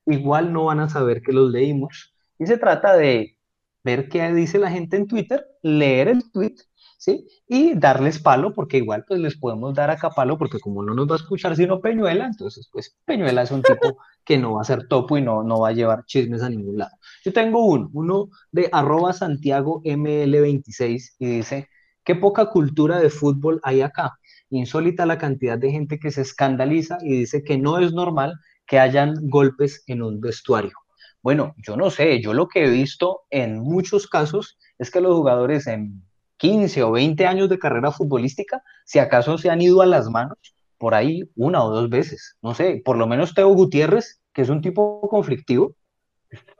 Igual 0.05 0.51
no 0.53 0.65
van 0.65 0.79
a 0.79 0.89
saber 0.89 1.21
que 1.21 1.33
los 1.33 1.51
leímos. 1.51 2.15
Y 2.39 2.47
se 2.47 2.57
trata 2.57 2.95
de 2.95 3.37
ver 3.83 4.09
qué 4.09 4.31
dice 4.33 4.57
la 4.57 4.71
gente 4.71 4.97
en 4.97 5.07
Twitter, 5.07 5.45
leer 5.61 6.07
el 6.07 6.31
tweet, 6.31 6.55
¿sí? 6.97 7.27
Y 7.47 7.75
darles 7.75 8.19
palo, 8.19 8.53
porque 8.53 8.77
igual 8.77 9.05
pues 9.07 9.19
les 9.19 9.37
podemos 9.37 9.73
dar 9.73 9.89
acá 9.89 10.09
palo, 10.09 10.37
porque 10.37 10.59
como 10.59 10.83
no 10.83 10.93
nos 10.93 11.09
va 11.09 11.13
a 11.13 11.17
escuchar 11.17 11.55
sino 11.55 11.79
Peñuela, 11.79 12.25
entonces 12.25 12.69
pues 12.71 12.97
Peñuela 13.05 13.43
es 13.43 13.51
un 13.51 13.61
tipo 13.61 13.97
que 14.25 14.37
no 14.37 14.55
va 14.55 14.61
a 14.61 14.65
ser 14.65 14.87
topo 14.87 15.17
y 15.17 15.21
no, 15.21 15.43
no 15.43 15.61
va 15.61 15.69
a 15.69 15.73
llevar 15.73 16.05
chismes 16.05 16.41
a 16.43 16.49
ningún 16.49 16.77
lado. 16.77 16.91
Yo 17.23 17.31
tengo 17.31 17.65
uno, 17.65 17.89
uno 17.93 18.29
de 18.51 18.69
arroba 18.71 19.13
Santiago 19.13 19.81
ML26 19.83 21.15
y 21.19 21.25
dice, 21.27 21.69
qué 22.03 22.15
poca 22.15 22.47
cultura 22.47 22.99
de 22.99 23.09
fútbol 23.09 23.59
hay 23.63 23.81
acá. 23.81 24.17
Insólita 24.49 25.05
la 25.05 25.17
cantidad 25.17 25.57
de 25.57 25.71
gente 25.71 25.99
que 25.99 26.11
se 26.11 26.21
escandaliza 26.21 26.97
y 27.01 27.19
dice 27.19 27.43
que 27.43 27.57
no 27.57 27.79
es 27.79 27.93
normal 27.93 28.33
que 28.65 28.79
hayan 28.79 29.15
golpes 29.29 29.83
en 29.87 30.01
un 30.01 30.19
vestuario. 30.19 30.73
Bueno, 31.21 31.55
yo 31.57 31.75
no 31.75 31.89
sé, 31.89 32.21
yo 32.21 32.33
lo 32.33 32.47
que 32.47 32.65
he 32.65 32.69
visto 32.69 33.21
en 33.29 33.59
muchos 33.59 34.07
casos 34.07 34.57
es 34.77 34.91
que 34.91 35.01
los 35.01 35.15
jugadores 35.15 35.67
en 35.67 36.06
15 36.37 36.83
o 36.83 36.91
20 36.91 37.25
años 37.27 37.49
de 37.49 37.59
carrera 37.59 37.91
futbolística, 37.91 38.63
si 38.85 38.99
acaso 38.99 39.37
se 39.37 39.49
han 39.49 39.61
ido 39.61 39.81
a 39.81 39.85
las 39.85 40.09
manos 40.09 40.37
por 40.77 40.95
ahí 40.95 41.23
una 41.35 41.63
o 41.63 41.71
dos 41.71 41.89
veces. 41.89 42.37
No 42.41 42.53
sé, 42.53 42.81
por 42.85 42.97
lo 42.97 43.07
menos 43.07 43.33
Teo 43.33 43.49
Gutiérrez, 43.49 44.21
que 44.33 44.43
es 44.43 44.49
un 44.49 44.61
tipo 44.61 45.01
conflictivo, 45.09 45.73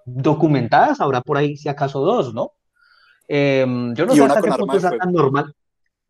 documentadas 0.06 1.02
habrá 1.02 1.22
por 1.22 1.38
ahí 1.38 1.58
si 1.58 1.70
acaso 1.70 2.02
dos, 2.02 2.34
¿no? 2.34 2.52
Eh, 3.28 3.66
yo 3.96 4.06
no 4.06 4.14
Y 4.14 4.18
sé 4.18 4.24
una 4.24 4.36
hasta 4.36 4.42
con 4.42 4.50
qué 4.50 4.54
arma 4.54 4.66
punto 4.66 4.80
sea 4.80 4.92
tan 4.98 5.12
normal. 5.14 5.54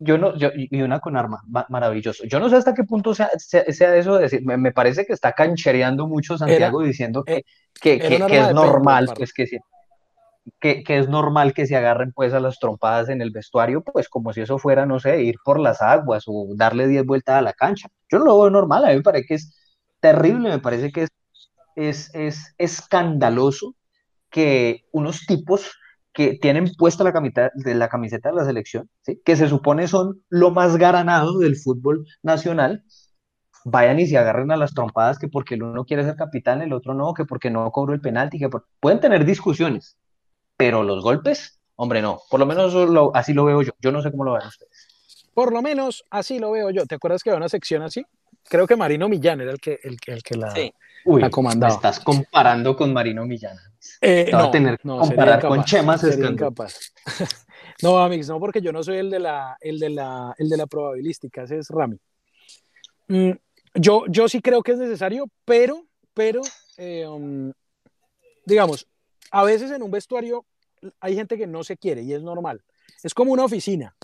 Yo 0.00 0.18
no, 0.18 0.36
yo, 0.36 0.50
y 0.54 0.82
una 0.82 1.00
con 1.00 1.16
arma, 1.16 1.40
ma- 1.48 1.66
maravilloso. 1.70 2.24
Yo 2.26 2.40
no 2.40 2.48
sé 2.48 2.56
hasta 2.56 2.74
qué 2.74 2.84
punto 2.84 3.14
sea, 3.14 3.30
sea, 3.38 3.64
sea 3.72 3.96
eso 3.96 4.16
de 4.16 4.22
decir, 4.24 4.42
me, 4.44 4.56
me 4.56 4.72
parece 4.72 5.04
que 5.06 5.12
está 5.12 5.32
canchereando 5.32 6.06
mucho 6.06 6.38
Santiago 6.38 6.82
diciendo 6.82 7.24
que, 7.24 7.38
eh, 7.38 7.44
que, 7.80 8.00
que- 8.00 8.08
que 8.08 8.22
arma 8.24 8.42
es 8.42 8.54
normal, 8.54 9.10
pues 9.16 9.32
que, 9.32 9.46
se- 9.46 9.60
que, 10.60 10.82
que 10.84 10.98
es 10.98 11.08
normal 11.08 11.54
que 11.54 11.66
se 11.66 11.76
agarren 11.76 12.12
pues 12.12 12.32
a 12.34 12.40
las 12.40 12.58
trompadas 12.58 13.08
en 13.08 13.22
el 13.22 13.30
vestuario, 13.30 13.82
pues 13.82 14.08
como 14.08 14.32
si 14.32 14.40
eso 14.40 14.58
fuera, 14.58 14.86
no 14.86 14.98
sé, 15.00 15.22
ir 15.22 15.36
por 15.44 15.60
las 15.60 15.82
aguas 15.82 16.24
o 16.26 16.48
darle 16.56 16.86
10 16.88 17.04
vueltas 17.06 17.36
a 17.36 17.42
la 17.42 17.52
cancha. 17.52 17.88
Yo 18.10 18.18
no 18.18 18.26
lo 18.26 18.40
veo 18.40 18.50
normal, 18.50 18.84
a 18.84 18.88
mí 18.88 18.96
me 18.96 19.02
parece 19.02 19.26
que 19.26 19.34
es 19.34 19.54
terrible, 20.00 20.50
me 20.50 20.58
parece 20.58 20.92
que 20.92 21.02
es, 21.02 21.10
es, 21.76 22.14
es 22.14 22.54
escandaloso 22.58 23.74
que 24.30 24.84
unos 24.92 25.26
tipos 25.26 25.72
que 26.12 26.38
tienen 26.38 26.72
puesta 26.76 27.04
la 27.04 27.12
camiseta 27.12 27.50
de 27.54 27.74
la 27.74 27.88
camiseta 27.88 28.30
de 28.30 28.36
la 28.36 28.44
selección, 28.44 28.90
que 29.24 29.36
se 29.36 29.48
supone 29.48 29.86
son 29.88 30.22
lo 30.28 30.50
más 30.50 30.76
garanado 30.76 31.38
del 31.38 31.56
fútbol 31.56 32.06
nacional, 32.22 32.84
vayan 33.64 34.00
y 34.00 34.06
se 34.06 34.18
agarren 34.18 34.50
a 34.50 34.56
las 34.56 34.74
trompadas 34.74 35.18
que 35.18 35.28
porque 35.28 35.54
el 35.54 35.62
uno 35.62 35.84
quiere 35.84 36.04
ser 36.04 36.16
capitán, 36.16 36.62
el 36.62 36.72
otro 36.72 36.94
no, 36.94 37.14
que 37.14 37.24
porque 37.24 37.50
no 37.50 37.70
cobró 37.70 37.94
el 37.94 38.00
penalti, 38.00 38.38
que 38.38 38.48
pueden 38.80 39.00
tener 39.00 39.24
discusiones, 39.24 39.96
pero 40.58 40.82
los 40.82 41.02
golpes, 41.02 41.58
hombre, 41.76 42.02
no, 42.02 42.20
por 42.28 42.38
lo 42.40 42.44
menos 42.44 42.74
lo- 42.74 43.14
así 43.14 43.32
lo 43.32 43.46
veo 43.46 43.62
yo, 43.62 43.72
yo 43.80 43.90
no 43.92 44.02
sé 44.02 44.10
cómo 44.10 44.24
lo 44.24 44.34
ven 44.34 44.46
ustedes. 44.46 44.86
Por 45.32 45.52
lo 45.52 45.62
menos 45.62 46.04
así 46.10 46.38
lo 46.38 46.50
veo 46.50 46.68
yo. 46.70 46.84
¿Te 46.84 46.96
acuerdas 46.96 47.22
que 47.22 47.30
había 47.30 47.38
una 47.38 47.48
sección 47.48 47.80
así? 47.82 48.04
Creo 48.44 48.66
que 48.66 48.74
Marino 48.76 49.08
Millán 49.08 49.40
era 49.40 49.52
el 49.52 49.60
que, 49.60 49.78
el, 49.82 49.98
que- 50.00 50.12
el 50.12 50.22
que 50.22 50.36
la, 50.36 50.50
Sí. 50.50 50.72
Uy, 51.04 51.22
La 51.22 51.30
comandaba. 51.30 51.72
me 51.72 51.76
estás 51.76 52.00
comparando 52.00 52.76
con 52.76 52.92
Marino 52.92 53.24
Millán. 53.24 53.56
Eh, 54.00 54.30
va 54.34 54.44
a 54.44 54.50
tener 54.50 54.76
que 54.78 54.82
sería 54.88 54.98
comparar 55.00 55.40
con 55.40 55.50
incapaz, 55.52 55.70
Chema 55.70 55.96
sería 55.96 56.14
Sescandón. 56.16 56.32
incapaz. 56.34 56.92
no, 57.82 57.98
Amix, 57.98 58.28
no, 58.28 58.40
porque 58.40 58.60
yo 58.60 58.72
no 58.72 58.82
soy 58.82 58.96
el 58.98 59.08
de 59.10 59.20
la, 59.20 59.56
el 59.60 59.78
de 59.78 59.90
la, 59.90 60.34
el 60.36 60.48
de 60.48 60.56
la 60.56 60.66
probabilística, 60.66 61.44
ese 61.44 61.58
es 61.58 61.68
Rami. 61.70 61.96
Mm, 63.06 63.30
yo, 63.74 64.04
yo 64.08 64.28
sí 64.28 64.42
creo 64.42 64.62
que 64.62 64.72
es 64.72 64.78
necesario, 64.78 65.26
pero, 65.44 65.84
pero, 66.12 66.40
eh, 66.76 67.06
um, 67.06 67.52
digamos, 68.44 68.86
a 69.30 69.44
veces 69.44 69.70
en 69.70 69.82
un 69.82 69.90
vestuario 69.90 70.44
hay 71.00 71.14
gente 71.14 71.36
que 71.36 71.46
no 71.46 71.64
se 71.64 71.76
quiere 71.76 72.02
y 72.02 72.12
es 72.12 72.22
normal. 72.22 72.62
Es 73.02 73.14
como 73.14 73.32
una 73.32 73.44
oficina. 73.44 73.94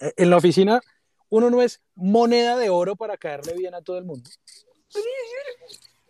Eh, 0.00 0.12
En 0.16 0.30
la 0.30 0.36
oficina 0.36 0.80
uno 1.28 1.48
no 1.50 1.62
es 1.62 1.80
moneda 1.94 2.56
de 2.56 2.70
oro 2.70 2.96
para 2.96 3.16
caerle 3.16 3.54
bien 3.54 3.74
a 3.74 3.82
todo 3.82 3.98
el 3.98 4.04
mundo. 4.04 4.28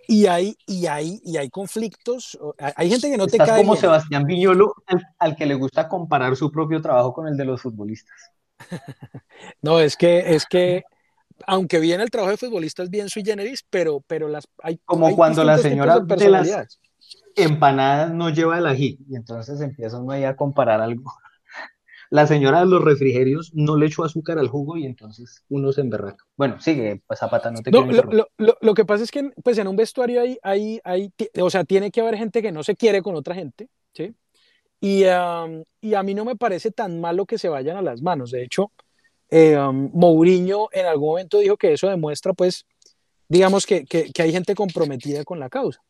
Y 0.09 0.27
hay, 0.27 0.57
y 0.67 0.87
hay, 0.87 1.21
y 1.25 1.37
hay 1.37 1.51
conflictos, 1.51 2.37
hay- 2.75 2.91
gente 2.91 3.09
que 3.11 3.17
no 3.17 3.27
te 3.27 3.37
Estás 3.37 3.49
cae 3.51 3.61
como 3.61 3.73
bien. 3.75 3.81
Sebastián 3.83 4.25
Viñolo, 4.25 4.75
al, 4.87 5.07
al 5.19 5.37
que 5.37 5.47
le 5.47 5.55
gusta 5.55 5.89
comparar 5.89 6.35
su 6.37 6.51
propio 6.51 6.81
trabajo 6.83 7.13
con 7.13 7.29
el 7.29 7.37
de 7.37 7.45
los 7.45 7.61
futbolistas. 7.63 8.17
No, 9.63 9.79
es 9.81 9.97
que, 9.97 10.35
es 10.35 10.45
que, 10.47 10.83
aunque 11.47 11.79
bien 11.79 12.01
el 12.01 12.11
trabajo 12.11 12.33
de 12.33 12.37
futbolista 12.39 12.83
es 12.83 12.91
bien 12.91 13.09
sui 13.09 13.23
generis, 13.25 13.65
pero, 13.71 14.01
pero 14.07 14.29
las, 14.29 14.47
hay 14.63 14.79
Como 14.85 15.07
hay 15.07 15.15
cuando 15.15 15.45
la 15.45 15.59
señora 15.59 16.01
de 16.01 16.17
de 16.17 16.29
las-. 16.29 16.79
Empanadas 17.43 18.13
no 18.13 18.31
lleva 18.31 18.59
el 18.59 18.67
ají, 18.67 18.99
y 19.09 19.17
entonces 19.17 19.61
empieza 19.61 19.99
uno 19.99 20.13
ahí 20.13 20.25
a 20.25 20.37
comparar 20.37 20.81
algo. 20.81 21.05
La 22.11 22.27
señora 22.27 22.61
de 22.61 22.67
los 22.67 22.83
refrigerios 22.83 23.53
no 23.55 23.77
le 23.77 23.87
echó 23.87 24.03
azúcar 24.05 24.39
al 24.41 24.49
jugo 24.49 24.77
y 24.77 24.85
entonces 24.85 25.45
uno 25.49 25.71
se 25.73 25.81
emberraca. 25.83 26.25
Bueno, 26.37 26.61
sigue, 26.61 27.01
pues 27.07 27.21
Zapata, 27.21 27.53
no 27.53 27.63
te 27.63 27.71
No, 27.71 27.87
quiero 27.87 28.03
lo, 28.03 28.13
lo- 28.13 28.29
lo- 28.39 28.59
lo 28.61 28.75
que 28.75 28.85
pasa 28.85 29.05
es 29.05 29.13
que 29.13 29.31
pues 29.45 29.59
en 29.59 29.69
un 29.69 29.77
vestuario 29.77 30.21
hay, 30.21 30.37
hay, 30.43 30.81
hay, 30.83 31.13
o 31.41 31.51
sea, 31.51 31.63
tiene 31.63 31.93
que 31.93 32.01
haber 32.01 32.17
gente 32.17 32.43
que 32.43 32.51
no 32.51 32.65
se 32.65 32.75
quiere 32.75 33.01
con 33.01 33.15
otra 33.15 33.37
gente, 33.37 33.69
¿sí? 33.95 34.13
Y, 34.81 35.05
um, 35.05 35.63
y 35.81 35.95
a 35.95 36.03
mí 36.03 36.15
no 36.15 36.25
me 36.25 36.35
parece 36.37 36.73
tan 36.73 37.01
malo 37.01 37.27
que 37.27 37.39
se 37.39 37.49
vayan 37.49 37.77
a 37.77 37.83
las 37.83 38.03
manos. 38.03 38.33
De 38.33 38.43
hecho, 38.43 38.73
eh, 39.29 39.57
um, 39.57 39.91
Mourinho 39.95 40.69
en 40.73 40.87
algún 40.87 41.11
momento 41.11 41.39
dijo 41.39 41.57
que 41.57 41.75
eso 41.75 41.89
demuestra, 41.89 42.33
pues, 42.33 42.67
digamos 43.29 43.67
que, 43.67 43.85
que, 43.85 44.11
que 44.11 44.23
hay 44.23 44.33
gente 44.33 44.57
comprometida 44.57 45.23
con 45.25 45.39
la 45.39 45.49
causa. 45.49 45.81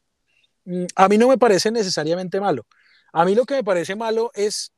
Mm, 0.65 0.85
A 0.97 1.09
mí 1.09 1.19
no 1.19 1.29
me 1.29 1.39
parece 1.39 1.71
necesariamente 1.71 2.41
malo. 2.41 2.67
A 3.13 3.25
mí 3.25 3.35
lo 3.35 3.45
que 3.45 3.55
me 3.55 3.65
parece 3.65 3.97
malo 3.97 4.31
es 4.35 4.73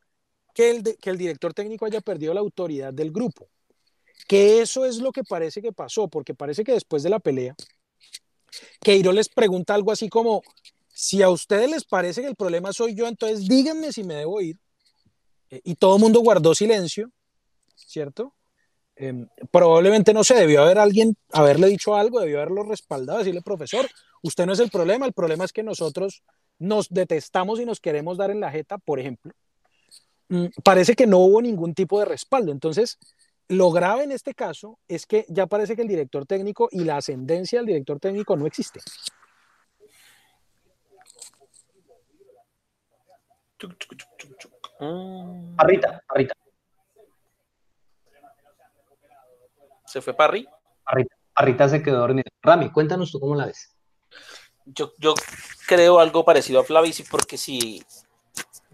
que 0.55 0.71
el, 0.71 0.83
que 0.99 1.11
el 1.11 1.19
director 1.19 1.55
técnico 1.55 1.87
haya 1.87 2.01
perdido 2.01 2.35
la 2.35 2.41
autoridad 2.41 2.93
del 2.93 3.13
grupo. 3.13 3.49
Que 4.29 4.61
eso 4.63 4.85
es 4.85 4.99
lo 4.99 5.13
que 5.13 5.25
parece 5.25 5.61
que 5.63 5.73
pasó, 5.73 6.09
porque 6.09 6.35
parece 6.35 6.65
que 6.65 6.73
después 6.73 7.03
de 7.03 7.11
la 7.11 7.19
pelea, 7.19 7.55
Queiroz 8.81 9.15
les 9.15 9.29
pregunta 9.29 9.75
algo 9.75 9.93
así 9.93 10.09
como, 10.09 10.43
si 10.89 11.23
a 11.23 11.31
ustedes 11.31 11.71
les 11.71 11.85
parece 11.85 12.21
que 12.23 12.29
el 12.29 12.37
problema 12.37 12.73
soy 12.73 12.95
yo, 12.95 13.07
entonces 13.07 13.49
díganme 13.49 13.93
si 13.93 14.05
me 14.05 14.15
debo 14.15 14.41
ir. 14.41 14.59
Eh, 15.51 15.61
Y 15.65 15.75
todo 15.77 15.97
el 15.97 16.03
mundo 16.03 16.21
guardó 16.21 16.55
silencio, 16.55 17.11
¿cierto? 17.75 18.35
Eh, 18.97 19.27
probablemente, 19.51 20.13
no 20.13 20.25
sé, 20.25 20.35
debió 20.35 20.63
haber 20.63 20.79
alguien 20.79 21.17
haberle 21.33 21.69
dicho 21.69 21.95
algo, 21.97 22.21
debió 22.21 22.39
haberlo 22.39 22.63
respaldado, 22.65 23.19
decirle, 23.21 23.43
profesor, 23.43 23.89
usted 24.23 24.47
no 24.47 24.53
es 24.53 24.61
el 24.61 24.71
problema, 24.71 25.07
el 25.07 25.13
problema 25.13 25.45
es 25.45 25.53
que 25.53 25.63
nosotros 25.63 26.23
nos 26.59 26.89
detestamos 26.89 27.61
y 27.61 27.65
nos 27.67 27.81
queremos 27.81 28.17
dar 28.19 28.31
en 28.31 28.41
la 28.41 28.51
jeta, 28.51 28.79
por 28.79 28.99
ejemplo. 29.01 29.33
Mm, 30.29 30.47
Parece 30.65 30.95
que 30.95 31.07
no 31.07 31.19
hubo 31.19 31.43
ningún 31.43 31.75
tipo 31.75 31.99
de 31.99 32.05
respaldo. 32.07 32.53
Entonces, 32.53 32.99
lo 33.49 33.71
grave 33.71 34.05
en 34.05 34.13
este 34.13 34.35
caso 34.35 34.79
es 34.89 35.05
que 35.07 35.27
ya 35.29 35.47
parece 35.47 35.77
que 35.77 35.83
el 35.83 35.89
director 35.89 36.25
técnico 36.27 36.69
y 36.71 36.85
la 36.85 36.97
ascendencia 36.97 37.59
del 37.59 37.67
director 37.67 37.99
técnico 38.01 38.37
no 38.37 38.47
existe. 38.47 38.81
Mm, 44.81 45.57
Parrita, 45.57 46.03
parrita, 46.09 46.35
Se 49.87 50.01
fue 50.01 50.15
Parry. 50.15 50.49
parrita, 50.85 51.15
parrita 51.35 51.69
se 51.69 51.83
quedó 51.83 51.99
dormida. 51.99 52.25
Rami, 52.43 52.71
cuéntanos 52.73 53.13
tú 53.13 53.21
cómo 53.21 53.35
la 53.35 53.47
ves. 53.47 53.77
Yo, 54.65 54.93
yo 54.99 55.15
creo 55.67 55.99
algo 55.99 56.25
parecido 56.25 56.61
a 56.61 56.65
Flavis, 56.65 57.05
porque 57.11 57.37
si 57.37 57.83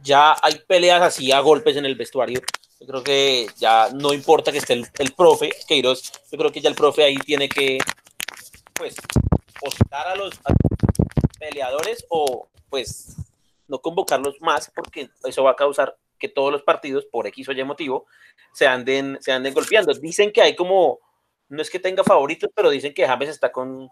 ya 0.03 0.37
hay 0.43 0.61
peleas 0.67 1.03
así 1.03 1.33
a 1.33 1.41
golpes 1.41 1.77
en 1.77 1.87
el 1.87 1.97
vestuario, 1.97 2.41
yo 2.81 2.87
creo 2.87 3.03
que 3.03 3.47
ya 3.57 3.89
no 3.93 4.13
importa 4.13 4.53
que 4.53 4.59
esté 4.59 4.75
el, 4.75 4.87
el 4.99 5.13
profe, 5.13 5.51
Queiroz, 5.67 6.13
yo 6.31 6.39
creo 6.39 6.53
que 6.53 6.61
ya 6.61 6.69
el 6.69 6.77
profe 6.77 7.05
ahí 7.05 7.17
tiene 7.17 7.49
que, 7.49 7.79
pues, 8.75 8.95
los, 9.63 9.75
a 9.91 10.15
los 10.15 10.35
peleadores 11.39 12.05
o, 12.09 12.49
pues, 12.69 13.17
no 13.67 13.81
convocarlos 13.81 14.41
más, 14.41 14.71
porque 14.75 15.11
eso 15.25 15.43
va 15.43 15.53
a 15.53 15.57
causar 15.57 15.97
que 16.19 16.29
todos 16.29 16.53
los 16.53 16.63
partidos, 16.63 17.05
por 17.07 17.27
X 17.27 17.49
o 17.49 17.53
Y 17.53 17.65
motivo, 17.65 18.07
se 18.53 18.67
anden, 18.67 19.19
se 19.21 19.33
anden 19.33 19.55
golpeando. 19.55 19.93
Dicen 19.95 20.33
que 20.33 20.43
hay 20.43 20.57
como, 20.57 20.99
no 21.49 21.63
es 21.63 21.71
que 21.71 21.79
tenga 21.79 22.03
favoritos, 22.03 22.51
pero 22.55 22.71
dicen 22.71 22.95
que 22.95 23.07
James 23.07 23.29
está 23.29 23.53
con 23.53 23.89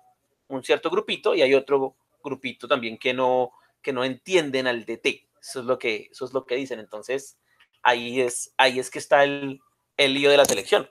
un 0.48 0.62
cierto 0.62 0.90
grupito 0.90 1.34
y 1.34 1.42
hay 1.42 1.54
otro 1.54 1.96
grupito 2.22 2.66
también 2.68 2.98
que 2.98 3.12
no, 3.14 3.52
que 3.82 3.92
no 3.92 4.04
entienden 4.04 4.66
al 4.66 4.84
DT. 4.84 5.28
Eso 5.40 5.60
es 5.60 5.66
lo 5.66 5.78
que, 5.78 6.08
eso 6.10 6.24
es 6.24 6.32
lo 6.32 6.44
que 6.44 6.56
dicen. 6.56 6.80
Entonces, 6.80 7.38
ahí 7.82 8.20
es, 8.20 8.52
ahí 8.56 8.78
es 8.78 8.90
que 8.90 8.98
está 8.98 9.24
el, 9.24 9.60
el 9.96 10.14
lío 10.14 10.30
de 10.30 10.36
la 10.36 10.44
selección. 10.44 10.88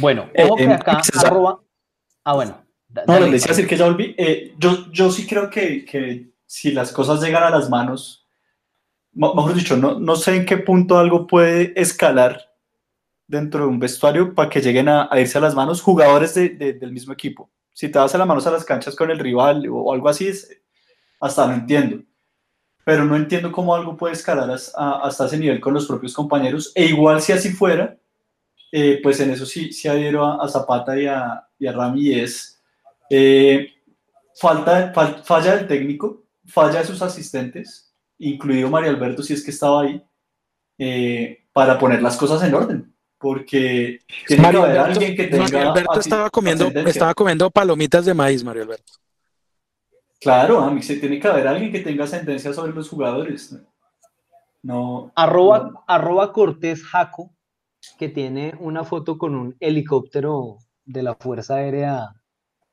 Bueno, 0.00 0.30
Eh, 0.34 0.44
ojo 0.44 0.56
que 0.56 0.64
acá 0.66 1.00
arroba. 1.18 1.60
Ah, 2.24 2.34
bueno. 2.34 2.64
da- 2.88 3.04
No, 3.06 3.18
les 3.20 3.32
decía 3.32 3.48
decir 3.48 3.66
que 3.68 3.76
ya 3.76 3.84
volví. 3.86 4.14
Eh, 4.18 4.54
yo, 4.58 4.90
yo 4.92 5.10
sí 5.10 5.26
creo 5.26 5.50
que, 5.50 5.84
que 5.84 6.30
si 6.46 6.72
las 6.72 6.92
cosas 6.92 7.20
llegan 7.20 7.42
a 7.42 7.50
las 7.50 7.68
manos, 7.68 8.26
mejor 9.12 9.54
dicho, 9.54 9.76
no, 9.76 9.98
no 9.98 10.16
sé 10.16 10.36
en 10.36 10.46
qué 10.46 10.56
punto 10.58 10.98
algo 10.98 11.26
puede 11.26 11.72
escalar 11.80 12.52
dentro 13.26 13.60
de 13.60 13.66
un 13.66 13.78
vestuario 13.78 14.34
para 14.34 14.48
que 14.50 14.60
lleguen 14.60 14.88
a, 14.88 15.08
a 15.10 15.20
irse 15.20 15.38
a 15.38 15.40
las 15.40 15.54
manos 15.54 15.80
jugadores 15.82 16.34
de- 16.34 16.50
de- 16.50 16.72
del 16.74 16.92
mismo 16.92 17.12
equipo. 17.12 17.50
Si 17.72 17.88
te 17.90 17.98
vas 17.98 18.14
a 18.14 18.18
las 18.18 18.26
manos 18.26 18.46
a 18.46 18.50
las 18.50 18.64
canchas 18.64 18.94
con 18.96 19.10
el 19.10 19.18
rival 19.18 19.66
o, 19.70 19.92
algo 19.92 20.08
así, 20.08 20.30
hasta 21.20 21.46
lo 21.46 21.54
entiendo. 21.54 22.02
pero 22.84 23.04
no 23.04 23.16
entiendo 23.16 23.52
cómo 23.52 23.74
algo 23.74 23.96
puede 23.96 24.14
escalar 24.14 24.50
hasta 24.50 25.26
ese 25.26 25.38
nivel 25.38 25.60
con 25.60 25.74
los 25.74 25.86
propios 25.86 26.14
compañeros. 26.14 26.72
E 26.74 26.86
igual 26.86 27.22
si 27.22 27.32
así 27.32 27.50
fuera, 27.52 27.96
eh, 28.72 29.00
pues 29.02 29.20
en 29.20 29.30
eso 29.30 29.46
sí, 29.46 29.72
sí 29.72 29.88
adhiero 29.88 30.24
a, 30.24 30.44
a 30.44 30.48
Zapata 30.48 30.98
y 31.00 31.06
a, 31.06 31.46
y 31.58 31.66
a 31.66 31.94
es 32.14 32.60
eh, 33.10 33.68
falta, 34.40 34.92
fal- 34.94 35.22
falla 35.24 35.56
del 35.56 35.68
técnico, 35.68 36.24
falla 36.46 36.80
de 36.80 36.86
sus 36.86 37.02
asistentes, 37.02 37.94
incluido 38.18 38.70
Mario 38.70 38.90
Alberto 38.90 39.22
si 39.22 39.34
es 39.34 39.44
que 39.44 39.50
estaba 39.52 39.82
ahí, 39.82 40.02
eh, 40.78 41.44
para 41.52 41.78
poner 41.78 42.02
las 42.02 42.16
cosas 42.16 42.42
en 42.44 42.54
orden. 42.54 42.91
Porque 43.22 44.00
tiene 44.26 44.42
Mario 44.42 44.62
que 44.62 44.66
haber 44.66 44.78
Alberto, 44.80 45.00
alguien 45.00 45.16
que 45.16 45.24
tenga 45.28 45.44
Mario 45.44 45.70
Alberto 45.70 46.00
estaba 46.00 46.28
comiendo, 46.28 46.66
estaba 46.66 47.14
comiendo 47.14 47.50
palomitas 47.50 48.04
de 48.04 48.14
maíz, 48.14 48.42
Mario 48.42 48.64
Alberto. 48.64 48.92
Claro, 50.20 50.60
a 50.60 50.70
mí 50.72 50.82
se 50.82 50.96
tiene 50.96 51.20
que 51.20 51.28
haber 51.28 51.46
alguien 51.46 51.70
que 51.70 51.80
tenga 51.80 52.02
ascendencia 52.04 52.52
sobre 52.52 52.72
los 52.72 52.88
jugadores. 52.88 53.56
No. 54.62 55.12
Arroba, 55.14 55.84
arroba 55.86 56.32
Cortés 56.32 56.84
Jaco, 56.84 57.30
que 57.96 58.08
tiene 58.08 58.54
una 58.58 58.82
foto 58.82 59.18
con 59.18 59.36
un 59.36 59.56
helicóptero 59.60 60.58
de 60.84 61.02
la 61.02 61.14
Fuerza 61.14 61.56
Aérea 61.56 62.14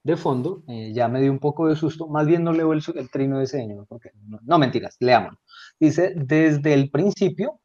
de 0.04 0.18
fondo. 0.18 0.64
eh, 0.68 0.92
ya 0.94 1.08
me 1.08 1.22
dio 1.22 1.32
un 1.32 1.40
poco 1.40 1.68
de 1.68 1.76
susto. 1.76 2.08
Más 2.08 2.26
bien 2.26 2.44
no 2.44 2.54
leo 2.54 2.74
el, 2.74 2.84
el 2.96 3.12
trino 3.12 3.38
de 3.38 3.44
ese 3.44 3.58
señor. 3.58 3.86
Porque, 3.88 4.12
no, 4.28 4.40
no, 4.44 4.58
mentiras, 4.58 4.98
leámoslo. 5.00 5.40
Dice, 5.80 6.14
desde 6.16 6.74
el 6.74 6.90
principio, 6.90 7.60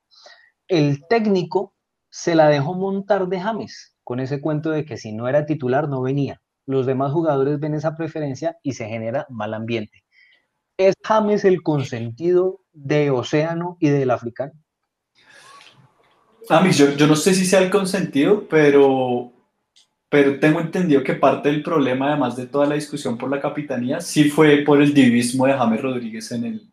el 0.68 1.06
técnico 1.08 1.73
se 2.14 2.36
la 2.36 2.48
dejó 2.48 2.74
montar 2.74 3.26
de 3.26 3.40
James, 3.40 3.96
con 4.04 4.20
ese 4.20 4.40
cuento 4.40 4.70
de 4.70 4.84
que 4.84 4.96
si 4.96 5.10
no 5.10 5.26
era 5.26 5.46
titular 5.46 5.88
no 5.88 6.00
venía. 6.00 6.40
Los 6.64 6.86
demás 6.86 7.10
jugadores 7.10 7.58
ven 7.58 7.74
esa 7.74 7.96
preferencia 7.96 8.56
y 8.62 8.74
se 8.74 8.86
genera 8.86 9.26
mal 9.30 9.52
ambiente. 9.52 10.04
¿Es 10.76 10.94
James 11.02 11.44
el 11.44 11.60
consentido 11.60 12.60
de 12.72 13.10
Océano 13.10 13.78
y 13.80 13.88
del 13.88 14.12
africano? 14.12 14.52
A 16.48 16.60
mí, 16.60 16.70
yo, 16.70 16.92
yo 16.92 17.08
no 17.08 17.16
sé 17.16 17.34
si 17.34 17.44
sea 17.44 17.58
el 17.58 17.68
consentido, 17.68 18.46
pero, 18.48 19.32
pero 20.08 20.38
tengo 20.38 20.60
entendido 20.60 21.02
que 21.02 21.14
parte 21.14 21.48
del 21.48 21.64
problema, 21.64 22.10
además 22.10 22.36
de 22.36 22.46
toda 22.46 22.66
la 22.66 22.76
discusión 22.76 23.18
por 23.18 23.28
la 23.28 23.40
capitanía, 23.40 24.00
sí 24.00 24.30
fue 24.30 24.58
por 24.58 24.80
el 24.80 24.94
divismo 24.94 25.46
de 25.46 25.54
James 25.54 25.82
Rodríguez 25.82 26.30
en 26.30 26.44
el, 26.44 26.70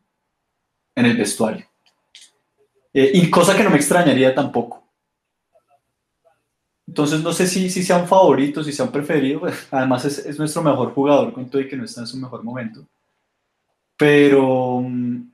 en 0.93 1.05
el 1.07 1.17
vestuario. 1.17 1.65
Eh, 2.93 3.09
y 3.15 3.29
cosa 3.31 3.57
que 3.57 3.63
no 3.63 3.71
me 3.71 3.77
extrañaría 3.77 4.35
tampoco. 4.35 4.80
Entonces 6.91 7.23
no 7.23 7.31
sé 7.31 7.47
si, 7.47 7.69
si 7.69 7.83
sea 7.83 7.95
un 7.95 8.05
favorito, 8.05 8.61
si 8.61 8.73
sea 8.73 8.83
un 8.83 8.91
preferido. 8.91 9.43
Además 9.71 10.03
es, 10.03 10.25
es 10.25 10.37
nuestro 10.37 10.61
mejor 10.61 10.93
jugador 10.93 11.31
con 11.31 11.49
todo 11.49 11.61
y 11.61 11.69
que 11.69 11.77
no 11.77 11.85
está 11.85 12.01
en 12.01 12.07
su 12.07 12.17
mejor 12.17 12.43
momento. 12.43 12.85
Pero, 13.95 14.81
mm, 14.81 15.31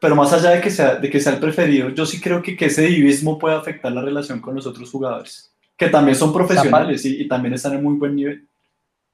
pero 0.00 0.16
más 0.16 0.32
allá 0.32 0.52
de 0.52 0.62
que 0.62 0.70
sea, 0.70 0.94
de 0.94 1.10
que 1.10 1.20
sea 1.20 1.34
el 1.34 1.40
preferido, 1.40 1.90
yo 1.90 2.06
sí 2.06 2.22
creo 2.22 2.40
que, 2.40 2.56
que 2.56 2.64
ese 2.64 2.86
divismo 2.86 3.38
puede 3.38 3.54
afectar 3.54 3.92
la 3.92 4.00
relación 4.00 4.40
con 4.40 4.54
los 4.54 4.66
otros 4.66 4.90
jugadores, 4.90 5.54
que 5.76 5.90
también 5.90 6.16
son 6.16 6.32
profesionales 6.32 7.04
y, 7.04 7.20
y 7.20 7.28
también 7.28 7.52
están 7.52 7.74
en 7.74 7.82
muy 7.84 7.96
buen 7.98 8.16
nivel. 8.16 8.48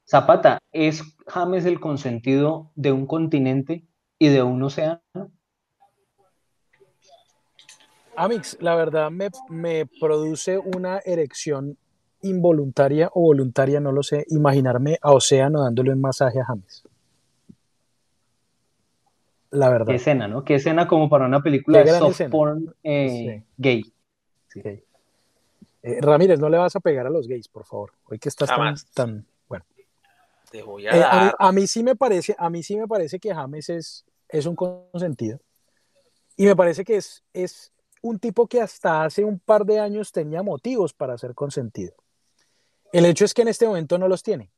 Zapata, 0.09 0.59
¿es 0.71 1.03
James 1.27 1.65
el 1.65 1.81
consentido 1.81 2.71
de 2.77 2.93
un 2.93 3.07
continente 3.07 3.85
y 4.17 4.29
de 4.29 4.45
un 4.45 4.63
océano? 4.63 5.01
Amix, 8.21 8.59
la 8.61 8.75
verdad 8.75 9.11
me, 9.11 9.31
me 9.49 9.87
produce 9.87 10.59
una 10.59 10.99
erección 11.05 11.79
involuntaria 12.23 13.09
o 13.15 13.23
voluntaria, 13.23 13.81
no 13.81 13.93
lo 13.93 14.03
sé, 14.03 14.27
imaginarme 14.29 14.99
a 15.01 15.13
Océano 15.13 15.63
dándole 15.63 15.93
un 15.93 16.03
masaje 16.03 16.39
a 16.39 16.45
James. 16.45 16.85
La 19.53 19.71
verdad. 19.71 19.87
Qué 19.87 19.95
escena, 19.95 20.29
¿no? 20.29 20.45
Qué 20.45 20.57
escena 20.57 20.87
como 20.87 21.09
para 21.09 21.25
una 21.25 21.41
película 21.43 21.83
de 21.83 21.89
soft 21.91 22.11
escena. 22.11 22.31
porn 22.31 22.75
eh, 22.85 23.43
gay. 23.57 23.83
Ok. 24.55 24.67
Eh, 25.83 25.99
Ramírez, 26.03 26.39
no 26.39 26.51
le 26.51 26.59
vas 26.59 26.77
a 26.77 26.81
pegar 26.81 27.07
a 27.07 27.11
los 27.11 27.27
gays, 27.27 27.49
por 27.49 27.65
favor. 27.65 27.93
Hoy 28.05 28.19
que 28.19 28.29
estás 28.29 28.51
tan, 28.51 28.75
tan 28.93 29.27
bueno. 29.49 29.65
Te 30.51 30.63
voy 30.63 30.87
a 30.87 30.91
Eh, 30.91 31.03
a, 31.03 31.15
mí, 31.21 31.25
dar. 31.25 31.37
a 31.39 31.53
mí 31.53 31.67
sí 31.67 31.83
me 31.83 31.97
parece, 31.97 32.37
a 32.39 32.51
mí 32.51 32.63
sí 32.63 32.77
me 32.77 32.87
parece 32.87 33.19
que 33.19 33.35
James 33.35 33.71
es, 33.71 34.05
es 34.29 34.45
un 34.45 34.55
consentido. 34.55 35.41
Y 36.37 36.45
me 36.45 36.55
parece 36.55 36.85
que 36.85 36.97
es, 36.97 37.25
es 37.33 37.73
un 38.03 38.19
tipo 38.19 38.47
que 38.47 38.61
hasta 38.61 39.05
hace 39.05 39.25
un 39.25 39.39
par 39.39 39.65
de 39.65 39.81
años 39.81 40.13
tenía 40.13 40.43
motivos 40.43 40.95
para 40.95 41.19
ser 41.19 41.35
consentido. 41.35 41.95
El 42.93 43.05
hecho 43.05 43.25
es 43.25 43.35
que 43.35 43.43
en 43.43 43.49
este 43.49 43.67
momento 43.67 43.99
no 43.99 44.09
los 44.09 44.23
tiene. 44.23 44.51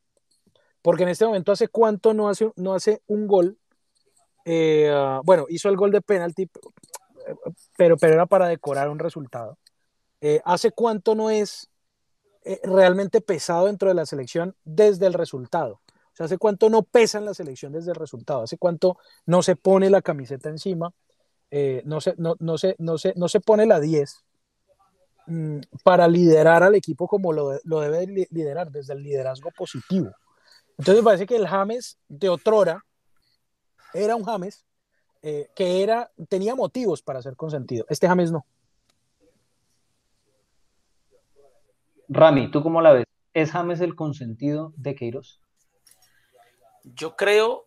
Porque 0.80 1.04
en 1.04 1.10
este 1.10 1.26
momento 1.26 1.52
hace 1.52 1.68
cuánto 1.68 2.14
no 2.14 2.28
hace, 2.28 2.50
no 2.56 2.74
hace 2.74 3.02
un 3.06 3.26
gol. 3.26 3.58
Eh, 4.44 4.90
ah, 4.92 5.20
bueno, 5.24 5.46
hizo 5.48 5.68
el 5.68 5.76
gol 5.76 5.92
de 5.92 6.00
penalti, 6.00 6.48
pero, 7.76 7.96
pero 7.96 8.14
era 8.14 8.26
para 8.26 8.48
decorar 8.48 8.88
un 8.88 8.98
resultado. 8.98 9.58
Eh, 10.20 10.40
hace 10.44 10.72
cuánto 10.72 11.14
no 11.14 11.30
es 11.30 11.68
eh, 12.44 12.60
realmente 12.64 13.20
pesado 13.20 13.66
dentro 13.66 13.88
de 13.88 13.94
la 13.94 14.06
selección 14.06 14.56
desde 14.64 15.06
el 15.06 15.14
resultado. 15.14 15.80
Hace 16.18 16.38
cuánto 16.38 16.70
no 16.70 16.82
pesa 16.82 17.18
en 17.18 17.24
la 17.24 17.34
selección 17.34 17.72
desde 17.72 17.90
el 17.90 17.96
resultado, 17.96 18.42
hace 18.42 18.56
cuánto 18.56 18.98
no 19.26 19.42
se 19.42 19.56
pone 19.56 19.90
la 19.90 20.02
camiseta 20.02 20.48
encima, 20.48 20.92
eh, 21.54 21.82
no, 21.84 22.00
se, 22.00 22.14
no, 22.16 22.34
no, 22.40 22.56
se, 22.56 22.74
no, 22.78 22.96
se, 22.96 23.12
no 23.14 23.28
se 23.28 23.38
pone 23.38 23.66
la 23.66 23.78
10 23.78 24.24
mm, 25.26 25.58
para 25.84 26.08
liderar 26.08 26.62
al 26.62 26.74
equipo 26.74 27.06
como 27.06 27.30
lo, 27.32 27.60
lo 27.64 27.80
debe 27.80 28.06
li- 28.06 28.26
liderar, 28.30 28.70
desde 28.70 28.94
el 28.94 29.02
liderazgo 29.02 29.50
positivo. 29.50 30.10
Entonces 30.78 30.96
me 30.96 31.02
parece 31.04 31.26
que 31.26 31.36
el 31.36 31.46
James 31.46 31.98
de 32.08 32.30
otrora 32.30 32.82
era 33.92 34.16
un 34.16 34.24
James 34.24 34.64
eh, 35.20 35.50
que 35.54 35.82
era, 35.82 36.10
tenía 36.30 36.54
motivos 36.54 37.02
para 37.02 37.20
ser 37.20 37.36
consentido. 37.36 37.84
Este 37.90 38.08
James 38.08 38.32
no. 38.32 38.46
Rami, 42.08 42.50
¿tú 42.50 42.62
cómo 42.62 42.80
la 42.80 42.92
ves? 42.92 43.04
¿Es 43.34 43.50
James 43.50 43.80
el 43.82 43.94
consentido 43.94 44.72
de 44.76 44.94
Queiroz? 44.94 45.38
Yo 46.82 47.14
creo 47.14 47.66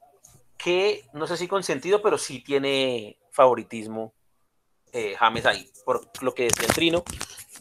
que, 0.58 1.06
no 1.14 1.28
sé 1.28 1.38
si 1.38 1.48
con 1.48 1.62
sentido, 1.62 2.02
pero 2.02 2.18
sí 2.18 2.44
tiene 2.44 3.18
favoritismo 3.36 4.14
eh, 4.92 5.14
James 5.20 5.46
ahí, 5.46 5.70
por 5.86 6.02
lo 6.22 6.34
que 6.34 6.44
decía 6.44 6.66
el 6.68 6.74
Trino. 6.74 7.04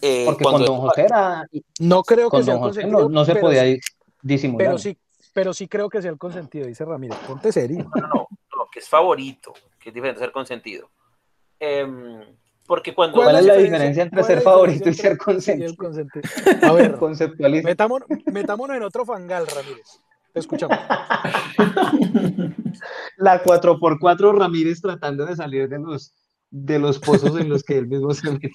Eh, 0.01 0.25
Porque 0.27 0.45
cuando- 0.45 0.67
con 0.67 0.77
Don 0.77 0.89
José 0.89 1.03
era, 1.03 1.47
No 1.81 2.03
creo 2.05 2.31
que 2.31 2.43
sea 2.43 2.55
Don 2.55 2.63
el 2.63 2.69
José 2.69 2.81
consentido. 2.83 3.09
no, 3.09 3.09
no 3.09 3.25
se 3.25 3.37
podía 3.37 3.63
sí- 3.65 3.81
disimular. 4.23 4.67
Pero 4.69 4.79
sí, 4.79 4.99
pero 5.33 5.53
sí 5.53 5.67
creo 5.69 5.89
que 5.89 6.01
sea 6.01 6.11
el 6.13 6.19
consentido, 6.19 6.67
dice 6.67 6.85
Ramírez. 6.85 7.19
Ponte 7.27 7.51
serio. 7.53 7.91
No, 7.95 8.01
no, 8.03 8.09
no, 8.09 8.29
no, 8.57 8.67
que 8.73 8.79
es 8.79 8.89
favorito, 8.89 9.53
que 9.81 9.89
es 9.91 9.95
diferente 9.95 10.21
ser 10.21 10.31
consentido. 10.33 10.91
Em, 11.59 12.21
porque 12.67 12.95
cuando 12.95 13.17
¿Cuál 13.19 13.37
es 13.37 13.45
la 13.47 13.57
diferencia 13.57 14.03
entre 14.05 14.23
ser 14.23 14.41
favorito 14.41 14.89
y 14.89 14.95
ser 14.95 15.19
consentido? 15.19 15.75
consentido? 15.77 16.23
A 16.63 16.73
ver, 16.73 16.97
Conceptualiza. 16.99 17.67
metámonos, 17.69 18.09
metámonos 18.27 18.77
en 18.77 18.83
otro 18.85 19.05
fangal, 19.05 19.47
Ramírez. 19.47 20.01
Te 20.35 20.40
escuchamos. 20.40 20.77
La 23.16 23.43
4x4 23.43 24.39
Ramírez 24.39 24.81
tratando 24.82 25.24
de 25.24 25.36
salir 25.36 25.69
de 25.69 25.78
los, 25.78 26.12
de 26.51 26.78
los 26.78 26.98
pozos 26.98 27.39
en 27.40 27.48
los 27.48 27.62
que 27.62 27.78
él 27.78 27.86
mismo 27.86 28.12
se 28.12 28.31
mete. 28.32 28.51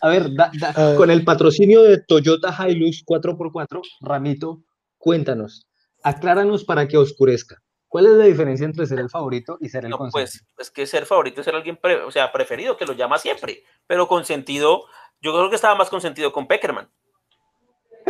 A 0.00 0.08
ver, 0.08 0.32
da- 0.34 0.52
da- 0.60 0.70
A 0.76 0.84
ver. 0.88 0.96
con 0.96 1.10
el 1.10 1.24
patrocinio 1.24 1.82
de 1.82 2.00
Toyota 2.06 2.54
Hilux 2.68 3.02
4x4, 3.04 3.80
Ramito, 4.02 4.62
cuéntanos, 4.98 5.66
acláranos 6.04 6.64
para 6.64 6.86
que 6.86 6.98
oscurezca. 6.98 7.56
¿Cuál 7.88 8.06
es 8.06 8.12
la 8.12 8.24
diferencia 8.24 8.66
entre 8.66 8.86
ser 8.86 9.00
el 9.00 9.08
favorito 9.08 9.56
y 9.62 9.70
ser 9.70 9.84
el 9.86 9.90
No, 9.90 9.96
consentido? 9.98 10.44
pues 10.54 10.68
es 10.68 10.70
que 10.70 10.86
ser 10.86 11.06
favorito 11.06 11.40
es 11.40 11.46
ser 11.46 11.54
alguien, 11.54 11.78
pre- 11.78 12.02
o 12.02 12.10
sea, 12.10 12.30
preferido, 12.30 12.76
que 12.76 12.84
lo 12.84 12.92
llama 12.92 13.18
siempre, 13.18 13.64
pero 13.86 14.06
consentido, 14.06 14.82
yo 15.22 15.32
creo 15.32 15.48
que 15.48 15.56
estaba 15.56 15.74
más 15.74 15.88
consentido 15.88 16.30
con 16.30 16.46
Peckerman, 16.46 16.90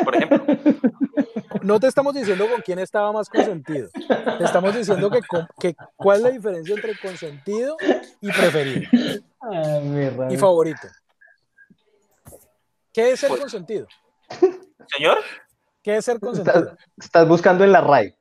por 0.04 0.16
ejemplo. 0.16 0.44
No 1.62 1.78
te 1.80 1.86
estamos 1.86 2.14
diciendo 2.14 2.48
con 2.48 2.60
quién 2.62 2.78
estaba 2.78 3.12
más 3.12 3.28
consentido. 3.28 3.88
Te 4.38 4.44
estamos 4.44 4.74
diciendo 4.74 5.10
que, 5.10 5.74
cuál 5.96 6.18
es 6.18 6.22
la 6.24 6.30
diferencia 6.30 6.74
entre 6.74 6.98
consentido 6.98 7.76
y 8.20 8.28
preferido 8.32 8.88
Ay, 9.40 10.10
y 10.30 10.36
favorito. 10.36 10.86
¿Qué 12.92 13.10
es 13.12 13.20
ser 13.20 13.28
Pues- 13.28 13.40
consentido? 13.40 13.86
Señor, 14.96 15.18
¿Qué 15.82 15.96
es 15.96 16.04
ser 16.04 16.18
consentido? 16.20 16.58
Estás, 16.58 16.78
estás 16.98 17.28
buscando 17.28 17.64
en 17.64 17.72
la 17.72 17.80
RAI. 17.80 18.14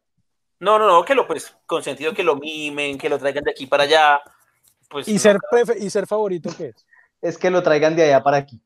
no, 0.60 0.78
no, 0.80 0.88
no, 0.88 1.04
que 1.06 1.16
lo, 1.16 1.28
pues, 1.28 1.56
consentido 1.66 2.14
que 2.14 2.24
lo 2.24 2.36
mimen, 2.36 2.98
que 2.98 3.10
lo 3.10 3.18
traigan 3.18 3.44
de 3.44 3.52
aquí 3.52 3.66
para 3.68 3.84
allá, 3.84 4.20
pues, 4.90 5.08
¿Y 5.08 5.14
no, 5.14 5.20
ser, 5.20 5.38
prefe- 5.52 5.78
y 5.80 5.90
ser 5.90 6.08
favorito 6.08 6.49
qué 6.58 6.68
es? 6.68 6.86
Es 7.22 7.38
que 7.38 7.49
lo 7.49 7.62
traigan 7.64 7.95
de 7.95 8.04
allá 8.04 8.24
para 8.24 8.38
aquí. 8.38 8.62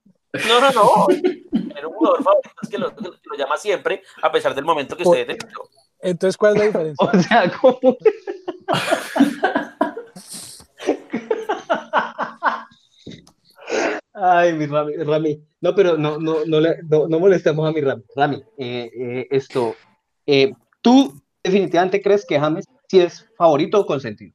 no, 0.47 0.59
no, 0.61 0.71
no, 0.71 1.07
tener 1.81 1.87
un 1.87 1.93
jugador 1.93 2.23
favorito 2.23 2.51
es 2.61 2.69
que 2.69 2.77
lo, 2.77 2.95
que 2.95 3.03
lo 3.03 3.35
llama 3.37 3.57
siempre, 3.57 4.03
a 4.21 4.31
pesar 4.31 4.53
del 4.55 4.65
momento 4.65 4.95
que 4.95 5.03
esté 5.03 5.25
teniendo. 5.25 5.69
Entonces, 5.99 6.37
¿cuál 6.37 6.53
es 6.53 6.59
la 6.59 6.65
diferencia? 6.65 7.11
O 7.13 7.19
sea, 7.21 7.51
¿cómo? 7.59 7.97
Ay, 14.13 14.53
mi 14.53 14.65
Rami, 14.65 14.95
Rami. 14.97 15.41
No, 15.61 15.73
pero 15.75 15.97
no, 15.97 16.17
no, 16.19 16.45
no, 16.45 16.59
le- 16.59 16.77
no, 16.83 17.07
no 17.07 17.19
molestemos 17.19 17.67
a 17.67 17.71
mi 17.71 17.81
Rami. 17.81 18.03
Rami, 18.15 18.43
eh, 18.57 18.91
eh, 18.93 19.27
esto, 19.31 19.75
eh, 20.25 20.51
¿tú 20.81 21.21
definitivamente 21.43 22.01
crees 22.01 22.25
que 22.25 22.39
James 22.39 22.65
sí 22.87 22.99
es 22.99 23.27
favorito 23.37 23.79
o 23.79 23.85
consentido? 23.85 24.33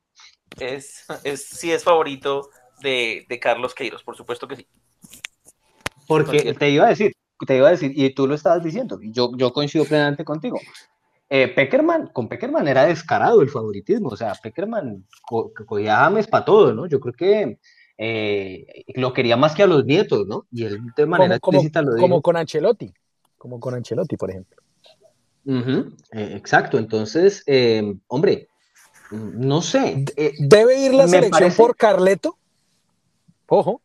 es, 0.58 1.04
es, 1.24 1.44
sí 1.44 1.70
es 1.70 1.84
favorito 1.84 2.48
de, 2.80 3.26
de 3.28 3.38
Carlos 3.38 3.74
Queiroz, 3.74 4.02
por 4.02 4.16
supuesto 4.16 4.48
que 4.48 4.56
sí. 4.56 4.66
Porque 6.08 6.54
te 6.54 6.70
iba 6.70 6.86
a 6.86 6.90
decir, 6.90 7.12
te 7.46 7.56
iba 7.56 7.68
a 7.68 7.72
decir, 7.72 7.92
y 7.94 8.10
tú 8.14 8.26
lo 8.26 8.34
estabas 8.34 8.62
diciendo, 8.62 8.98
y 9.02 9.12
yo, 9.12 9.30
yo 9.36 9.52
coincido 9.52 9.84
plenamente 9.84 10.24
contigo. 10.24 10.58
Eh, 11.28 11.48
Peckerman, 11.48 12.08
con 12.12 12.28
Peckerman 12.28 12.68
era 12.68 12.86
descarado 12.86 13.42
el 13.42 13.50
favoritismo, 13.50 14.10
o 14.10 14.16
sea, 14.16 14.32
Peckerman 14.40 15.04
co- 15.28 15.52
co- 15.52 15.66
cogía 15.66 15.98
a 16.00 16.04
James 16.04 16.28
para 16.28 16.44
todo, 16.44 16.72
¿no? 16.72 16.86
Yo 16.86 17.00
creo 17.00 17.14
que 17.14 17.58
eh, 17.98 18.84
lo 18.94 19.12
quería 19.12 19.36
más 19.36 19.54
que 19.54 19.62
a 19.64 19.66
los 19.66 19.84
nietos, 19.84 20.26
¿no? 20.26 20.46
Y 20.52 20.64
él 20.64 20.78
de 20.96 21.06
manera 21.06 21.38
como, 21.40 21.40
como, 21.40 21.56
explícita 21.58 21.82
lo 21.82 21.94
dijo. 21.94 22.00
como 22.02 22.22
con 22.22 22.36
Ancelotti, 22.36 22.94
como 23.36 23.58
con 23.58 23.74
Ancelotti, 23.74 24.16
por 24.16 24.30
ejemplo. 24.30 24.56
Eh, 26.12 26.34
exacto, 26.36 26.78
entonces, 26.78 27.42
eh, 27.46 27.94
hombre, 28.08 28.48
no 29.10 29.62
sé, 29.62 30.04
¿Debe 30.38 30.84
ir 30.84 30.94
la 30.94 31.06
selección 31.08 31.30
parece- 31.30 31.56
por 31.56 31.76
Carleto? 31.76 32.36
Ojo, 33.48 33.80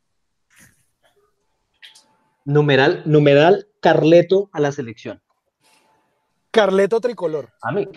numeral, 2.45 3.03
numeral 3.05 3.68
Carleto 3.80 4.49
a 4.53 4.59
la 4.59 4.72
selección. 4.72 5.22
Carleto 6.51 6.99
tricolor. 6.99 7.49
A 7.61 7.72
mí, 7.72 7.88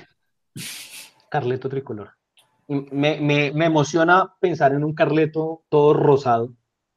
Carleto 1.28 1.68
tricolor. 1.68 2.12
Me, 2.68 3.20
me, 3.20 3.52
me 3.52 3.66
emociona 3.66 4.34
pensar 4.40 4.72
en 4.72 4.84
un 4.84 4.94
Carleto 4.94 5.64
todo 5.68 5.92
rosado 5.92 6.54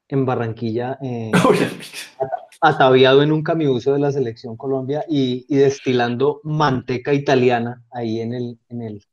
en 0.07 0.26
Barranquilla, 0.26 0.98
eh, 1.02 1.32
ataviado 2.61 3.22
en 3.22 3.32
un 3.32 3.44
camibuso 3.44 3.94
de 3.94 3.99
la 3.99 4.11
selección 4.11 4.56
Colombia 4.56 5.03
y, 5.10 5.45
y 5.49 5.57
destilando 5.57 6.40
manteca 6.44 7.14
italiana 7.14 7.84
ahí 7.91 8.22
en, 8.22 8.34
el, 8.34 8.60
en, 8.69 8.82
el, 8.82 9.06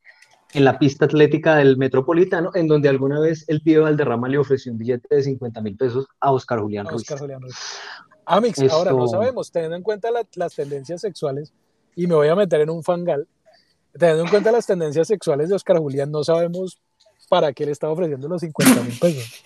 en 0.53 0.65
la 0.65 0.79
pista 0.79 1.07
atlética 1.07 1.57
del 1.57 1.77
Metropolitano, 1.77 2.53
en 2.55 2.69
donde 2.69 2.89
alguna 2.89 3.19
vez 3.19 3.45
el 3.49 3.61
pibe 3.61 3.81
Valderrama 3.81 4.29
le 4.29 4.39
ofreció 4.39 4.73
un 4.73 4.79
billete 4.79 5.15
de 5.15 5.23
50 5.23 5.61
mil 5.61 5.77
pesos 5.77 6.07
a 6.21 6.33
Oscar 6.33 6.61
Julián 6.61 6.87
Ruiz. 6.87 7.03
Oscar 7.03 7.19
Julián 7.19 7.43
Ruiz. 7.43 7.57
Amix, 8.27 8.59
ahora 8.71 8.93
no 8.93 9.05
Esto- 9.05 9.19
sabemos, 9.19 9.51
teniendo 9.53 9.77
en 9.77 9.83
cuenta 9.83 10.11
la- 10.11 10.27
las 10.35 10.55
tendencias 10.55 11.01
sexuales, 11.01 11.53
y 11.97 12.07
me 12.07 12.15
voy 12.15 12.29
a 12.29 12.35
meter 12.35 12.61
en 12.63 12.71
un 12.71 12.83
fangal, 12.83 13.27
teniendo 13.99 14.25
en 14.25 14.31
cuenta 14.31 14.51
las 14.53 14.67
tendencias 14.67 15.07
sexuales 15.09 15.49
de 15.49 15.55
Oscar 15.55 15.79
Julián, 15.79 16.11
no 16.11 16.25
sabemos 16.25 16.81
para 17.29 17.53
qué 17.53 17.65
le 17.67 17.73
estaba 17.73 17.93
ofreciendo 17.93 18.29
los 18.29 18.41
50 18.41 18.83
mil 18.83 18.99
pesos. 18.99 19.43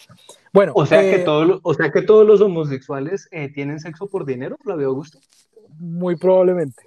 Bueno, 0.52 0.72
O 0.74 0.86
sea, 0.86 1.02
eh, 1.06 1.10
que 1.16 1.18
todos 1.20 1.46
los- 1.46 1.60
o 1.62 1.74
sea 1.74 1.90
que 1.90 2.02
todos 2.02 2.26
los 2.26 2.40
homosexuales 2.40 3.28
eh, 3.30 3.50
tienen 3.52 3.80
sexo 3.80 4.06
por 4.06 4.24
dinero, 4.24 4.56
Flavio 4.62 4.88
Augusto. 4.88 5.18
muy 5.78 6.16
probablemente. 6.16 6.82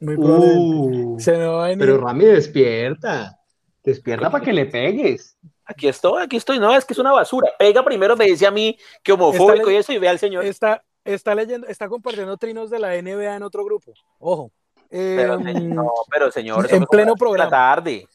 Muy 0.00 0.16
probablemente. 0.16 1.06
Uh, 1.06 1.20
Se 1.20 1.32
me 1.32 1.46
va 1.46 1.64
a 1.64 1.68
venir. 1.68 1.78
pero 1.86 1.98
Rami, 1.98 2.24
despierta. 2.24 3.38
Despierta 3.82 4.30
para 4.30 4.42
que 4.44 4.52
le 4.52 4.64
pegues. 4.66 5.36
Aquí 5.66 5.88
estoy, 5.88 6.22
aquí 6.22 6.36
estoy. 6.36 6.58
No, 6.58 6.74
es 6.74 6.84
que 6.86 6.94
es 6.94 6.98
una 6.98 7.12
basura. 7.12 7.50
Pega 7.58 7.84
primero, 7.84 8.16
me 8.16 8.24
dice 8.26 8.46
a 8.46 8.50
mí 8.50 8.78
que 9.02 9.12
homofóbico 9.12 9.68
Está 9.68 9.72
y 9.72 9.76
eso, 9.76 9.92
y 9.92 9.98
ve 9.98 10.08
al 10.08 10.18
señor. 10.18 10.44
está, 10.46 10.82
está 11.04 11.34
leyendo, 11.34 11.66
está 11.66 11.88
compartiendo 11.88 12.36
trinos 12.36 12.70
de 12.70 12.78
la 12.78 12.94
NBA 13.00 13.36
en 13.36 13.42
otro 13.42 13.64
grupo. 13.64 13.92
Ojo. 14.18 14.50
Eh, 14.90 15.14
Pero, 15.16 15.38
no, 15.40 15.90
pero 16.10 16.30
señor, 16.30 16.66
en 16.72 16.84
pleno 16.84 17.14
programa. 17.16 17.44
La 17.44 17.50
tarde. 17.50 18.06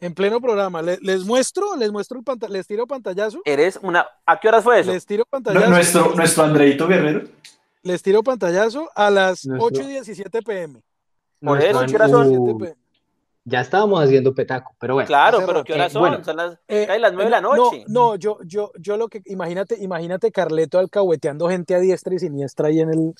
en 0.00 0.12
pleno 0.14 0.40
programa. 0.40 0.82
Le- 0.82 0.98
les 1.00 1.24
muestro, 1.24 1.74
les 1.76 1.90
muestro 1.90 2.18
el 2.18 2.24
panta- 2.24 2.48
les 2.48 2.66
tiro 2.66 2.86
pantallazo. 2.86 3.40
Eres 3.44 3.78
una. 3.82 4.06
¿A 4.26 4.38
qué 4.38 4.48
horas 4.48 4.62
fue 4.62 4.80
eso? 4.80 4.92
Les 4.92 5.06
tiro 5.06 5.24
pantallazo. 5.24 5.70
nuestro, 5.70 6.14
nuestro 6.14 6.42
Andreito 6.44 6.86
Guerrero. 6.86 7.26
Les 7.82 8.02
tiro 8.02 8.22
pantallazo 8.22 8.90
a 8.94 9.08
las 9.10 9.46
Nuestro- 9.46 9.66
8 9.66 9.82
y 9.82 9.86
17 9.92 10.42
pm. 10.42 10.82
Por 11.40 11.62
eso, 11.62 11.86
¿qué 11.86 11.94
horas 11.94 12.10
son? 12.10 12.28
17 12.28 12.58
p.m. 12.58 12.76
ya 13.48 13.60
estábamos 13.60 14.02
haciendo 14.02 14.34
petaco, 14.34 14.74
pero 14.78 14.94
bueno. 14.94 15.06
Claro, 15.06 15.38
pero 15.38 15.52
rato. 15.52 15.64
¿qué 15.64 15.72
horas 15.74 15.86
Eh, 15.86 15.92
son? 15.92 16.00
bueno. 16.02 16.24
son 16.24 16.36
las, 16.36 16.58
Eh, 16.66 16.98
las 16.98 17.12
nueve 17.12 17.24
de 17.26 17.30
la 17.30 17.40
no, 17.40 17.54
noche. 17.54 17.84
No, 17.86 18.16
yo, 18.16 18.38
yo, 18.44 18.72
yo 18.78 18.96
lo 18.96 19.06
que, 19.08 19.22
imagínate, 19.26 19.76
imagínate 19.80 20.32
Carleto 20.32 20.78
alcahueteando 20.80 21.48
gente 21.48 21.74
a 21.76 21.78
diestra 21.78 22.12
y 22.14 22.18
siniestra 22.18 22.68
ahí 22.68 22.80
en 22.80 22.90
el, 22.90 23.14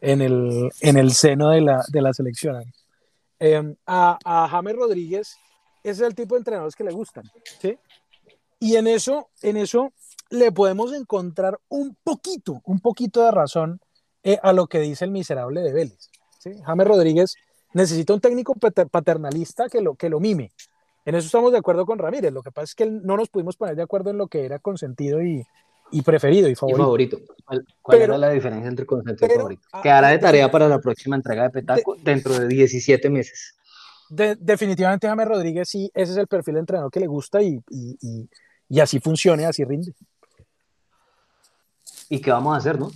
en 0.00 0.22
el, 0.22 0.70
en 0.80 0.96
el 0.96 1.10
seno 1.12 1.50
de 1.50 1.60
la, 1.60 1.84
de 1.88 2.00
la 2.00 2.12
selección. 2.12 2.62
Eh, 3.40 3.74
a, 3.86 4.16
a 4.24 4.48
James 4.48 4.76
Rodríguez, 4.76 5.36
ese 5.82 6.02
es 6.02 6.08
el 6.08 6.14
tipo 6.14 6.36
de 6.36 6.38
entrenadores 6.38 6.76
que 6.76 6.84
le 6.84 6.92
gustan, 6.92 7.24
¿sí? 7.60 7.76
Y 8.60 8.76
en 8.76 8.86
eso, 8.86 9.28
en 9.42 9.56
eso 9.56 9.92
le 10.30 10.52
podemos 10.52 10.92
encontrar 10.92 11.58
un 11.68 11.96
poquito, 12.02 12.62
un 12.64 12.78
poquito 12.80 13.22
de 13.24 13.32
razón 13.32 13.80
eh, 14.22 14.38
a 14.42 14.52
lo 14.52 14.68
que 14.68 14.78
dice 14.78 15.04
el 15.04 15.10
miserable 15.10 15.60
de 15.62 15.72
Vélez. 15.72 16.10
¿sí? 16.38 16.52
James 16.64 16.86
Rodríguez 16.86 17.34
necesita 17.74 18.14
un 18.14 18.20
técnico 18.20 18.54
pater- 18.54 18.88
paternalista 18.88 19.68
que 19.68 19.80
lo, 19.82 19.94
que 19.94 20.08
lo 20.08 20.18
mime. 20.20 20.50
En 21.04 21.14
eso 21.14 21.26
estamos 21.26 21.52
de 21.52 21.58
acuerdo 21.58 21.84
con 21.84 21.98
Ramírez. 21.98 22.32
Lo 22.32 22.42
que 22.42 22.50
pasa 22.50 22.64
es 22.64 22.74
que 22.74 22.86
no 22.86 23.16
nos 23.16 23.28
pudimos 23.28 23.56
poner 23.56 23.76
de 23.76 23.82
acuerdo 23.82 24.10
en 24.10 24.16
lo 24.18 24.26
que 24.28 24.44
era 24.46 24.58
consentido 24.58 25.22
y, 25.22 25.46
y 25.90 26.00
preferido 26.02 26.48
y 26.48 26.52
Y 26.52 26.54
favorito. 26.54 27.18
¿Cuál, 27.44 27.66
cuál 27.82 27.98
Pero- 27.98 28.14
era 28.14 28.18
la 28.18 28.30
diferencia 28.30 28.68
entre 28.68 28.86
consentido 28.86 29.30
y 29.30 29.36
favorito? 29.36 29.62
Quedará 29.82 30.08
de 30.08 30.18
tarea 30.18 30.50
para 30.50 30.66
la 30.68 30.78
próxima 30.78 31.16
entrega 31.16 31.42
de 31.42 31.50
Petaco 31.50 31.96
dentro 32.02 32.38
de 32.38 32.48
17 32.48 33.10
meses. 33.10 33.54
De- 34.08 34.36
definitivamente 34.36 35.06
James 35.08 35.28
Rodríguez 35.28 35.68
sí, 35.68 35.90
ese 35.94 36.12
es 36.12 36.18
el 36.18 36.26
perfil 36.26 36.54
de 36.54 36.60
entrenador 36.60 36.90
que 36.90 37.00
le 37.00 37.06
gusta 37.06 37.42
y, 37.42 37.60
y- 37.70 37.98
y- 38.00 38.28
y 38.70 38.80
así 38.80 38.98
funcione, 39.00 39.44
así 39.44 39.62
rinde. 39.64 39.92
¿Y 42.08 42.20
qué 42.20 42.30
vamos 42.30 42.54
a 42.54 42.58
hacer, 42.58 42.78
no? 42.78 42.90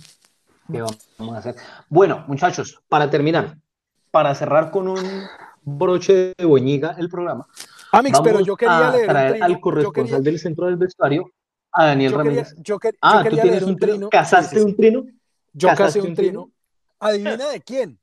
¿Qué 0.71 0.81
vamos 0.81 1.35
a 1.35 1.39
hacer? 1.39 1.55
Bueno, 1.89 2.23
muchachos, 2.27 2.81
para 2.89 3.09
terminar, 3.09 3.57
para 4.11 4.33
cerrar 4.35 4.71
con 4.71 4.87
un 4.87 4.99
broche 5.61 6.33
de 6.37 6.45
boñiga 6.45 6.95
el 6.97 7.09
programa, 7.09 7.47
Amix, 7.91 8.13
vamos 8.19 8.27
pero 8.31 8.39
yo 8.45 8.55
quería 8.55 8.89
a 8.89 8.91
leer 8.91 9.07
traer 9.07 9.31
trino, 9.31 9.45
al 9.45 9.59
corresponsal 9.59 10.03
quería- 10.05 10.19
del 10.31 10.39
centro 10.39 10.65
del 10.67 10.75
vestuario, 10.77 11.31
a 11.71 11.85
Daniel 11.85 12.11
yo 12.11 12.17
quería- 12.17 12.31
Ramírez. 12.41 12.55
yo 12.57 12.79
que- 12.79 12.91
yo 12.91 12.97
Ah, 13.01 13.17
tú 13.19 13.23
quería 13.23 13.41
tienes 13.43 13.61
leer 13.61 13.71
un 13.71 13.77
trino. 13.77 13.93
trino. 13.95 14.09
¿Casaste 14.09 14.49
Sí, 14.49 14.55
sí, 14.55 14.61
sí. 14.61 14.67
un 14.69 14.75
trino? 14.77 15.05
Yo 15.53 15.67
¿Casaste 15.69 15.99
casé 15.99 16.07
un 16.09 16.15
trino. 16.15 16.51
Adivina 16.99 17.49
de 17.49 17.61
quién. 17.61 17.99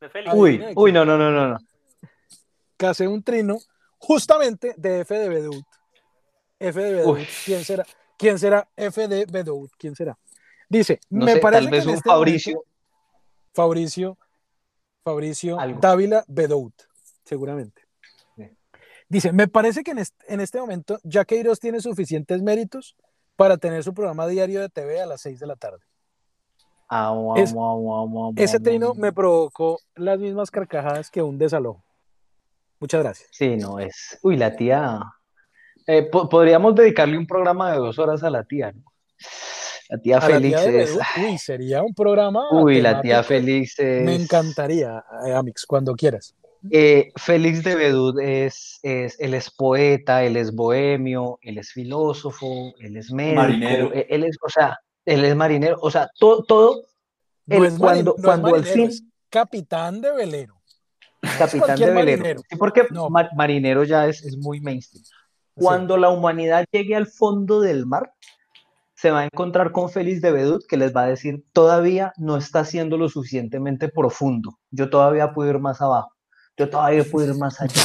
De 0.00 0.08
Félix. 0.08 0.34
Uy, 0.34 0.58
de 0.58 0.72
uy, 0.74 0.92
no, 0.92 1.04
no, 1.04 1.16
no, 1.16 1.30
no. 1.30 1.48
no. 1.48 1.58
Casé 2.76 3.06
un 3.06 3.22
trino 3.22 3.58
justamente 3.98 4.74
de 4.76 5.00
F 5.00 5.14
de 5.16 5.28
Bedout. 5.28 5.64
F 6.58 6.80
de 6.80 6.92
Bedout. 6.94 7.18
Uy. 7.18 7.26
¿Quién 7.44 7.64
será? 7.64 7.84
¿Quién 8.18 8.38
será 8.38 8.68
F 8.76 9.06
de 9.08 9.26
Bedout? 9.26 9.70
¿Quién 9.78 9.94
será? 9.94 10.18
Dice, 10.68 11.00
No 11.10 11.24
me 11.26 11.34
sé, 11.34 11.38
parece 11.40 11.62
tal 11.64 11.70
vez 11.70 11.80
que 11.80 11.84
en 11.84 11.90
un 11.90 11.96
este 11.96 12.08
Fabricio. 12.10 12.54
momento- 12.54 12.72
Fabricio, 13.54 14.18
Fabricio 15.04 15.58
Algo. 15.58 15.80
Dávila 15.80 16.24
Bedout, 16.28 16.74
seguramente. 17.24 17.82
Dice, 19.08 19.30
me 19.32 19.46
parece 19.46 19.82
que 19.82 19.90
en 19.90 19.98
este, 19.98 20.24
en 20.32 20.40
este 20.40 20.58
momento 20.58 20.98
ya 21.02 21.26
Queiroz 21.26 21.60
tiene 21.60 21.80
suficientes 21.80 22.40
méritos 22.40 22.96
para 23.36 23.58
tener 23.58 23.84
su 23.84 23.92
programa 23.92 24.26
diario 24.26 24.60
de 24.62 24.70
TV 24.70 25.02
a 25.02 25.06
las 25.06 25.20
6 25.20 25.38
de 25.38 25.46
la 25.46 25.56
tarde. 25.56 25.80
Ah, 26.88 27.14
Es- 27.36 27.52
Ese 28.36 28.58
trino 28.60 28.94
me 28.94 29.12
provocó 29.12 29.78
las 29.96 30.18
mismas 30.18 30.50
carcajadas 30.50 31.10
que 31.10 31.20
un 31.20 31.36
desalojo. 31.36 31.84
Muchas 32.80 33.02
gracias. 33.02 33.28
Sí, 33.32 33.56
no 33.56 33.78
es. 33.78 34.18
Uy, 34.22 34.36
la 34.38 34.56
tía. 34.56 35.00
Eh, 35.86 36.04
po- 36.04 36.28
podríamos 36.28 36.74
dedicarle 36.74 37.18
un 37.18 37.26
programa 37.26 37.70
de 37.72 37.78
dos 37.78 37.98
horas 37.98 38.22
a 38.22 38.30
la 38.30 38.44
tía, 38.44 38.72
¿no? 38.72 38.82
La 39.92 39.98
tía 39.98 40.16
A 40.16 40.20
la 40.20 40.26
Félix 40.36 40.64
tía 40.64 40.82
es. 40.82 40.98
Uy, 41.22 41.36
sería 41.38 41.82
un 41.82 41.92
programa 41.94 42.44
Uy, 42.50 42.80
la 42.80 43.02
tía. 43.02 43.22
Félix 43.22 43.78
es. 43.78 44.02
Me 44.04 44.14
encantaría, 44.14 45.04
eh, 45.26 45.34
Amix, 45.34 45.66
cuando 45.66 45.94
quieras. 45.94 46.34
Eh, 46.70 47.12
Félix 47.16 47.62
de 47.62 47.74
Bedut 47.74 48.18
es, 48.20 48.78
es, 48.82 49.20
él 49.20 49.34
es 49.34 49.50
poeta, 49.50 50.24
él 50.24 50.36
es 50.38 50.54
bohemio, 50.54 51.38
él 51.42 51.58
es 51.58 51.72
filósofo, 51.72 52.72
él 52.78 52.96
es 52.96 53.12
médico, 53.12 53.42
Marinero. 53.42 53.92
eh, 53.92 54.06
él 54.08 54.24
es, 54.24 54.38
o 54.42 54.48
sea, 54.48 54.78
él 55.04 55.24
es 55.24 55.34
marinero, 55.36 55.76
o 55.82 55.90
sea, 55.90 56.08
todo, 56.18 56.42
todo, 56.44 56.82
No 57.46 57.56
él 57.56 57.64
es, 57.64 57.78
cuando, 57.78 58.14
no 58.16 58.22
cuando 58.24 58.46
al 58.46 58.52
marinero, 58.62 58.74
fin, 58.74 58.88
es 58.90 59.02
capitán 59.28 60.00
de 60.00 60.12
velero. 60.12 60.54
capitán 61.36 61.76
de 61.78 61.84
velero, 61.86 61.94
marinero. 62.22 62.40
sí, 62.48 62.56
porque 62.56 62.86
No. 62.92 63.08
marinero 63.10 63.84
ya 63.84 64.06
es, 64.06 64.24
es 64.24 64.36
muy 64.38 64.60
mainstream. 64.60 65.04
Cuando 65.54 65.96
la 65.98 66.08
humanidad 66.08 66.64
llegue 66.72 66.94
al 66.96 67.08
fondo 67.08 67.60
del 67.60 67.84
mar, 67.86 68.10
se 69.02 69.10
va 69.10 69.22
a 69.22 69.24
encontrar 69.24 69.72
con 69.72 69.90
Félix 69.90 70.20
de 70.20 70.30
Bedut 70.30 70.64
que 70.64 70.76
les 70.76 70.94
va 70.94 71.02
a 71.02 71.08
decir, 71.08 71.44
todavía 71.52 72.12
no 72.18 72.36
está 72.36 72.64
siendo 72.64 72.96
lo 72.96 73.08
suficientemente 73.08 73.88
profundo, 73.88 74.60
yo 74.70 74.90
todavía 74.90 75.32
puedo 75.32 75.50
ir 75.50 75.58
más 75.58 75.80
abajo, 75.80 76.12
yo 76.56 76.70
todavía 76.70 77.02
puedo 77.02 77.32
ir 77.32 77.36
más 77.36 77.60
allá. 77.60 77.82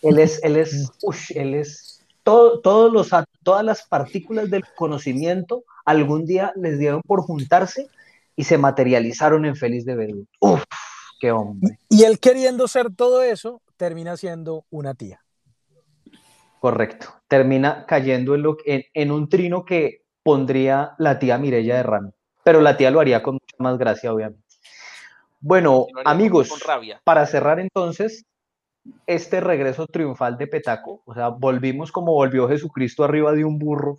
Él 0.00 0.20
es, 0.20 0.40
él 0.44 0.54
es, 0.54 0.92
ush, 1.02 1.32
él 1.34 1.54
es, 1.54 2.06
todo, 2.22 2.60
todos 2.60 2.92
los, 2.92 3.10
todas 3.42 3.64
las 3.64 3.82
partículas 3.88 4.48
del 4.48 4.62
conocimiento 4.76 5.64
algún 5.84 6.24
día 6.24 6.52
les 6.54 6.78
dieron 6.78 7.02
por 7.02 7.22
juntarse 7.22 7.88
y 8.36 8.44
se 8.44 8.56
materializaron 8.56 9.44
en 9.46 9.56
Félix 9.56 9.84
de 9.84 9.96
Bedut. 9.96 10.28
Uf, 10.38 10.62
qué 11.18 11.32
hombre. 11.32 11.80
Y 11.88 12.04
él 12.04 12.20
queriendo 12.20 12.68
ser 12.68 12.94
todo 12.94 13.24
eso, 13.24 13.60
termina 13.76 14.16
siendo 14.16 14.66
una 14.70 14.94
tía. 14.94 15.20
Correcto. 16.60 17.08
Termina 17.26 17.86
cayendo 17.86 18.36
en, 18.36 18.42
lo, 18.42 18.56
en 18.64 19.10
un 19.10 19.28
trino 19.28 19.64
que 19.64 20.03
pondría 20.24 20.94
la 20.98 21.20
tía 21.20 21.38
Mirella 21.38 21.76
de 21.76 21.82
Rami. 21.84 22.10
Pero 22.42 22.60
la 22.60 22.76
tía 22.76 22.90
lo 22.90 22.98
haría 22.98 23.22
con 23.22 23.34
mucha 23.34 23.56
más 23.58 23.78
gracia, 23.78 24.12
obviamente. 24.12 24.42
Bueno, 25.40 25.86
amigos, 26.04 26.48
Con 26.48 26.60
rabia. 26.60 27.00
para 27.04 27.26
cerrar 27.26 27.60
entonces, 27.60 28.24
este 29.06 29.40
regreso 29.40 29.86
triunfal 29.86 30.36
de 30.38 30.46
Petaco, 30.46 31.02
o 31.04 31.14
sea, 31.14 31.28
volvimos 31.28 31.92
como 31.92 32.12
volvió 32.12 32.48
Jesucristo 32.48 33.04
arriba 33.04 33.32
de 33.32 33.44
un 33.44 33.58
burro, 33.58 33.98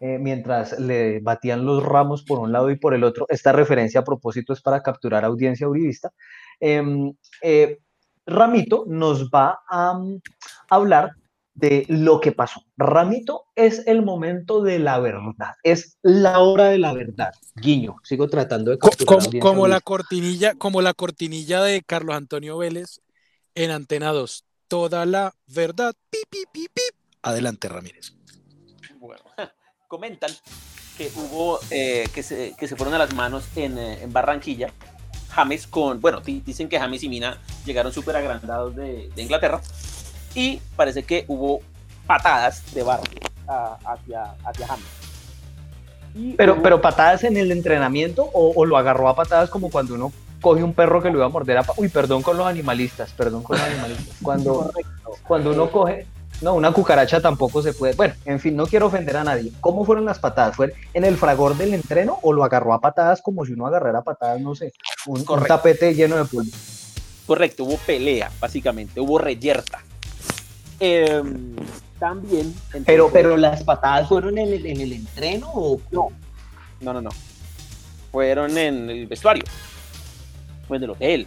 eh, 0.00 0.18
mientras 0.18 0.78
le 0.78 1.20
batían 1.20 1.64
los 1.64 1.82
ramos 1.82 2.22
por 2.22 2.38
un 2.38 2.52
lado 2.52 2.70
y 2.70 2.76
por 2.76 2.94
el 2.94 3.04
otro. 3.04 3.26
Esta 3.28 3.52
referencia 3.52 4.00
a 4.00 4.04
propósito 4.04 4.52
es 4.52 4.60
para 4.60 4.82
capturar 4.82 5.24
audiencia 5.24 5.68
uribista. 5.68 6.10
Em, 6.60 7.14
eh, 7.42 7.78
Ramito 8.26 8.84
nos 8.88 9.30
va 9.30 9.60
a 9.68 9.92
um, 9.92 10.20
hablar 10.68 11.12
de 11.56 11.86
lo 11.88 12.20
que 12.20 12.32
pasó. 12.32 12.62
Ramito 12.76 13.46
es 13.56 13.86
el 13.86 14.02
momento 14.02 14.62
de 14.62 14.78
la 14.78 14.98
verdad, 14.98 15.54
es 15.62 15.98
la 16.02 16.38
hora 16.40 16.66
de 16.68 16.78
la 16.78 16.92
verdad. 16.92 17.32
Guiño, 17.56 17.96
sigo 18.04 18.28
tratando 18.28 18.70
de 18.70 18.78
capturar 18.78 19.40
como, 19.40 19.66
la 19.66 19.80
cortinilla, 19.80 20.54
como 20.54 20.82
la 20.82 20.92
cortinilla 20.94 21.62
de 21.62 21.82
Carlos 21.82 22.14
Antonio 22.14 22.58
Vélez 22.58 23.00
en 23.54 23.70
Antena 23.70 24.12
2. 24.12 24.44
Toda 24.68 25.06
la 25.06 25.34
verdad. 25.46 25.94
Pip, 26.10 26.28
pip, 26.28 26.48
pip, 26.52 26.70
pip. 26.72 26.94
Adelante, 27.22 27.68
Ramírez. 27.68 28.12
Bueno, 28.98 29.22
comentan 29.88 30.30
que 30.98 31.10
hubo 31.16 31.58
eh, 31.70 32.04
que, 32.14 32.22
se, 32.22 32.54
que 32.58 32.68
se 32.68 32.76
fueron 32.76 32.94
a 32.94 32.98
las 32.98 33.14
manos 33.14 33.44
en, 33.56 33.78
eh, 33.78 34.02
en 34.02 34.12
Barranquilla. 34.12 34.72
James 35.30 35.66
con, 35.66 36.00
bueno, 36.00 36.20
di- 36.20 36.40
dicen 36.40 36.68
que 36.68 36.78
James 36.78 37.02
y 37.02 37.08
Mina 37.08 37.40
llegaron 37.64 37.92
súper 37.92 38.16
agrandados 38.16 38.74
de, 38.74 39.10
de 39.14 39.22
Inglaterra 39.22 39.60
y 40.36 40.60
parece 40.76 41.02
que 41.02 41.24
hubo 41.26 41.60
patadas 42.06 42.62
de 42.74 42.82
barro 42.84 43.02
a- 43.48 43.76
hacia, 43.84 44.34
hacia. 44.44 44.68
Y 46.14 46.34
Pero, 46.34 46.54
hubo- 46.54 46.62
pero 46.62 46.80
patadas 46.80 47.24
en 47.24 47.36
el 47.36 47.50
entrenamiento 47.50 48.22
o, 48.32 48.52
o 48.54 48.64
lo 48.64 48.76
agarró 48.76 49.08
a 49.08 49.16
patadas 49.16 49.50
como 49.50 49.70
cuando 49.70 49.94
uno 49.94 50.12
coge 50.40 50.62
un 50.62 50.74
perro 50.74 51.02
que 51.02 51.10
lo 51.10 51.16
iba 51.16 51.26
a 51.26 51.30
morder 51.30 51.58
a 51.58 51.64
Uy, 51.76 51.88
perdón 51.88 52.22
con 52.22 52.36
los 52.36 52.46
animalistas, 52.46 53.10
perdón 53.12 53.42
con 53.42 53.58
los 53.58 53.66
animalistas. 53.66 54.16
Cuando, 54.22 54.70
cuando 55.26 55.50
uno 55.50 55.70
coge, 55.70 56.06
no, 56.42 56.54
una 56.54 56.70
cucaracha 56.72 57.20
tampoco 57.20 57.62
se 57.62 57.72
puede. 57.72 57.94
Bueno, 57.94 58.14
en 58.26 58.38
fin, 58.38 58.54
no 58.54 58.66
quiero 58.66 58.86
ofender 58.86 59.16
a 59.16 59.24
nadie. 59.24 59.50
¿Cómo 59.60 59.84
fueron 59.84 60.04
las 60.04 60.18
patadas? 60.18 60.54
¿Fue 60.54 60.72
en 60.94 61.04
el 61.04 61.16
fragor 61.16 61.56
del 61.56 61.74
entreno 61.74 62.18
o 62.22 62.32
lo 62.32 62.44
agarró 62.44 62.74
a 62.74 62.80
patadas 62.80 63.22
como 63.22 63.44
si 63.46 63.52
uno 63.52 63.66
agarrara 63.66 64.00
a 64.00 64.04
patadas, 64.04 64.40
no 64.40 64.54
sé, 64.54 64.72
un, 65.06 65.24
tapete 65.46 65.94
lleno 65.94 66.16
de 66.16 66.24
polvo? 66.26 66.50
Correcto, 67.26 67.64
hubo 67.64 67.76
pelea, 67.78 68.30
básicamente, 68.38 69.00
hubo 69.00 69.18
reyerta. 69.18 69.80
Em, 70.80 71.56
también. 71.98 72.54
Pero, 72.84 73.10
pero 73.12 73.36
las 73.36 73.62
patadas 73.64 74.08
fueron 74.08 74.38
en 74.38 74.52
el, 74.52 74.66
en 74.66 74.80
el 74.80 74.92
entreno 74.92 75.50
o 75.52 75.80
No, 75.90 76.08
no, 76.80 76.92
no, 76.92 77.00
no. 77.00 77.10
Fueron 78.12 78.56
en 78.56 78.90
el 78.90 79.06
vestuario. 79.06 79.44
Fue 80.68 80.76
en 80.76 80.84
el 80.84 80.90
hotel. 80.90 81.26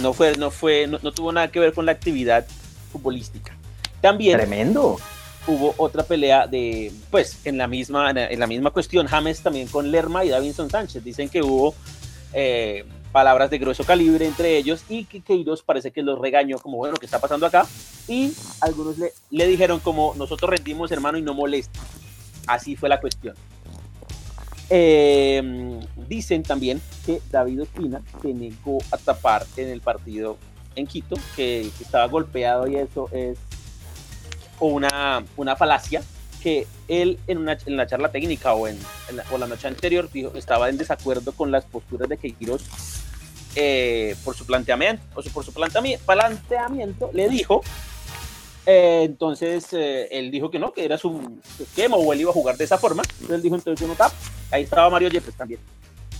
No 0.00 0.12
fue, 0.12 0.36
no 0.36 0.50
fue, 0.50 0.86
no, 0.86 0.98
no 1.02 1.12
tuvo 1.12 1.32
nada 1.32 1.48
que 1.48 1.58
ver 1.58 1.72
con 1.72 1.86
la 1.86 1.92
actividad 1.92 2.46
futbolística. 2.92 3.56
También 4.00 4.36
tremendo. 4.36 4.98
hubo 5.46 5.74
otra 5.78 6.02
pelea 6.02 6.46
de, 6.46 6.92
pues, 7.10 7.38
en 7.44 7.56
la 7.56 7.66
misma, 7.66 8.10
en 8.10 8.38
la 8.38 8.46
misma 8.46 8.70
cuestión, 8.70 9.06
James 9.06 9.40
también 9.40 9.68
con 9.68 9.90
Lerma 9.90 10.24
y 10.24 10.28
Davinson 10.28 10.68
Sánchez. 10.68 11.02
Dicen 11.02 11.28
que 11.28 11.42
hubo 11.42 11.74
eh, 12.32 12.84
palabras 13.12 13.50
de 13.50 13.58
grueso 13.58 13.84
calibre 13.84 14.26
entre 14.26 14.56
ellos 14.56 14.84
y 14.88 15.04
que 15.04 15.22
parece 15.64 15.90
que 15.90 16.02
los 16.02 16.18
regañó 16.18 16.58
como, 16.58 16.78
bueno, 16.78 16.96
¿qué 16.96 17.06
está 17.06 17.20
pasando 17.20 17.46
acá? 17.46 17.66
Y 18.08 18.32
algunos 18.60 18.98
le, 18.98 19.12
le 19.30 19.46
dijeron 19.46 19.80
como, 19.80 20.14
nosotros 20.16 20.50
rendimos, 20.50 20.90
hermano, 20.90 21.18
y 21.18 21.22
no 21.22 21.34
molesta. 21.34 21.78
Así 22.46 22.74
fue 22.74 22.88
la 22.88 23.00
cuestión. 23.00 23.36
Eh, 24.70 25.80
dicen 26.08 26.42
también 26.42 26.80
que 27.04 27.20
David 27.30 27.62
Ospina 27.62 28.00
se 28.22 28.32
negó 28.32 28.78
a 28.90 28.96
tapar 28.96 29.44
en 29.56 29.68
el 29.68 29.82
partido 29.82 30.38
en 30.74 30.86
Quito, 30.86 31.16
que, 31.36 31.70
que 31.76 31.84
estaba 31.84 32.06
golpeado 32.06 32.66
y 32.66 32.76
eso 32.76 33.08
es 33.12 33.38
una, 34.60 35.24
una 35.36 35.56
falacia, 35.56 36.02
que 36.42 36.66
él 36.88 37.18
en, 37.26 37.38
una, 37.38 37.56
en 37.64 37.76
la 37.76 37.86
charla 37.86 38.10
técnica 38.10 38.54
o 38.54 38.66
en, 38.66 38.78
en 39.08 39.16
la, 39.16 39.24
o 39.30 39.38
la 39.38 39.46
noche 39.46 39.68
anterior 39.68 40.10
dijo, 40.12 40.32
estaba 40.34 40.68
en 40.68 40.76
desacuerdo 40.76 41.32
con 41.32 41.50
las 41.50 41.64
posturas 41.64 42.08
de 42.08 42.16
Queiroz 42.16 42.62
eh, 43.54 44.16
por 44.24 44.34
su 44.34 44.44
planteamiento, 44.44 45.02
o 45.14 45.22
por 45.30 45.44
su 45.44 45.52
planteami- 45.52 45.98
planteamiento, 45.98 47.10
le 47.12 47.28
dijo, 47.28 47.62
eh, 48.66 49.02
entonces 49.04 49.66
eh, 49.72 50.08
él 50.10 50.30
dijo 50.30 50.50
que 50.50 50.58
no, 50.58 50.72
que 50.72 50.84
era 50.84 50.98
su, 50.98 51.38
esquema 51.60 51.96
o 51.96 52.12
él 52.12 52.22
iba 52.22 52.30
a 52.30 52.34
jugar 52.34 52.56
de 52.56 52.64
esa 52.64 52.78
forma, 52.78 53.02
entonces 53.02 53.36
él 53.36 53.42
dijo, 53.42 53.54
entonces 53.54 53.80
yo 53.80 53.86
no 53.86 53.94
tapo, 53.94 54.14
ahí 54.50 54.64
estaba 54.64 54.90
Mario 54.90 55.10
Yepes 55.10 55.34
también, 55.34 55.60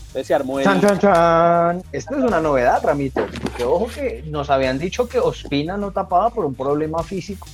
entonces 0.07 0.27
se 0.27 0.33
armó 0.33 0.59
el... 0.59 0.65
Chan, 0.65 0.79
chan, 0.79 0.99
chan. 0.99 1.83
Esta 1.91 2.15
es 2.15 2.23
una 2.23 2.39
novedad, 2.39 2.83
Ramito. 2.83 3.25
Porque 3.41 3.63
ojo 3.63 3.87
que 3.87 4.23
nos 4.27 4.51
habían 4.51 4.77
dicho 4.77 5.07
que 5.09 5.17
Ospina 5.17 5.75
no 5.75 5.89
tapaba 5.89 6.29
por 6.29 6.45
un 6.45 6.53
problema 6.53 7.01
físico. 7.01 7.47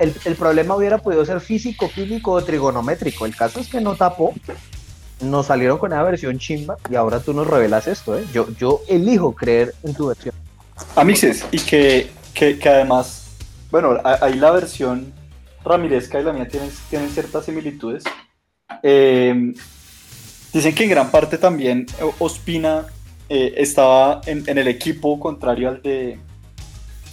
El, 0.00 0.14
el 0.24 0.34
problema 0.36 0.76
hubiera 0.76 0.98
podido 0.98 1.24
ser 1.24 1.40
físico, 1.40 1.90
químico 1.92 2.32
o 2.32 2.42
trigonométrico. 2.42 3.26
El 3.26 3.34
caso 3.34 3.60
es 3.60 3.68
que 3.68 3.80
no 3.80 3.96
tapó. 3.96 4.34
Nos 5.20 5.46
salieron 5.46 5.78
con 5.78 5.92
esa 5.92 6.02
versión 6.02 6.38
chimba 6.38 6.76
y 6.90 6.96
ahora 6.96 7.20
tú 7.20 7.32
nos 7.32 7.46
revelas 7.46 7.86
esto. 7.86 8.18
¿eh? 8.18 8.24
Yo, 8.32 8.48
yo 8.58 8.80
elijo 8.88 9.34
creer 9.34 9.74
en 9.82 9.94
tu 9.94 10.08
versión. 10.08 10.34
Amixes, 10.96 11.44
y 11.52 11.58
que, 11.58 12.10
que, 12.34 12.58
que 12.58 12.68
además, 12.68 13.30
bueno, 13.70 13.98
ahí 14.04 14.34
la 14.34 14.50
versión 14.50 15.12
Ramírezca 15.64 16.20
y 16.20 16.24
la 16.24 16.32
mía 16.32 16.48
tienen, 16.48 16.70
tienen 16.90 17.08
ciertas 17.10 17.44
similitudes. 17.44 18.04
Eh, 18.82 19.52
dicen 20.52 20.74
que 20.74 20.84
en 20.84 20.90
gran 20.90 21.10
parte 21.10 21.38
también 21.38 21.86
eh, 22.00 22.10
Ospina 22.18 22.86
eh, 23.28 23.54
estaba 23.56 24.22
en, 24.26 24.42
en 24.46 24.58
el 24.58 24.66
equipo 24.66 25.20
contrario 25.20 25.68
al 25.68 25.82
de, 25.82 26.18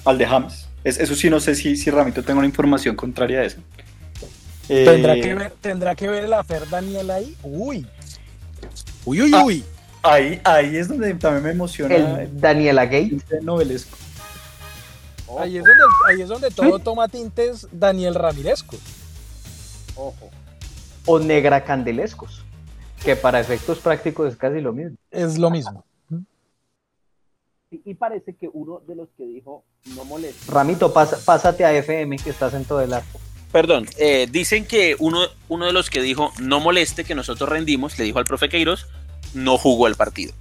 al 0.05 0.17
de 0.17 0.25
James. 0.25 0.68
Es- 0.83 0.97
eso 0.99 1.15
sí, 1.15 1.29
no 1.29 1.39
sé 1.39 1.55
si, 1.55 1.75
si 1.75 1.89
Ramito 1.91 2.23
tengo 2.23 2.39
una 2.39 2.47
información 2.47 2.95
contraria 2.95 3.39
a 3.41 3.43
eso. 3.45 3.57
Eh, 4.69 4.85
¿Tendrá 4.85 5.15
que 5.15 5.33
ver, 5.33 5.53
tendrá 5.61 5.95
que 5.95 6.07
ver 6.07 6.25
el 6.25 6.33
afer 6.33 6.69
Daniel 6.69 7.09
ahí? 7.11 7.35
Uy. 7.43 7.87
Uy, 9.05 9.21
uy, 9.23 9.31
Ah. 9.33 9.43
uy. 9.43 9.63
Ahí, 10.01 10.39
ahí 10.45 10.77
es 10.77 10.87
donde 10.87 11.13
también 11.15 11.43
me 11.43 11.51
emociona 11.51 11.95
el, 11.95 12.19
El 12.21 12.39
Daniela 12.39 12.83
el 12.83 13.21
novelesco. 13.43 13.97
Ahí 15.37 15.57
es 15.57 15.63
donde, 15.63 15.83
ahí 16.07 16.21
es 16.21 16.27
donde 16.27 16.49
todo 16.51 16.79
toma 16.79 17.07
tintes 17.07 17.67
Daniel 17.71 18.15
Ramírezco. 18.15 18.77
Ojo. 19.95 20.29
o 21.05 21.19
Negra 21.19 21.63
Candelescos. 21.63 22.43
Que 23.03 23.15
para 23.15 23.39
efectos 23.39 23.79
prácticos 23.79 24.31
es 24.31 24.37
casi 24.37 24.61
lo 24.61 24.73
mismo. 24.73 24.95
Es 25.11 25.37
lo 25.37 25.49
mismo. 25.49 25.83
Y, 27.71 27.81
y 27.85 27.93
parece 27.93 28.35
que 28.35 28.49
uno 28.51 28.81
de 28.87 28.95
los 28.95 29.09
que 29.15 29.25
dijo 29.25 29.63
no 29.95 30.03
molesta. 30.05 30.51
Ramito, 30.51 30.91
pasa- 30.91 31.19
pásate 31.23 31.65
a 31.65 31.73
FM 31.73 32.17
que 32.17 32.31
estás 32.31 32.53
en 32.55 32.65
todo 32.65 32.81
el 32.81 32.91
arco. 32.93 33.19
Perdón, 33.51 33.87
eh, 33.97 34.27
dicen 34.31 34.65
que 34.65 34.95
uno, 34.99 35.21
uno 35.49 35.65
de 35.65 35.73
los 35.73 35.89
que 35.89 36.01
dijo 36.01 36.31
no 36.39 36.59
moleste 36.59 37.03
que 37.03 37.15
nosotros 37.15 37.49
rendimos, 37.49 37.97
le 37.97 38.05
dijo 38.05 38.19
al 38.19 38.25
profe 38.25 38.47
Queiroz, 38.49 38.87
no 39.33 39.57
jugó 39.57 39.87
el 39.87 39.95
partido. 39.95 40.31
O 40.31 40.35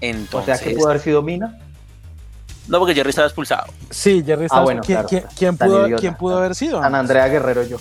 Entonces, 0.00 0.58
sea 0.58 0.68
que 0.68 0.74
pudo 0.76 0.88
haber 0.90 1.00
sido 1.00 1.22
Mina. 1.22 1.58
no 2.68 2.78
porque 2.78 2.94
Jerry 2.94 3.10
estaba 3.10 3.26
expulsado. 3.26 3.72
Sí, 3.90 4.22
Jerry 4.24 4.44
estaba- 4.44 4.62
bueno, 4.64 4.82
¿quién, 4.84 4.96
claro, 4.96 5.08
quién- 5.08 5.20
claro. 5.22 5.36
quién 5.38 5.56
Tan 5.56 5.68
pudo, 5.68 5.86
idiota. 5.86 6.00
quién 6.00 6.14
pudo 6.14 6.36
haber 6.38 6.54
sido? 6.54 6.80
San 6.80 6.94
Andrea 6.94 7.26
Guerrero 7.28 7.62
yo. 7.64 7.78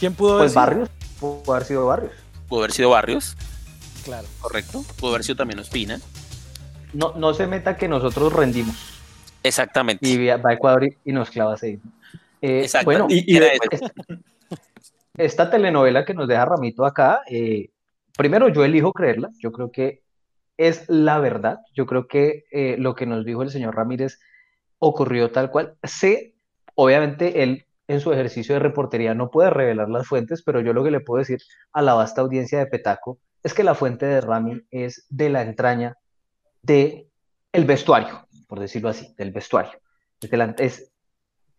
¿Quién 0.00 0.14
pudo 0.14 0.32
haber 0.38 0.42
Pues 0.44 0.52
sido? 0.52 0.60
Barrios. 0.62 0.88
Pudo 1.20 1.54
haber 1.54 1.64
sido 1.66 1.86
Barrios. 1.86 2.12
Pudo 2.48 2.60
haber 2.60 2.72
sido 2.72 2.90
Barrios, 2.90 3.36
Claro. 4.06 4.26
correcto. 4.40 4.82
Pudo 4.98 5.10
haber 5.10 5.24
sido 5.24 5.36
también 5.36 5.58
Ospina. 5.60 6.00
No, 6.94 7.12
no 7.16 7.34
se 7.34 7.46
meta 7.46 7.76
que 7.76 7.88
nosotros 7.88 8.32
rendimos. 8.32 8.74
Exactamente. 9.42 10.08
Y 10.08 10.26
va 10.26 10.40
a 10.48 10.52
Ecuador 10.54 10.84
y, 10.84 10.96
y 11.04 11.12
nos 11.12 11.28
clava 11.30 11.56
seis. 11.58 11.78
Eh, 12.40 12.60
Exacto. 12.62 12.86
Bueno, 12.86 13.06
Y- 13.10 13.38
de- 13.38 13.58
eso. 13.70 13.86
esta 15.18 15.50
telenovela 15.50 16.04
que 16.04 16.14
nos 16.14 16.28
deja 16.28 16.44
Ramito 16.44 16.84
acá, 16.84 17.22
eh, 17.30 17.70
primero 18.16 18.48
yo 18.48 18.64
elijo 18.64 18.92
creerla, 18.92 19.30
yo 19.38 19.52
creo 19.52 19.70
que 19.70 20.02
es 20.56 20.84
la 20.88 21.18
verdad, 21.18 21.58
yo 21.74 21.84
creo 21.86 22.06
que 22.08 22.44
eh, 22.50 22.76
lo 22.78 22.94
que 22.94 23.06
nos 23.06 23.24
dijo 23.24 23.42
el 23.42 23.50
señor 23.50 23.74
Ramírez 23.76 24.18
ocurrió 24.78 25.30
tal 25.30 25.50
cual. 25.50 25.76
Sé, 25.82 26.34
obviamente 26.74 27.42
él 27.42 27.66
en 27.88 28.00
su 28.00 28.12
ejercicio 28.12 28.54
de 28.54 28.58
reportería 28.60 29.14
no 29.14 29.30
puede 29.30 29.50
revelar 29.50 29.88
las 29.88 30.06
fuentes, 30.06 30.42
pero 30.42 30.60
yo 30.60 30.72
lo 30.72 30.82
que 30.82 30.90
le 30.90 31.00
puedo 31.00 31.18
decir 31.18 31.40
a 31.72 31.82
la 31.82 31.94
vasta 31.94 32.20
audiencia 32.22 32.58
de 32.58 32.66
Petaco 32.66 33.18
es 33.46 33.54
que 33.54 33.62
la 33.62 33.76
fuente 33.76 34.06
de 34.06 34.20
Rami 34.20 34.60
es 34.72 35.06
de 35.08 35.30
la 35.30 35.42
entraña 35.42 35.96
de 36.62 37.08
el 37.52 37.64
vestuario, 37.64 38.26
por 38.48 38.58
decirlo 38.58 38.88
así, 38.88 39.14
del 39.16 39.30
vestuario. 39.30 39.78
Es 40.58 40.92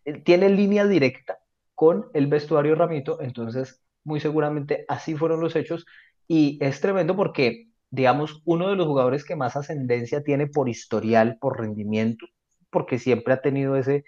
de 0.04 0.12
tiene 0.22 0.50
línea 0.50 0.86
directa 0.86 1.38
con 1.74 2.10
el 2.12 2.26
vestuario 2.26 2.74
Ramito, 2.74 3.22
entonces 3.22 3.80
muy 4.04 4.20
seguramente 4.20 4.84
así 4.86 5.16
fueron 5.16 5.40
los 5.40 5.56
hechos 5.56 5.86
y 6.26 6.58
es 6.60 6.78
tremendo 6.82 7.16
porque, 7.16 7.70
digamos, 7.88 8.42
uno 8.44 8.68
de 8.68 8.76
los 8.76 8.86
jugadores 8.86 9.24
que 9.24 9.34
más 9.34 9.56
ascendencia 9.56 10.22
tiene 10.22 10.46
por 10.46 10.68
historial, 10.68 11.38
por 11.40 11.58
rendimiento, 11.58 12.26
porque 12.68 12.98
siempre 12.98 13.32
ha 13.32 13.40
tenido 13.40 13.76
ese 13.76 14.04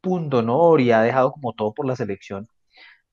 punto 0.00 0.38
honor 0.38 0.80
y 0.80 0.92
ha 0.92 1.02
dejado 1.02 1.32
como 1.32 1.54
todo 1.54 1.74
por 1.74 1.86
la 1.86 1.96
selección 1.96 2.46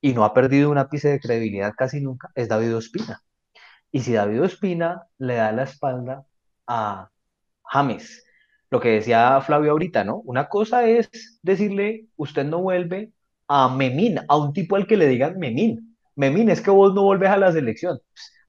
y 0.00 0.12
no 0.12 0.24
ha 0.24 0.32
perdido 0.32 0.70
un 0.70 0.78
ápice 0.78 1.08
de 1.08 1.18
credibilidad 1.18 1.74
casi 1.76 2.00
nunca, 2.00 2.30
es 2.36 2.46
David 2.46 2.76
Ospina. 2.76 3.20
Y 3.94 4.00
si 4.00 4.12
David 4.12 4.42
Ospina 4.42 5.06
le 5.18 5.36
da 5.36 5.52
la 5.52 5.62
espalda 5.62 6.26
a 6.66 7.08
James, 7.62 8.24
lo 8.68 8.80
que 8.80 8.88
decía 8.88 9.40
Flavio 9.40 9.70
ahorita, 9.70 10.02
¿no? 10.02 10.16
Una 10.24 10.48
cosa 10.48 10.84
es 10.84 11.38
decirle, 11.44 12.08
usted 12.16 12.44
no 12.44 12.60
vuelve 12.60 13.12
a 13.46 13.68
Memín, 13.68 14.18
a 14.26 14.36
un 14.36 14.52
tipo 14.52 14.74
al 14.74 14.88
que 14.88 14.96
le 14.96 15.06
digan 15.06 15.38
Memín. 15.38 15.96
Memín, 16.16 16.50
es 16.50 16.60
que 16.60 16.72
vos 16.72 16.92
no 16.92 17.04
volvés 17.04 17.30
a 17.30 17.36
la 17.36 17.52
selección. 17.52 18.00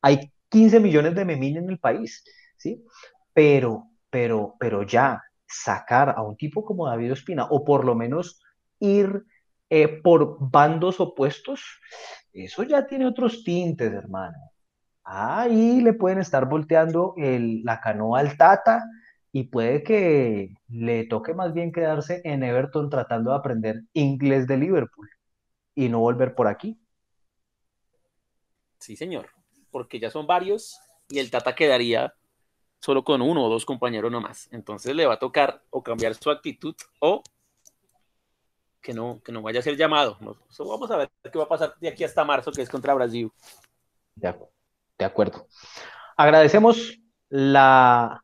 Hay 0.02 0.32
15 0.50 0.80
millones 0.80 1.14
de 1.14 1.26
Memín 1.26 1.58
en 1.58 1.70
el 1.70 1.78
país, 1.78 2.24
¿sí? 2.58 2.84
Pero, 3.32 3.92
pero, 4.10 4.56
pero 4.60 4.82
ya 4.82 5.22
sacar 5.46 6.10
a 6.10 6.24
un 6.24 6.36
tipo 6.38 6.66
como 6.66 6.88
David 6.88 7.12
Ospina, 7.12 7.46
o 7.52 7.64
por 7.64 7.86
lo 7.86 7.94
menos 7.94 8.42
ir 8.80 9.24
eh, 9.70 10.02
por 10.02 10.38
bandos 10.40 11.00
opuestos, 11.00 11.62
eso 12.34 12.64
ya 12.64 12.88
tiene 12.88 13.06
otros 13.06 13.44
tintes, 13.44 13.94
hermano. 13.94 14.55
Ahí 15.06 15.82
le 15.82 15.94
pueden 15.94 16.18
estar 16.18 16.48
volteando 16.50 17.14
el, 17.16 17.64
la 17.64 17.80
canoa 17.80 18.20
al 18.20 18.38
Tata 18.38 18.84
y 19.32 19.44
puede 19.44 19.84
que 19.84 20.56
le 20.68 21.06
toque 21.06 21.36
más 21.36 21.54
bien 21.54 21.72
quedarse 21.72 22.22
en 22.24 22.44
Everton 22.44 22.90
tratando 22.90 23.30
de 23.30 23.38
aprender 23.38 23.84
inglés 23.94 24.48
de 24.48 24.58
Liverpool 24.58 25.10
y 25.76 25.90
no 25.90 26.00
volver 26.00 26.34
por 26.34 26.48
aquí. 26.48 26.80
Sí, 28.80 28.96
señor, 28.96 29.30
porque 29.70 30.00
ya 30.00 30.10
son 30.10 30.26
varios 30.26 30.80
y 31.08 31.20
el 31.20 31.30
Tata 31.30 31.54
quedaría 31.54 32.14
solo 32.80 33.04
con 33.04 33.22
uno 33.22 33.46
o 33.46 33.50
dos 33.50 33.66
compañeros 33.66 34.12
nomás. 34.12 34.48
Entonces 34.52 34.96
le 34.96 35.06
va 35.06 35.16
a 35.16 35.20
tocar 35.20 35.62
o 35.70 35.84
cambiar 35.84 36.16
su 36.16 36.32
actitud 36.32 36.76
o 37.00 37.22
que 38.82 38.94
no, 38.94 39.22
que 39.24 39.32
no 39.32 39.42
vaya 39.42 39.60
a 39.60 39.64
ser 39.64 39.76
llamado. 39.76 40.18
Vamos 40.60 40.92
a 40.92 40.98
ver 40.98 41.12
qué 41.32 41.38
va 41.38 41.46
a 41.46 41.50
pasar 41.50 41.76
de 41.80 41.90
aquí 41.90 42.04
hasta 42.04 42.24
marzo, 42.24 42.52
que 42.52 42.62
es 42.62 42.70
contra 42.70 42.94
Brasil. 42.94 43.32
De, 44.16 44.34
de 44.98 45.06
acuerdo. 45.06 45.48
Agradecemos 46.18 47.00
la 47.30 48.24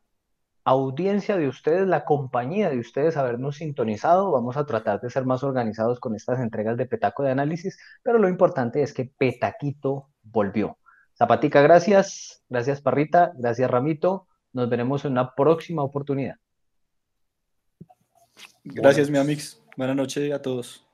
audiencia 0.64 1.36
de 1.36 1.48
ustedes, 1.48 1.86
la 1.86 2.04
compañía 2.04 2.70
de 2.70 2.78
ustedes 2.78 3.16
habernos 3.16 3.56
sintonizado. 3.56 4.30
Vamos 4.30 4.56
a 4.56 4.64
tratar 4.64 5.00
de 5.00 5.10
ser 5.10 5.24
más 5.24 5.42
organizados 5.42 6.00
con 6.00 6.14
estas 6.14 6.40
entregas 6.40 6.76
de 6.76 6.86
Petaco 6.86 7.22
de 7.22 7.32
análisis, 7.32 7.78
pero 8.02 8.18
lo 8.18 8.28
importante 8.28 8.82
es 8.82 8.92
que 8.92 9.10
Petaquito 9.16 10.08
volvió. 10.22 10.78
Zapatica, 11.16 11.60
gracias. 11.60 12.42
Gracias, 12.48 12.80
Parrita. 12.80 13.32
Gracias, 13.36 13.70
Ramito. 13.70 14.26
Nos 14.52 14.68
veremos 14.68 15.04
en 15.04 15.12
una 15.12 15.34
próxima 15.34 15.82
oportunidad. 15.82 16.36
Gracias, 18.64 19.10
mi 19.10 19.18
amix. 19.18 19.60
Buenas 19.76 19.96
noches 19.96 20.32
a 20.32 20.40
todos. 20.40 20.86